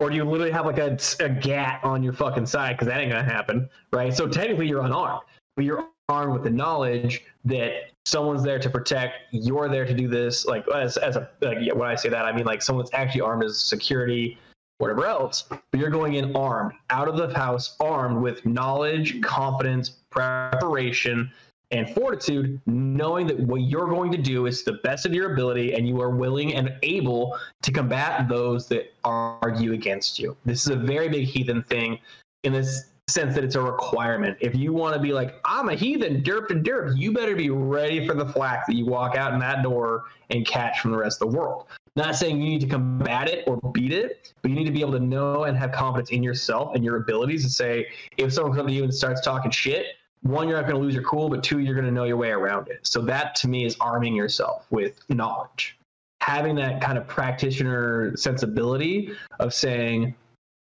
Or 0.01 0.11
do 0.11 0.17
you 0.17 0.25
literally 0.25 0.53
have 0.53 0.67
like 0.67 0.79
a, 0.79 0.99
a 1.21 1.29
gat 1.29 1.81
on 1.83 2.03
your 2.03 2.13
fucking 2.13 2.47
side? 2.47 2.75
Because 2.75 2.89
that 2.89 3.01
ain't 3.01 3.13
gonna 3.13 3.25
happen, 3.25 3.69
right? 3.93 4.15
So 4.15 4.29
technically 4.29 4.69
you're 4.69 4.83
unarmed, 4.83 5.23
but 5.57 5.65
you're 5.65 5.89
armed 6.09 6.33
with 6.33 6.43
the 6.43 6.51
knowledge 6.51 7.25
that 7.45 7.91
someone's 8.05 8.43
there 8.43 8.59
to 8.59 8.71
protect. 8.71 9.15
You're 9.31 9.69
there 9.69 9.85
to 9.85 9.95
do 9.95 10.09
this. 10.09 10.47
Like 10.47 10.67
as 10.69 10.97
as 10.97 11.17
a 11.17 11.31
like, 11.41 11.59
yeah, 11.61 11.73
when 11.73 11.89
I 11.89 11.95
say 11.95 12.09
that, 12.09 12.25
I 12.25 12.33
mean 12.33 12.45
like 12.45 12.63
someone's 12.63 12.91
actually 12.93 13.23
armed 13.23 13.45
as 13.45 13.59
security, 13.59 14.39
whatever 14.79 15.07
else. 15.07 15.43
But 15.43 15.63
you're 15.75 15.91
going 15.91 16.15
in 16.15 16.35
armed, 16.37 16.73
out 16.91 17.09
of 17.09 17.17
the 17.17 17.37
house, 17.37 17.77
armed 17.81 18.21
with 18.21 18.45
knowledge, 18.45 19.21
confidence, 19.23 19.91
preparation, 20.11 21.31
and 21.71 21.91
fortitude, 21.91 22.61
knowing 22.67 23.27
that 23.27 23.39
what 23.41 23.63
you're 23.63 23.89
going 23.89 24.13
to 24.13 24.19
do 24.19 24.47
is 24.47 24.63
the 24.63 24.75
best 24.85 25.07
of 25.07 25.13
your 25.13 25.33
ability, 25.33 25.75
and 25.75 25.89
you 25.89 26.01
are 26.01 26.11
willing 26.11 26.55
and 26.55 26.73
able 26.83 27.39
to 27.63 27.73
combat 27.73 28.29
those 28.29 28.69
that 28.69 28.93
argue 29.05 29.73
against 29.73 30.19
you. 30.19 30.37
This 30.45 30.67
is 30.67 30.69
a 30.69 30.77
very 30.77 31.09
big 31.09 31.27
heathen 31.27 31.63
thing 31.65 31.99
in 32.45 32.53
this 32.53 32.91
sense 33.09 33.35
that 33.35 33.45
it's 33.45 33.55
a 33.55 33.61
requirement. 33.61 34.37
If 34.41 34.55
you 34.55 34.73
want 34.73 34.95
to 34.95 35.01
be 35.01 35.13
like, 35.13 35.35
I'm 35.45 35.69
a 35.69 35.75
heathen, 35.75 36.23
derp 36.23 36.49
to 36.49 36.55
derp, 36.55 36.97
you 36.97 37.13
better 37.13 37.37
be 37.37 37.51
ready 37.51 38.07
for 38.07 38.15
the 38.15 38.27
flack 38.27 38.67
that 38.67 38.77
you 38.77 38.87
walk 38.87 39.17
out 39.17 39.35
in 39.35 39.41
that 39.41 39.63
door 39.63 40.05
and 40.31 40.47
catch 40.47 40.81
from 40.81 40.93
the 40.93 40.99
rest 40.99 41.21
of 41.21 41.31
the 41.31 41.37
world. 41.37 41.67
Not 41.97 42.17
saying 42.17 42.41
you 42.41 42.49
need 42.49 42.61
to 42.61 42.67
combat 42.67 43.29
it 43.29 43.45
or 43.47 43.57
beat 43.73 43.93
it, 43.93 44.33
but 44.43 44.51
you 44.51 44.57
need 44.57 44.65
to 44.65 44.73
be 44.73 44.81
able 44.81 44.93
to 44.93 45.01
know 45.01 45.45
and 45.45 45.57
have 45.57 45.71
confidence 45.71 46.11
in 46.11 46.23
yourself 46.25 46.75
and 46.75 46.85
your 46.85 46.97
abilities 46.97 47.45
to 47.45 47.51
say, 47.51 47.87
if 48.17 48.33
someone 48.33 48.53
comes 48.53 48.63
up 48.63 48.67
to 48.67 48.73
you 48.73 48.83
and 48.83 48.93
starts 48.93 49.21
talking 49.21 49.51
shit, 49.51 49.87
one, 50.23 50.49
you're 50.49 50.57
not 50.57 50.67
going 50.67 50.77
to 50.77 50.83
lose 50.83 50.95
your 50.95 51.05
cool, 51.05 51.29
but 51.29 51.45
two, 51.45 51.61
you're 51.61 51.75
going 51.75 51.87
to 51.87 51.93
know 51.93 52.05
your 52.05 52.17
way 52.17 52.31
around 52.31 52.69
it. 52.69 52.81
So 52.83 53.01
that 53.03 53.37
to 53.37 53.49
me 53.49 53.65
is 53.65 53.77
arming 53.81 54.15
yourself 54.15 54.67
with 54.71 54.99
knowledge. 55.09 55.79
Having 56.21 56.57
that 56.57 56.81
kind 56.81 56.99
of 56.99 57.07
practitioner 57.07 58.17
sensibility 58.17 59.13
of 59.39 59.55
saying, 59.55 60.15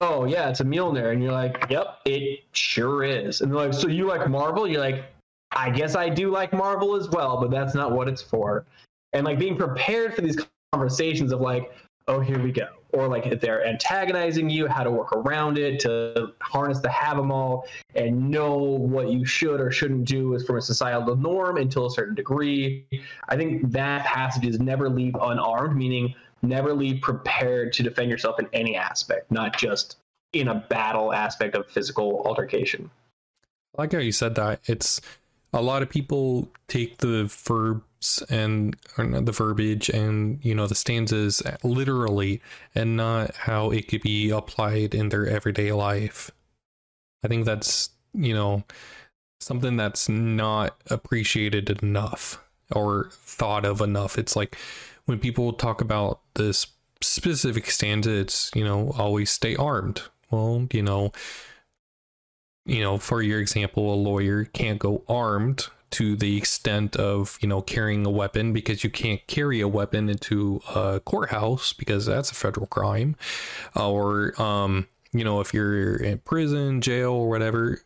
oh, 0.01 0.25
yeah, 0.25 0.49
it's 0.49 0.61
a 0.61 0.65
Mjolnir. 0.65 1.13
And 1.13 1.23
you're 1.23 1.33
like, 1.33 1.67
yep, 1.69 1.99
it 2.07 2.41
sure 2.53 3.05
is. 3.05 3.43
And 3.43 3.53
they're 3.53 3.67
like, 3.67 3.75
so 3.75 3.87
you 3.87 4.07
like 4.07 4.29
Marvel? 4.29 4.67
You're 4.67 4.81
like, 4.81 5.05
I 5.53 5.71
guess 5.71 5.95
I 5.95 6.09
do 6.09 6.31
like 6.31 6.53
Marvel 6.53 6.97
as 6.97 7.09
well, 7.11 7.39
but 7.41 7.51
that's 7.51 7.75
not 7.75 7.93
what 7.93 8.09
it's 8.09 8.23
for. 8.23 8.65
And 9.13 9.27
like 9.27 9.39
being 9.39 9.57
prepared 9.57 10.15
for 10.15 10.23
these 10.23 10.39
conversations 10.73 11.33
of 11.33 11.41
like, 11.41 11.73
oh, 12.09 12.21
here 12.21 12.39
we 12.43 12.53
go. 12.53 12.69
Or 12.93 13.07
like 13.09 13.27
if 13.27 13.41
they're 13.41 13.65
antagonizing 13.67 14.51
you, 14.51 14.67
how 14.67 14.83
to 14.83 14.91
work 14.91 15.13
around 15.13 15.59
it, 15.59 15.79
to 15.81 16.33
harness 16.41 16.81
the 16.81 16.89
Havamal 16.89 17.63
and 17.95 18.31
know 18.31 18.57
what 18.57 19.11
you 19.11 19.25
should 19.25 19.61
or 19.61 19.71
shouldn't 19.71 20.07
do 20.07 20.35
is 20.35 20.45
from 20.45 20.59
a 20.59 20.63
societal 20.63 21.17
norm 21.17 21.57
until 21.57 21.87
a 21.87 21.91
certain 21.91 22.15
degree. 22.15 22.87
I 23.29 23.37
think 23.37 23.71
that 23.71 24.05
passage 24.05 24.47
is 24.47 24.59
never 24.59 24.89
leave 24.89 25.15
unarmed, 25.21 25.77
meaning 25.77 26.15
never 26.43 26.75
leave 26.75 27.01
prepared 27.01 27.73
to 27.75 27.83
defend 27.83 28.11
yourself 28.11 28.41
in 28.41 28.49
any 28.53 28.77
aspect, 28.77 29.31
not 29.31 29.57
just 29.57 29.99
in 30.33 30.49
a 30.49 30.55
battle 30.55 31.13
aspect 31.13 31.55
of 31.55 31.69
physical 31.69 32.23
altercation. 32.25 32.91
I 33.77 33.83
like 33.83 33.93
how 33.93 33.99
you 33.99 34.13
said 34.13 34.35
that. 34.35 34.61
It's 34.67 35.01
a 35.53 35.63
lot 35.63 35.83
of 35.83 35.91
people 35.91 36.51
take 36.69 36.99
the 36.99 37.25
verbs 37.25 38.23
and 38.31 38.77
the 38.97 39.33
verbiage 39.33 39.89
and 39.89 40.43
you 40.45 40.55
know 40.55 40.67
the 40.67 40.75
stanzas 40.75 41.43
literally 41.63 42.41
and 42.75 42.97
not 42.97 43.35
how 43.35 43.71
it 43.71 43.89
could 43.89 44.03
be 44.03 44.31
applied 44.31 44.95
in 44.95 45.09
their 45.09 45.27
everyday 45.27 45.73
life. 45.73 46.31
I 47.25 47.29
think 47.29 47.45
that's 47.45 47.91
you 48.15 48.35
know 48.35 48.65
something 49.41 49.77
that's 49.77 50.09
not 50.09 50.81
appreciated 50.89 51.83
enough 51.83 52.43
or 52.73 53.09
thought 53.13 53.65
of 53.65 53.81
enough. 53.81 54.19
It's 54.19 54.37
like 54.37 54.57
when 55.07 55.19
people 55.19 55.53
talk 55.53 55.81
about 55.81 56.21
this 56.35 56.67
specific 57.01 57.71
stanza, 57.71 58.13
it's 58.13 58.51
you 58.55 58.65
know 58.65 58.93
always 58.97 59.31
stay 59.31 59.57
armed. 59.57 60.03
Well, 60.31 60.69
you 60.73 60.83
know, 60.83 61.13
you 62.71 62.81
know, 62.81 62.99
for 62.99 63.21
your 63.21 63.41
example, 63.41 63.93
a 63.93 63.97
lawyer 63.97 64.45
can't 64.45 64.79
go 64.79 65.03
armed 65.09 65.67
to 65.91 66.15
the 66.15 66.37
extent 66.37 66.95
of 66.95 67.37
you 67.41 67.49
know 67.49 67.61
carrying 67.61 68.07
a 68.07 68.11
weapon 68.11 68.53
because 68.53 68.85
you 68.85 68.91
can't 68.91 69.27
carry 69.27 69.61
a 69.61 69.67
weapon 69.67 70.09
into 70.09 70.63
a 70.73 71.01
courthouse 71.05 71.73
because 71.73 72.07
that's 72.07 72.31
a 72.31 72.35
federal 72.35 72.69
crime, 72.69 73.17
or 73.75 74.41
um, 74.41 74.87
you 75.13 75.25
know, 75.25 75.41
if 75.41 75.53
you're 75.53 75.97
in 75.97 76.19
prison, 76.19 76.81
jail, 76.81 77.11
or 77.11 77.29
whatever, 77.29 77.83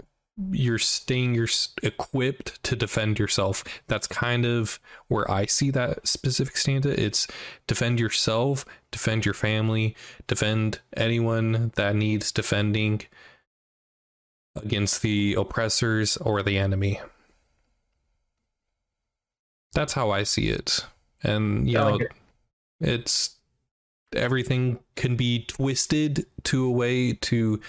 you're 0.51 0.79
staying 0.79 1.35
you're 1.35 1.49
equipped 1.83 2.63
to 2.65 2.77
defend 2.77 3.19
yourself. 3.19 3.65
That's 3.87 4.07
kind 4.07 4.45
of 4.45 4.79
where 5.09 5.31
i 5.31 5.47
see 5.47 5.71
that 5.71 6.07
specific 6.07 6.57
stanza 6.57 7.01
it's 7.01 7.29
defend 7.67 8.01
yourself 8.01 8.65
defend 8.91 9.25
your 9.25 9.35
family 9.35 9.95
defend 10.27 10.81
anyone 10.97 11.71
that 11.77 11.95
needs 11.95 12.33
defending 12.33 13.01
against 14.57 15.03
the 15.03 15.35
oppressors 15.35 16.17
or 16.19 16.43
the 16.43 16.59
enemy. 16.59 17.01
That's 19.73 19.95
how 19.95 20.11
i 20.11 20.23
see 20.23 20.49
it. 20.49 20.87
And 21.23 21.69
you 21.69 21.79
know 21.79 21.97
it. 21.97 22.13
it's 22.81 23.37
everything 24.15 24.79
can 24.95 25.17
be 25.17 25.45
twisted 25.45 26.27
to 26.45 26.67
a 26.67 26.71
way 26.71 27.13
to 27.15 27.61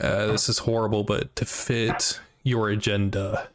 uh, 0.00 0.26
this 0.26 0.48
is 0.48 0.58
horrible, 0.58 1.04
but 1.04 1.34
to 1.36 1.44
fit 1.44 2.20
your 2.42 2.70
agenda, 2.70 3.48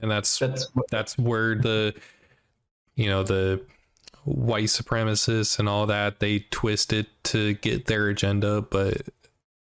and 0.00 0.10
that's 0.10 0.38
That's 0.38 0.68
that's 0.90 1.18
where 1.18 1.54
the 1.54 1.94
you 2.94 3.06
know 3.06 3.22
the 3.22 3.62
white 4.24 4.64
supremacists 4.64 5.58
and 5.58 5.68
all 5.68 5.86
that 5.86 6.20
they 6.20 6.40
twist 6.50 6.92
it 6.92 7.06
to 7.24 7.54
get 7.54 7.86
their 7.86 8.08
agenda, 8.08 8.60
but 8.60 9.02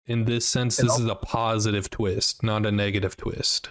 in 0.07 0.25
this 0.25 0.47
sense, 0.47 0.77
this 0.77 0.97
is 0.97 1.05
a 1.05 1.15
positive 1.15 1.89
twist, 1.89 2.41
not 2.41 2.65
a 2.65 2.71
negative 2.71 3.17
twist. 3.17 3.69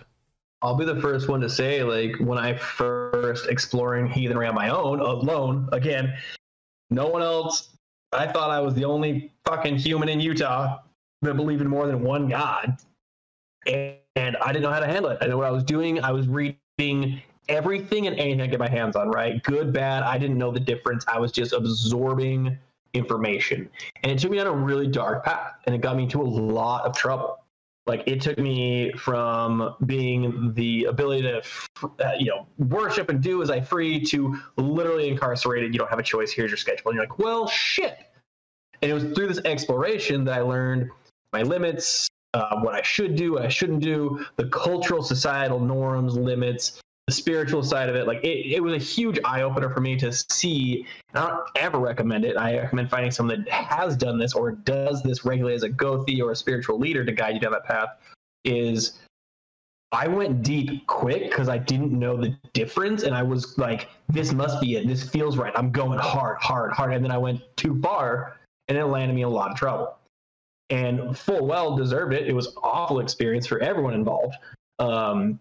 I'll 0.63 0.75
be 0.75 0.85
the 0.85 1.01
first 1.01 1.29
one 1.29 1.41
to 1.41 1.51
say, 1.51 1.83
like, 1.83 2.17
when 2.21 2.39
I 2.39 2.55
first 2.57 3.49
exploring 3.49 4.09
heathenry 4.09 4.47
on 4.47 4.55
my 4.55 4.69
own, 4.69 5.01
alone, 5.01 5.69
again, 5.73 6.15
no 6.91 7.09
one 7.09 7.23
else. 7.23 7.71
I 8.13 8.27
thought 8.27 8.51
I 8.51 8.61
was 8.61 8.75
the 8.75 8.85
only 8.85 9.33
fucking 9.45 9.77
human 9.77 10.09
in 10.09 10.21
Utah 10.21 10.79
that 11.23 11.35
believed 11.35 11.63
in 11.63 11.69
more 11.69 11.87
than 11.87 12.03
one 12.03 12.29
God. 12.29 12.79
And, 13.67 13.97
and 14.15 14.37
I 14.39 14.53
didn't 14.53 14.63
know 14.63 14.73
how 14.73 14.81
to 14.81 14.87
handle 14.87 15.11
it. 15.11 15.19
I 15.21 15.27
know 15.27 15.37
what 15.37 15.47
I 15.47 15.51
was 15.51 15.65
doing. 15.65 16.03
I 16.03 16.13
was 16.13 16.29
reading 16.29 17.21
everything 17.49 18.07
and 18.07 18.19
anything 18.19 18.41
I 18.41 18.47
get 18.47 18.59
my 18.59 18.69
hands 18.69 18.97
on, 18.97 19.11
right? 19.11 19.43
Good, 19.43 19.73
bad. 19.73 20.03
I 20.03 20.19
didn't 20.19 20.39
know 20.39 20.51
the 20.51 20.61
difference. 20.61 21.05
I 21.09 21.19
was 21.19 21.33
just 21.33 21.53
absorbing 21.53 22.57
information. 22.97 23.69
And 24.03 24.13
it 24.13 24.19
took 24.19 24.31
me 24.31 24.39
on 24.39 24.47
a 24.47 24.53
really 24.53 24.87
dark 24.87 25.25
path 25.25 25.55
and 25.67 25.75
it 25.75 25.81
got 25.81 25.97
me 25.97 26.05
into 26.05 26.23
a 26.23 26.25
lot 26.25 26.85
of 26.85 26.97
trouble. 26.97 27.39
Like 27.87 28.03
it 28.07 28.21
took 28.21 28.39
me 28.39 28.93
from 28.93 29.77
being 29.87 30.53
the 30.55 30.85
ability 30.85 31.23
to, 31.23 31.43
uh, 31.85 32.13
you 32.19 32.27
know, 32.27 32.47
worship 32.59 33.09
and 33.11 33.23
do 33.23 33.43
as 33.43 33.51
I 33.51 33.61
free 33.61 34.01
to 34.07 34.37
literally 34.57 35.09
incarcerated. 35.09 35.73
You 35.73 35.79
don't 35.79 35.91
have 35.91 36.01
a 36.01 36.03
choice. 36.05 36.33
Here's 36.33 36.51
your 36.51 36.59
schedule. 36.59 36.91
And 36.91 36.97
you're 36.97 37.05
like, 37.05 37.19
well, 37.19 37.47
shit. 37.47 37.99
And 38.83 38.91
it 38.91 38.95
was 38.95 39.05
through 39.15 39.29
this 39.29 39.41
exploration 39.45 40.25
that 40.25 40.35
I 40.39 40.41
learned 40.41 40.91
my 41.33 41.43
limits, 41.43 42.09
uh, 42.35 42.61
what 42.61 42.75
I 42.75 42.83
should 42.83 43.15
do, 43.15 43.35
what 43.35 43.43
I 43.43 43.49
shouldn't 43.49 43.81
do, 43.81 44.25
the 44.37 44.49
cultural, 44.49 45.03
societal 45.03 45.61
norms, 45.61 46.17
limits, 46.17 46.81
the 47.07 47.13
spiritual 47.13 47.63
side 47.63 47.89
of 47.89 47.95
it. 47.95 48.07
Like 48.07 48.23
it, 48.25 48.55
it 48.55 48.63
was 48.63 48.73
a 48.73 48.85
huge 48.85 49.19
eye 49.25 49.43
opener 49.43 49.71
for 49.71 49.81
me 49.81 49.97
to 49.97 50.13
see. 50.13 50.87
I 51.15 51.29
don't 51.29 51.49
ever 51.57 51.79
recommend 51.79 52.25
it. 52.25 52.37
I 52.37 52.59
recommend 52.59 52.91
finding 52.91 53.11
someone 53.11 53.45
that 53.45 53.49
has 53.49 53.97
done 53.97 54.19
this 54.19 54.35
or 54.35 54.53
does 54.53 55.03
this 55.03 55.25
regularly 55.25 55.55
as 55.55 55.63
a 55.63 55.71
gothi 55.71 56.21
or 56.21 56.33
a 56.33 56.37
spiritual 56.37 56.79
leader 56.79 57.05
to 57.05 57.13
guide 57.13 57.35
you 57.35 57.41
down 57.41 57.53
that 57.53 57.65
path. 57.65 57.91
Is 58.45 59.01
I 59.93 60.09
went 60.09 60.43
deep 60.43 60.87
quick 60.87 61.31
because 61.31 61.49
I 61.49 61.59
didn't 61.59 61.93
know 61.93 62.17
the 62.17 62.37
difference, 62.53 63.05
and 63.05 63.15
I 63.15 63.23
was 63.23 63.57
like, 63.57 63.89
"This 64.09 64.33
must 64.33 64.61
be 64.61 64.77
it. 64.77 64.87
This 64.87 65.09
feels 65.09 65.37
right. 65.37 65.53
I'm 65.57 65.71
going 65.71 65.99
hard, 65.99 66.39
hard, 66.41 66.73
hard." 66.73 66.93
And 66.93 67.05
then 67.05 67.13
I 67.13 67.19
went 67.19 67.41
too 67.57 67.81
far, 67.81 68.39
and 68.69 68.77
it 68.77 68.85
landed 68.85 69.15
me 69.15 69.23
a 69.23 69.29
lot 69.29 69.53
of 69.53 69.57
trouble. 69.57 69.97
And 70.71 71.17
full 71.17 71.47
well 71.47 71.77
deserved 71.77 72.13
it. 72.13 72.27
It 72.27 72.33
was 72.33 72.53
awful 72.65 72.99
experience 72.99 73.47
for 73.47 73.61
everyone 73.61 73.95
involved. 73.95 74.35
Um, 74.81 75.39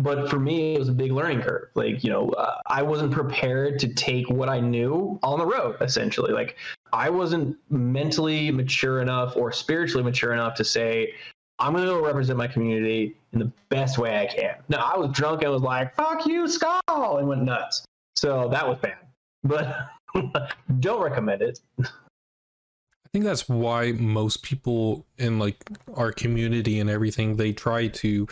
but 0.00 0.28
for 0.28 0.38
me 0.38 0.74
it 0.74 0.78
was 0.78 0.88
a 0.88 0.92
big 0.92 1.12
learning 1.12 1.42
curve. 1.42 1.68
Like 1.74 2.04
you 2.04 2.10
know 2.10 2.30
uh, 2.30 2.60
i 2.66 2.82
wasn't 2.82 3.12
prepared 3.12 3.78
to 3.80 3.88
take 3.88 4.28
what 4.30 4.48
i 4.48 4.60
knew 4.60 5.18
on 5.22 5.38
the 5.38 5.46
road 5.46 5.76
essentially. 5.80 6.32
Like 6.32 6.56
i 6.92 7.10
wasn't 7.10 7.56
mentally 7.70 8.50
mature 8.50 9.00
enough 9.02 9.36
or 9.36 9.52
spiritually 9.52 10.04
mature 10.04 10.32
enough 10.32 10.54
to 10.56 10.64
say 10.64 11.14
i'm 11.58 11.72
going 11.72 11.84
to 11.84 11.90
go 11.90 12.04
represent 12.04 12.38
my 12.38 12.46
community 12.46 13.16
in 13.32 13.38
the 13.38 13.50
best 13.68 13.98
way 13.98 14.18
i 14.18 14.26
can. 14.26 14.56
Now 14.68 14.90
i 14.94 14.96
was 14.96 15.10
drunk 15.12 15.42
and 15.42 15.50
was 15.50 15.62
like 15.62 15.94
fuck 15.94 16.26
you 16.26 16.48
skull 16.48 16.80
and 17.18 17.28
went 17.28 17.42
nuts. 17.42 17.84
So 18.16 18.48
that 18.48 18.66
was 18.66 18.78
bad. 18.78 18.98
But 19.44 19.90
don't 20.80 21.02
recommend 21.02 21.42
it. 21.42 21.60
I 21.80 23.08
think 23.12 23.24
that's 23.24 23.48
why 23.48 23.92
most 23.92 24.42
people 24.42 25.06
in 25.16 25.38
like 25.38 25.70
our 25.94 26.12
community 26.12 26.80
and 26.80 26.90
everything 26.90 27.36
they 27.36 27.52
try 27.52 27.88
to 27.88 28.26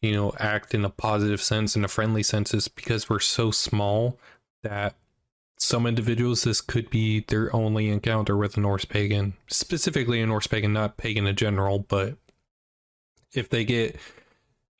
you 0.00 0.12
know, 0.12 0.32
act 0.38 0.74
in 0.74 0.84
a 0.84 0.90
positive 0.90 1.42
sense, 1.42 1.74
in 1.74 1.84
a 1.84 1.88
friendly 1.88 2.22
sense, 2.22 2.54
is 2.54 2.68
because 2.68 3.08
we're 3.10 3.18
so 3.18 3.50
small 3.50 4.18
that 4.62 4.94
some 5.58 5.86
individuals 5.86 6.44
this 6.44 6.60
could 6.60 6.88
be 6.88 7.20
their 7.28 7.54
only 7.54 7.88
encounter 7.88 8.36
with 8.36 8.56
a 8.56 8.60
Norse 8.60 8.84
pagan, 8.84 9.34
specifically 9.48 10.20
a 10.20 10.26
Norse 10.26 10.46
pagan, 10.46 10.72
not 10.72 10.96
pagan 10.96 11.26
in 11.26 11.34
general, 11.34 11.80
but 11.80 12.16
if 13.32 13.50
they 13.50 13.64
get 13.64 13.96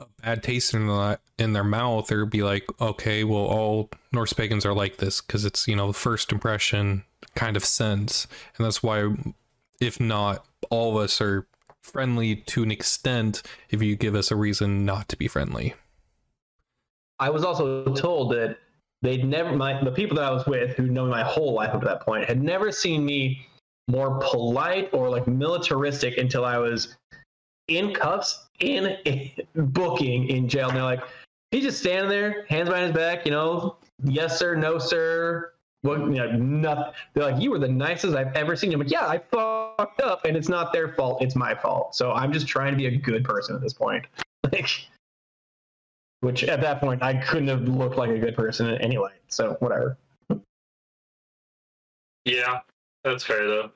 a 0.01 0.07
bad 0.23 0.43
taste 0.43 0.75
in 0.75 0.87
the, 0.87 1.19
in 1.39 1.53
their 1.53 1.65
mouth, 1.65 2.11
or 2.13 2.25
be 2.25 2.43
like, 2.43 2.65
okay, 2.81 3.25
well, 3.25 3.45
all 3.45 3.91
Norse 4.13 4.33
pagans 4.33 4.65
are 4.65 4.75
like 4.75 4.99
this 4.99 5.21
because 5.21 5.45
it's 5.45 5.67
you 5.67 5.75
know 5.75 5.89
the 5.89 5.93
first 5.93 6.31
impression 6.31 7.05
kind 7.35 7.57
of 7.57 7.65
sense, 7.65 8.29
and 8.57 8.65
that's 8.65 8.83
why, 8.83 9.13
if 9.81 9.99
not 9.99 10.47
all 10.71 10.97
of 10.97 11.05
us 11.05 11.21
are 11.21 11.47
friendly 11.89 12.37
to 12.37 12.63
an 12.63 12.71
extent 12.71 13.43
if 13.71 13.83
you 13.83 13.97
give 13.97 14.15
us 14.15 14.31
a 14.31 14.37
reason 14.37 14.85
not 14.85 15.09
to 15.09 15.17
be 15.17 15.29
friendly. 15.29 15.75
I 17.19 17.31
was 17.31 17.45
also 17.45 17.85
told 17.95 18.33
that 18.33 18.59
they'd 19.03 19.25
never 19.25 19.53
my 19.57 19.83
the 19.83 19.91
people 19.91 20.17
that 20.17 20.25
I 20.25 20.31
was 20.31 20.47
with 20.47 20.77
who 20.77 20.87
know 20.87 21.07
my 21.07 21.23
whole 21.23 21.53
life 21.53 21.71
up 21.71 21.81
to 21.81 21.87
that 21.87 22.01
point 22.01 22.25
had 22.25 22.43
never 22.43 22.71
seen 22.71 23.05
me 23.05 23.47
more 23.89 24.21
polite 24.21 24.91
or 24.93 25.09
like 25.09 25.27
militaristic 25.27 26.19
until 26.19 26.45
I 26.45 26.59
was 26.59 26.97
in 27.69 27.93
cuffs 27.93 28.47
in 28.61 28.97
booking 29.55 30.29
in 30.29 30.49
jail. 30.49 30.69
And 30.69 30.77
they're 30.77 30.85
like, 30.85 31.03
he's 31.51 31.65
just 31.65 31.81
standing 31.81 32.11
there, 32.11 32.45
hands 32.49 32.69
behind 32.69 32.87
his 32.87 32.95
back, 32.95 33.25
you 33.25 33.33
know, 33.33 33.77
yes 34.05 34.39
sir, 34.39 34.55
no 34.55 34.79
sir, 34.79 35.53
well, 35.85 35.99
you 36.01 36.17
know, 36.17 36.33
nothing. 36.33 36.93
They're 37.15 37.31
like, 37.31 37.43
you 37.43 37.51
were 37.51 37.59
the 37.59 37.69
nicest 37.69 38.17
I've 38.17 38.35
ever 38.35 38.57
seen. 38.57 38.73
I'm 38.73 38.81
like, 38.81 38.91
yeah, 38.91 39.07
I 39.07 39.19
fucked 39.19 40.01
up, 40.01 40.25
and 40.25 40.37
it's 40.37 40.49
not 40.49 40.73
their 40.73 40.95
fault. 40.95 41.23
It's 41.23 41.37
my 41.37 41.55
fault. 41.55 41.95
So 41.95 42.13
I'm 42.13 42.33
just 42.33 42.49
trying 42.49 42.73
to 42.73 42.77
be 42.77 42.87
a 42.87 42.97
good 42.97 43.25
person 43.25 43.55
at 43.55 43.63
this 43.63 43.73
point. 43.73 44.07
Like, 44.53 44.71
which 46.21 46.45
at 46.45 46.61
that 46.61 46.81
point 46.81 47.03
I 47.03 47.15
couldn't 47.15 47.49
have 47.49 47.63
looked 47.69 47.97
like 47.97 48.11
a 48.11 48.19
good 48.19 48.35
person 48.35 48.71
anyway. 48.79 49.11
So 49.27 49.57
whatever. 49.61 49.99
Yeah, 52.25 52.61
that's 53.05 53.25
fair 53.25 53.47
though. 53.47 53.71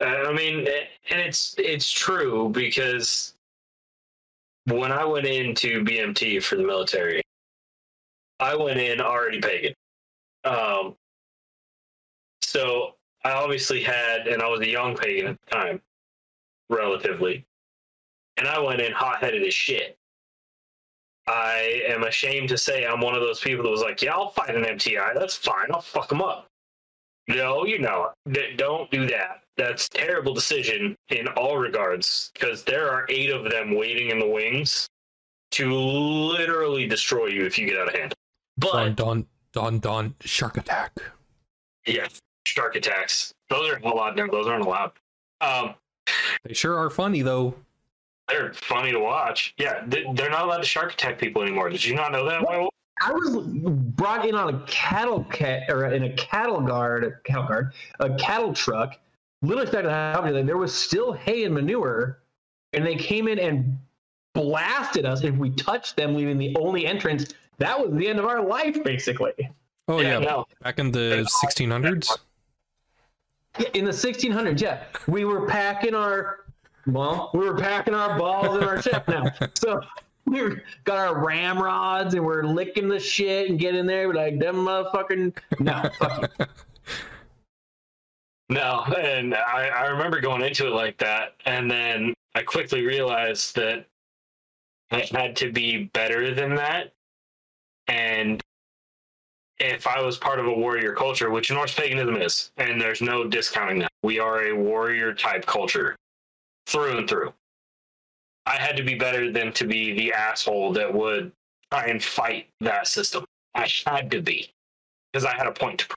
Uh, 0.00 0.28
I 0.28 0.32
mean, 0.32 0.68
and 1.10 1.20
it's 1.20 1.54
it's 1.58 1.90
true 1.90 2.50
because 2.50 3.34
when 4.66 4.92
I 4.92 5.04
went 5.04 5.26
into 5.26 5.82
BMT 5.84 6.42
for 6.42 6.56
the 6.56 6.64
military, 6.64 7.22
I 8.40 8.54
went 8.54 8.78
in 8.78 9.00
already 9.00 9.40
pagan. 9.40 9.74
Um, 10.48 10.96
so 12.40 12.94
I 13.24 13.32
obviously 13.32 13.82
had, 13.82 14.26
and 14.26 14.42
I 14.42 14.48
was 14.48 14.60
a 14.60 14.68
young 14.68 14.96
pagan 14.96 15.26
at 15.26 15.38
the 15.44 15.50
time, 15.54 15.82
relatively, 16.70 17.46
and 18.36 18.48
I 18.48 18.58
went 18.60 18.80
in 18.80 18.92
hot 18.92 19.20
headed 19.20 19.42
as 19.46 19.54
shit. 19.54 19.98
I 21.26 21.82
am 21.86 22.04
ashamed 22.04 22.48
to 22.48 22.58
say 22.58 22.86
I'm 22.86 23.02
one 23.02 23.14
of 23.14 23.20
those 23.20 23.40
people 23.40 23.64
that 23.64 23.70
was 23.70 23.82
like, 23.82 24.00
yeah, 24.00 24.14
I'll 24.14 24.30
fight 24.30 24.54
an 24.54 24.62
MTI. 24.62 25.14
That's 25.14 25.34
fine. 25.34 25.66
I'll 25.72 25.82
fuck 25.82 26.08
them 26.08 26.22
up. 26.22 26.48
No, 27.26 27.66
you 27.66 27.78
know, 27.78 28.12
don't 28.56 28.90
do 28.90 29.06
that. 29.08 29.42
That's 29.58 29.88
terrible 29.90 30.32
decision 30.32 30.96
in 31.10 31.28
all 31.28 31.58
regards 31.58 32.30
because 32.32 32.64
there 32.64 32.90
are 32.90 33.04
eight 33.10 33.28
of 33.28 33.50
them 33.50 33.74
waiting 33.74 34.10
in 34.10 34.18
the 34.18 34.26
wings 34.26 34.88
to 35.50 35.74
literally 35.74 36.86
destroy 36.86 37.26
you 37.26 37.44
if 37.44 37.58
you 37.58 37.66
get 37.66 37.78
out 37.78 37.88
of 37.88 37.94
hand. 37.94 38.14
But 38.56 38.96
don't 38.96 39.26
Don 39.52 39.78
Don 39.78 40.14
Shark 40.20 40.56
Attack. 40.56 40.92
Yeah, 41.86 42.08
shark 42.46 42.76
attacks. 42.76 43.32
Those 43.48 43.70
are 43.70 43.78
a 43.78 43.88
lot. 43.88 44.16
Those 44.16 44.46
aren't 44.46 44.64
allowed. 44.64 44.92
Um, 45.40 45.74
they 46.44 46.54
sure 46.54 46.76
are 46.76 46.90
funny 46.90 47.22
though. 47.22 47.54
They're 48.28 48.52
funny 48.52 48.92
to 48.92 48.98
watch. 48.98 49.54
Yeah, 49.56 49.84
they're 49.86 50.30
not 50.30 50.44
allowed 50.44 50.58
to 50.58 50.66
shark 50.66 50.92
attack 50.92 51.18
people 51.18 51.42
anymore. 51.42 51.70
Did 51.70 51.84
you 51.84 51.94
not 51.94 52.12
know 52.12 52.26
that? 52.26 52.42
What? 52.42 52.70
I 53.00 53.12
was 53.12 53.46
brought 53.46 54.26
in 54.26 54.34
on 54.34 54.54
a 54.54 54.60
cattle 54.66 55.24
cat 55.24 55.70
or 55.70 55.86
in 55.86 56.04
a 56.04 56.12
cattle 56.14 56.60
guard, 56.60 57.20
cattle 57.24 57.46
guard, 57.46 57.72
a 58.00 58.14
cattle 58.16 58.52
truck. 58.52 58.98
Little 59.40 59.62
expected 59.62 59.88
to 59.88 59.94
happen. 59.94 60.46
There 60.46 60.56
was 60.56 60.74
still 60.74 61.12
hay 61.12 61.44
and 61.44 61.54
manure, 61.54 62.18
and 62.72 62.84
they 62.84 62.96
came 62.96 63.28
in 63.28 63.38
and 63.38 63.78
blasted 64.34 65.06
us 65.06 65.22
if 65.22 65.34
we 65.36 65.50
touched 65.50 65.96
them, 65.96 66.14
leaving 66.14 66.38
the 66.38 66.56
only 66.58 66.86
entrance 66.86 67.32
that 67.58 67.78
was 67.78 67.98
the 67.98 68.08
end 68.08 68.18
of 68.18 68.24
our 68.24 68.42
life, 68.42 68.82
basically. 68.84 69.32
Oh 69.88 70.00
yeah, 70.00 70.20
yeah. 70.20 70.42
back 70.62 70.78
in 70.78 70.90
the 70.90 71.28
1600s. 71.44 72.18
Yeah, 73.58 73.68
in 73.74 73.84
the 73.84 73.90
1600s, 73.90 74.60
yeah, 74.60 74.84
we 75.06 75.24
were 75.24 75.46
packing 75.46 75.94
our 75.94 76.44
well, 76.86 77.30
we 77.34 77.40
were 77.40 77.56
packing 77.56 77.94
our 77.94 78.18
balls 78.18 78.56
in 78.56 78.64
our 78.64 78.80
ship 78.80 79.06
now. 79.08 79.24
So 79.54 79.80
we 80.26 80.42
were, 80.42 80.62
got 80.84 80.98
our 80.98 81.24
ramrods 81.24 82.14
and 82.14 82.24
we're 82.24 82.44
licking 82.44 82.88
the 82.88 83.00
shit 83.00 83.50
and 83.50 83.58
getting 83.58 83.86
there. 83.86 84.08
We're 84.08 84.14
like, 84.14 84.38
them 84.38 84.56
motherfucking 84.56 85.36
no, 85.60 85.90
fuck 85.98 86.30
you. 86.38 86.46
No, 88.50 88.82
and 88.96 89.34
I, 89.34 89.68
I 89.68 89.86
remember 89.88 90.22
going 90.22 90.40
into 90.40 90.66
it 90.66 90.72
like 90.72 90.96
that, 90.98 91.34
and 91.44 91.70
then 91.70 92.14
I 92.34 92.42
quickly 92.42 92.80
realized 92.80 93.54
that 93.56 93.84
I 94.90 95.06
had 95.12 95.36
to 95.36 95.52
be 95.52 95.84
better 95.92 96.34
than 96.34 96.54
that 96.54 96.94
and 97.88 98.42
if 99.58 99.86
I 99.86 100.00
was 100.00 100.16
part 100.16 100.38
of 100.38 100.46
a 100.46 100.52
warrior 100.52 100.92
culture, 100.92 101.30
which 101.30 101.50
Norse 101.50 101.74
paganism 101.74 102.16
is, 102.16 102.52
and 102.58 102.80
there's 102.80 103.00
no 103.00 103.24
discounting 103.24 103.80
that, 103.80 103.90
we 104.02 104.18
are 104.18 104.44
a 104.44 104.52
warrior 104.52 105.12
type 105.12 105.44
culture 105.46 105.96
through 106.66 106.98
and 106.98 107.08
through. 107.08 107.32
I 108.46 108.56
had 108.56 108.76
to 108.76 108.82
be 108.82 108.94
better 108.94 109.32
than 109.32 109.52
to 109.54 109.66
be 109.66 109.94
the 109.94 110.12
asshole 110.12 110.72
that 110.74 110.92
would 110.92 111.32
try 111.72 111.86
and 111.86 112.02
fight 112.02 112.48
that 112.60 112.86
system. 112.86 113.24
I 113.54 113.68
had 113.86 114.10
to 114.12 114.22
be 114.22 114.50
because 115.12 115.24
I 115.24 115.34
had 115.34 115.46
a 115.46 115.52
point 115.52 115.80
to 115.80 115.86
prove. 115.88 115.96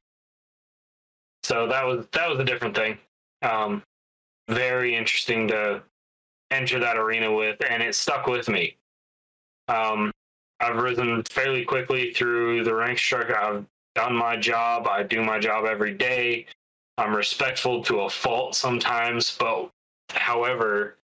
So 1.43 1.67
that 1.67 1.85
was 1.85 2.07
that 2.11 2.29
was 2.29 2.39
a 2.39 2.43
different 2.43 2.75
thing. 2.75 2.97
Um, 3.41 3.83
very 4.49 4.95
interesting 4.95 5.47
to 5.49 5.81
enter 6.51 6.79
that 6.79 6.97
arena 6.97 7.31
with, 7.31 7.57
and 7.67 7.81
it 7.81 7.95
stuck 7.95 8.27
with 8.27 8.49
me. 8.49 8.77
Um, 9.67 10.11
I've 10.61 10.77
risen 10.77 11.23
fairly 11.23 11.65
quickly 11.65 12.13
through 12.13 12.63
the 12.63 12.75
rank 12.75 12.99
structure. 12.99 13.37
I've 13.37 13.65
done 13.95 14.13
my 14.13 14.37
job. 14.37 14.87
I 14.87 15.01
do 15.03 15.23
my 15.23 15.39
job 15.39 15.65
every 15.65 15.93
day. 15.93 16.45
I'm 16.97 17.15
respectful 17.15 17.83
to 17.85 18.01
a 18.01 18.09
fault 18.09 18.55
sometimes, 18.55 19.35
but 19.39 19.71
however, 20.11 20.97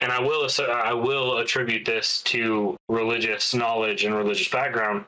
and 0.00 0.12
I 0.12 0.20
will 0.20 0.48
I 0.68 0.92
will 0.92 1.38
attribute 1.38 1.86
this 1.86 2.22
to 2.24 2.76
religious 2.88 3.54
knowledge 3.54 4.04
and 4.04 4.14
religious 4.14 4.48
background. 4.48 5.06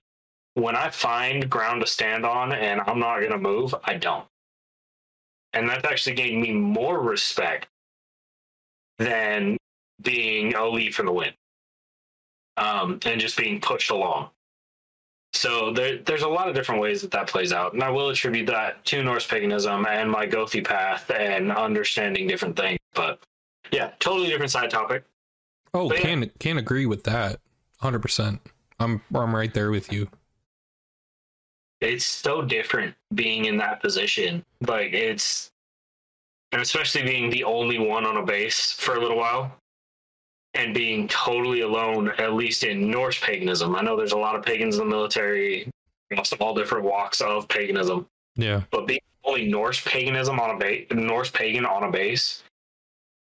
When 0.54 0.76
I 0.76 0.88
find 0.90 1.48
ground 1.50 1.82
to 1.82 1.86
stand 1.86 2.24
on 2.24 2.52
and 2.52 2.80
I'm 2.86 2.98
not 2.98 3.20
going 3.20 3.32
to 3.32 3.38
move, 3.38 3.74
I 3.84 3.94
don't. 3.94 4.26
And 5.52 5.68
that's 5.68 5.84
actually 5.84 6.14
gained 6.16 6.40
me 6.40 6.52
more 6.52 7.00
respect 7.00 7.68
than 8.98 9.58
being 10.00 10.54
a 10.54 10.66
leaf 10.66 10.98
in 10.98 11.06
the 11.06 11.12
wind 11.12 11.34
um, 12.56 12.98
and 13.04 13.20
just 13.20 13.36
being 13.36 13.60
pushed 13.60 13.90
along. 13.90 14.30
So 15.34 15.72
there, 15.72 15.98
there's 15.98 16.22
a 16.22 16.28
lot 16.28 16.48
of 16.48 16.54
different 16.54 16.80
ways 16.80 17.00
that 17.02 17.10
that 17.12 17.26
plays 17.26 17.52
out, 17.52 17.72
and 17.72 17.82
I 17.82 17.88
will 17.90 18.10
attribute 18.10 18.46
that 18.48 18.84
to 18.86 19.02
Norse 19.02 19.26
paganism 19.26 19.86
and 19.86 20.10
my 20.10 20.26
Gothi 20.26 20.62
path 20.64 21.10
and 21.10 21.50
understanding 21.50 22.26
different 22.26 22.54
things. 22.56 22.78
But 22.94 23.18
yeah, 23.70 23.92
totally 23.98 24.28
different 24.28 24.52
side 24.52 24.70
topic. 24.70 25.04
Oh, 25.72 25.88
But 25.88 25.98
yeah. 25.98 26.04
can 26.04 26.30
can 26.38 26.58
agree 26.58 26.86
with 26.86 27.04
that. 27.04 27.40
100%. 27.82 28.38
I'm 28.78 29.00
I'm 29.14 29.34
right 29.34 29.52
there 29.52 29.70
with 29.70 29.92
you. 29.92 30.08
It's 31.80 32.04
so 32.04 32.42
different 32.42 32.94
being 33.14 33.46
in 33.46 33.56
that 33.56 33.80
position. 33.80 34.44
Like 34.60 34.92
it's, 34.92 35.50
and 36.52 36.62
especially 36.62 37.02
being 37.02 37.30
the 37.30 37.42
only 37.42 37.78
one 37.78 38.04
on 38.04 38.18
a 38.18 38.22
base 38.22 38.72
for 38.72 38.94
a 38.94 39.00
little 39.00 39.16
while, 39.16 39.56
and 40.54 40.74
being 40.74 41.08
totally 41.08 41.60
alone. 41.60 42.10
At 42.18 42.34
least 42.34 42.64
in 42.64 42.90
Norse 42.90 43.18
paganism, 43.18 43.74
I 43.74 43.82
know 43.82 43.96
there's 43.96 44.12
a 44.12 44.18
lot 44.18 44.36
of 44.36 44.44
pagans 44.44 44.76
in 44.76 44.84
the 44.84 44.90
military, 44.90 45.70
across 46.10 46.32
all 46.34 46.54
different 46.54 46.84
walks 46.84 47.20
of 47.20 47.48
paganism. 47.48 48.06
Yeah. 48.34 48.62
but 48.70 48.86
being 48.86 49.00
only 49.24 49.46
Norse 49.46 49.80
paganism 49.84 50.40
on 50.40 50.50
a 50.50 50.58
base, 50.58 50.86
Norse 50.90 51.30
pagan 51.30 51.66
on 51.66 51.84
a 51.84 51.90
base, 51.90 52.42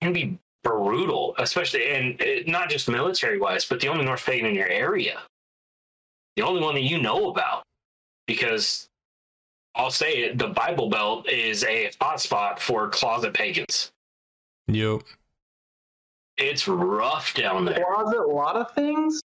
can 0.01 0.13
be 0.13 0.39
brutal, 0.65 1.35
especially 1.39 1.91
and 1.91 2.21
it, 2.21 2.49
not 2.49 2.71
just 2.71 2.89
military 2.89 3.39
wise, 3.39 3.65
but 3.65 3.81
the 3.81 3.89
only 3.89 4.05
Norse 4.05 4.25
pagan 4.25 4.47
in 4.47 4.55
your 4.55 4.69
area, 4.69 5.21
the 6.37 6.43
only 6.43 6.61
one 6.61 6.75
that 6.75 6.83
you 6.83 7.01
know 7.01 7.31
about, 7.31 7.63
because 8.27 8.89
I'll 9.75 9.91
say 9.91 10.25
it, 10.25 10.39
the 10.39 10.49
Bible 10.49 10.89
Belt 10.89 11.29
is 11.29 11.63
a 11.65 11.91
hotspot 12.01 12.59
for 12.59 12.89
closet 12.89 13.35
pagans. 13.35 13.91
Yep. 14.69 15.03
It's 16.39 16.69
rough 16.69 17.35
down 17.35 17.65
there. 17.65 17.85
Closet, 17.95 18.19
a 18.19 18.27
lot 18.27 18.57
of 18.57 18.71
things. 18.73 19.23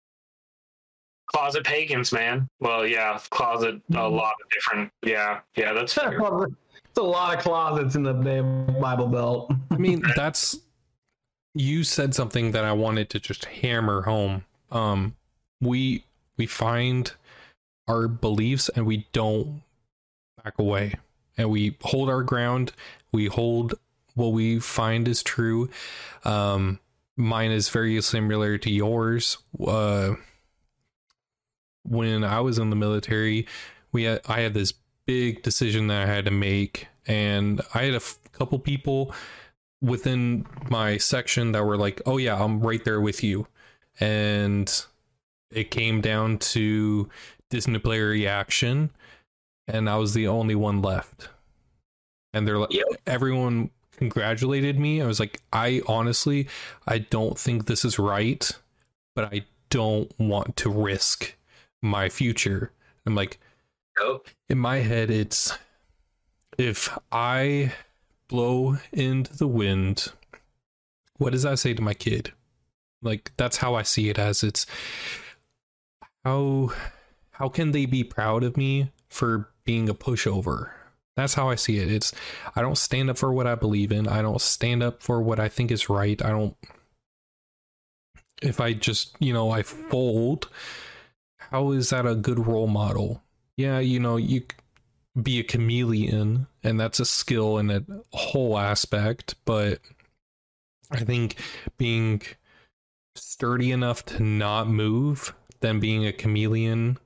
Closet 1.27 1.63
pagans, 1.63 2.11
man. 2.11 2.47
Well, 2.59 2.85
yeah, 2.87 3.19
closet, 3.29 3.81
a 3.93 4.07
lot 4.07 4.33
of 4.41 4.49
different. 4.49 4.91
Yeah, 5.03 5.39
yeah, 5.55 5.73
that's 5.73 5.93
fair. 5.95 6.17
It's 6.95 6.97
a 6.97 7.03
lot 7.03 7.35
of 7.35 7.43
closets 7.43 7.95
in 7.95 8.03
the 8.03 8.13
Bible 8.79 9.07
Belt. 9.07 9.51
I 9.71 9.77
mean, 9.77 10.01
that's 10.15 10.59
you 11.53 11.83
said 11.83 12.13
something 12.13 12.51
that 12.51 12.63
I 12.63 12.73
wanted 12.73 13.09
to 13.11 13.19
just 13.19 13.45
hammer 13.45 14.01
home. 14.03 14.45
Um 14.71 15.15
we 15.61 16.03
we 16.37 16.45
find 16.45 17.11
our 17.87 18.07
beliefs 18.07 18.69
and 18.69 18.85
we 18.85 19.07
don't 19.13 19.61
back 20.43 20.53
away. 20.57 20.95
And 21.37 21.49
we 21.49 21.77
hold 21.81 22.09
our 22.09 22.23
ground. 22.23 22.71
We 23.11 23.27
hold 23.27 23.75
what 24.15 24.29
we 24.29 24.59
find 24.59 25.07
is 25.07 25.21
true. 25.23 25.69
Um 26.23 26.79
mine 27.17 27.51
is 27.51 27.69
very 27.69 28.01
similar 28.01 28.57
to 28.59 28.69
yours. 28.69 29.37
Uh 29.65 30.15
when 31.83 32.23
I 32.23 32.39
was 32.39 32.57
in 32.57 32.69
the 32.69 32.75
military, 32.75 33.47
we 33.91 34.03
had 34.03 34.21
I 34.27 34.41
had 34.41 34.53
this 34.53 34.73
big 35.05 35.43
decision 35.43 35.87
that 35.87 36.01
I 36.01 36.05
had 36.11 36.25
to 36.25 36.31
make, 36.31 36.87
and 37.07 37.61
I 37.73 37.83
had 37.83 37.93
a 37.93 37.97
f- 37.97 38.17
couple 38.31 38.57
people 38.59 39.13
within 39.81 40.45
my 40.69 40.97
section 40.97 41.51
that 41.51 41.63
were 41.63 41.77
like, 41.77 42.01
"Oh 42.05 42.17
yeah, 42.17 42.41
I'm 42.43 42.59
right 42.61 42.83
there 42.83 43.01
with 43.01 43.23
you," 43.23 43.47
and 43.99 44.71
it 45.51 45.69
came 45.71 46.01
down 46.01 46.39
to 46.39 47.07
disciplinary 47.49 48.27
action, 48.27 48.89
and 49.67 49.89
I 49.89 49.97
was 49.97 50.13
the 50.13 50.27
only 50.27 50.55
one 50.55 50.81
left. 50.81 51.29
And 52.33 52.47
they're 52.47 52.57
like, 52.57 52.73
Yep. 52.73 52.87
everyone 53.07 53.69
congratulated 53.97 54.79
me. 54.79 55.01
I 55.01 55.07
was 55.07 55.19
like, 55.19 55.41
I 55.53 55.81
honestly, 55.87 56.47
I 56.87 56.99
don't 56.99 57.37
think 57.37 57.65
this 57.65 57.83
is 57.85 57.97
right, 57.99 58.49
but 59.15 59.33
I 59.33 59.45
don't 59.69 60.11
want 60.19 60.55
to 60.57 60.69
risk 60.69 61.35
my 61.81 62.09
future. 62.09 62.71
I'm 63.05 63.15
like, 63.15 63.39
Nope. 63.99 64.27
in 64.49 64.57
my 64.57 64.77
head, 64.77 65.09
it's 65.09 65.57
if 66.57 66.97
I 67.11 67.73
blow 68.27 68.77
into 68.91 69.35
the 69.35 69.47
wind, 69.47 70.11
what 71.17 71.31
does 71.31 71.43
that 71.43 71.59
say 71.59 71.73
to 71.73 71.81
my 71.81 71.93
kid? 71.93 72.33
Like 73.01 73.31
that's 73.37 73.57
how 73.57 73.75
I 73.75 73.83
see 73.83 74.09
it 74.09 74.17
as 74.17 74.43
it's 74.43 74.65
how 76.23 76.71
how 77.31 77.49
can 77.49 77.71
they 77.71 77.85
be 77.85 78.03
proud 78.03 78.43
of 78.43 78.57
me 78.57 78.91
for 79.09 79.49
being 79.63 79.89
a 79.89 79.93
pushover? 79.93 80.71
That's 81.15 81.33
how 81.33 81.49
I 81.49 81.55
see 81.55 81.77
it. 81.77 81.91
It's 81.91 82.13
I 82.55 82.61
don't 82.61 82.77
stand 82.77 83.09
up 83.09 83.17
for 83.17 83.31
what 83.31 83.47
I 83.47 83.55
believe 83.55 83.91
in. 83.91 84.07
I 84.07 84.21
don't 84.21 84.41
stand 84.41 84.83
up 84.83 85.01
for 85.01 85.21
what 85.21 85.39
I 85.39 85.47
think 85.47 85.71
is 85.71 85.89
right. 85.89 86.23
I 86.23 86.29
don't 86.29 86.55
if 88.41 88.59
I 88.59 88.73
just, 88.73 89.15
you 89.19 89.33
know, 89.33 89.49
I 89.49 89.63
fold, 89.63 90.49
how 91.37 91.71
is 91.71 91.89
that 91.89 92.05
a 92.05 92.15
good 92.15 92.45
role 92.45 92.67
model? 92.67 93.23
Yeah, 93.57 93.79
you 93.79 93.99
know, 93.99 94.17
you 94.17 94.43
be 95.21 95.39
a 95.39 95.43
chameleon 95.43 96.47
and 96.63 96.79
that's 96.79 96.99
a 96.99 97.05
skill 97.05 97.57
and 97.57 97.71
a 97.71 97.85
whole 98.11 98.57
aspect, 98.57 99.35
but 99.45 99.79
I 100.91 100.99
think 100.99 101.37
being 101.77 102.21
sturdy 103.15 103.71
enough 103.71 104.05
to 104.05 104.21
not 104.21 104.67
move 104.67 105.33
than 105.61 105.79
being 105.79 106.05
a 106.05 106.11
chameleon 106.11 106.97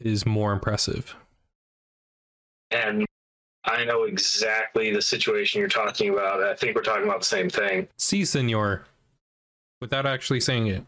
is 0.00 0.24
more 0.24 0.52
impressive. 0.52 1.14
And 2.70 3.04
I 3.64 3.84
know 3.84 4.04
exactly 4.04 4.92
the 4.92 5.02
situation 5.02 5.60
you're 5.60 5.68
talking 5.68 6.10
about. 6.10 6.42
I 6.42 6.54
think 6.54 6.74
we're 6.74 6.82
talking 6.82 7.04
about 7.04 7.20
the 7.20 7.26
same 7.26 7.48
thing. 7.48 7.88
See, 7.96 8.24
senor, 8.24 8.84
without 9.80 10.06
actually 10.06 10.40
saying 10.40 10.66
it. 10.66 10.84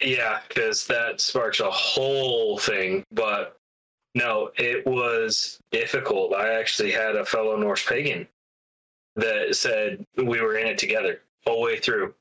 Yeah, 0.00 0.40
because 0.48 0.86
that 0.86 1.20
sparks 1.20 1.60
a 1.60 1.70
whole 1.70 2.58
thing. 2.58 3.04
But 3.12 3.58
no, 4.14 4.50
it 4.56 4.86
was 4.86 5.58
difficult. 5.70 6.34
I 6.34 6.54
actually 6.54 6.92
had 6.92 7.16
a 7.16 7.24
fellow 7.24 7.56
Norse 7.56 7.84
pagan 7.84 8.26
that 9.16 9.54
said 9.56 10.04
we 10.16 10.40
were 10.40 10.56
in 10.56 10.66
it 10.66 10.78
together 10.78 11.20
whole 11.46 11.62
way 11.62 11.78
through. 11.78 12.14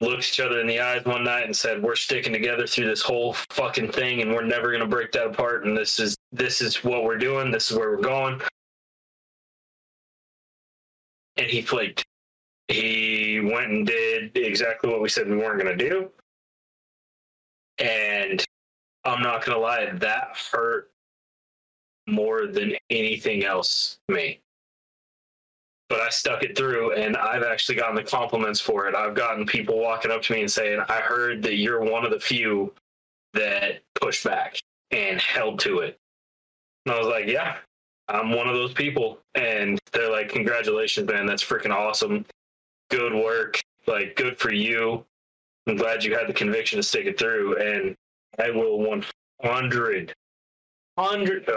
Looked 0.00 0.20
each 0.20 0.40
other 0.40 0.60
in 0.60 0.66
the 0.66 0.80
eyes 0.80 1.04
one 1.04 1.24
night 1.24 1.44
and 1.44 1.56
said, 1.56 1.82
"We're 1.82 1.94
sticking 1.94 2.32
together 2.32 2.66
through 2.66 2.86
this 2.86 3.02
whole 3.02 3.34
fucking 3.50 3.92
thing, 3.92 4.22
and 4.22 4.32
we're 4.32 4.44
never 4.44 4.72
gonna 4.72 4.86
break 4.86 5.12
that 5.12 5.26
apart. 5.26 5.64
And 5.64 5.76
this 5.76 6.00
is 6.00 6.16
this 6.32 6.60
is 6.60 6.82
what 6.82 7.04
we're 7.04 7.18
doing. 7.18 7.50
This 7.50 7.70
is 7.70 7.76
where 7.76 7.90
we're 7.90 8.02
going." 8.02 8.40
And 11.36 11.46
he 11.46 11.62
flaked. 11.62 12.04
He 12.68 13.40
went 13.40 13.70
and 13.70 13.86
did 13.86 14.36
exactly 14.36 14.90
what 14.90 15.00
we 15.00 15.08
said 15.08 15.28
we 15.28 15.36
weren't 15.36 15.58
gonna 15.60 15.76
do. 15.76 16.10
And 17.78 18.44
I'm 19.04 19.22
not 19.22 19.44
gonna 19.44 19.58
lie, 19.58 19.90
that 19.90 20.36
hurt 20.52 20.90
more 22.06 22.46
than 22.46 22.74
anything 22.90 23.44
else 23.44 23.98
me. 24.08 24.40
But 25.88 26.00
I 26.00 26.10
stuck 26.10 26.42
it 26.44 26.56
through 26.56 26.92
and 26.92 27.16
I've 27.16 27.42
actually 27.42 27.76
gotten 27.76 27.96
the 27.96 28.04
compliments 28.04 28.60
for 28.60 28.86
it. 28.86 28.94
I've 28.94 29.14
gotten 29.14 29.44
people 29.44 29.80
walking 29.80 30.10
up 30.10 30.22
to 30.22 30.32
me 30.32 30.40
and 30.42 30.50
saying, 30.50 30.80
I 30.88 31.00
heard 31.00 31.42
that 31.42 31.56
you're 31.56 31.80
one 31.80 32.04
of 32.04 32.12
the 32.12 32.20
few 32.20 32.72
that 33.34 33.82
pushed 34.00 34.24
back 34.24 34.60
and 34.92 35.20
held 35.20 35.58
to 35.60 35.80
it. 35.80 35.98
And 36.86 36.94
I 36.94 36.98
was 36.98 37.08
like, 37.08 37.26
Yeah, 37.26 37.56
I'm 38.10 38.32
one 38.32 38.48
of 38.48 38.54
those 38.54 38.72
people. 38.72 39.18
And 39.34 39.78
they're 39.92 40.10
like, 40.10 40.28
Congratulations, 40.28 41.08
man, 41.08 41.26
that's 41.26 41.44
freaking 41.44 41.74
awesome. 41.74 42.24
Good 42.90 43.14
work. 43.14 43.60
Like, 43.86 44.16
good 44.16 44.38
for 44.38 44.52
you. 44.52 45.04
I'm 45.66 45.76
glad 45.76 46.04
you 46.04 46.14
had 46.16 46.26
the 46.26 46.32
conviction 46.32 46.78
to 46.78 46.82
stick 46.82 47.06
it 47.06 47.18
through, 47.18 47.56
and 47.58 47.94
I 48.38 48.50
will 48.50 48.78
100, 48.78 50.14
100, 50.94 51.50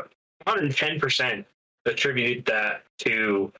110% 0.45 1.39
uh, 1.39 1.43
attribute 1.89 2.45
that 2.45 2.83
to 2.99 3.51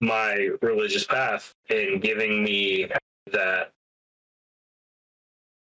my 0.00 0.50
religious 0.62 1.04
path 1.04 1.54
and 1.70 2.00
giving 2.02 2.42
me 2.42 2.88
that. 3.32 3.72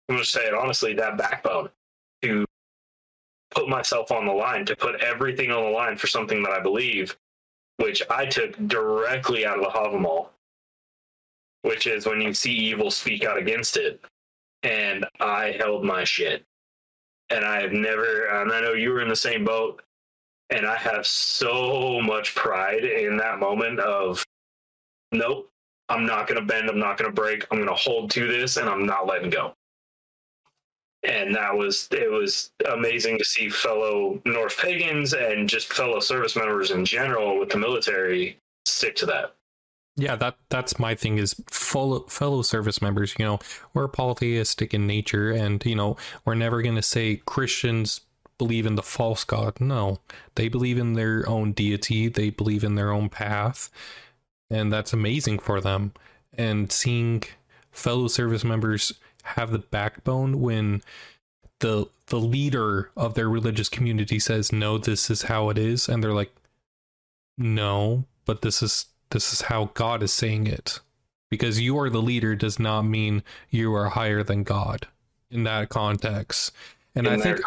I'm 0.08 0.16
going 0.16 0.24
to 0.24 0.30
say 0.30 0.46
it 0.46 0.54
honestly, 0.54 0.94
that 0.94 1.18
backbone 1.18 1.68
put 3.58 3.68
myself 3.68 4.12
on 4.12 4.26
the 4.26 4.32
line, 4.32 4.64
to 4.66 4.76
put 4.76 5.02
everything 5.02 5.50
on 5.50 5.64
the 5.64 5.70
line 5.70 5.96
for 5.96 6.06
something 6.06 6.42
that 6.42 6.52
I 6.52 6.60
believe, 6.60 7.16
which 7.76 8.02
I 8.10 8.26
took 8.26 8.56
directly 8.68 9.46
out 9.46 9.58
of 9.58 9.64
the 9.64 9.70
Havamal 9.70 10.28
which 11.62 11.86
is 11.86 12.06
when 12.06 12.20
you 12.20 12.32
see 12.32 12.52
evil, 12.52 12.90
speak 12.90 13.24
out 13.24 13.38
against 13.38 13.76
it. 13.76 14.00
And 14.62 15.06
I 15.20 15.56
held 15.58 15.84
my 15.84 16.04
shit. 16.04 16.44
And 17.30 17.44
I 17.44 17.60
have 17.60 17.72
never, 17.72 18.26
and 18.26 18.52
I 18.52 18.60
know 18.60 18.72
you 18.72 18.90
were 18.90 19.02
in 19.02 19.08
the 19.08 19.16
same 19.16 19.44
boat. 19.44 19.82
And 20.50 20.66
I 20.66 20.76
have 20.76 21.06
so 21.06 22.00
much 22.00 22.34
pride 22.34 22.84
in 22.84 23.18
that 23.18 23.38
moment 23.38 23.80
of, 23.80 24.24
nope, 25.12 25.50
I'm 25.90 26.06
not 26.06 26.26
going 26.26 26.40
to 26.40 26.46
bend. 26.46 26.70
I'm 26.70 26.78
not 26.78 26.96
going 26.96 27.10
to 27.10 27.14
break. 27.14 27.46
I'm 27.50 27.58
going 27.58 27.68
to 27.68 27.74
hold 27.74 28.10
to 28.12 28.26
this 28.26 28.56
and 28.56 28.68
I'm 28.68 28.86
not 28.86 29.06
letting 29.06 29.30
go. 29.30 29.54
And 31.04 31.34
that 31.34 31.56
was, 31.56 31.88
it 31.92 32.10
was 32.10 32.50
amazing 32.72 33.18
to 33.18 33.24
see 33.24 33.48
fellow 33.48 34.20
Norse 34.24 34.56
pagans 34.56 35.12
and 35.12 35.48
just 35.48 35.72
fellow 35.72 36.00
service 36.00 36.34
members 36.34 36.70
in 36.70 36.84
general 36.84 37.38
with 37.38 37.50
the 37.50 37.58
military 37.58 38.38
stick 38.64 38.96
to 38.96 39.06
that. 39.06 39.34
Yeah, 39.96 40.14
that 40.16 40.36
that's 40.48 40.78
my 40.78 40.94
thing 40.94 41.18
is 41.18 41.34
fellow 41.50 42.00
fellow 42.06 42.42
service 42.42 42.80
members, 42.80 43.16
you 43.18 43.24
know, 43.24 43.40
we're 43.74 43.88
polytheistic 43.88 44.72
in 44.72 44.86
nature 44.86 45.32
and, 45.32 45.64
you 45.66 45.74
know, 45.74 45.96
we're 46.24 46.36
never 46.36 46.62
going 46.62 46.76
to 46.76 46.82
say 46.82 47.16
Christians 47.26 48.02
believe 48.38 48.64
in 48.64 48.76
the 48.76 48.82
false 48.82 49.24
god. 49.24 49.60
No. 49.60 49.98
They 50.36 50.48
believe 50.48 50.78
in 50.78 50.92
their 50.92 51.28
own 51.28 51.52
deity, 51.52 52.06
they 52.08 52.30
believe 52.30 52.62
in 52.62 52.76
their 52.76 52.92
own 52.92 53.08
path, 53.08 53.70
and 54.48 54.72
that's 54.72 54.92
amazing 54.92 55.40
for 55.40 55.60
them. 55.60 55.92
And 56.32 56.70
seeing 56.70 57.24
fellow 57.72 58.06
service 58.06 58.44
members 58.44 58.92
have 59.36 59.50
the 59.50 59.58
backbone 59.58 60.40
when 60.40 60.82
the 61.60 61.86
the 62.06 62.20
leader 62.20 62.90
of 62.96 63.14
their 63.14 63.28
religious 63.28 63.68
community 63.68 64.18
says 64.18 64.52
no 64.52 64.78
this 64.78 65.10
is 65.10 65.22
how 65.22 65.48
it 65.50 65.58
is 65.58 65.88
and 65.88 66.02
they're 66.02 66.12
like 66.12 66.32
no 67.36 68.04
but 68.24 68.42
this 68.42 68.62
is 68.62 68.86
this 69.10 69.32
is 69.32 69.42
how 69.42 69.70
God 69.74 70.02
is 70.02 70.12
saying 70.12 70.46
it. 70.46 70.80
Because 71.30 71.60
you 71.60 71.78
are 71.78 71.90
the 71.90 72.02
leader 72.02 72.34
does 72.34 72.58
not 72.58 72.82
mean 72.82 73.22
you 73.50 73.74
are 73.74 73.88
higher 73.88 74.22
than 74.22 74.42
God 74.42 74.86
in 75.30 75.44
that 75.44 75.68
context. 75.68 76.52
And 76.94 77.06
in 77.06 77.14
I 77.14 77.22
think 77.22 77.40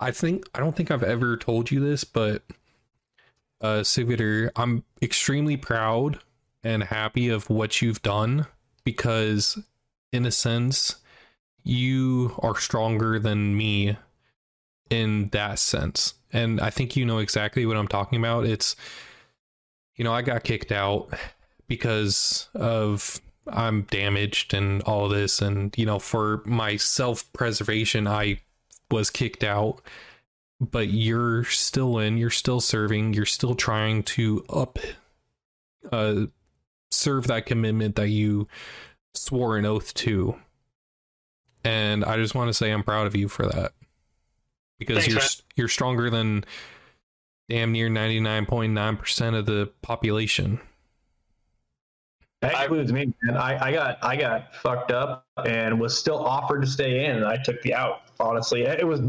I 0.00 0.10
think 0.10 0.44
I 0.54 0.60
don't 0.60 0.76
think 0.76 0.90
I've 0.90 1.02
ever 1.02 1.36
told 1.36 1.70
you 1.70 1.80
this, 1.80 2.04
but 2.04 2.42
uh 3.60 3.82
Sigvitor, 3.82 4.50
I'm 4.56 4.84
extremely 5.00 5.56
proud 5.56 6.20
and 6.62 6.84
happy 6.84 7.28
of 7.28 7.50
what 7.50 7.82
you've 7.82 8.02
done 8.02 8.46
because 8.84 9.58
in 10.12 10.26
a 10.26 10.30
sense 10.30 10.96
you 11.64 12.38
are 12.40 12.58
stronger 12.60 13.18
than 13.18 13.56
me 13.56 13.96
in 14.90 15.30
that 15.30 15.58
sense. 15.58 16.14
And 16.32 16.60
I 16.60 16.70
think 16.70 16.96
you 16.96 17.04
know 17.04 17.18
exactly 17.18 17.64
what 17.66 17.76
I'm 17.76 17.88
talking 17.88 18.18
about. 18.18 18.46
It's 18.46 18.76
you 19.96 20.04
know, 20.04 20.12
I 20.12 20.22
got 20.22 20.44
kicked 20.44 20.72
out 20.72 21.08
because 21.68 22.48
of 22.54 23.20
I'm 23.46 23.82
damaged 23.82 24.52
and 24.54 24.82
all 24.82 25.08
this 25.08 25.40
and 25.40 25.76
you 25.78 25.86
know, 25.86 25.98
for 25.98 26.42
my 26.44 26.76
self-preservation 26.76 28.06
I 28.06 28.40
was 28.90 29.10
kicked 29.10 29.44
out. 29.44 29.80
But 30.60 30.88
you're 30.88 31.44
still 31.44 31.98
in, 31.98 32.16
you're 32.16 32.30
still 32.30 32.60
serving, 32.60 33.14
you're 33.14 33.26
still 33.26 33.54
trying 33.54 34.02
to 34.04 34.44
up 34.48 34.78
uh 35.90 36.26
serve 36.90 37.26
that 37.26 37.46
commitment 37.46 37.96
that 37.96 38.08
you 38.08 38.48
swore 39.14 39.56
an 39.56 39.66
oath 39.66 39.94
to. 39.94 40.36
And 41.64 42.04
I 42.04 42.16
just 42.16 42.34
want 42.34 42.48
to 42.48 42.54
say 42.54 42.70
I'm 42.70 42.82
proud 42.82 43.06
of 43.06 43.16
you 43.16 43.28
for 43.28 43.46
that. 43.46 43.72
Because 44.78 44.98
Thanks, 44.98 45.08
you're 45.08 45.20
man. 45.20 45.28
you're 45.56 45.68
stronger 45.68 46.10
than 46.10 46.44
damn 47.48 47.72
near 47.72 47.88
99.9% 47.88 49.38
of 49.38 49.46
the 49.46 49.70
population. 49.82 50.60
That 52.40 52.62
includes 52.62 52.92
me, 52.92 53.12
man. 53.22 53.36
I, 53.36 53.68
I 53.68 53.72
got 53.72 53.98
I 54.02 54.16
got 54.16 54.54
fucked 54.56 54.92
up 54.92 55.26
and 55.46 55.80
was 55.80 55.96
still 55.96 56.18
offered 56.18 56.60
to 56.60 56.66
stay 56.66 57.06
in, 57.06 57.16
and 57.16 57.24
I 57.24 57.38
took 57.42 57.60
the 57.62 57.74
out. 57.74 58.02
Honestly, 58.20 58.62
it 58.62 58.86
was. 58.86 59.00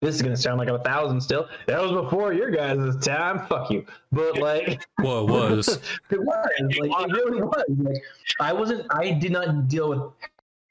This 0.00 0.16
is 0.16 0.22
gonna 0.22 0.36
sound 0.36 0.58
like 0.58 0.68
a 0.68 0.78
thousand 0.80 1.20
still. 1.20 1.48
That 1.66 1.80
was 1.80 1.92
before 1.92 2.32
your 2.32 2.50
guys' 2.50 2.96
time. 3.04 3.46
Fuck 3.46 3.70
you. 3.70 3.84
But 4.12 4.38
like, 4.38 4.84
well, 5.02 5.24
it 5.24 5.30
was. 5.30 5.68
it 6.10 6.20
was. 6.20 6.46
Like, 6.78 7.08
it 7.08 7.12
really 7.12 7.42
was. 7.42 7.64
Like, 7.68 8.02
I 8.40 8.52
wasn't. 8.52 8.86
I 8.90 9.12
did 9.12 9.32
not 9.32 9.68
deal 9.68 9.88
with 9.88 10.02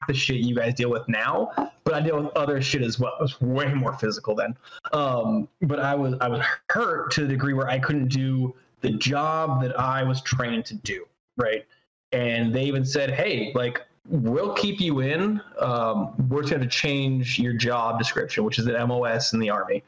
the 0.06 0.14
shit 0.14 0.36
you 0.36 0.54
guys 0.54 0.74
deal 0.74 0.90
with 0.90 1.08
now, 1.08 1.50
but 1.84 1.94
I 1.94 2.00
deal 2.00 2.22
with 2.22 2.36
other 2.36 2.60
shit 2.60 2.82
as 2.82 2.98
well. 2.98 3.12
It 3.20 3.22
was 3.22 3.40
way 3.40 3.72
more 3.72 3.92
physical 3.94 4.34
then. 4.34 4.56
Um, 4.92 5.48
but 5.62 5.78
I 5.78 5.94
was 5.94 6.14
I 6.20 6.28
was 6.28 6.44
hurt 6.70 7.12
to 7.12 7.22
the 7.22 7.28
degree 7.28 7.52
where 7.52 7.68
I 7.68 7.78
couldn't 7.78 8.08
do 8.08 8.54
the 8.80 8.90
job 8.90 9.62
that 9.62 9.78
I 9.78 10.02
was 10.02 10.20
trained 10.22 10.64
to 10.66 10.74
do, 10.74 11.06
right? 11.36 11.64
And 12.12 12.54
they 12.54 12.64
even 12.64 12.84
said, 12.84 13.10
"Hey, 13.10 13.52
like 13.54 13.80
we'll 14.08 14.54
keep 14.54 14.80
you 14.80 15.00
in. 15.00 15.40
Um, 15.58 16.14
we're 16.28 16.42
going 16.42 16.60
to 16.60 16.66
change 16.66 17.38
your 17.38 17.52
job 17.52 17.98
description, 17.98 18.44
which 18.44 18.58
is 18.58 18.66
an 18.66 18.88
MOS 18.88 19.32
in 19.32 19.38
the 19.38 19.50
army." 19.50 19.82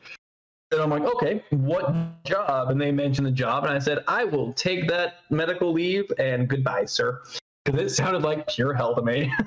And 0.70 0.80
I'm 0.80 0.90
like, 0.90 1.02
"Okay, 1.02 1.42
what 1.50 2.24
job?" 2.24 2.70
And 2.70 2.80
they 2.80 2.92
mentioned 2.92 3.26
the 3.26 3.32
job, 3.32 3.64
and 3.64 3.72
I 3.72 3.78
said, 3.78 4.04
"I 4.08 4.24
will 4.24 4.52
take 4.52 4.88
that 4.88 5.20
medical 5.30 5.72
leave 5.72 6.10
and 6.18 6.48
goodbye, 6.48 6.84
sir." 6.86 7.22
Because 7.64 7.80
it 7.80 7.94
sounded 7.94 8.22
like 8.22 8.46
pure 8.46 8.74
hell 8.74 8.94
to 8.94 9.02
me. 9.02 9.32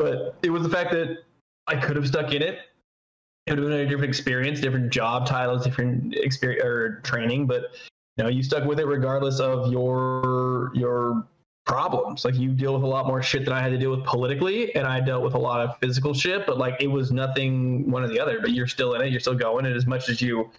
But 0.00 0.36
it 0.42 0.48
was 0.48 0.62
the 0.62 0.70
fact 0.70 0.92
that 0.92 1.18
I 1.66 1.76
could 1.76 1.94
have 1.94 2.08
stuck 2.08 2.32
in 2.32 2.40
it. 2.40 2.60
It 3.46 3.50
would 3.50 3.58
have 3.58 3.68
been 3.68 3.80
a 3.80 3.86
different 3.86 4.08
experience, 4.08 4.58
different 4.58 4.90
job 4.90 5.26
titles, 5.26 5.62
different 5.62 6.14
experience 6.14 6.64
or 6.64 7.00
training. 7.02 7.46
But 7.46 7.64
you 8.16 8.24
know, 8.24 8.30
you 8.30 8.42
stuck 8.42 8.64
with 8.64 8.80
it 8.80 8.86
regardless 8.86 9.40
of 9.40 9.70
your 9.70 10.70
your 10.74 11.26
problems. 11.66 12.24
Like 12.24 12.34
you 12.36 12.52
deal 12.52 12.72
with 12.72 12.82
a 12.82 12.86
lot 12.86 13.06
more 13.06 13.22
shit 13.22 13.44
than 13.44 13.52
I 13.52 13.60
had 13.60 13.72
to 13.72 13.78
deal 13.78 13.90
with 13.90 14.06
politically, 14.06 14.74
and 14.74 14.86
I 14.86 15.00
dealt 15.00 15.22
with 15.22 15.34
a 15.34 15.38
lot 15.38 15.60
of 15.60 15.76
physical 15.80 16.14
shit. 16.14 16.46
But 16.46 16.56
like 16.56 16.80
it 16.80 16.86
was 16.86 17.12
nothing 17.12 17.90
one 17.90 18.02
or 18.02 18.08
the 18.08 18.18
other. 18.18 18.40
But 18.40 18.52
you're 18.52 18.68
still 18.68 18.94
in 18.94 19.02
it. 19.02 19.10
You're 19.10 19.20
still 19.20 19.34
going. 19.34 19.66
And 19.66 19.76
as 19.76 19.86
much 19.86 20.08
as 20.08 20.22
you 20.22 20.50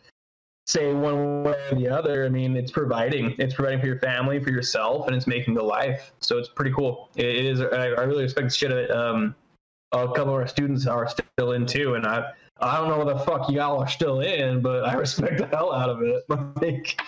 say 0.68 0.94
one 0.94 1.44
way 1.44 1.56
or 1.72 1.76
the 1.76 1.88
other, 1.88 2.26
I 2.26 2.30
mean, 2.30 2.56
it's 2.56 2.72
providing. 2.72 3.36
It's 3.38 3.54
providing 3.54 3.80
for 3.80 3.88
your 3.88 4.00
family, 4.00 4.40
for 4.40 4.52
yourself, 4.52 5.08
and 5.08 5.16
it's 5.16 5.28
making 5.28 5.54
the 5.54 5.64
life. 5.64 6.12
So 6.20 6.38
it's 6.38 6.50
pretty 6.50 6.72
cool. 6.72 7.10
it, 7.16 7.26
is. 7.26 7.62
I, 7.62 7.66
I, 7.66 8.04
really 8.04 8.24
respect 8.24 8.50
the 8.50 8.54
shit 8.54 8.72
it. 8.72 8.92
Um, 8.92 9.36
a 9.92 10.08
couple 10.08 10.34
of 10.34 10.42
our 10.42 10.48
students 10.48 10.88
are 10.88 11.08
still 11.10 11.54
in 11.54 11.66
too, 11.66 11.96
and 11.96 12.06
I. 12.06 12.32
I 12.64 12.78
don't 12.78 12.90
know 12.90 13.04
what 13.04 13.08
the 13.08 13.18
fuck 13.26 13.50
y'all 13.50 13.80
are 13.80 13.88
still 13.88 14.20
in, 14.20 14.62
but 14.62 14.86
I 14.86 14.94
respect 14.94 15.40
the 15.40 15.48
hell 15.48 15.74
out 15.74 15.90
of 15.90 16.04
it. 16.04 16.24
like, 16.62 17.02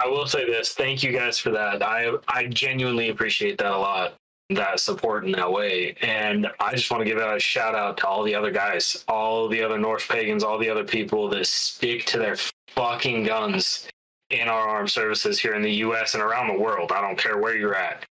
I 0.00 0.06
will 0.06 0.26
say 0.26 0.46
this: 0.46 0.72
thank 0.72 1.02
you 1.02 1.12
guys 1.12 1.38
for 1.38 1.50
that. 1.50 1.82
I 1.82 2.10
I 2.26 2.46
genuinely 2.46 3.10
appreciate 3.10 3.58
that 3.58 3.70
a 3.70 3.76
lot 3.76 4.14
that 4.54 4.80
support 4.80 5.24
in 5.24 5.32
that 5.32 5.50
way. 5.50 5.96
And 6.02 6.48
I 6.60 6.74
just 6.74 6.90
want 6.90 7.00
to 7.02 7.04
give 7.04 7.18
a 7.18 7.38
shout 7.38 7.74
out 7.74 7.98
to 7.98 8.06
all 8.06 8.22
the 8.22 8.34
other 8.34 8.50
guys, 8.50 9.04
all 9.08 9.48
the 9.48 9.62
other 9.62 9.78
Norse 9.78 10.06
pagans, 10.06 10.42
all 10.42 10.58
the 10.58 10.70
other 10.70 10.84
people 10.84 11.28
that 11.30 11.46
stick 11.46 12.04
to 12.06 12.18
their 12.18 12.36
fucking 12.68 13.24
guns 13.24 13.88
in 14.30 14.48
our 14.48 14.68
armed 14.68 14.90
services 14.90 15.38
here 15.38 15.54
in 15.54 15.62
the 15.62 15.72
US 15.76 16.14
and 16.14 16.22
around 16.22 16.48
the 16.48 16.58
world. 16.58 16.92
I 16.92 17.00
don't 17.00 17.18
care 17.18 17.38
where 17.38 17.56
you're 17.56 17.76
at. 17.76 18.04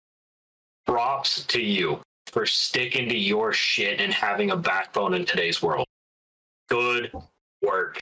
Props 0.86 1.46
to 1.46 1.62
you 1.62 2.02
for 2.28 2.46
sticking 2.46 3.10
to 3.10 3.18
your 3.18 3.54
shit 3.54 4.00
and 4.00 4.14
having 4.14 4.52
a 4.52 4.58
backbone 4.58 5.14
in 5.14 5.26
today's 5.26 5.62
world. 5.62 5.88
Good 6.70 7.12
work. 7.62 8.00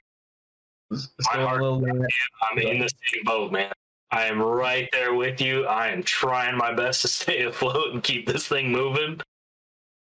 Heart, 1.24 1.62
I'm 1.64 2.58
in 2.60 2.80
the 2.80 2.90
same 2.90 3.24
boat, 3.24 3.52
man. 3.52 3.72
I 4.12 4.26
am 4.26 4.42
right 4.42 4.90
there 4.92 5.14
with 5.14 5.40
you. 5.40 5.66
I 5.66 5.88
am 5.88 6.04
trying 6.04 6.58
my 6.58 6.74
best 6.74 7.02
to 7.02 7.08
stay 7.08 7.44
afloat 7.44 7.94
and 7.94 8.04
keep 8.04 8.28
this 8.28 8.48
thing 8.48 8.72
moving. 8.72 9.22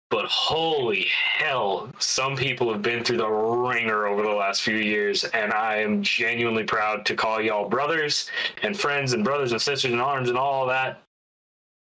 But 0.10 0.26
holy 0.26 1.06
hell, 1.38 1.92
some 2.00 2.36
people 2.36 2.72
have 2.72 2.82
been 2.82 3.04
through 3.04 3.18
the 3.18 3.30
ringer 3.30 4.08
over 4.08 4.24
the 4.24 4.30
last 4.30 4.64
few 4.64 4.76
years, 4.76 5.24
and 5.24 5.54
I 5.54 5.76
am 5.76 6.02
genuinely 6.02 6.64
proud 6.64 7.06
to 7.06 7.16
call 7.16 7.40
y'all 7.40 7.70
brothers 7.70 8.32
and 8.64 8.78
friends 8.78 9.14
and 9.14 9.24
brothers 9.24 9.52
and 9.52 9.62
sisters 9.62 9.92
in 9.92 10.00
arms 10.00 10.30
and 10.30 10.38
all 10.38 10.66
that. 10.66 11.04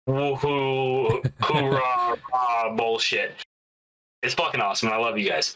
Woohoo, 0.10 1.32
hoorah, 1.40 2.18
rah, 2.34 2.76
bullshit. 2.76 3.32
It's 4.24 4.34
fucking 4.34 4.60
awesome. 4.60 4.90
I 4.90 4.98
love 4.98 5.18
you 5.18 5.30
guys. 5.30 5.56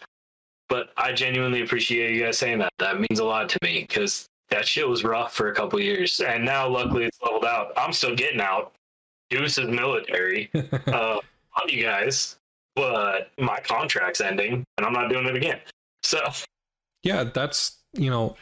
But 0.70 0.92
I 0.96 1.12
genuinely 1.12 1.62
appreciate 1.62 2.16
you 2.16 2.24
guys 2.24 2.38
saying 2.38 2.60
that. 2.60 2.72
That 2.80 3.00
means 3.02 3.20
a 3.20 3.26
lot 3.26 3.50
to 3.50 3.60
me 3.62 3.82
because 3.82 4.30
that 4.50 4.68
shit 4.68 4.88
was 4.88 5.04
rough 5.04 5.34
for 5.34 5.52
a 5.52 5.56
couple 5.56 5.80
years. 5.80 6.20
And 6.20 6.46
now, 6.46 6.68
luckily, 6.68 7.06
it's 7.06 7.22
leveled 7.22 7.46
out. 7.46 7.72
I'm 7.78 7.94
still 7.94 8.16
getting 8.16 8.42
out. 8.42 8.74
Deuce 9.30 9.58
is 9.58 9.68
military. 9.68 10.50
uh, 10.88 11.20
love 11.58 11.70
you 11.70 11.84
guys 11.84 12.38
but 12.76 13.32
my 13.40 13.60
contract's 13.62 14.22
ending 14.22 14.66
and 14.78 14.86
I'm 14.86 14.94
not 14.94 15.10
doing 15.10 15.26
it 15.26 15.36
again. 15.36 15.60
So, 16.04 16.20
yeah, 17.04 17.24
that's, 17.24 17.78
you 17.94 18.10
know, 18.10 18.36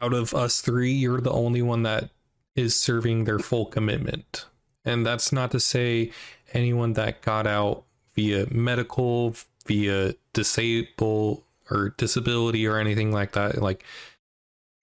out 0.00 0.14
of 0.14 0.32
us 0.34 0.60
three, 0.60 0.92
you're 0.92 1.20
the 1.20 1.32
only 1.32 1.60
one 1.60 1.82
that 1.82 2.10
is 2.54 2.76
serving 2.76 3.24
their 3.24 3.38
full 3.38 3.66
commitment. 3.66 4.46
And 4.84 5.04
that's 5.04 5.32
not 5.32 5.50
to 5.50 5.60
say 5.60 6.12
anyone 6.54 6.94
that 6.94 7.20
got 7.20 7.46
out 7.46 7.84
via 8.14 8.46
medical, 8.50 9.34
via 9.66 10.14
disable 10.32 11.44
or 11.70 11.94
disability 11.98 12.66
or 12.66 12.78
anything 12.78 13.12
like 13.12 13.32
that. 13.32 13.60
Like, 13.60 13.84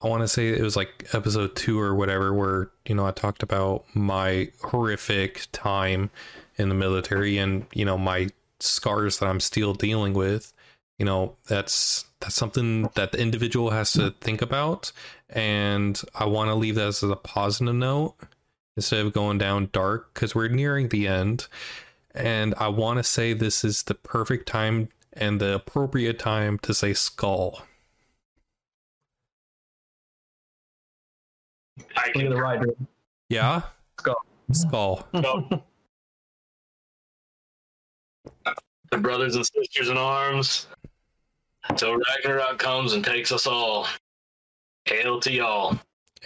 I 0.02 0.08
want 0.08 0.22
to 0.22 0.28
say 0.28 0.50
it 0.50 0.62
was 0.62 0.76
like 0.76 1.08
episode 1.14 1.56
two 1.56 1.80
or 1.80 1.96
whatever, 1.96 2.34
where, 2.34 2.70
you 2.86 2.96
know, 2.96 3.06
I 3.06 3.12
talked 3.12 3.44
about 3.44 3.86
my 3.96 4.50
horrific 4.62 5.48
time 5.52 6.12
in 6.58 6.70
the 6.70 6.76
military 6.76 7.38
and 7.38 7.66
you 7.74 7.84
know 7.86 7.98
my 7.98 8.30
scars 8.60 9.20
that 9.20 9.28
I'm 9.28 9.42
still 9.42 9.74
dealing 9.74 10.14
with 10.14 10.54
you 10.98 11.06
know 11.06 11.36
that's 11.48 12.06
that's 12.22 12.36
something 12.36 12.90
that 12.96 13.12
the 13.12 13.20
individual 13.20 13.72
has 13.72 13.92
to 13.94 14.12
think 14.22 14.42
about 14.42 14.94
and 15.30 16.02
I 16.16 16.26
want 16.26 16.50
to 16.50 16.56
leave 16.56 16.76
that 16.76 16.88
as 16.88 17.04
a 17.04 17.16
positive 17.16 17.76
note 17.76 18.16
instead 18.78 19.06
of 19.06 19.14
going 19.14 19.38
down 19.38 19.70
dark 19.72 20.14
because 20.14 20.36
we're 20.36 20.48
nearing 20.48 20.90
the 20.90 21.08
end. 21.08 21.48
And 22.14 22.54
I 22.58 22.68
want 22.70 22.98
to 22.98 23.04
say 23.04 23.34
this 23.34 23.64
is 23.64 23.84
the 23.84 23.96
perfect 23.96 24.48
time 24.48 24.90
and 25.14 25.40
the 25.40 25.56
appropriate 25.56 26.20
time 26.20 26.60
to 26.60 26.74
say 26.74 26.94
skull. 26.94 27.64
I 31.78 31.82
Look 31.82 32.08
at 32.08 32.14
can 32.14 32.30
the 32.30 32.36
right. 32.36 32.62
dude. 32.62 32.88
Yeah? 33.30 33.62
Skull. 34.00 34.24
Skull. 34.52 35.08
the 38.92 38.98
brothers 38.98 39.36
and 39.36 39.46
sisters 39.46 39.90
in 39.90 39.98
arms 39.98 40.68
until 41.70 41.98
Ragnarok 41.98 42.60
comes 42.60 42.94
and 42.94 43.04
takes 43.04 43.32
us 43.32 43.48
all. 43.48 43.88
Hail 44.86 45.20
to 45.22 45.32
y'all. 45.32 45.80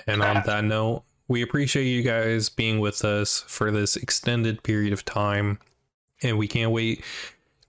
And 0.08 0.22
on 0.22 0.44
that 0.46 0.64
note, 0.66 1.04
we 1.28 1.42
appreciate 1.42 1.86
you 1.86 2.02
guys 2.02 2.50
being 2.50 2.80
with 2.80 3.06
us 3.06 3.44
for 3.48 3.72
this 3.72 3.96
extended 3.96 4.64
period 4.64 4.92
of 4.92 5.06
time. 5.06 5.60
And 6.22 6.38
we 6.38 6.48
can't 6.48 6.72
wait 6.72 7.04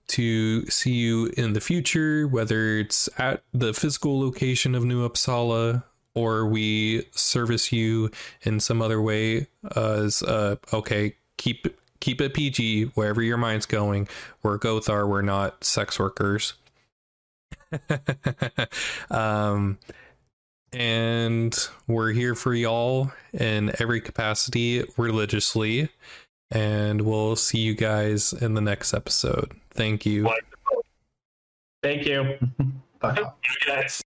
to 0.07 0.65
see 0.65 0.91
you 0.91 1.31
in 1.37 1.53
the 1.53 1.61
future, 1.61 2.27
whether 2.27 2.77
it's 2.77 3.07
at 3.17 3.43
the 3.53 3.73
physical 3.73 4.19
location 4.19 4.75
of 4.75 4.83
New 4.83 5.07
Uppsala 5.07 5.83
or 6.15 6.45
we 6.45 7.05
service 7.11 7.71
you 7.71 8.09
in 8.43 8.59
some 8.59 8.81
other 8.81 9.01
way 9.01 9.47
as 9.75 10.21
uh 10.23 10.55
okay, 10.73 11.15
keep 11.37 11.67
keep 11.99 12.19
it 12.21 12.33
PG 12.33 12.85
wherever 12.95 13.21
your 13.21 13.37
mind's 13.37 13.65
going. 13.65 14.07
We're 14.43 14.57
Gothar, 14.59 15.07
we're 15.07 15.21
not 15.21 15.63
sex 15.63 15.99
workers. 15.99 16.53
um 19.09 19.77
and 20.73 21.67
we're 21.87 22.11
here 22.11 22.35
for 22.35 22.53
y'all 22.53 23.11
in 23.33 23.71
every 23.79 23.99
capacity 24.01 24.83
religiously 24.97 25.89
and 26.49 27.01
we'll 27.01 27.35
see 27.35 27.59
you 27.59 27.73
guys 27.75 28.33
in 28.33 28.53
the 28.53 28.61
next 28.61 28.93
episode 28.93 29.51
thank 29.71 30.05
you 30.05 30.23
Like- 30.23 30.45
Thank 31.83 32.05
you. 32.05 32.37
Bye. 32.99 33.31
Yes. 33.65 34.03